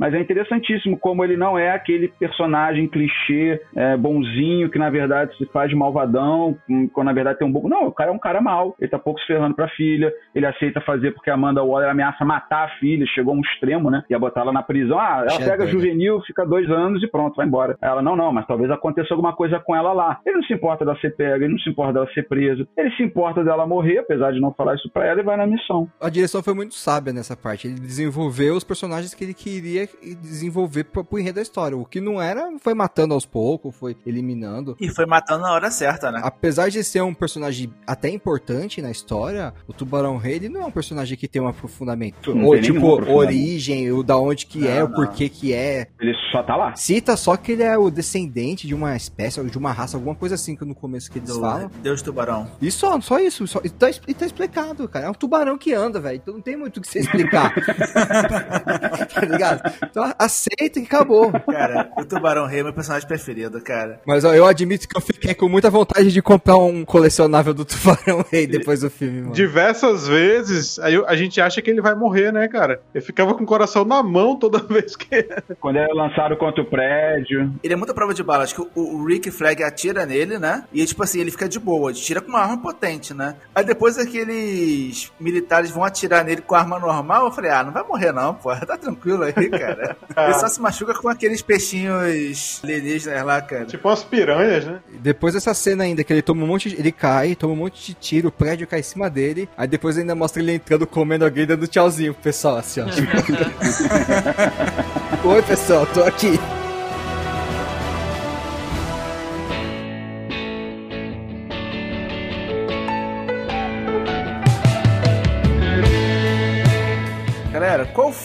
Mas 0.00 0.14
é 0.14 0.18
interessantíssimo 0.18 0.98
como 0.98 1.22
ele 1.22 1.36
não 1.36 1.58
é 1.58 1.72
aquele 1.72 2.08
personagem 2.08 2.88
clichê, 2.88 3.60
é, 3.76 3.98
bonzinho, 3.98 4.70
que 4.70 4.78
na 4.78 4.88
verdade 4.88 5.36
se 5.36 5.44
faz 5.52 5.68
de 5.68 5.76
malvadão, 5.76 6.56
quando 6.94 7.08
na 7.08 7.12
verdade 7.12 7.38
tem 7.38 7.46
um 7.46 7.52
bom. 7.52 7.68
Não, 7.68 7.88
o 7.88 7.92
cara 7.92 8.10
é 8.10 8.12
um 8.14 8.18
cara 8.18 8.40
mau, 8.40 8.74
ele 8.80 8.90
tá 8.90 8.98
pouco 8.98 9.20
se 9.20 9.26
ferrando 9.26 9.54
pra 9.54 9.68
filha, 9.68 10.10
ele 10.34 10.46
aceita 10.46 10.80
fazer 10.80 11.12
porque 11.12 11.28
a 11.28 11.34
Amanda 11.34 11.62
Waller 11.62 11.90
ameaça 11.90 12.24
matar 12.24 12.64
a 12.64 12.78
filha, 12.78 13.04
chegou 13.14 13.34
a 13.34 13.36
um 13.36 13.42
extremo, 13.42 13.90
né? 13.90 14.02
Ia 14.08 14.18
botar 14.18 14.40
ela 14.40 14.52
na 14.52 14.62
prisão. 14.62 14.98
Ah, 14.98 15.26
ela 15.28 15.38
pega 15.38 15.66
juvenil, 15.66 16.22
fica 16.26 16.46
dois 16.46 16.70
anos 16.70 17.02
e 17.02 17.06
pronto, 17.06 17.36
vai 17.36 17.46
embora. 17.46 17.76
Ela, 17.82 18.00
não, 18.00 18.16
não, 18.16 18.32
mas 18.32 18.46
talvez 18.46 18.70
aconteça 18.70 19.12
alguma 19.12 19.34
coisa 19.34 19.60
com 19.60 19.76
ela 19.76 19.92
lá. 19.92 20.18
Ele 20.24 20.36
não 20.36 20.44
se 20.44 20.54
importa 20.54 20.82
dela 20.82 20.98
ser 20.98 21.14
pega, 21.14 21.44
ele 21.44 21.52
não 21.52 21.58
se 21.58 21.68
importa 21.68 21.92
dela 21.92 22.08
ser 22.14 22.26
presa, 22.26 22.66
ele 22.74 22.90
se 22.92 23.02
importa 23.02 23.44
dela 23.44 23.66
morrer, 23.66 23.98
apesar 23.98 24.32
de 24.32 24.40
não 24.40 24.54
falar 24.54 24.76
isso 24.76 24.90
pra 24.90 25.06
ela, 25.06 25.20
e 25.20 25.24
vai 25.24 25.36
na 25.36 25.46
missão. 25.46 25.86
A 26.00 26.08
direção 26.08 26.42
foi 26.42 26.54
muito 26.54 26.74
sábia 26.74 27.12
nessa 27.12 27.36
parte. 27.36 27.66
Ele 27.66 27.78
desenvolveu 27.78 28.54
os 28.54 28.64
personagens 28.64 29.12
que 29.12 29.24
ele 29.24 29.34
queria 29.34 29.89
desenvolver 30.20 30.84
pro, 30.84 31.04
pro 31.04 31.18
enredo 31.18 31.36
da 31.36 31.42
história. 31.42 31.76
O 31.76 31.84
que 31.84 32.00
não 32.00 32.20
era, 32.20 32.50
foi 32.60 32.74
matando 32.74 33.14
aos 33.14 33.26
poucos, 33.26 33.74
foi 33.74 33.96
eliminando. 34.06 34.76
E 34.80 34.88
foi 34.88 35.06
matando 35.06 35.42
na 35.42 35.52
hora 35.52 35.70
certa, 35.70 36.10
né? 36.10 36.20
Apesar 36.22 36.68
de 36.68 36.82
ser 36.82 37.02
um 37.02 37.14
personagem 37.14 37.72
até 37.86 38.08
importante 38.08 38.80
na 38.82 38.90
história, 38.90 39.54
o 39.66 39.72
Tubarão 39.72 40.16
Rei 40.16 40.36
ele 40.36 40.48
não 40.48 40.62
é 40.62 40.64
um 40.66 40.70
personagem 40.70 41.16
que 41.16 41.28
tem 41.28 41.42
um 41.42 41.48
aprofundamento. 41.48 42.34
Não 42.34 42.46
Ou 42.46 42.52
tem 42.52 42.62
tipo, 42.62 42.86
origem, 43.12 43.90
o 43.92 44.02
da 44.02 44.16
onde 44.16 44.46
que 44.46 44.66
é, 44.66 44.80
Não, 44.80 44.86
o 44.86 44.94
porquê 44.94 45.28
que 45.28 45.52
é. 45.52 45.88
Ele 46.00 46.14
só 46.30 46.42
tá 46.42 46.56
lá. 46.56 46.74
Cita 46.76 47.16
só 47.16 47.36
que 47.36 47.52
ele 47.52 47.62
é 47.62 47.76
o 47.76 47.90
descendente 47.90 48.66
de 48.66 48.74
uma 48.74 48.96
espécie, 48.96 49.40
ou 49.40 49.46
de 49.46 49.58
uma 49.58 49.72
raça, 49.72 49.96
alguma 49.96 50.14
coisa 50.14 50.34
assim 50.34 50.56
que 50.56 50.64
no 50.64 50.74
começo 50.74 51.10
que 51.10 51.18
eles 51.18 51.30
Do 51.30 51.40
falam. 51.40 51.70
Deus 51.82 52.02
Tubarão. 52.02 52.50
E 52.60 52.70
só, 52.70 53.00
só 53.00 53.18
isso. 53.18 53.46
Só, 53.46 53.60
e, 53.64 53.70
tá, 53.70 53.90
e 53.90 54.14
tá 54.14 54.26
explicado, 54.26 54.88
cara. 54.88 55.06
É 55.06 55.10
um 55.10 55.14
tubarão 55.14 55.58
que 55.58 55.72
anda, 55.72 56.00
velho. 56.00 56.16
Então 56.16 56.34
não 56.34 56.40
tem 56.40 56.56
muito 56.56 56.78
o 56.78 56.80
que 56.80 56.88
você 56.88 57.00
explicar. 57.00 57.52
tá 59.14 59.20
ligado? 59.22 59.62
Então 59.82 60.12
aceita 60.18 60.80
que 60.80 60.86
acabou. 60.86 61.30
Cara, 61.32 61.90
o 61.96 62.04
Tubarão 62.04 62.46
Rei 62.46 62.60
é 62.60 62.62
meu 62.62 62.72
personagem 62.72 63.06
preferido, 63.06 63.60
cara. 63.60 64.00
Mas 64.06 64.24
ó, 64.24 64.34
eu 64.34 64.46
admito 64.46 64.88
que 64.88 64.96
eu 64.96 65.00
fiquei 65.00 65.34
com 65.34 65.48
muita 65.48 65.70
vontade 65.70 66.12
de 66.12 66.22
comprar 66.22 66.56
um 66.56 66.84
colecionável 66.84 67.54
do 67.54 67.64
Tubarão 67.64 68.24
Rei 68.30 68.46
depois 68.46 68.80
do 68.80 68.90
filme, 68.90 69.22
mano. 69.22 69.32
Diversas 69.32 70.06
vezes, 70.06 70.78
aí 70.78 71.02
a 71.06 71.16
gente 71.16 71.40
acha 71.40 71.62
que 71.62 71.70
ele 71.70 71.80
vai 71.80 71.94
morrer, 71.94 72.32
né, 72.32 72.48
cara? 72.48 72.80
Eu 72.94 73.02
ficava 73.02 73.34
com 73.34 73.44
o 73.44 73.46
coração 73.46 73.84
na 73.84 74.02
mão 74.02 74.36
toda 74.36 74.58
vez 74.66 74.96
que. 74.96 75.22
Quando 75.60 75.76
é 75.76 75.86
lançado 75.88 76.36
contra 76.36 76.62
o 76.62 76.66
prédio. 76.66 77.52
Ele 77.62 77.74
é 77.74 77.76
muita 77.76 77.94
prova 77.94 78.14
de 78.14 78.22
bala. 78.22 78.44
Acho 78.44 78.54
que 78.54 78.60
o, 78.74 78.80
o 78.80 79.04
Rick 79.04 79.30
Flag 79.30 79.62
atira 79.62 80.06
nele, 80.06 80.38
né? 80.38 80.64
E 80.72 80.84
tipo 80.84 81.02
assim, 81.02 81.20
ele 81.20 81.30
fica 81.30 81.48
de 81.48 81.58
boa. 81.58 81.92
Tira 81.92 82.20
com 82.20 82.28
uma 82.28 82.40
arma 82.40 82.58
potente, 82.58 83.14
né? 83.14 83.36
Aí 83.54 83.64
depois 83.64 83.98
aqueles 83.98 85.12
militares 85.18 85.70
vão 85.70 85.84
atirar 85.84 86.24
nele 86.24 86.42
com 86.42 86.54
arma 86.54 86.78
normal. 86.78 87.26
Eu 87.26 87.32
falei, 87.32 87.50
ah, 87.50 87.64
não 87.64 87.72
vai 87.72 87.82
morrer 87.86 88.12
não, 88.12 88.34
pô. 88.34 88.50
Tá 88.70 88.76
tranquilo 88.76 89.24
aí, 89.24 89.32
cara. 89.50 89.69
Ele 90.16 90.34
só 90.34 90.48
se 90.48 90.60
machuca 90.60 90.94
com 90.94 91.08
aqueles 91.08 91.42
peixinhos 91.42 92.60
alienígenas 92.62 93.24
lá, 93.24 93.40
cara. 93.40 93.64
Tipo 93.64 93.88
umas 93.88 94.02
piranhas, 94.02 94.64
né? 94.64 94.80
Depois 95.00 95.34
dessa 95.34 95.54
cena 95.54 95.84
ainda, 95.84 96.04
que 96.04 96.12
ele 96.12 96.22
toma 96.22 96.44
um 96.44 96.46
monte 96.46 96.70
de... 96.70 96.76
Ele 96.76 96.92
cai, 96.92 97.34
toma 97.34 97.54
um 97.54 97.56
monte 97.56 97.86
de 97.86 97.94
tiro, 97.94 98.28
o 98.28 98.32
prédio 98.32 98.66
cai 98.66 98.80
em 98.80 98.84
cima 98.84 99.08
dele. 99.08 99.48
Aí 99.56 99.66
depois 99.66 99.98
ainda 99.98 100.14
mostra 100.14 100.42
ele 100.42 100.52
entrando, 100.52 100.86
comendo 100.86 101.24
alguém, 101.24 101.46
dando 101.46 101.66
tchauzinho 101.66 102.14
pro 102.14 102.22
pessoal, 102.22 102.56
assim, 102.56 102.80
ó. 102.80 102.86
Oi, 105.28 105.42
pessoal, 105.42 105.86
tô 105.86 106.02
aqui. 106.02 106.38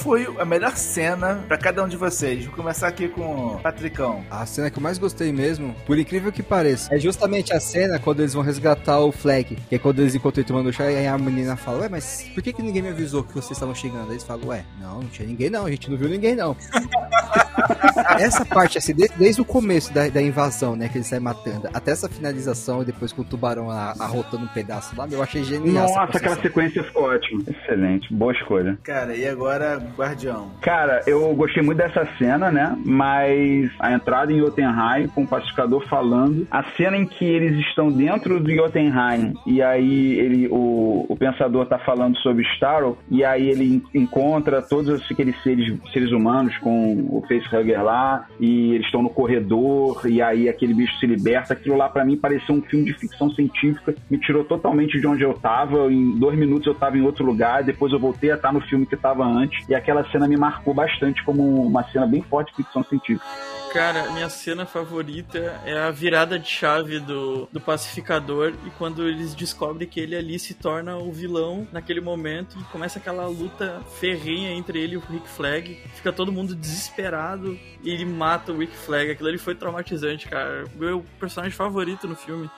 Foi 0.05 0.27
a 0.37 0.45
melhor 0.45 0.77
cena 0.77 1.43
pra 1.47 1.57
cada 1.57 1.83
um 1.83 1.87
de 1.87 1.97
vocês? 1.97 2.45
Vou 2.45 2.55
começar 2.55 2.87
aqui 2.87 3.07
com 3.07 3.55
o 3.55 3.59
Patricão. 3.59 4.23
A 4.29 4.45
cena 4.45 4.69
que 4.69 4.77
eu 4.77 4.83
mais 4.83 4.99
gostei 4.99 5.33
mesmo, 5.33 5.75
por 5.83 5.97
incrível 5.97 6.31
que 6.31 6.43
pareça, 6.43 6.93
é 6.93 6.99
justamente 6.99 7.51
a 7.51 7.59
cena 7.59 7.97
quando 7.97 8.19
eles 8.19 8.35
vão 8.35 8.43
resgatar 8.43 8.99
o 8.99 9.11
Flag. 9.11 9.55
Que 9.67 9.73
é 9.73 9.79
quando 9.79 10.01
eles 10.01 10.13
encontram 10.13 10.41
ele 10.41 10.47
tomando 10.47 10.71
chá 10.71 10.91
e 10.91 10.97
aí 10.97 11.07
a 11.07 11.17
menina 11.17 11.55
fala, 11.55 11.79
ué, 11.79 11.89
mas 11.89 12.29
por 12.35 12.43
que, 12.43 12.53
que 12.53 12.61
ninguém 12.61 12.83
me 12.83 12.89
avisou 12.89 13.23
que 13.23 13.33
vocês 13.33 13.53
estavam 13.53 13.73
chegando? 13.73 14.05
Aí 14.05 14.11
eles 14.11 14.23
falam, 14.23 14.49
ué, 14.49 14.63
não, 14.79 14.99
não 14.99 15.07
tinha 15.07 15.27
ninguém 15.27 15.49
não, 15.49 15.65
a 15.65 15.71
gente 15.71 15.89
não 15.89 15.97
viu 15.97 16.07
ninguém 16.07 16.35
não. 16.35 16.55
essa 18.19 18.45
parte, 18.45 18.77
assim, 18.77 18.93
desde, 18.93 19.17
desde 19.17 19.41
o 19.41 19.45
começo 19.45 19.93
da, 19.93 20.07
da 20.07 20.21
invasão, 20.21 20.75
né, 20.75 20.87
que 20.87 20.97
eles 20.97 21.07
saem 21.07 21.21
matando, 21.21 21.67
até 21.73 21.91
essa 21.91 22.07
finalização 22.07 22.81
e 22.81 22.85
depois 22.85 23.11
com 23.11 23.21
o 23.21 23.25
tubarão 23.25 23.67
lá, 23.67 23.95
arrotando 23.99 24.43
um 24.43 24.47
pedaço 24.47 24.95
lá, 24.95 25.07
eu 25.09 25.21
achei 25.21 25.43
genial. 25.43 25.85
essa 25.85 25.95
Nossa, 25.95 26.17
aquela 26.17 26.35
sequência 26.35 26.83
ficou 26.83 27.03
ótima. 27.03 27.43
Excelente, 27.47 28.13
boa 28.13 28.33
escolha. 28.33 28.77
Cara, 28.83 29.15
e 29.15 29.27
agora, 29.27 29.79
Guardião. 29.97 30.51
Cara, 30.61 31.01
eu 31.07 31.33
gostei 31.35 31.63
muito 31.63 31.77
dessa 31.77 32.05
cena, 32.17 32.51
né? 32.51 32.77
Mas 32.85 33.71
a 33.79 33.93
entrada 33.93 34.31
em 34.31 34.39
Jotunheim 34.39 35.07
com 35.13 35.23
o 35.23 35.27
pacificador 35.27 35.85
falando, 35.87 36.47
a 36.51 36.63
cena 36.75 36.97
em 36.97 37.05
que 37.05 37.25
eles 37.25 37.57
estão 37.67 37.91
dentro 37.91 38.39
do 38.39 38.49
Jotunheim 38.53 39.33
e 39.45 39.61
aí 39.61 40.13
ele, 40.19 40.47
o, 40.49 41.05
o 41.07 41.15
pensador 41.17 41.65
tá 41.65 41.77
falando 41.79 42.17
sobre 42.17 42.43
Starro 42.55 42.97
e 43.09 43.23
aí 43.23 43.49
ele 43.49 43.75
en- 43.93 44.01
encontra 44.01 44.61
todos 44.61 45.01
aqueles 45.11 45.41
seres, 45.43 45.77
seres 45.91 46.11
humanos 46.11 46.57
com 46.59 46.93
o 47.09 47.23
facehugger 47.27 47.83
lá 47.83 48.25
e 48.39 48.73
eles 48.73 48.85
estão 48.85 49.01
no 49.01 49.09
corredor 49.09 50.01
e 50.05 50.21
aí 50.21 50.49
aquele 50.49 50.73
bicho 50.73 50.97
se 50.99 51.05
liberta. 51.07 51.53
Aquilo 51.53 51.77
lá 51.77 51.89
pra 51.89 52.03
mim 52.05 52.17
parecia 52.17 52.53
um 52.53 52.61
filme 52.61 52.85
de 52.85 52.93
ficção 52.93 53.29
científica, 53.29 53.93
me 54.09 54.17
tirou 54.17 54.43
totalmente 54.43 54.99
de 54.99 55.07
onde 55.07 55.23
eu 55.23 55.33
tava. 55.33 55.91
Em 55.91 56.17
dois 56.17 56.37
minutos 56.37 56.67
eu 56.67 56.73
tava 56.75 56.97
em 56.97 57.01
outro 57.01 57.25
lugar, 57.25 57.63
depois 57.63 57.91
eu 57.93 57.99
voltei 57.99 58.31
a 58.31 58.35
estar 58.35 58.51
no 58.51 58.61
filme 58.61 58.85
que 58.85 58.95
tava 58.95 59.23
antes 59.25 59.67
e 59.69 59.75
aquela 59.85 60.03
cena 60.11 60.27
me 60.27 60.35
marcou 60.35 60.73
bastante 60.73 61.23
como 61.23 61.67
uma 61.67 61.83
cena 61.91 62.07
bem 62.07 62.23
forte 62.23 62.49
de 62.49 62.57
ficção 62.57 62.83
científica. 62.83 63.23
Cara, 63.71 64.09
minha 64.11 64.29
cena 64.29 64.65
favorita 64.65 65.61
é 65.65 65.77
a 65.77 65.91
virada 65.91 66.39
de 66.39 66.47
chave 66.47 66.97
do, 66.97 67.47
do 67.51 67.59
pacificador 67.59 68.53
e 68.65 68.69
quando 68.71 69.05
eles 69.05 69.35
descobrem 69.35 69.87
que 69.87 69.99
ele 69.99 70.15
ali 70.15 70.39
se 70.39 70.53
torna 70.53 70.95
o 70.95 71.11
vilão 71.11 71.67
naquele 71.71 71.99
momento 71.99 72.57
e 72.57 72.63
começa 72.71 72.99
aquela 72.99 73.27
luta 73.27 73.81
ferrenha 73.99 74.51
entre 74.51 74.81
ele 74.81 74.93
e 74.93 74.97
o 74.97 75.01
Rick 75.01 75.27
Flag. 75.27 75.77
Fica 75.93 76.13
todo 76.13 76.31
mundo 76.31 76.55
desesperado 76.55 77.59
e 77.83 77.89
ele 77.89 78.05
mata 78.05 78.53
o 78.53 78.57
Rick 78.57 78.75
Flag. 78.77 79.11
Aquilo 79.11 79.27
ali 79.27 79.37
foi 79.37 79.53
traumatizante, 79.53 80.27
cara. 80.27 80.63
Meu 80.75 81.05
personagem 81.19 81.55
favorito 81.55 82.07
no 82.07 82.15
filme. 82.15 82.49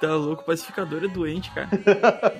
Tá 0.00 0.14
louco, 0.14 0.42
o 0.42 0.46
pacificador 0.46 1.04
é 1.04 1.08
doente, 1.08 1.50
cara. 1.50 1.68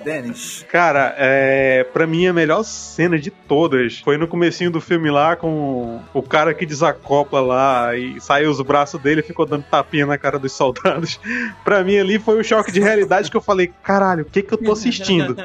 Dennis. 0.03 0.65
Cara, 0.67 1.13
é, 1.17 1.83
pra 1.93 2.07
mim 2.07 2.25
a 2.25 2.33
melhor 2.33 2.63
cena 2.63 3.19
de 3.19 3.29
todas 3.29 3.99
foi 3.99 4.17
no 4.17 4.27
comecinho 4.27 4.71
do 4.71 4.81
filme 4.81 5.11
lá 5.11 5.35
com 5.35 5.99
o 6.11 6.23
cara 6.23 6.55
que 6.55 6.65
desacopla 6.65 7.39
lá 7.39 7.95
e 7.95 8.19
saiu 8.19 8.49
os 8.49 8.59
braços 8.61 8.99
dele 8.99 9.21
e 9.21 9.23
ficou 9.23 9.45
dando 9.45 9.63
tapinha 9.63 10.07
na 10.07 10.17
cara 10.17 10.39
dos 10.39 10.53
soldados. 10.53 11.19
pra 11.63 11.83
mim 11.83 11.97
ali 11.97 12.17
foi 12.17 12.39
um 12.39 12.43
choque 12.43 12.71
de 12.71 12.79
realidade 12.79 13.29
que 13.29 13.37
eu 13.37 13.41
falei, 13.41 13.71
caralho, 13.83 14.23
o 14.23 14.25
que 14.25 14.41
que 14.41 14.53
eu 14.53 14.57
tô 14.57 14.71
assistindo? 14.71 15.35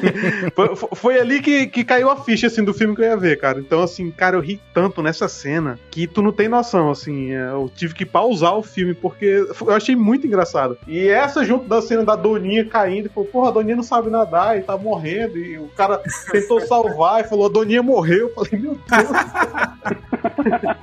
foi, 0.56 0.76
foi 0.94 1.20
ali 1.20 1.42
que, 1.42 1.66
que 1.66 1.84
caiu 1.84 2.10
a 2.10 2.16
ficha, 2.16 2.46
assim, 2.46 2.64
do 2.64 2.72
filme 2.72 2.94
que 2.94 3.02
eu 3.02 3.06
ia 3.06 3.16
ver, 3.16 3.38
cara. 3.38 3.60
Então, 3.60 3.82
assim, 3.82 4.10
cara, 4.10 4.36
eu 4.36 4.40
ri 4.40 4.58
tanto 4.72 5.02
nessa 5.02 5.28
cena 5.28 5.78
que 5.90 6.06
tu 6.06 6.22
não 6.22 6.32
tem 6.32 6.48
noção, 6.48 6.90
assim. 6.90 7.32
é, 7.32 7.50
Eu 7.50 7.70
tive 7.74 7.94
que 7.94 8.06
pausar 8.06 8.56
o 8.56 8.62
filme 8.62 8.94
porque 8.94 9.44
eu 9.60 9.74
achei 9.74 9.94
muito 9.94 10.26
engraçado. 10.26 10.78
E 10.86 11.08
essa 11.16 11.44
junto 11.44 11.68
da 11.68 11.82
cena 11.82 12.04
da 12.04 12.16
Doninha 12.16 12.64
caindo, 12.64 13.10
falou, 13.10 13.28
porra, 13.28 13.48
a 13.48 13.52
Doninha 13.52 13.76
não 13.76 13.82
sabe 13.82 14.10
nadar 14.10 14.58
e 14.58 14.62
tá 14.62 14.76
morrendo. 14.76 15.38
E 15.38 15.58
o 15.58 15.68
cara 15.68 16.02
tentou 16.30 16.60
salvar 16.60 17.20
e 17.20 17.28
falou, 17.28 17.46
a 17.46 17.50
Doninha 17.50 17.82
morreu. 17.82 18.28
Eu 18.28 18.34
falei, 18.34 18.60
meu 18.60 18.74
Deus. 18.74 19.08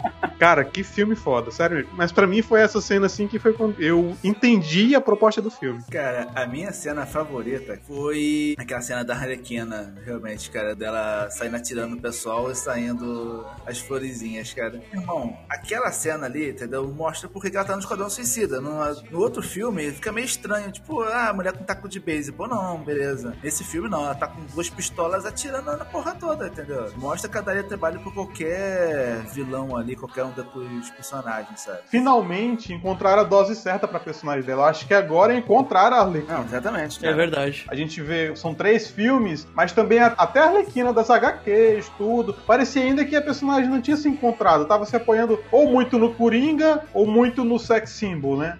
Cara, 0.39 0.63
que 0.63 0.83
filme 0.83 1.15
foda, 1.15 1.51
sério. 1.51 1.87
Mas 1.93 2.11
pra 2.11 2.27
mim 2.27 2.41
foi 2.41 2.61
essa 2.61 2.81
cena 2.81 3.05
assim 3.05 3.27
que 3.27 3.39
foi 3.39 3.53
quando 3.53 3.81
eu 3.81 4.15
entendi 4.23 4.95
a 4.95 5.01
proposta 5.01 5.41
do 5.41 5.49
filme. 5.51 5.81
Cara, 5.89 6.29
a 6.35 6.45
minha 6.45 6.71
cena 6.71 7.05
favorita 7.05 7.79
foi 7.87 8.55
aquela 8.57 8.81
cena 8.81 9.03
da 9.03 9.13
Arlequina, 9.13 9.95
realmente, 10.05 10.49
cara, 10.49 10.75
dela 10.75 11.29
saindo 11.29 11.55
atirando 11.55 11.95
o 11.95 12.01
pessoal 12.01 12.51
e 12.51 12.55
saindo 12.55 13.45
as 13.65 13.79
florezinhas, 13.79 14.53
cara. 14.53 14.81
Irmão, 14.93 15.37
aquela 15.49 15.91
cena 15.91 16.25
ali, 16.25 16.51
entendeu? 16.51 16.87
Mostra 16.87 17.29
porque 17.29 17.49
que 17.49 17.57
ela 17.57 17.65
tá 17.65 17.73
no 17.73 17.79
Esquadrão 17.79 18.09
Suicida. 18.09 18.59
No, 18.59 19.19
outro 19.19 19.41
filme, 19.41 19.91
fica 19.91 20.11
meio 20.11 20.25
estranho, 20.25 20.71
tipo, 20.71 21.01
ah, 21.01 21.29
a 21.29 21.33
mulher 21.33 21.53
com 21.53 21.63
taco 21.63 21.87
de 21.87 21.99
beisebol. 21.99 22.47
Não, 22.47 22.83
beleza. 22.83 23.35
Nesse 23.43 23.63
filme, 23.63 23.89
não, 23.89 24.03
ela 24.03 24.15
tá 24.15 24.27
com 24.27 24.43
duas 24.45 24.69
pistolas 24.69 25.25
atirando 25.25 25.65
na 25.65 25.85
porra 25.85 26.15
toda, 26.15 26.47
entendeu? 26.47 26.91
Mostra 26.97 27.29
que 27.29 27.37
ela 27.37 27.45
daria 27.45 27.63
trabalho 27.63 27.99
pra 28.01 28.11
qualquer 28.11 29.23
vilão 29.33 29.75
ali, 29.75 29.95
qualquer 29.95 30.12
um 30.21 30.29
dos 30.31 30.89
personagens, 30.91 31.59
sabe? 31.61 31.79
Finalmente 31.87 32.73
encontraram 32.73 33.21
a 33.21 33.23
dose 33.23 33.55
certa 33.55 33.87
pra 33.87 33.99
personagem 33.99 34.43
dela. 34.43 34.63
Eu 34.63 34.65
acho 34.67 34.85
que 34.85 34.93
agora 34.93 35.33
encontraram 35.35 35.97
a 35.97 36.01
Arlequina. 36.01 36.37
Não, 36.37 36.45
exatamente. 36.45 37.05
É 37.05 37.13
verdade. 37.13 37.65
A 37.69 37.75
gente 37.75 38.01
vê, 38.01 38.35
são 38.35 38.53
três 38.53 38.89
filmes, 38.89 39.47
mas 39.55 39.71
também 39.71 39.99
a- 39.99 40.13
até 40.17 40.39
a 40.39 40.45
Arlequina 40.45 40.91
das 40.93 41.09
HQs, 41.09 41.89
tudo. 41.97 42.33
Parecia 42.45 42.83
ainda 42.83 43.03
que 43.05 43.15
a 43.15 43.21
personagem 43.21 43.69
não 43.69 43.81
tinha 43.81 43.97
se 43.97 44.07
encontrado. 44.09 44.65
Tava 44.65 44.85
se 44.85 44.95
apoiando 44.95 45.39
ou 45.51 45.69
muito 45.71 45.97
no 45.97 46.13
Coringa 46.13 46.83
ou 46.93 47.05
muito 47.07 47.43
no 47.43 47.57
sex 47.57 47.91
symbol, 47.91 48.37
né? 48.37 48.57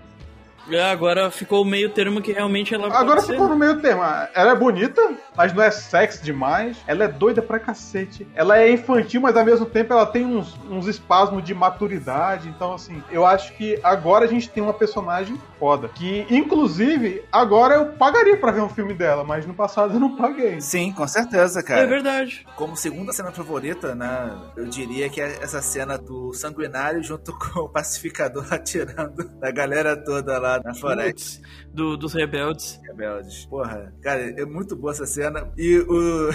É, 0.70 0.82
agora 0.92 1.30
ficou 1.30 1.62
o 1.62 1.66
meio 1.66 1.90
termo 1.90 2.22
que 2.22 2.32
realmente 2.32 2.74
ela 2.74 2.88
Agora 2.88 3.06
pode 3.16 3.26
ser. 3.26 3.34
ficou 3.34 3.50
no 3.50 3.56
meio 3.56 3.80
termo. 3.82 4.02
Ela 4.02 4.52
é 4.52 4.56
bonita, 4.56 5.14
mas 5.36 5.54
não 5.54 5.62
é 5.64 5.70
sexy 5.72 6.24
demais. 6.24 6.78
Ela 6.88 7.06
é 7.06 7.08
doida 7.08 7.42
pra 7.42 7.60
cacete. 7.60 8.28
Ela 8.34 8.58
é 8.60 8.72
infantil, 8.72 9.22
mas 9.22 9.36
ao 9.36 9.44
mesmo 9.44 9.66
tempo 9.66 9.94
ela 9.94 10.06
tem 10.06 10.26
uns, 10.26 10.58
uns 10.70 10.88
espasmos 10.88 11.44
de 11.44 11.54
maturidade. 11.54 12.48
Então, 12.48 12.74
assim, 12.74 13.04
eu 13.12 13.26
acho 13.26 13.54
que 13.54 13.80
agora 13.84 14.26
a 14.26 14.28
gente 14.28 14.50
tem 14.50 14.64
uma 14.64 14.74
personagem 14.74 15.40
foda. 15.60 15.90
Que, 15.90 16.26
inclusive, 16.30 17.24
agora 17.32 17.76
eu 17.76 17.86
pagaria 17.94 18.38
pra 18.38 18.52
ver 18.52 18.62
um 18.62 18.70
filme 18.70 18.94
dela, 18.94 19.24
mas 19.24 19.46
no 19.46 19.54
passado 19.54 19.94
eu 19.94 20.00
não 20.00 20.16
paguei. 20.16 20.62
Sim, 20.62 20.92
com 20.94 21.08
certeza, 21.08 21.62
cara. 21.64 21.82
É 21.82 21.86
verdade. 21.86 22.46
Como 22.56 22.76
segunda 22.76 23.12
cena 23.12 23.32
favorita, 23.32 23.96
né? 23.96 24.32
Eu 24.56 24.66
diria 24.66 25.10
que 25.10 25.20
é 25.20 25.40
essa 25.42 25.62
cena 25.62 25.98
do 25.98 26.34
sanguinário 26.34 27.04
junto 27.04 27.34
com 27.38 27.62
o 27.62 27.70
pacificador 27.70 28.46
atirando 28.52 29.30
da 29.40 29.52
galera 29.52 29.96
toda 29.96 30.38
lá 30.40 30.53
na 30.64 30.74
floresta. 30.74 31.42
Do, 31.74 31.98
dos 31.98 32.14
rebeldes. 32.14 32.80
Rebeldes. 32.84 33.46
Porra, 33.46 33.94
cara, 34.02 34.22
é 34.22 34.46
muito 34.46 34.76
boa 34.76 34.92
essa 34.92 35.06
cena. 35.06 35.52
E 35.58 35.78
o, 35.80 36.30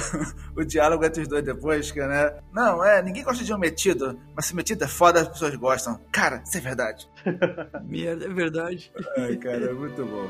o 0.61 0.65
diálogo 0.65 1.05
entre 1.05 1.23
os 1.23 1.29
dois 1.29 1.45
depois, 1.45 1.91
que, 1.91 2.01
né? 2.01 2.35
Não, 2.53 2.85
é, 2.85 3.03
ninguém 3.03 3.23
gosta 3.23 3.45
de 3.45 3.53
um 3.53 3.59
metido, 3.59 4.19
mas 4.35 4.47
se 4.47 4.57
metido 4.57 4.85
é 4.85 4.89
foda, 4.89 5.21
as 5.21 5.29
pessoas 5.29 5.55
gostam. 5.57 6.01
Cara, 6.11 6.43
isso 6.45 6.57
é 6.57 6.61
verdade. 6.61 7.09
Merda, 7.85 8.25
é 8.25 8.29
verdade. 8.29 8.93
Ai, 9.17 9.37
cara, 9.37 9.71
é 9.71 9.73
muito 9.73 10.05
bom. 10.05 10.29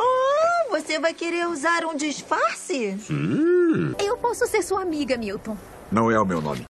Oh, 0.00 0.70
você 0.70 0.98
vai 0.98 1.14
querer 1.14 1.46
usar 1.48 1.84
um 1.84 1.96
disfarce? 1.96 2.96
Eu 3.98 4.16
posso 4.18 4.46
ser 4.46 4.62
sua 4.62 4.82
amiga, 4.82 5.16
Milton. 5.16 5.56
Não 5.90 6.10
é 6.10 6.20
o 6.20 6.26
meu 6.26 6.40
nome. 6.40 6.64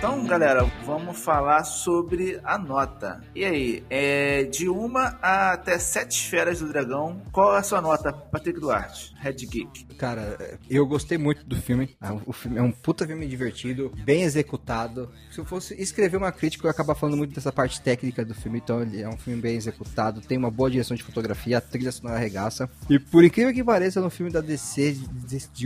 Então, 0.00 0.24
galera, 0.24 0.64
vamos 0.86 1.18
falar 1.18 1.62
sobre 1.62 2.40
a 2.42 2.56
nota. 2.56 3.22
E 3.34 3.44
aí, 3.44 3.84
é 3.90 4.44
de 4.44 4.66
uma 4.66 5.18
até 5.20 5.78
sete 5.78 6.12
esferas 6.12 6.60
do 6.60 6.68
dragão, 6.68 7.20
qual 7.30 7.54
é 7.54 7.58
a 7.58 7.62
sua 7.62 7.82
nota, 7.82 8.10
Patrick 8.10 8.58
Duarte, 8.58 9.12
Red 9.18 9.34
Geek? 9.34 9.84
Cara, 9.96 10.58
eu 10.70 10.86
gostei 10.86 11.18
muito 11.18 11.44
do 11.44 11.54
filme. 11.54 11.98
Ah, 12.00 12.14
O 12.24 12.32
filme 12.32 12.56
é 12.56 12.62
um 12.62 12.72
puta 12.72 13.06
filme 13.06 13.26
divertido, 13.26 13.92
bem 14.02 14.22
executado. 14.22 15.12
Se 15.30 15.38
eu 15.38 15.44
fosse 15.44 15.74
escrever 15.74 16.16
uma 16.16 16.32
crítica, 16.32 16.64
eu 16.64 16.70
ia 16.70 16.72
acabar 16.72 16.94
falando 16.94 17.18
muito 17.18 17.34
dessa 17.34 17.52
parte 17.52 17.82
técnica 17.82 18.24
do 18.24 18.34
filme. 18.34 18.56
Então, 18.56 18.80
ele 18.80 19.02
é 19.02 19.08
um 19.08 19.18
filme 19.18 19.38
bem 19.38 19.54
executado, 19.54 20.22
tem 20.22 20.38
uma 20.38 20.50
boa 20.50 20.70
direção 20.70 20.96
de 20.96 21.02
fotografia, 21.02 21.58
a 21.58 21.60
trilha 21.60 21.92
sonora 21.92 22.16
arregaça. 22.16 22.70
E 22.88 22.98
por 22.98 23.22
incrível 23.22 23.52
que 23.52 23.62
pareça, 23.62 24.00
no 24.00 24.08
filme 24.08 24.32
da 24.32 24.40
DC 24.40 24.96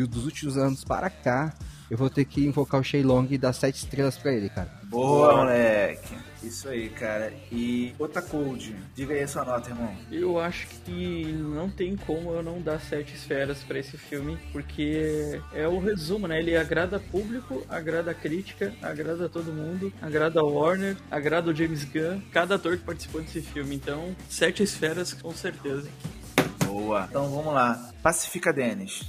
dos 0.08 0.24
últimos 0.24 0.58
anos 0.58 0.82
para 0.82 1.08
cá, 1.08 1.54
eu 1.90 1.96
vou 1.96 2.10
ter 2.10 2.24
que 2.24 2.44
invocar 2.44 2.80
o 2.80 2.84
Shenlong 2.84 3.26
e 3.30 3.38
dar 3.38 3.52
sete 3.52 3.76
estrelas 3.76 4.16
pra 4.16 4.32
ele, 4.32 4.48
cara. 4.48 4.70
Boa, 4.84 5.38
moleque. 5.38 6.14
Isso 6.42 6.68
aí, 6.68 6.90
cara. 6.90 7.32
E 7.50 7.94
outra 7.98 8.20
Cold, 8.20 8.76
diga 8.94 9.14
aí 9.14 9.22
a 9.22 9.28
sua 9.28 9.44
nota, 9.44 9.70
irmão. 9.70 9.96
Eu 10.10 10.38
acho 10.38 10.66
que 10.84 11.24
não 11.32 11.70
tem 11.70 11.96
como 11.96 12.32
eu 12.32 12.42
não 12.42 12.60
dar 12.60 12.78
sete 12.80 13.14
esferas 13.14 13.58
pra 13.64 13.78
esse 13.78 13.96
filme, 13.96 14.38
porque 14.52 15.40
é 15.52 15.66
o 15.66 15.78
resumo, 15.78 16.28
né? 16.28 16.38
Ele 16.38 16.56
agrada 16.56 17.00
público, 17.00 17.64
agrada 17.68 18.10
a 18.10 18.14
crítica, 18.14 18.74
agrada 18.82 19.28
todo 19.28 19.52
mundo, 19.52 19.92
agrada 20.02 20.40
a 20.40 20.44
Warner, 20.44 20.96
agrada 21.10 21.50
o 21.50 21.54
James 21.54 21.84
Gunn, 21.84 22.20
cada 22.30 22.56
ator 22.56 22.76
que 22.76 22.84
participou 22.84 23.22
desse 23.22 23.40
filme. 23.40 23.74
Então, 23.74 24.14
sete 24.28 24.62
esferas 24.62 25.14
com 25.14 25.32
certeza. 25.32 25.88
Boa. 26.74 27.06
Então 27.08 27.28
vamos 27.28 27.54
lá. 27.54 27.90
Pacifica 28.02 28.52
Denis. 28.52 29.08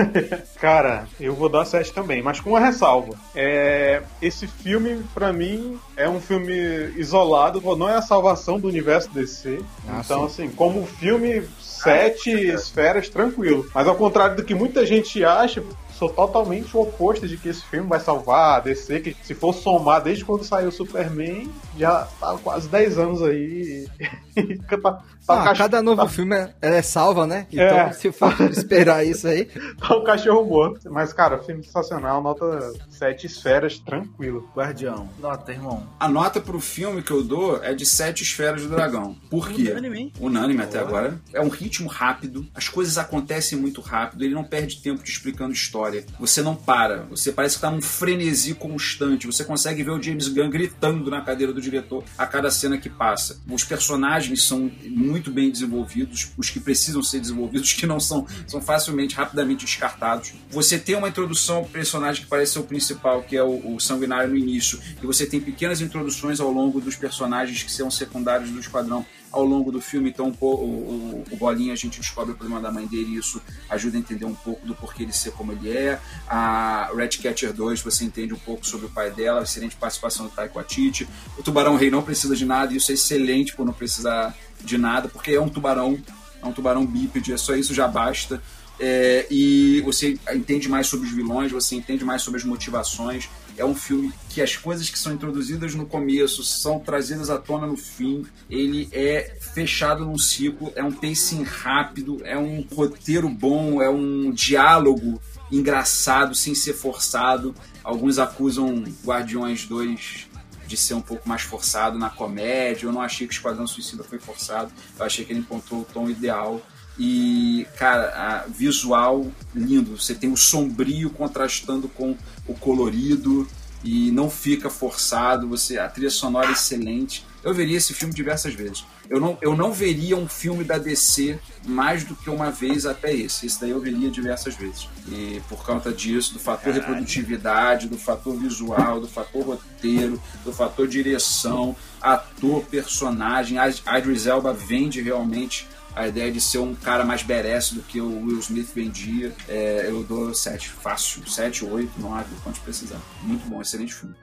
Cara, 0.60 1.06
eu 1.20 1.34
vou 1.34 1.48
dar 1.48 1.64
7 1.64 1.92
também, 1.92 2.22
mas 2.22 2.40
com 2.40 2.50
uma 2.50 2.60
ressalva. 2.60 3.14
É, 3.34 4.02
esse 4.20 4.48
filme, 4.48 5.02
pra 5.14 5.32
mim, 5.32 5.78
é 5.96 6.08
um 6.08 6.20
filme 6.20 6.52
isolado, 6.96 7.62
não 7.76 7.88
é 7.88 7.94
a 7.94 8.02
salvação 8.02 8.58
do 8.58 8.66
universo 8.66 9.10
DC. 9.10 9.60
Ah, 9.88 10.02
então, 10.04 10.28
sim. 10.28 10.44
assim, 10.44 10.54
como 10.54 10.84
filme, 10.84 11.48
sete 11.60 12.30
esferas, 12.30 13.08
tranquilo. 13.08 13.66
Mas 13.72 13.86
ao 13.86 13.94
contrário 13.94 14.36
do 14.36 14.44
que 14.44 14.54
muita 14.54 14.84
gente 14.84 15.24
acha, 15.24 15.62
sou 15.98 16.08
totalmente 16.08 16.76
o 16.76 16.80
oposto 16.82 17.26
de 17.26 17.36
que 17.36 17.48
esse 17.48 17.62
filme 17.64 17.88
vai 17.88 18.00
salvar 18.00 18.56
a 18.56 18.60
DC, 18.60 19.00
que 19.00 19.16
se 19.22 19.34
for 19.34 19.52
somar 19.54 20.02
desde 20.02 20.24
quando 20.24 20.44
saiu 20.44 20.68
o 20.68 20.72
Superman, 20.72 21.50
já 21.78 22.06
tá 22.20 22.36
quase 22.42 22.68
10 22.68 22.98
anos 22.98 23.22
aí. 23.22 23.86
tá, 24.68 24.76
tá 24.78 25.02
Ah, 25.28 25.44
cach- 25.44 25.58
cada 25.58 25.80
novo 25.82 26.02
tá- 26.02 26.08
filme 26.08 26.34
é, 26.36 26.54
é 26.60 26.82
salva, 26.82 27.26
né? 27.26 27.46
Então, 27.50 27.64
É. 27.64 27.92
se 27.92 28.10
for 28.12 28.32
esperar 28.50 29.06
isso 29.06 29.26
aí. 29.28 29.46
tá 29.78 29.96
o 29.96 30.02
cachorro 30.04 30.44
morto. 30.44 30.90
Mas, 30.90 31.12
cara, 31.12 31.38
filme 31.38 31.62
sensacional, 31.64 32.22
nota 32.22 32.72
7 32.90 33.26
esferas, 33.26 33.78
tranquilo. 33.78 34.48
Guardião. 34.54 35.08
Nota, 35.20 35.52
irmão. 35.52 35.86
A 35.98 36.08
nota 36.08 36.40
pro 36.40 36.60
filme 36.60 37.02
que 37.02 37.10
eu 37.12 37.22
dou 37.22 37.62
é 37.62 37.72
de 37.74 37.86
sete 37.86 38.22
esferas 38.22 38.62
do 38.62 38.68
dragão. 38.68 39.16
Por 39.30 39.48
quê? 39.48 39.70
Unânime, 39.70 39.98
hein? 39.98 40.12
Unânime 40.20 40.62
até 40.62 40.78
agora. 40.78 41.18
É 41.32 41.40
um 41.40 41.48
ritmo 41.48 41.88
rápido, 41.88 42.46
as 42.54 42.68
coisas 42.68 42.98
acontecem 42.98 43.56
muito 43.58 43.80
rápido, 43.80 44.24
ele 44.24 44.34
não 44.34 44.44
perde 44.44 44.80
tempo 44.82 45.02
te 45.02 45.10
explicando 45.10 45.52
história. 45.52 45.83
Você 46.18 46.42
não 46.42 46.54
para, 46.54 47.02
você 47.04 47.32
parece 47.32 47.56
que 47.56 47.60
tá 47.60 47.70
num 47.70 47.82
frenesi 47.82 48.54
constante. 48.54 49.26
Você 49.26 49.44
consegue 49.44 49.82
ver 49.82 49.90
o 49.90 50.02
James 50.02 50.28
Gunn 50.28 50.50
gritando 50.50 51.10
na 51.10 51.20
cadeira 51.20 51.52
do 51.52 51.60
diretor 51.60 52.04
a 52.16 52.26
cada 52.26 52.50
cena 52.50 52.78
que 52.78 52.88
passa. 52.88 53.40
Os 53.50 53.64
personagens 53.64 54.42
são 54.42 54.70
muito 54.84 55.30
bem 55.30 55.50
desenvolvidos, 55.50 56.32
os 56.36 56.50
que 56.50 56.60
precisam 56.60 57.02
ser 57.02 57.20
desenvolvidos, 57.20 57.68
os 57.68 57.72
que 57.74 57.86
não 57.86 58.00
são, 58.00 58.26
são 58.46 58.60
facilmente, 58.60 59.14
rapidamente 59.14 59.64
descartados. 59.64 60.32
Você 60.50 60.78
tem 60.78 60.94
uma 60.94 61.08
introdução 61.08 61.56
ao 61.56 61.64
personagem 61.64 62.22
que 62.22 62.28
parece 62.28 62.52
ser 62.52 62.58
o 62.60 62.64
principal, 62.64 63.22
que 63.22 63.36
é 63.36 63.42
o, 63.42 63.74
o 63.74 63.80
sanguinário 63.80 64.30
no 64.30 64.36
início, 64.36 64.80
e 65.02 65.06
você 65.06 65.26
tem 65.26 65.40
pequenas 65.40 65.80
introduções 65.80 66.40
ao 66.40 66.50
longo 66.50 66.80
dos 66.80 66.96
personagens 66.96 67.62
que 67.62 67.72
são 67.72 67.90
secundários 67.90 68.50
do 68.50 68.60
esquadrão 68.60 69.04
ao 69.34 69.44
longo 69.44 69.72
do 69.72 69.80
filme, 69.80 70.10
então 70.10 70.32
o, 70.40 70.46
o, 70.46 71.24
o 71.30 71.36
Bolinha 71.36 71.72
a 71.72 71.76
gente 71.76 72.00
descobre 72.00 72.32
o 72.32 72.36
problema 72.36 72.60
da 72.60 72.70
mãe 72.70 72.86
dele 72.86 73.14
e 73.14 73.18
isso 73.18 73.42
ajuda 73.68 73.96
a 73.96 74.00
entender 74.00 74.24
um 74.24 74.34
pouco 74.34 74.64
do 74.64 74.74
porquê 74.74 75.02
ele 75.02 75.12
ser 75.12 75.32
como 75.32 75.52
ele 75.52 75.70
é. 75.70 76.00
A 76.28 76.90
Ratcatcher 76.94 77.52
2 77.52 77.82
você 77.82 78.04
entende 78.04 78.32
um 78.32 78.38
pouco 78.38 78.66
sobre 78.66 78.86
o 78.86 78.88
pai 78.88 79.10
dela, 79.10 79.42
excelente 79.42 79.76
participação 79.76 80.26
do 80.26 80.32
Taika 80.32 80.54
Waititi. 80.54 81.08
O 81.36 81.42
Tubarão 81.42 81.76
Rei 81.76 81.90
não 81.90 82.02
precisa 82.02 82.36
de 82.36 82.44
nada 82.44 82.72
e 82.72 82.76
isso 82.76 82.90
é 82.92 82.94
excelente 82.94 83.54
por 83.54 83.66
não 83.66 83.72
precisar 83.72 84.34
de 84.60 84.78
nada, 84.78 85.08
porque 85.08 85.32
é 85.32 85.40
um 85.40 85.48
tubarão, 85.48 85.98
é 86.40 86.46
um 86.46 86.52
tubarão 86.52 86.86
bípede, 86.86 87.32
é 87.32 87.36
só 87.36 87.54
isso 87.54 87.74
já 87.74 87.88
basta. 87.88 88.40
É, 88.78 89.26
e 89.30 89.80
você 89.82 90.18
entende 90.32 90.68
mais 90.68 90.86
sobre 90.86 91.06
os 91.06 91.12
vilões, 91.12 91.52
você 91.52 91.76
entende 91.76 92.04
mais 92.04 92.22
sobre 92.22 92.40
as 92.40 92.44
motivações. 92.44 93.28
É 93.56 93.64
um 93.64 93.74
filme 93.74 94.12
que 94.28 94.42
as 94.42 94.56
coisas 94.56 94.90
que 94.90 94.98
são 94.98 95.12
introduzidas 95.12 95.74
no 95.74 95.86
começo 95.86 96.42
são 96.42 96.78
trazidas 96.80 97.30
à 97.30 97.38
tona 97.38 97.66
no 97.66 97.76
fim. 97.76 98.26
Ele 98.50 98.88
é 98.92 99.36
fechado 99.40 100.04
num 100.04 100.18
ciclo, 100.18 100.72
é 100.74 100.82
um 100.82 100.92
pacing 100.92 101.42
rápido, 101.42 102.20
é 102.24 102.36
um 102.36 102.66
roteiro 102.74 103.28
bom, 103.28 103.80
é 103.80 103.88
um 103.88 104.30
diálogo 104.32 105.20
engraçado, 105.50 106.34
sem 106.34 106.54
ser 106.54 106.74
forçado. 106.74 107.54
Alguns 107.82 108.18
acusam 108.18 108.84
Guardiões 109.04 109.66
2 109.66 110.28
de 110.66 110.76
ser 110.76 110.94
um 110.94 111.00
pouco 111.00 111.28
mais 111.28 111.42
forçado 111.42 111.98
na 111.98 112.10
comédia. 112.10 112.86
Eu 112.86 112.92
não 112.92 113.00
achei 113.00 113.26
que 113.26 113.34
o 113.34 113.36
Esquadrão 113.36 113.66
Suicida 113.66 114.02
foi 114.02 114.18
forçado. 114.18 114.72
Eu 114.98 115.04
achei 115.04 115.24
que 115.24 115.32
ele 115.32 115.40
encontrou 115.40 115.82
o 115.82 115.84
tom 115.84 116.08
ideal. 116.08 116.60
E, 116.98 117.66
cara, 117.76 118.44
visual 118.48 119.26
lindo. 119.54 119.98
Você 119.98 120.14
tem 120.14 120.30
o 120.30 120.36
sombrio 120.36 121.10
contrastando 121.10 121.88
com 121.88 122.16
o 122.46 122.54
colorido 122.54 123.48
e 123.82 124.10
não 124.10 124.30
fica 124.30 124.70
forçado. 124.70 125.48
Você, 125.48 125.78
a 125.78 125.88
trilha 125.88 126.10
sonora 126.10 126.48
é 126.48 126.52
excelente. 126.52 127.26
Eu 127.42 127.52
veria 127.52 127.76
esse 127.76 127.92
filme 127.92 128.14
diversas 128.14 128.54
vezes. 128.54 128.84
Eu 129.10 129.20
não, 129.20 129.36
eu 129.42 129.54
não 129.54 129.70
veria 129.70 130.16
um 130.16 130.26
filme 130.26 130.64
da 130.64 130.78
DC 130.78 131.38
mais 131.66 132.04
do 132.04 132.16
que 132.16 132.30
uma 132.30 132.50
vez 132.50 132.86
até 132.86 133.12
esse. 133.12 133.44
Esse 133.44 133.60
daí 133.60 133.70
eu 133.70 133.80
veria 133.80 134.10
diversas 134.10 134.54
vezes. 134.54 134.88
E 135.08 135.42
por 135.46 135.62
conta 135.62 135.92
disso, 135.92 136.32
do 136.32 136.38
fator 136.38 136.72
Caralho. 136.72 136.80
reprodutividade, 136.80 137.86
do 137.86 137.98
fator 137.98 138.34
visual, 138.34 139.00
do 139.00 139.08
fator 139.08 139.44
roteiro, 139.44 140.20
do 140.42 140.52
fator 140.54 140.88
direção, 140.88 141.76
ator, 142.00 142.64
personagem, 142.64 143.58
a 143.58 143.70
a 143.84 143.98
Idris 143.98 144.26
Elba 144.26 144.54
vende 144.54 145.02
realmente 145.02 145.68
a 145.94 146.08
ideia 146.08 146.30
de 146.32 146.40
ser 146.40 146.58
um 146.58 146.74
cara 146.74 147.04
mais 147.04 147.22
badass 147.22 147.70
do 147.72 147.82
que 147.82 148.00
o 148.00 148.24
Will 148.24 148.38
Smith 148.40 148.68
vendia. 148.74 149.32
É, 149.48 149.86
eu 149.88 150.02
dou 150.02 150.34
7, 150.34 150.68
fácil. 150.70 151.26
7, 151.26 151.64
8, 151.64 151.90
9, 152.00 152.24
quanto 152.42 152.60
precisar. 152.60 153.00
Muito 153.22 153.46
bom, 153.48 153.60
excelente 153.62 153.94
filme. 153.94 154.14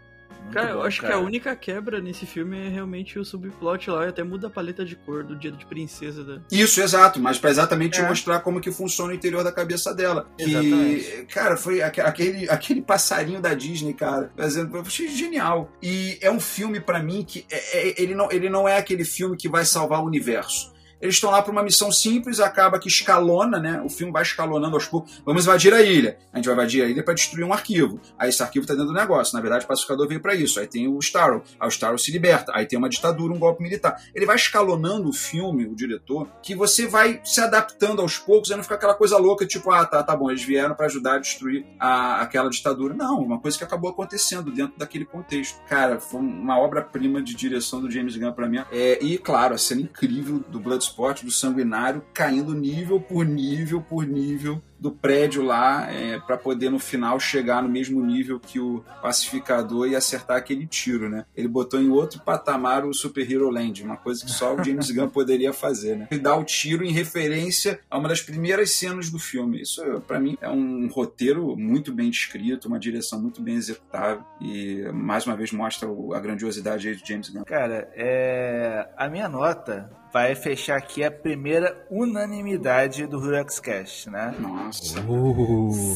Cara, 0.51 0.71
eu 0.71 0.77
bom, 0.79 0.83
acho 0.83 1.01
cara. 1.01 1.13
que 1.13 1.19
a 1.19 1.23
única 1.23 1.55
quebra 1.55 2.01
nesse 2.01 2.25
filme 2.25 2.57
é 2.59 2.67
realmente 2.67 3.17
o 3.17 3.23
subplot 3.23 3.89
lá, 3.89 4.05
e 4.05 4.09
até 4.09 4.21
muda 4.21 4.47
a 4.47 4.49
paleta 4.49 4.83
de 4.83 4.97
cor 4.97 5.23
do 5.23 5.33
dia 5.35 5.51
de 5.51 5.65
princesa 5.65 6.25
da. 6.25 6.41
Isso, 6.51 6.81
exato, 6.81 7.21
mas 7.21 7.37
pra 7.37 7.51
exatamente 7.51 8.01
É. 8.01 8.07
mostrar 8.07 8.39
como 8.41 8.59
que 8.59 8.69
funciona 8.71 9.13
o 9.13 9.15
interior 9.15 9.43
da 9.45 9.51
cabeça 9.51 9.93
dela. 9.93 10.27
Que, 10.37 10.43
Exatamente. 10.43 11.25
cara, 11.33 11.55
foi 11.55 11.81
aque- 11.81 12.01
aquele, 12.01 12.49
aquele 12.49 12.81
passarinho 12.81 13.39
da 13.39 13.53
Disney, 13.53 13.93
cara. 13.93 14.29
Exemplo, 14.39 14.77
eu 14.77 14.81
achei 14.81 15.07
genial. 15.07 15.71
E 15.81 16.17
é 16.19 16.29
um 16.29 16.39
filme 16.39 16.81
pra 16.81 17.01
mim 17.01 17.23
que 17.23 17.45
é- 17.49 17.89
é- 17.89 18.01
ele, 18.01 18.13
não, 18.13 18.29
ele 18.29 18.49
não 18.49 18.67
é 18.67 18.77
aquele 18.77 19.05
filme 19.05 19.37
que 19.37 19.47
vai 19.47 19.63
salvar 19.63 20.01
o 20.01 20.05
universo. 20.07 20.73
Eles 21.01 21.15
estão 21.15 21.31
lá 21.31 21.41
para 21.41 21.51
uma 21.51 21.63
missão 21.63 21.91
simples, 21.91 22.39
acaba 22.39 22.79
que 22.79 22.87
escalona, 22.87 23.59
né? 23.59 23.81
O 23.83 23.89
filme 23.89 24.13
vai 24.13 24.23
escalonando 24.23 24.75
aos 24.75 24.85
poucos. 24.85 25.21
Vamos 25.25 25.43
invadir 25.43 25.73
a 25.73 25.81
ilha. 25.81 26.17
A 26.31 26.37
gente 26.37 26.45
vai 26.45 26.53
invadir 26.53 26.83
a 26.83 26.87
ilha 26.87 27.03
para 27.03 27.13
destruir 27.13 27.43
um 27.43 27.53
arquivo. 27.53 27.99
Aí 28.17 28.29
esse 28.29 28.41
arquivo 28.41 28.65
tá 28.65 28.73
dentro 28.73 28.89
do 28.89 28.93
negócio. 28.93 29.33
Na 29.33 29.41
verdade, 29.41 29.65
o 29.65 29.67
pacificador 29.67 30.07
veio 30.07 30.21
para 30.21 30.35
isso. 30.35 30.59
Aí 30.59 30.67
tem 30.67 30.87
o 30.87 30.99
Starro. 30.99 31.43
Aí 31.59 31.67
o 31.67 31.71
Starro 31.71 31.97
se 31.97 32.11
liberta. 32.11 32.51
Aí 32.55 32.65
tem 32.65 32.77
uma 32.77 32.89
ditadura, 32.89 33.33
um 33.33 33.39
golpe 33.39 33.61
militar. 33.61 34.01
Ele 34.13 34.25
vai 34.25 34.35
escalonando 34.35 35.09
o 35.09 35.13
filme, 35.13 35.65
o 35.65 35.75
diretor, 35.75 36.27
que 36.41 36.55
você 36.55 36.87
vai 36.87 37.21
se 37.23 37.41
adaptando 37.41 38.01
aos 38.01 38.17
poucos, 38.17 38.51
aí 38.51 38.57
não 38.57 38.63
fica 38.63 38.75
aquela 38.75 38.93
coisa 38.93 39.17
louca, 39.17 39.45
tipo, 39.45 39.71
ah, 39.71 39.85
tá, 39.85 40.03
tá 40.03 40.15
bom, 40.15 40.29
eles 40.29 40.43
vieram 40.43 40.75
para 40.75 40.85
ajudar 40.85 41.15
a 41.15 41.19
destruir 41.19 41.65
a, 41.79 42.21
aquela 42.21 42.49
ditadura. 42.49 42.93
Não, 42.93 43.19
uma 43.19 43.39
coisa 43.39 43.57
que 43.57 43.63
acabou 43.63 43.89
acontecendo 43.89 44.51
dentro 44.51 44.77
daquele 44.77 45.05
contexto. 45.05 45.59
Cara, 45.67 45.99
foi 45.99 46.19
uma 46.19 46.59
obra-prima 46.59 47.21
de 47.21 47.35
direção 47.35 47.81
do 47.81 47.89
James 47.89 48.15
Gunn 48.15 48.33
pra 48.33 48.47
mim. 48.47 48.63
É, 48.71 49.03
e, 49.03 49.17
claro, 49.17 49.55
a 49.55 49.57
cena 49.57 49.81
incrível 49.81 50.39
do 50.47 50.59
Bloodsport, 50.59 50.90
do 51.25 51.31
Sanguinário, 51.31 52.03
caindo 52.13 52.53
nível 52.53 52.99
por 52.99 53.25
nível 53.25 53.81
por 53.81 54.05
nível 54.05 54.61
do 54.81 54.91
prédio 54.91 55.43
lá 55.43 55.91
é, 55.91 56.19
para 56.19 56.35
poder 56.35 56.71
no 56.71 56.79
final 56.79 57.19
chegar 57.19 57.61
no 57.61 57.69
mesmo 57.69 58.03
nível 58.03 58.39
que 58.39 58.59
o 58.59 58.83
pacificador 58.99 59.87
e 59.87 59.95
acertar 59.95 60.37
aquele 60.37 60.65
tiro, 60.65 61.07
né? 61.07 61.23
Ele 61.37 61.47
botou 61.47 61.79
em 61.79 61.89
outro 61.89 62.19
patamar 62.21 62.83
o 62.83 62.91
Super 62.91 63.31
Hero 63.31 63.51
Land, 63.51 63.83
uma 63.83 63.95
coisa 63.95 64.25
que 64.25 64.31
só 64.31 64.55
o 64.55 64.63
James 64.63 64.89
Gunn 64.91 65.07
poderia 65.07 65.53
fazer, 65.53 65.95
né? 65.95 66.07
Ele 66.09 66.19
dá 66.19 66.35
o 66.35 66.43
tiro 66.43 66.83
em 66.83 66.91
referência 66.91 67.79
a 67.91 67.99
uma 67.99 68.09
das 68.09 68.23
primeiras 68.23 68.71
cenas 68.71 69.11
do 69.11 69.19
filme. 69.19 69.61
Isso 69.61 69.83
para 70.07 70.19
mim 70.19 70.35
é 70.41 70.49
um 70.49 70.87
roteiro 70.87 71.55
muito 71.55 71.93
bem 71.93 72.09
descrito, 72.09 72.67
uma 72.67 72.79
direção 72.79 73.21
muito 73.21 73.39
bem 73.39 73.55
executável 73.55 74.23
e 74.41 74.83
mais 74.91 75.27
uma 75.27 75.35
vez 75.35 75.51
mostra 75.51 75.87
a 76.15 76.19
grandiosidade 76.19 76.89
aí 76.89 76.95
de 76.95 77.07
James 77.07 77.29
Gunn. 77.29 77.43
Cara, 77.43 77.87
é... 77.93 78.89
a 78.97 79.07
minha 79.07 79.29
nota 79.29 79.91
vai 80.11 80.35
fechar 80.35 80.77
aqui 80.77 81.03
a 81.03 81.11
primeira 81.11 81.85
unanimidade 81.89 83.07
do 83.07 83.17
Hurax 83.17 83.59
Cast, 83.59 84.09
né? 84.09 84.35
Nossa. 84.39 84.70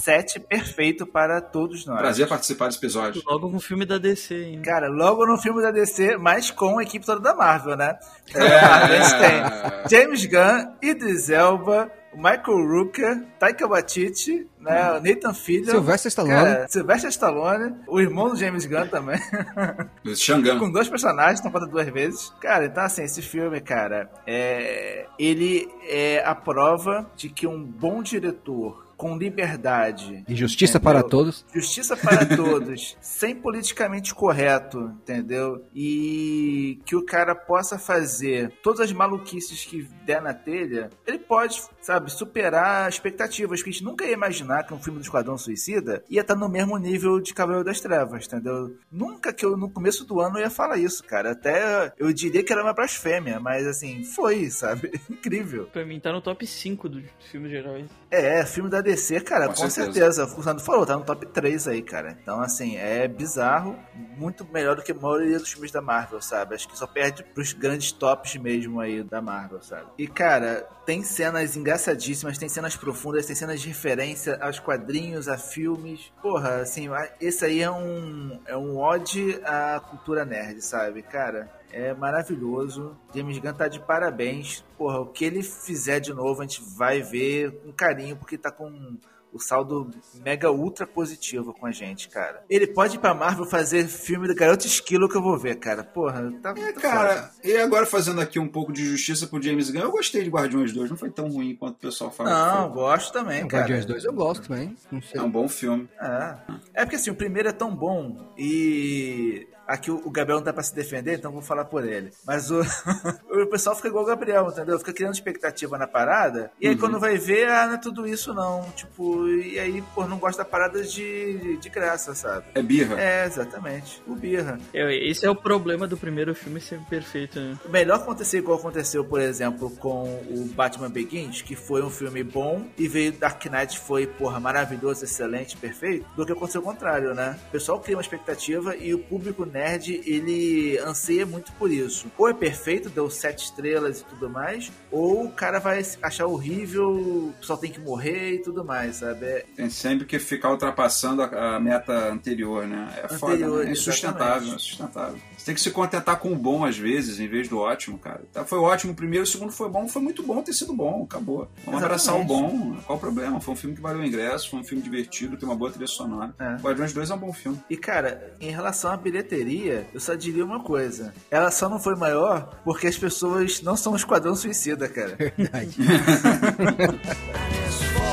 Sete 0.02 0.40
perfeito 0.40 1.06
para 1.06 1.42
todos 1.42 1.86
nós. 1.86 1.98
Prazer 2.00 2.28
participar 2.28 2.68
desse 2.68 2.78
episódio. 2.78 3.22
Logo 3.26 3.50
com 3.50 3.58
o 3.58 3.60
filme 3.60 3.86
da 3.86 3.98
DC, 3.98 4.36
hein? 4.36 4.62
Cara, 4.62 4.88
logo 4.88 5.26
no 5.26 5.38
filme 5.38 5.62
da 5.62 5.72
DC, 5.72 6.18
mas 6.18 6.52
com 6.52 6.80
a 6.80 6.84
equipe 6.84 7.06
toda 7.06 7.20
da 7.20 7.36
Marvel, 7.36 7.76
né? 7.78 7.98
É. 8.34 8.40
A 8.66 8.88
gente 8.88 9.20
tem 9.20 9.90
James 10.00 10.26
Gunn, 10.26 10.76
Idris 10.82 11.30
Elba, 11.30 11.92
o 12.16 12.18
Michael 12.18 12.66
Rooker, 12.66 13.24
Taika 13.38 13.68
Waititi, 13.68 14.48
né? 14.60 14.92
o 14.92 15.02
Nathan 15.02 15.34
Fillion. 15.34 15.72
Sylvester 15.72 16.10
Stallone. 16.10 16.34
Cara, 16.34 16.68
Sylvester 16.70 17.10
Stallone, 17.10 17.76
o 17.88 18.00
irmão 18.00 18.30
do 18.30 18.38
James 18.38 18.66
Gunn 18.66 18.88
também. 18.88 19.20
Xangão. 20.16 20.58
Com 20.58 20.72
dois 20.72 20.88
personagens, 20.88 21.40
então 21.40 21.52
conta 21.52 21.68
duas 21.68 21.88
vezes. 21.90 22.34
Cara, 22.40 22.66
então 22.66 22.84
assim, 22.84 23.04
esse 23.04 23.22
filme, 23.22 23.60
cara, 23.60 24.10
é... 24.26 25.08
ele 25.20 25.70
é 25.84 26.24
a 26.26 26.34
prova 26.34 27.12
de 27.18 27.30
que 27.30 27.46
um 27.46 27.62
bom 27.62 28.02
diretor 28.02 28.85
com 28.98 29.18
liberdade 29.18 30.24
E 30.28 30.36
justiça 30.36 30.78
entendeu? 30.78 30.94
para 31.02 31.04
todos. 31.10 31.46
Justiça 31.54 31.96
para 31.98 32.26
todos, 32.36 32.98
sem 33.02 33.36
politicamente 33.36 34.14
correto, 34.14 34.92
entendeu? 35.02 35.66
E 35.74 36.80
que 36.86 36.96
o 36.96 37.06
cara 37.06 37.36
possa 37.36 37.78
fazer 37.78 38.52
todas 38.64 38.80
as 38.82 38.92
maluquices 38.92 39.66
que 39.66 39.84
der 40.06 40.22
na 40.22 40.34
telha, 40.34 40.90
ele 41.06 41.20
pode, 41.20 41.62
sabe, 41.82 42.12
superar 42.12 42.88
expectativas, 42.90 43.62
que 43.62 43.70
a 43.70 43.72
gente 43.74 43.84
nunca 43.84 44.06
ia 44.06 44.14
imaginar 44.14 44.64
que 44.64 44.74
um 44.74 44.80
filme 44.80 45.00
do 45.00 45.04
Esquadrão 45.04 45.38
Suicida 45.38 46.04
ia 46.10 46.22
estar 46.22 46.36
no 46.36 46.50
mesmo 46.50 46.78
nível 46.78 47.20
de 47.20 47.34
Cavaleiro 47.34 47.66
das 47.66 47.80
Trevas, 47.80 48.26
entendeu? 48.26 48.76
Nunca 48.92 49.34
que 49.34 49.46
eu, 49.46 49.58
no 49.58 49.70
começo 49.70 50.06
do 50.06 50.20
ano, 50.20 50.40
ia 50.40 50.50
falar 50.50 50.78
isso, 50.78 51.04
cara. 51.04 51.32
Até 51.32 51.94
eu 51.98 52.12
diria 52.14 52.44
que 52.44 52.52
era 52.54 52.64
uma 52.64 52.74
blasfêmia, 52.74 53.40
mas 53.40 53.66
assim, 53.68 54.04
foi, 54.04 54.50
sabe? 54.50 54.92
Incrível. 55.10 55.66
Pra 55.66 55.86
mim 55.86 56.00
tá 56.00 56.12
no 56.12 56.22
top 56.22 56.46
5 56.46 56.88
dos 56.90 57.04
filmes 57.32 57.50
de 57.52 57.58
heróis. 57.58 57.90
É, 58.12 58.46
filme 58.46 58.70
da 58.70 58.82
DC, 58.86 59.20
cara, 59.22 59.48
Com 59.48 59.56
com, 59.56 59.70
certeza. 59.70 60.24
certeza. 60.24 60.40
O 60.40 60.44
Sandro 60.44 60.64
falou, 60.64 60.86
tá 60.86 60.96
no 60.96 61.04
top 61.04 61.26
3 61.26 61.68
aí, 61.68 61.82
cara. 61.82 62.18
Então, 62.22 62.40
assim, 62.40 62.78
é 62.78 63.08
bizarro, 63.08 63.78
muito 64.18 64.46
melhor 64.46 64.76
do 64.76 64.84
que 64.84 64.92
a 64.92 64.96
maioria 64.96 65.40
dos 65.40 65.52
filmes 65.52 65.72
da 65.72 65.82
Marvel, 65.82 66.22
sabe? 66.22 66.56
Acho 66.56 66.68
que 66.68 66.78
só 66.78 66.88
perde 66.88 67.24
pros 67.24 67.52
grandes 67.52 67.92
tops 67.92 68.36
mesmo 68.38 68.80
aí 68.80 69.04
da 69.04 69.22
Marvel, 69.22 69.62
sabe? 69.62 69.88
E, 69.98 70.08
cara, 70.08 70.68
tem 70.86 71.04
cenas 71.04 71.58
engraçadíssimas, 71.58 72.38
tem 72.38 72.48
cenas 72.48 72.76
profundas, 72.76 73.26
tem 73.26 73.36
cenas 73.36 73.60
de 73.60 73.68
referência 73.68 74.38
aos 74.40 74.60
quadrinhos, 74.60 75.28
a 75.28 75.38
filmes. 75.38 76.14
Porra, 76.22 76.62
assim, 76.62 76.88
esse 77.20 77.44
aí 77.44 77.62
é 77.62 77.72
um, 77.72 78.40
é 78.46 78.56
um 78.56 78.78
ode 78.78 79.40
à 79.44 79.80
cultura 79.80 80.24
nerd, 80.24 80.62
sabe? 80.62 81.02
Cara, 81.02 81.50
é 81.72 81.94
maravilhoso. 81.94 82.96
James 83.14 83.38
Gunn 83.38 83.54
tá 83.54 83.68
de 83.68 83.80
parabéns. 83.80 84.64
Porra, 84.78 85.00
o 85.00 85.08
que 85.08 85.26
ele 85.26 85.44
fizer 85.44 86.00
de 86.00 86.14
novo, 86.14 86.42
a 86.42 86.46
gente 86.46 86.62
vai 86.76 87.02
ver 87.02 87.52
com 87.62 87.72
carinho, 87.72 88.16
porque 88.18 88.38
tá 88.38 88.52
com 88.52 88.98
o 89.34 89.40
saldo 89.40 89.92
mega 90.24 90.50
ultra 90.50 90.88
positivo 90.88 91.54
com 91.54 91.66
a 91.66 91.72
gente, 91.72 92.08
cara. 92.08 92.42
Ele 92.50 92.66
pode 92.66 92.96
ir 92.96 93.00
pra 93.00 93.14
Marvel 93.14 93.44
fazer 93.46 93.86
filme 93.86 94.30
do 94.30 94.34
Garoto 94.34 94.66
Esquilo 94.66 95.10
que 95.10 95.18
eu 95.18 95.22
vou 95.22 95.38
ver, 95.38 95.56
cara. 95.58 95.84
Porra, 95.84 96.32
tá 96.42 96.52
É, 96.52 96.54
muito 96.62 96.80
cara, 96.80 97.16
foda. 97.16 97.32
e 97.44 97.58
agora 97.58 97.86
fazendo 97.86 98.22
aqui 98.22 98.40
um 98.40 98.48
pouco 98.48 98.72
de 98.72 98.86
justiça 98.86 99.28
pro 99.28 99.42
James 99.42 99.70
Gunn, 99.70 99.82
eu 99.82 99.92
gostei 99.92 100.24
de 100.24 100.30
Guardiões 100.30 100.72
2, 100.72 100.90
não 100.90 100.96
foi 100.96 101.10
tão 101.12 101.28
ruim 101.28 101.54
quanto 101.54 101.76
o 101.76 101.80
pessoal 101.80 102.12
fala. 102.12 102.30
Não, 102.30 102.72
gosto 102.72 103.12
também, 103.12 103.46
cara. 103.46 103.64
Guardiões 103.64 103.86
2 103.86 104.06
eu 104.06 104.14
gosto 104.14 104.48
também. 104.48 104.74
É 105.14 105.22
um 105.22 105.30
bom 105.30 105.50
filme. 105.50 105.90
É. 106.00 106.36
é 106.74 106.86
porque 106.86 106.96
assim, 106.96 107.10
o 107.12 107.16
primeiro 107.16 107.50
é 107.50 107.54
tão 107.54 107.76
bom 107.76 108.32
e. 108.38 109.50
Aqui 109.68 109.92
o 109.92 110.02
o 110.06 110.12
Gabriel 110.12 110.38
não 110.38 110.46
dá 110.46 110.54
pra 110.54 110.62
se 110.62 110.74
defender, 110.76 111.16
então 111.18 111.30
eu 111.32 111.34
vou 111.34 111.42
falar 111.42 111.66
por 111.66 111.84
ele. 111.86 112.12
Mas 112.26 112.52
o, 112.52 112.62
o 113.32 113.48
pessoal 113.48 113.76
fica 113.76 113.88
igual 113.88 114.04
o 114.04 114.08
Gabriel, 114.08 114.48
entendeu? 114.50 114.78
Fica 114.78 114.94
criando 114.94 115.14
expectativa 115.14 115.78
na 115.78 115.88
parada. 115.88 116.52
E 116.62 116.68
aí 116.68 116.74
Uhum. 116.76 116.80
quando 116.80 117.00
vai 117.00 117.18
ver, 117.18 117.48
ah, 117.50 117.66
não 117.68 117.74
é 117.76 117.78
tudo 117.78 118.08
isso 118.08 118.34
não. 118.34 118.64
Tipo, 118.76 119.28
e 119.28 119.58
aí, 119.60 119.82
pô, 119.96 120.06
não 120.06 120.18
gosta 120.20 120.44
da 120.44 120.50
parada 120.50 120.84
de, 120.84 121.58
de 121.58 121.70
graça, 121.70 122.14
sabe? 122.14 122.46
É 122.54 122.62
birra. 122.62 123.00
É, 123.02 123.26
exatamente. 123.26 124.02
O 124.06 124.14
birra. 124.16 124.60
É, 124.74 124.94
esse 125.10 125.26
é 125.26 125.30
o 125.30 125.36
problema 125.36 125.88
do 125.88 125.98
primeiro 125.98 126.36
filme 126.36 126.62
ser 126.62 126.80
perfeito, 126.90 127.40
né? 127.40 127.58
Melhor 127.70 127.96
acontecer 127.98 128.38
igual 128.40 128.60
aconteceu, 128.60 129.04
por 129.04 129.20
exemplo, 129.22 129.70
com 129.78 130.04
o 130.30 130.46
Batman 130.54 130.90
Begins, 130.90 131.42
que 131.42 131.56
foi 131.56 131.82
um 131.82 131.90
filme 131.90 132.24
bom, 132.24 132.66
e 132.78 132.88
veio 132.88 133.12
Dark 133.14 133.44
Knight 133.46 133.80
foi, 133.80 134.06
porra, 134.06 134.40
maravilhoso, 134.40 135.04
excelente, 135.04 135.58
perfeito, 135.58 136.06
do 136.16 136.26
que 136.26 136.32
aconteceu 136.32 136.62
o 136.62 136.64
contrário, 136.64 137.14
né? 137.16 137.40
O 137.48 137.52
pessoal 137.52 137.80
cria 137.80 137.96
uma 137.96 138.02
expectativa 138.02 138.76
e 138.76 138.94
o 138.94 139.00
público 139.00 139.46
nerd, 139.56 140.02
ele 140.06 140.78
anseia 140.80 141.26
muito 141.26 141.52
por 141.54 141.72
isso. 141.72 142.08
Ou 142.18 142.28
é 142.30 142.34
perfeito, 142.34 142.90
deu 142.90 143.10
sete 143.10 143.46
estrelas 143.46 144.02
e 144.02 144.04
tudo 144.06 144.30
mais, 144.30 144.72
ou 144.92 145.26
o 145.26 145.32
cara 145.32 145.60
vai 145.60 145.82
achar 146.02 146.26
horrível, 146.28 147.34
só 147.42 147.56
tem 147.56 147.72
que 147.72 147.80
morrer 147.80 148.34
e 148.36 148.40
tudo 148.40 148.66
mais, 148.66 148.98
sabe? 148.98 149.26
É- 149.26 149.46
Tem 149.56 149.70
sempre 149.70 150.06
que 150.06 150.20
ficar 150.20 150.52
ultrapassando 150.52 151.22
a, 151.22 151.56
a 151.56 151.60
meta 151.60 151.94
anterior, 152.12 152.68
né? 152.68 152.94
É 153.04 153.08
foda, 153.18 153.34
Anterior, 153.34 153.64
né? 153.64 153.70
É 153.70 153.72
insustentável, 153.72 154.52
é 154.52 154.56
insustentável. 154.56 155.20
Você 155.46 155.52
tem 155.52 155.56
que 155.56 155.62
se 155.62 155.70
contentar 155.70 156.18
com 156.18 156.34
o 156.34 156.36
bom 156.36 156.66
às 156.66 156.76
vezes, 156.76 157.20
em 157.20 157.28
vez 157.28 157.48
do 157.48 157.60
ótimo, 157.60 158.00
cara. 158.00 158.24
Tá, 158.34 158.44
Foi 158.44 158.58
ótimo 158.58 158.94
o 158.94 158.96
primeiro, 158.96 159.26
o 159.26 159.28
segundo 159.28 159.52
foi 159.52 159.70
bom, 159.70 159.88
foi 159.88 160.02
muito 160.02 160.24
bom 160.24 160.42
ter 160.42 160.54
sido 160.54 160.74
bom, 160.74 161.04
acabou. 161.04 161.48
Vamos 161.64 161.84
abraçar 161.84 162.16
o 162.16 162.24
Exatamente. 162.24 162.58
bom, 162.58 162.76
qual 162.84 162.98
o 162.98 163.00
problema? 163.00 163.40
Foi 163.40 163.54
um 163.54 163.58
filme 163.58 163.76
que 163.76 163.82
valeu 163.82 164.02
o 164.02 164.06
ingresso, 164.06 164.50
foi 164.50 164.62
um 164.62 164.64
filme 164.64 164.82
divertido, 164.82 165.38
tem 165.38 165.48
uma 165.48 165.56
boa 165.56 165.70
trilha 165.70 165.86
sonora. 165.86 166.34
É. 166.40 166.56
Guardiões 166.56 166.94
2 166.94 167.12
é 167.12 167.14
um 167.14 167.18
bom 167.20 167.32
filme. 167.32 167.60
E 167.70 167.78
cara, 167.78 168.36
em 168.42 168.50
relação 168.50 168.92
à 168.92 168.98
bilheteria, 168.98 169.86
eu 169.94 170.00
só 170.00 170.16
diria 170.16 170.44
uma 170.44 170.64
coisa: 170.64 171.14
ela 171.30 171.52
só 171.52 171.70
não 171.70 171.80
foi 171.80 171.96
maior 171.96 172.60
porque 172.64 172.88
as 172.88 172.98
pessoas 172.98 173.62
não 173.62 173.78
são 173.78 173.94
um 173.94 173.98
esquadrão 173.98 174.36
suicida, 174.36 174.90
cara. 174.90 175.16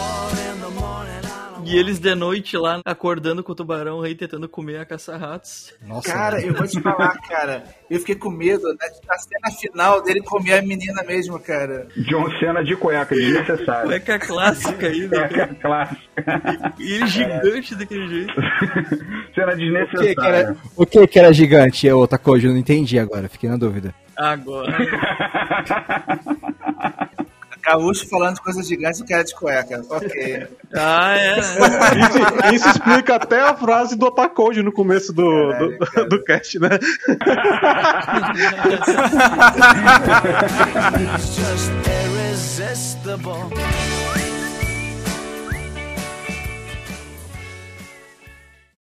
E 1.72 1.78
eles 1.78 1.98
de 1.98 2.14
noite 2.14 2.54
lá 2.54 2.82
acordando 2.84 3.42
com 3.42 3.52
o 3.52 3.54
tubarão 3.54 3.98
rei 4.00 4.14
tentando 4.14 4.46
comer 4.46 4.76
a 4.76 4.84
caça-ratos. 4.84 5.72
cara, 6.04 6.38
eu 6.38 6.52
vou 6.52 6.66
te 6.66 6.78
falar, 6.82 7.16
cara, 7.26 7.64
eu 7.88 7.98
fiquei 7.98 8.14
com 8.14 8.28
medo 8.28 8.68
né, 8.74 8.88
na 9.08 9.16
cena 9.16 9.50
final 9.58 10.02
dele 10.02 10.20
comer 10.20 10.58
a 10.58 10.62
menina 10.62 11.02
mesmo, 11.02 11.40
cara. 11.40 11.88
John 11.96 12.30
Cena 12.38 12.62
de 12.62 12.76
cueca, 12.76 13.14
desnecessário. 13.14 13.86
Cueca 13.86 14.18
clássica 14.18 14.86
aí, 14.86 15.08
né? 15.08 15.28
Cueca 15.28 15.54
clássica. 15.54 16.74
E 16.78 16.92
ele 16.92 17.06
gigante 17.06 17.74
daquele 17.74 18.06
jeito. 18.06 18.34
Cena 19.34 19.52
O 19.52 19.56
que, 19.56 19.56
que 19.56 19.58
desnecessária. 19.64 20.36
era, 20.36 20.56
o 20.76 20.84
que, 20.84 21.06
que 21.06 21.18
era 21.18 21.32
gigante, 21.32 21.90
ô 21.90 22.06
Takoji? 22.06 22.48
Eu 22.48 22.52
não 22.52 22.58
entendi 22.58 22.98
agora, 22.98 23.30
fiquei 23.30 23.48
na 23.48 23.56
dúvida. 23.56 23.94
Agora. 24.14 24.76
Gaúcho 27.62 28.08
falando 28.08 28.34
de 28.34 28.42
coisas 28.42 28.66
gigantes 28.66 29.00
e 29.00 29.04
cara 29.04 29.22
de 29.22 29.34
cueca. 29.34 29.84
Ok. 29.88 30.46
Ah, 30.74 31.16
é. 31.16 31.38
Isso, 31.38 32.54
isso 32.54 32.68
explica 32.68 33.16
até 33.16 33.40
a 33.40 33.54
frase 33.54 33.96
do 33.96 34.06
Otakoji 34.06 34.62
no 34.62 34.72
começo 34.72 35.12
do, 35.12 35.52
do, 35.52 36.08
do 36.08 36.24
cast, 36.24 36.58
né? 36.58 36.70
He's 40.98 41.36
just 41.36 41.70
irresistible. 41.86 43.50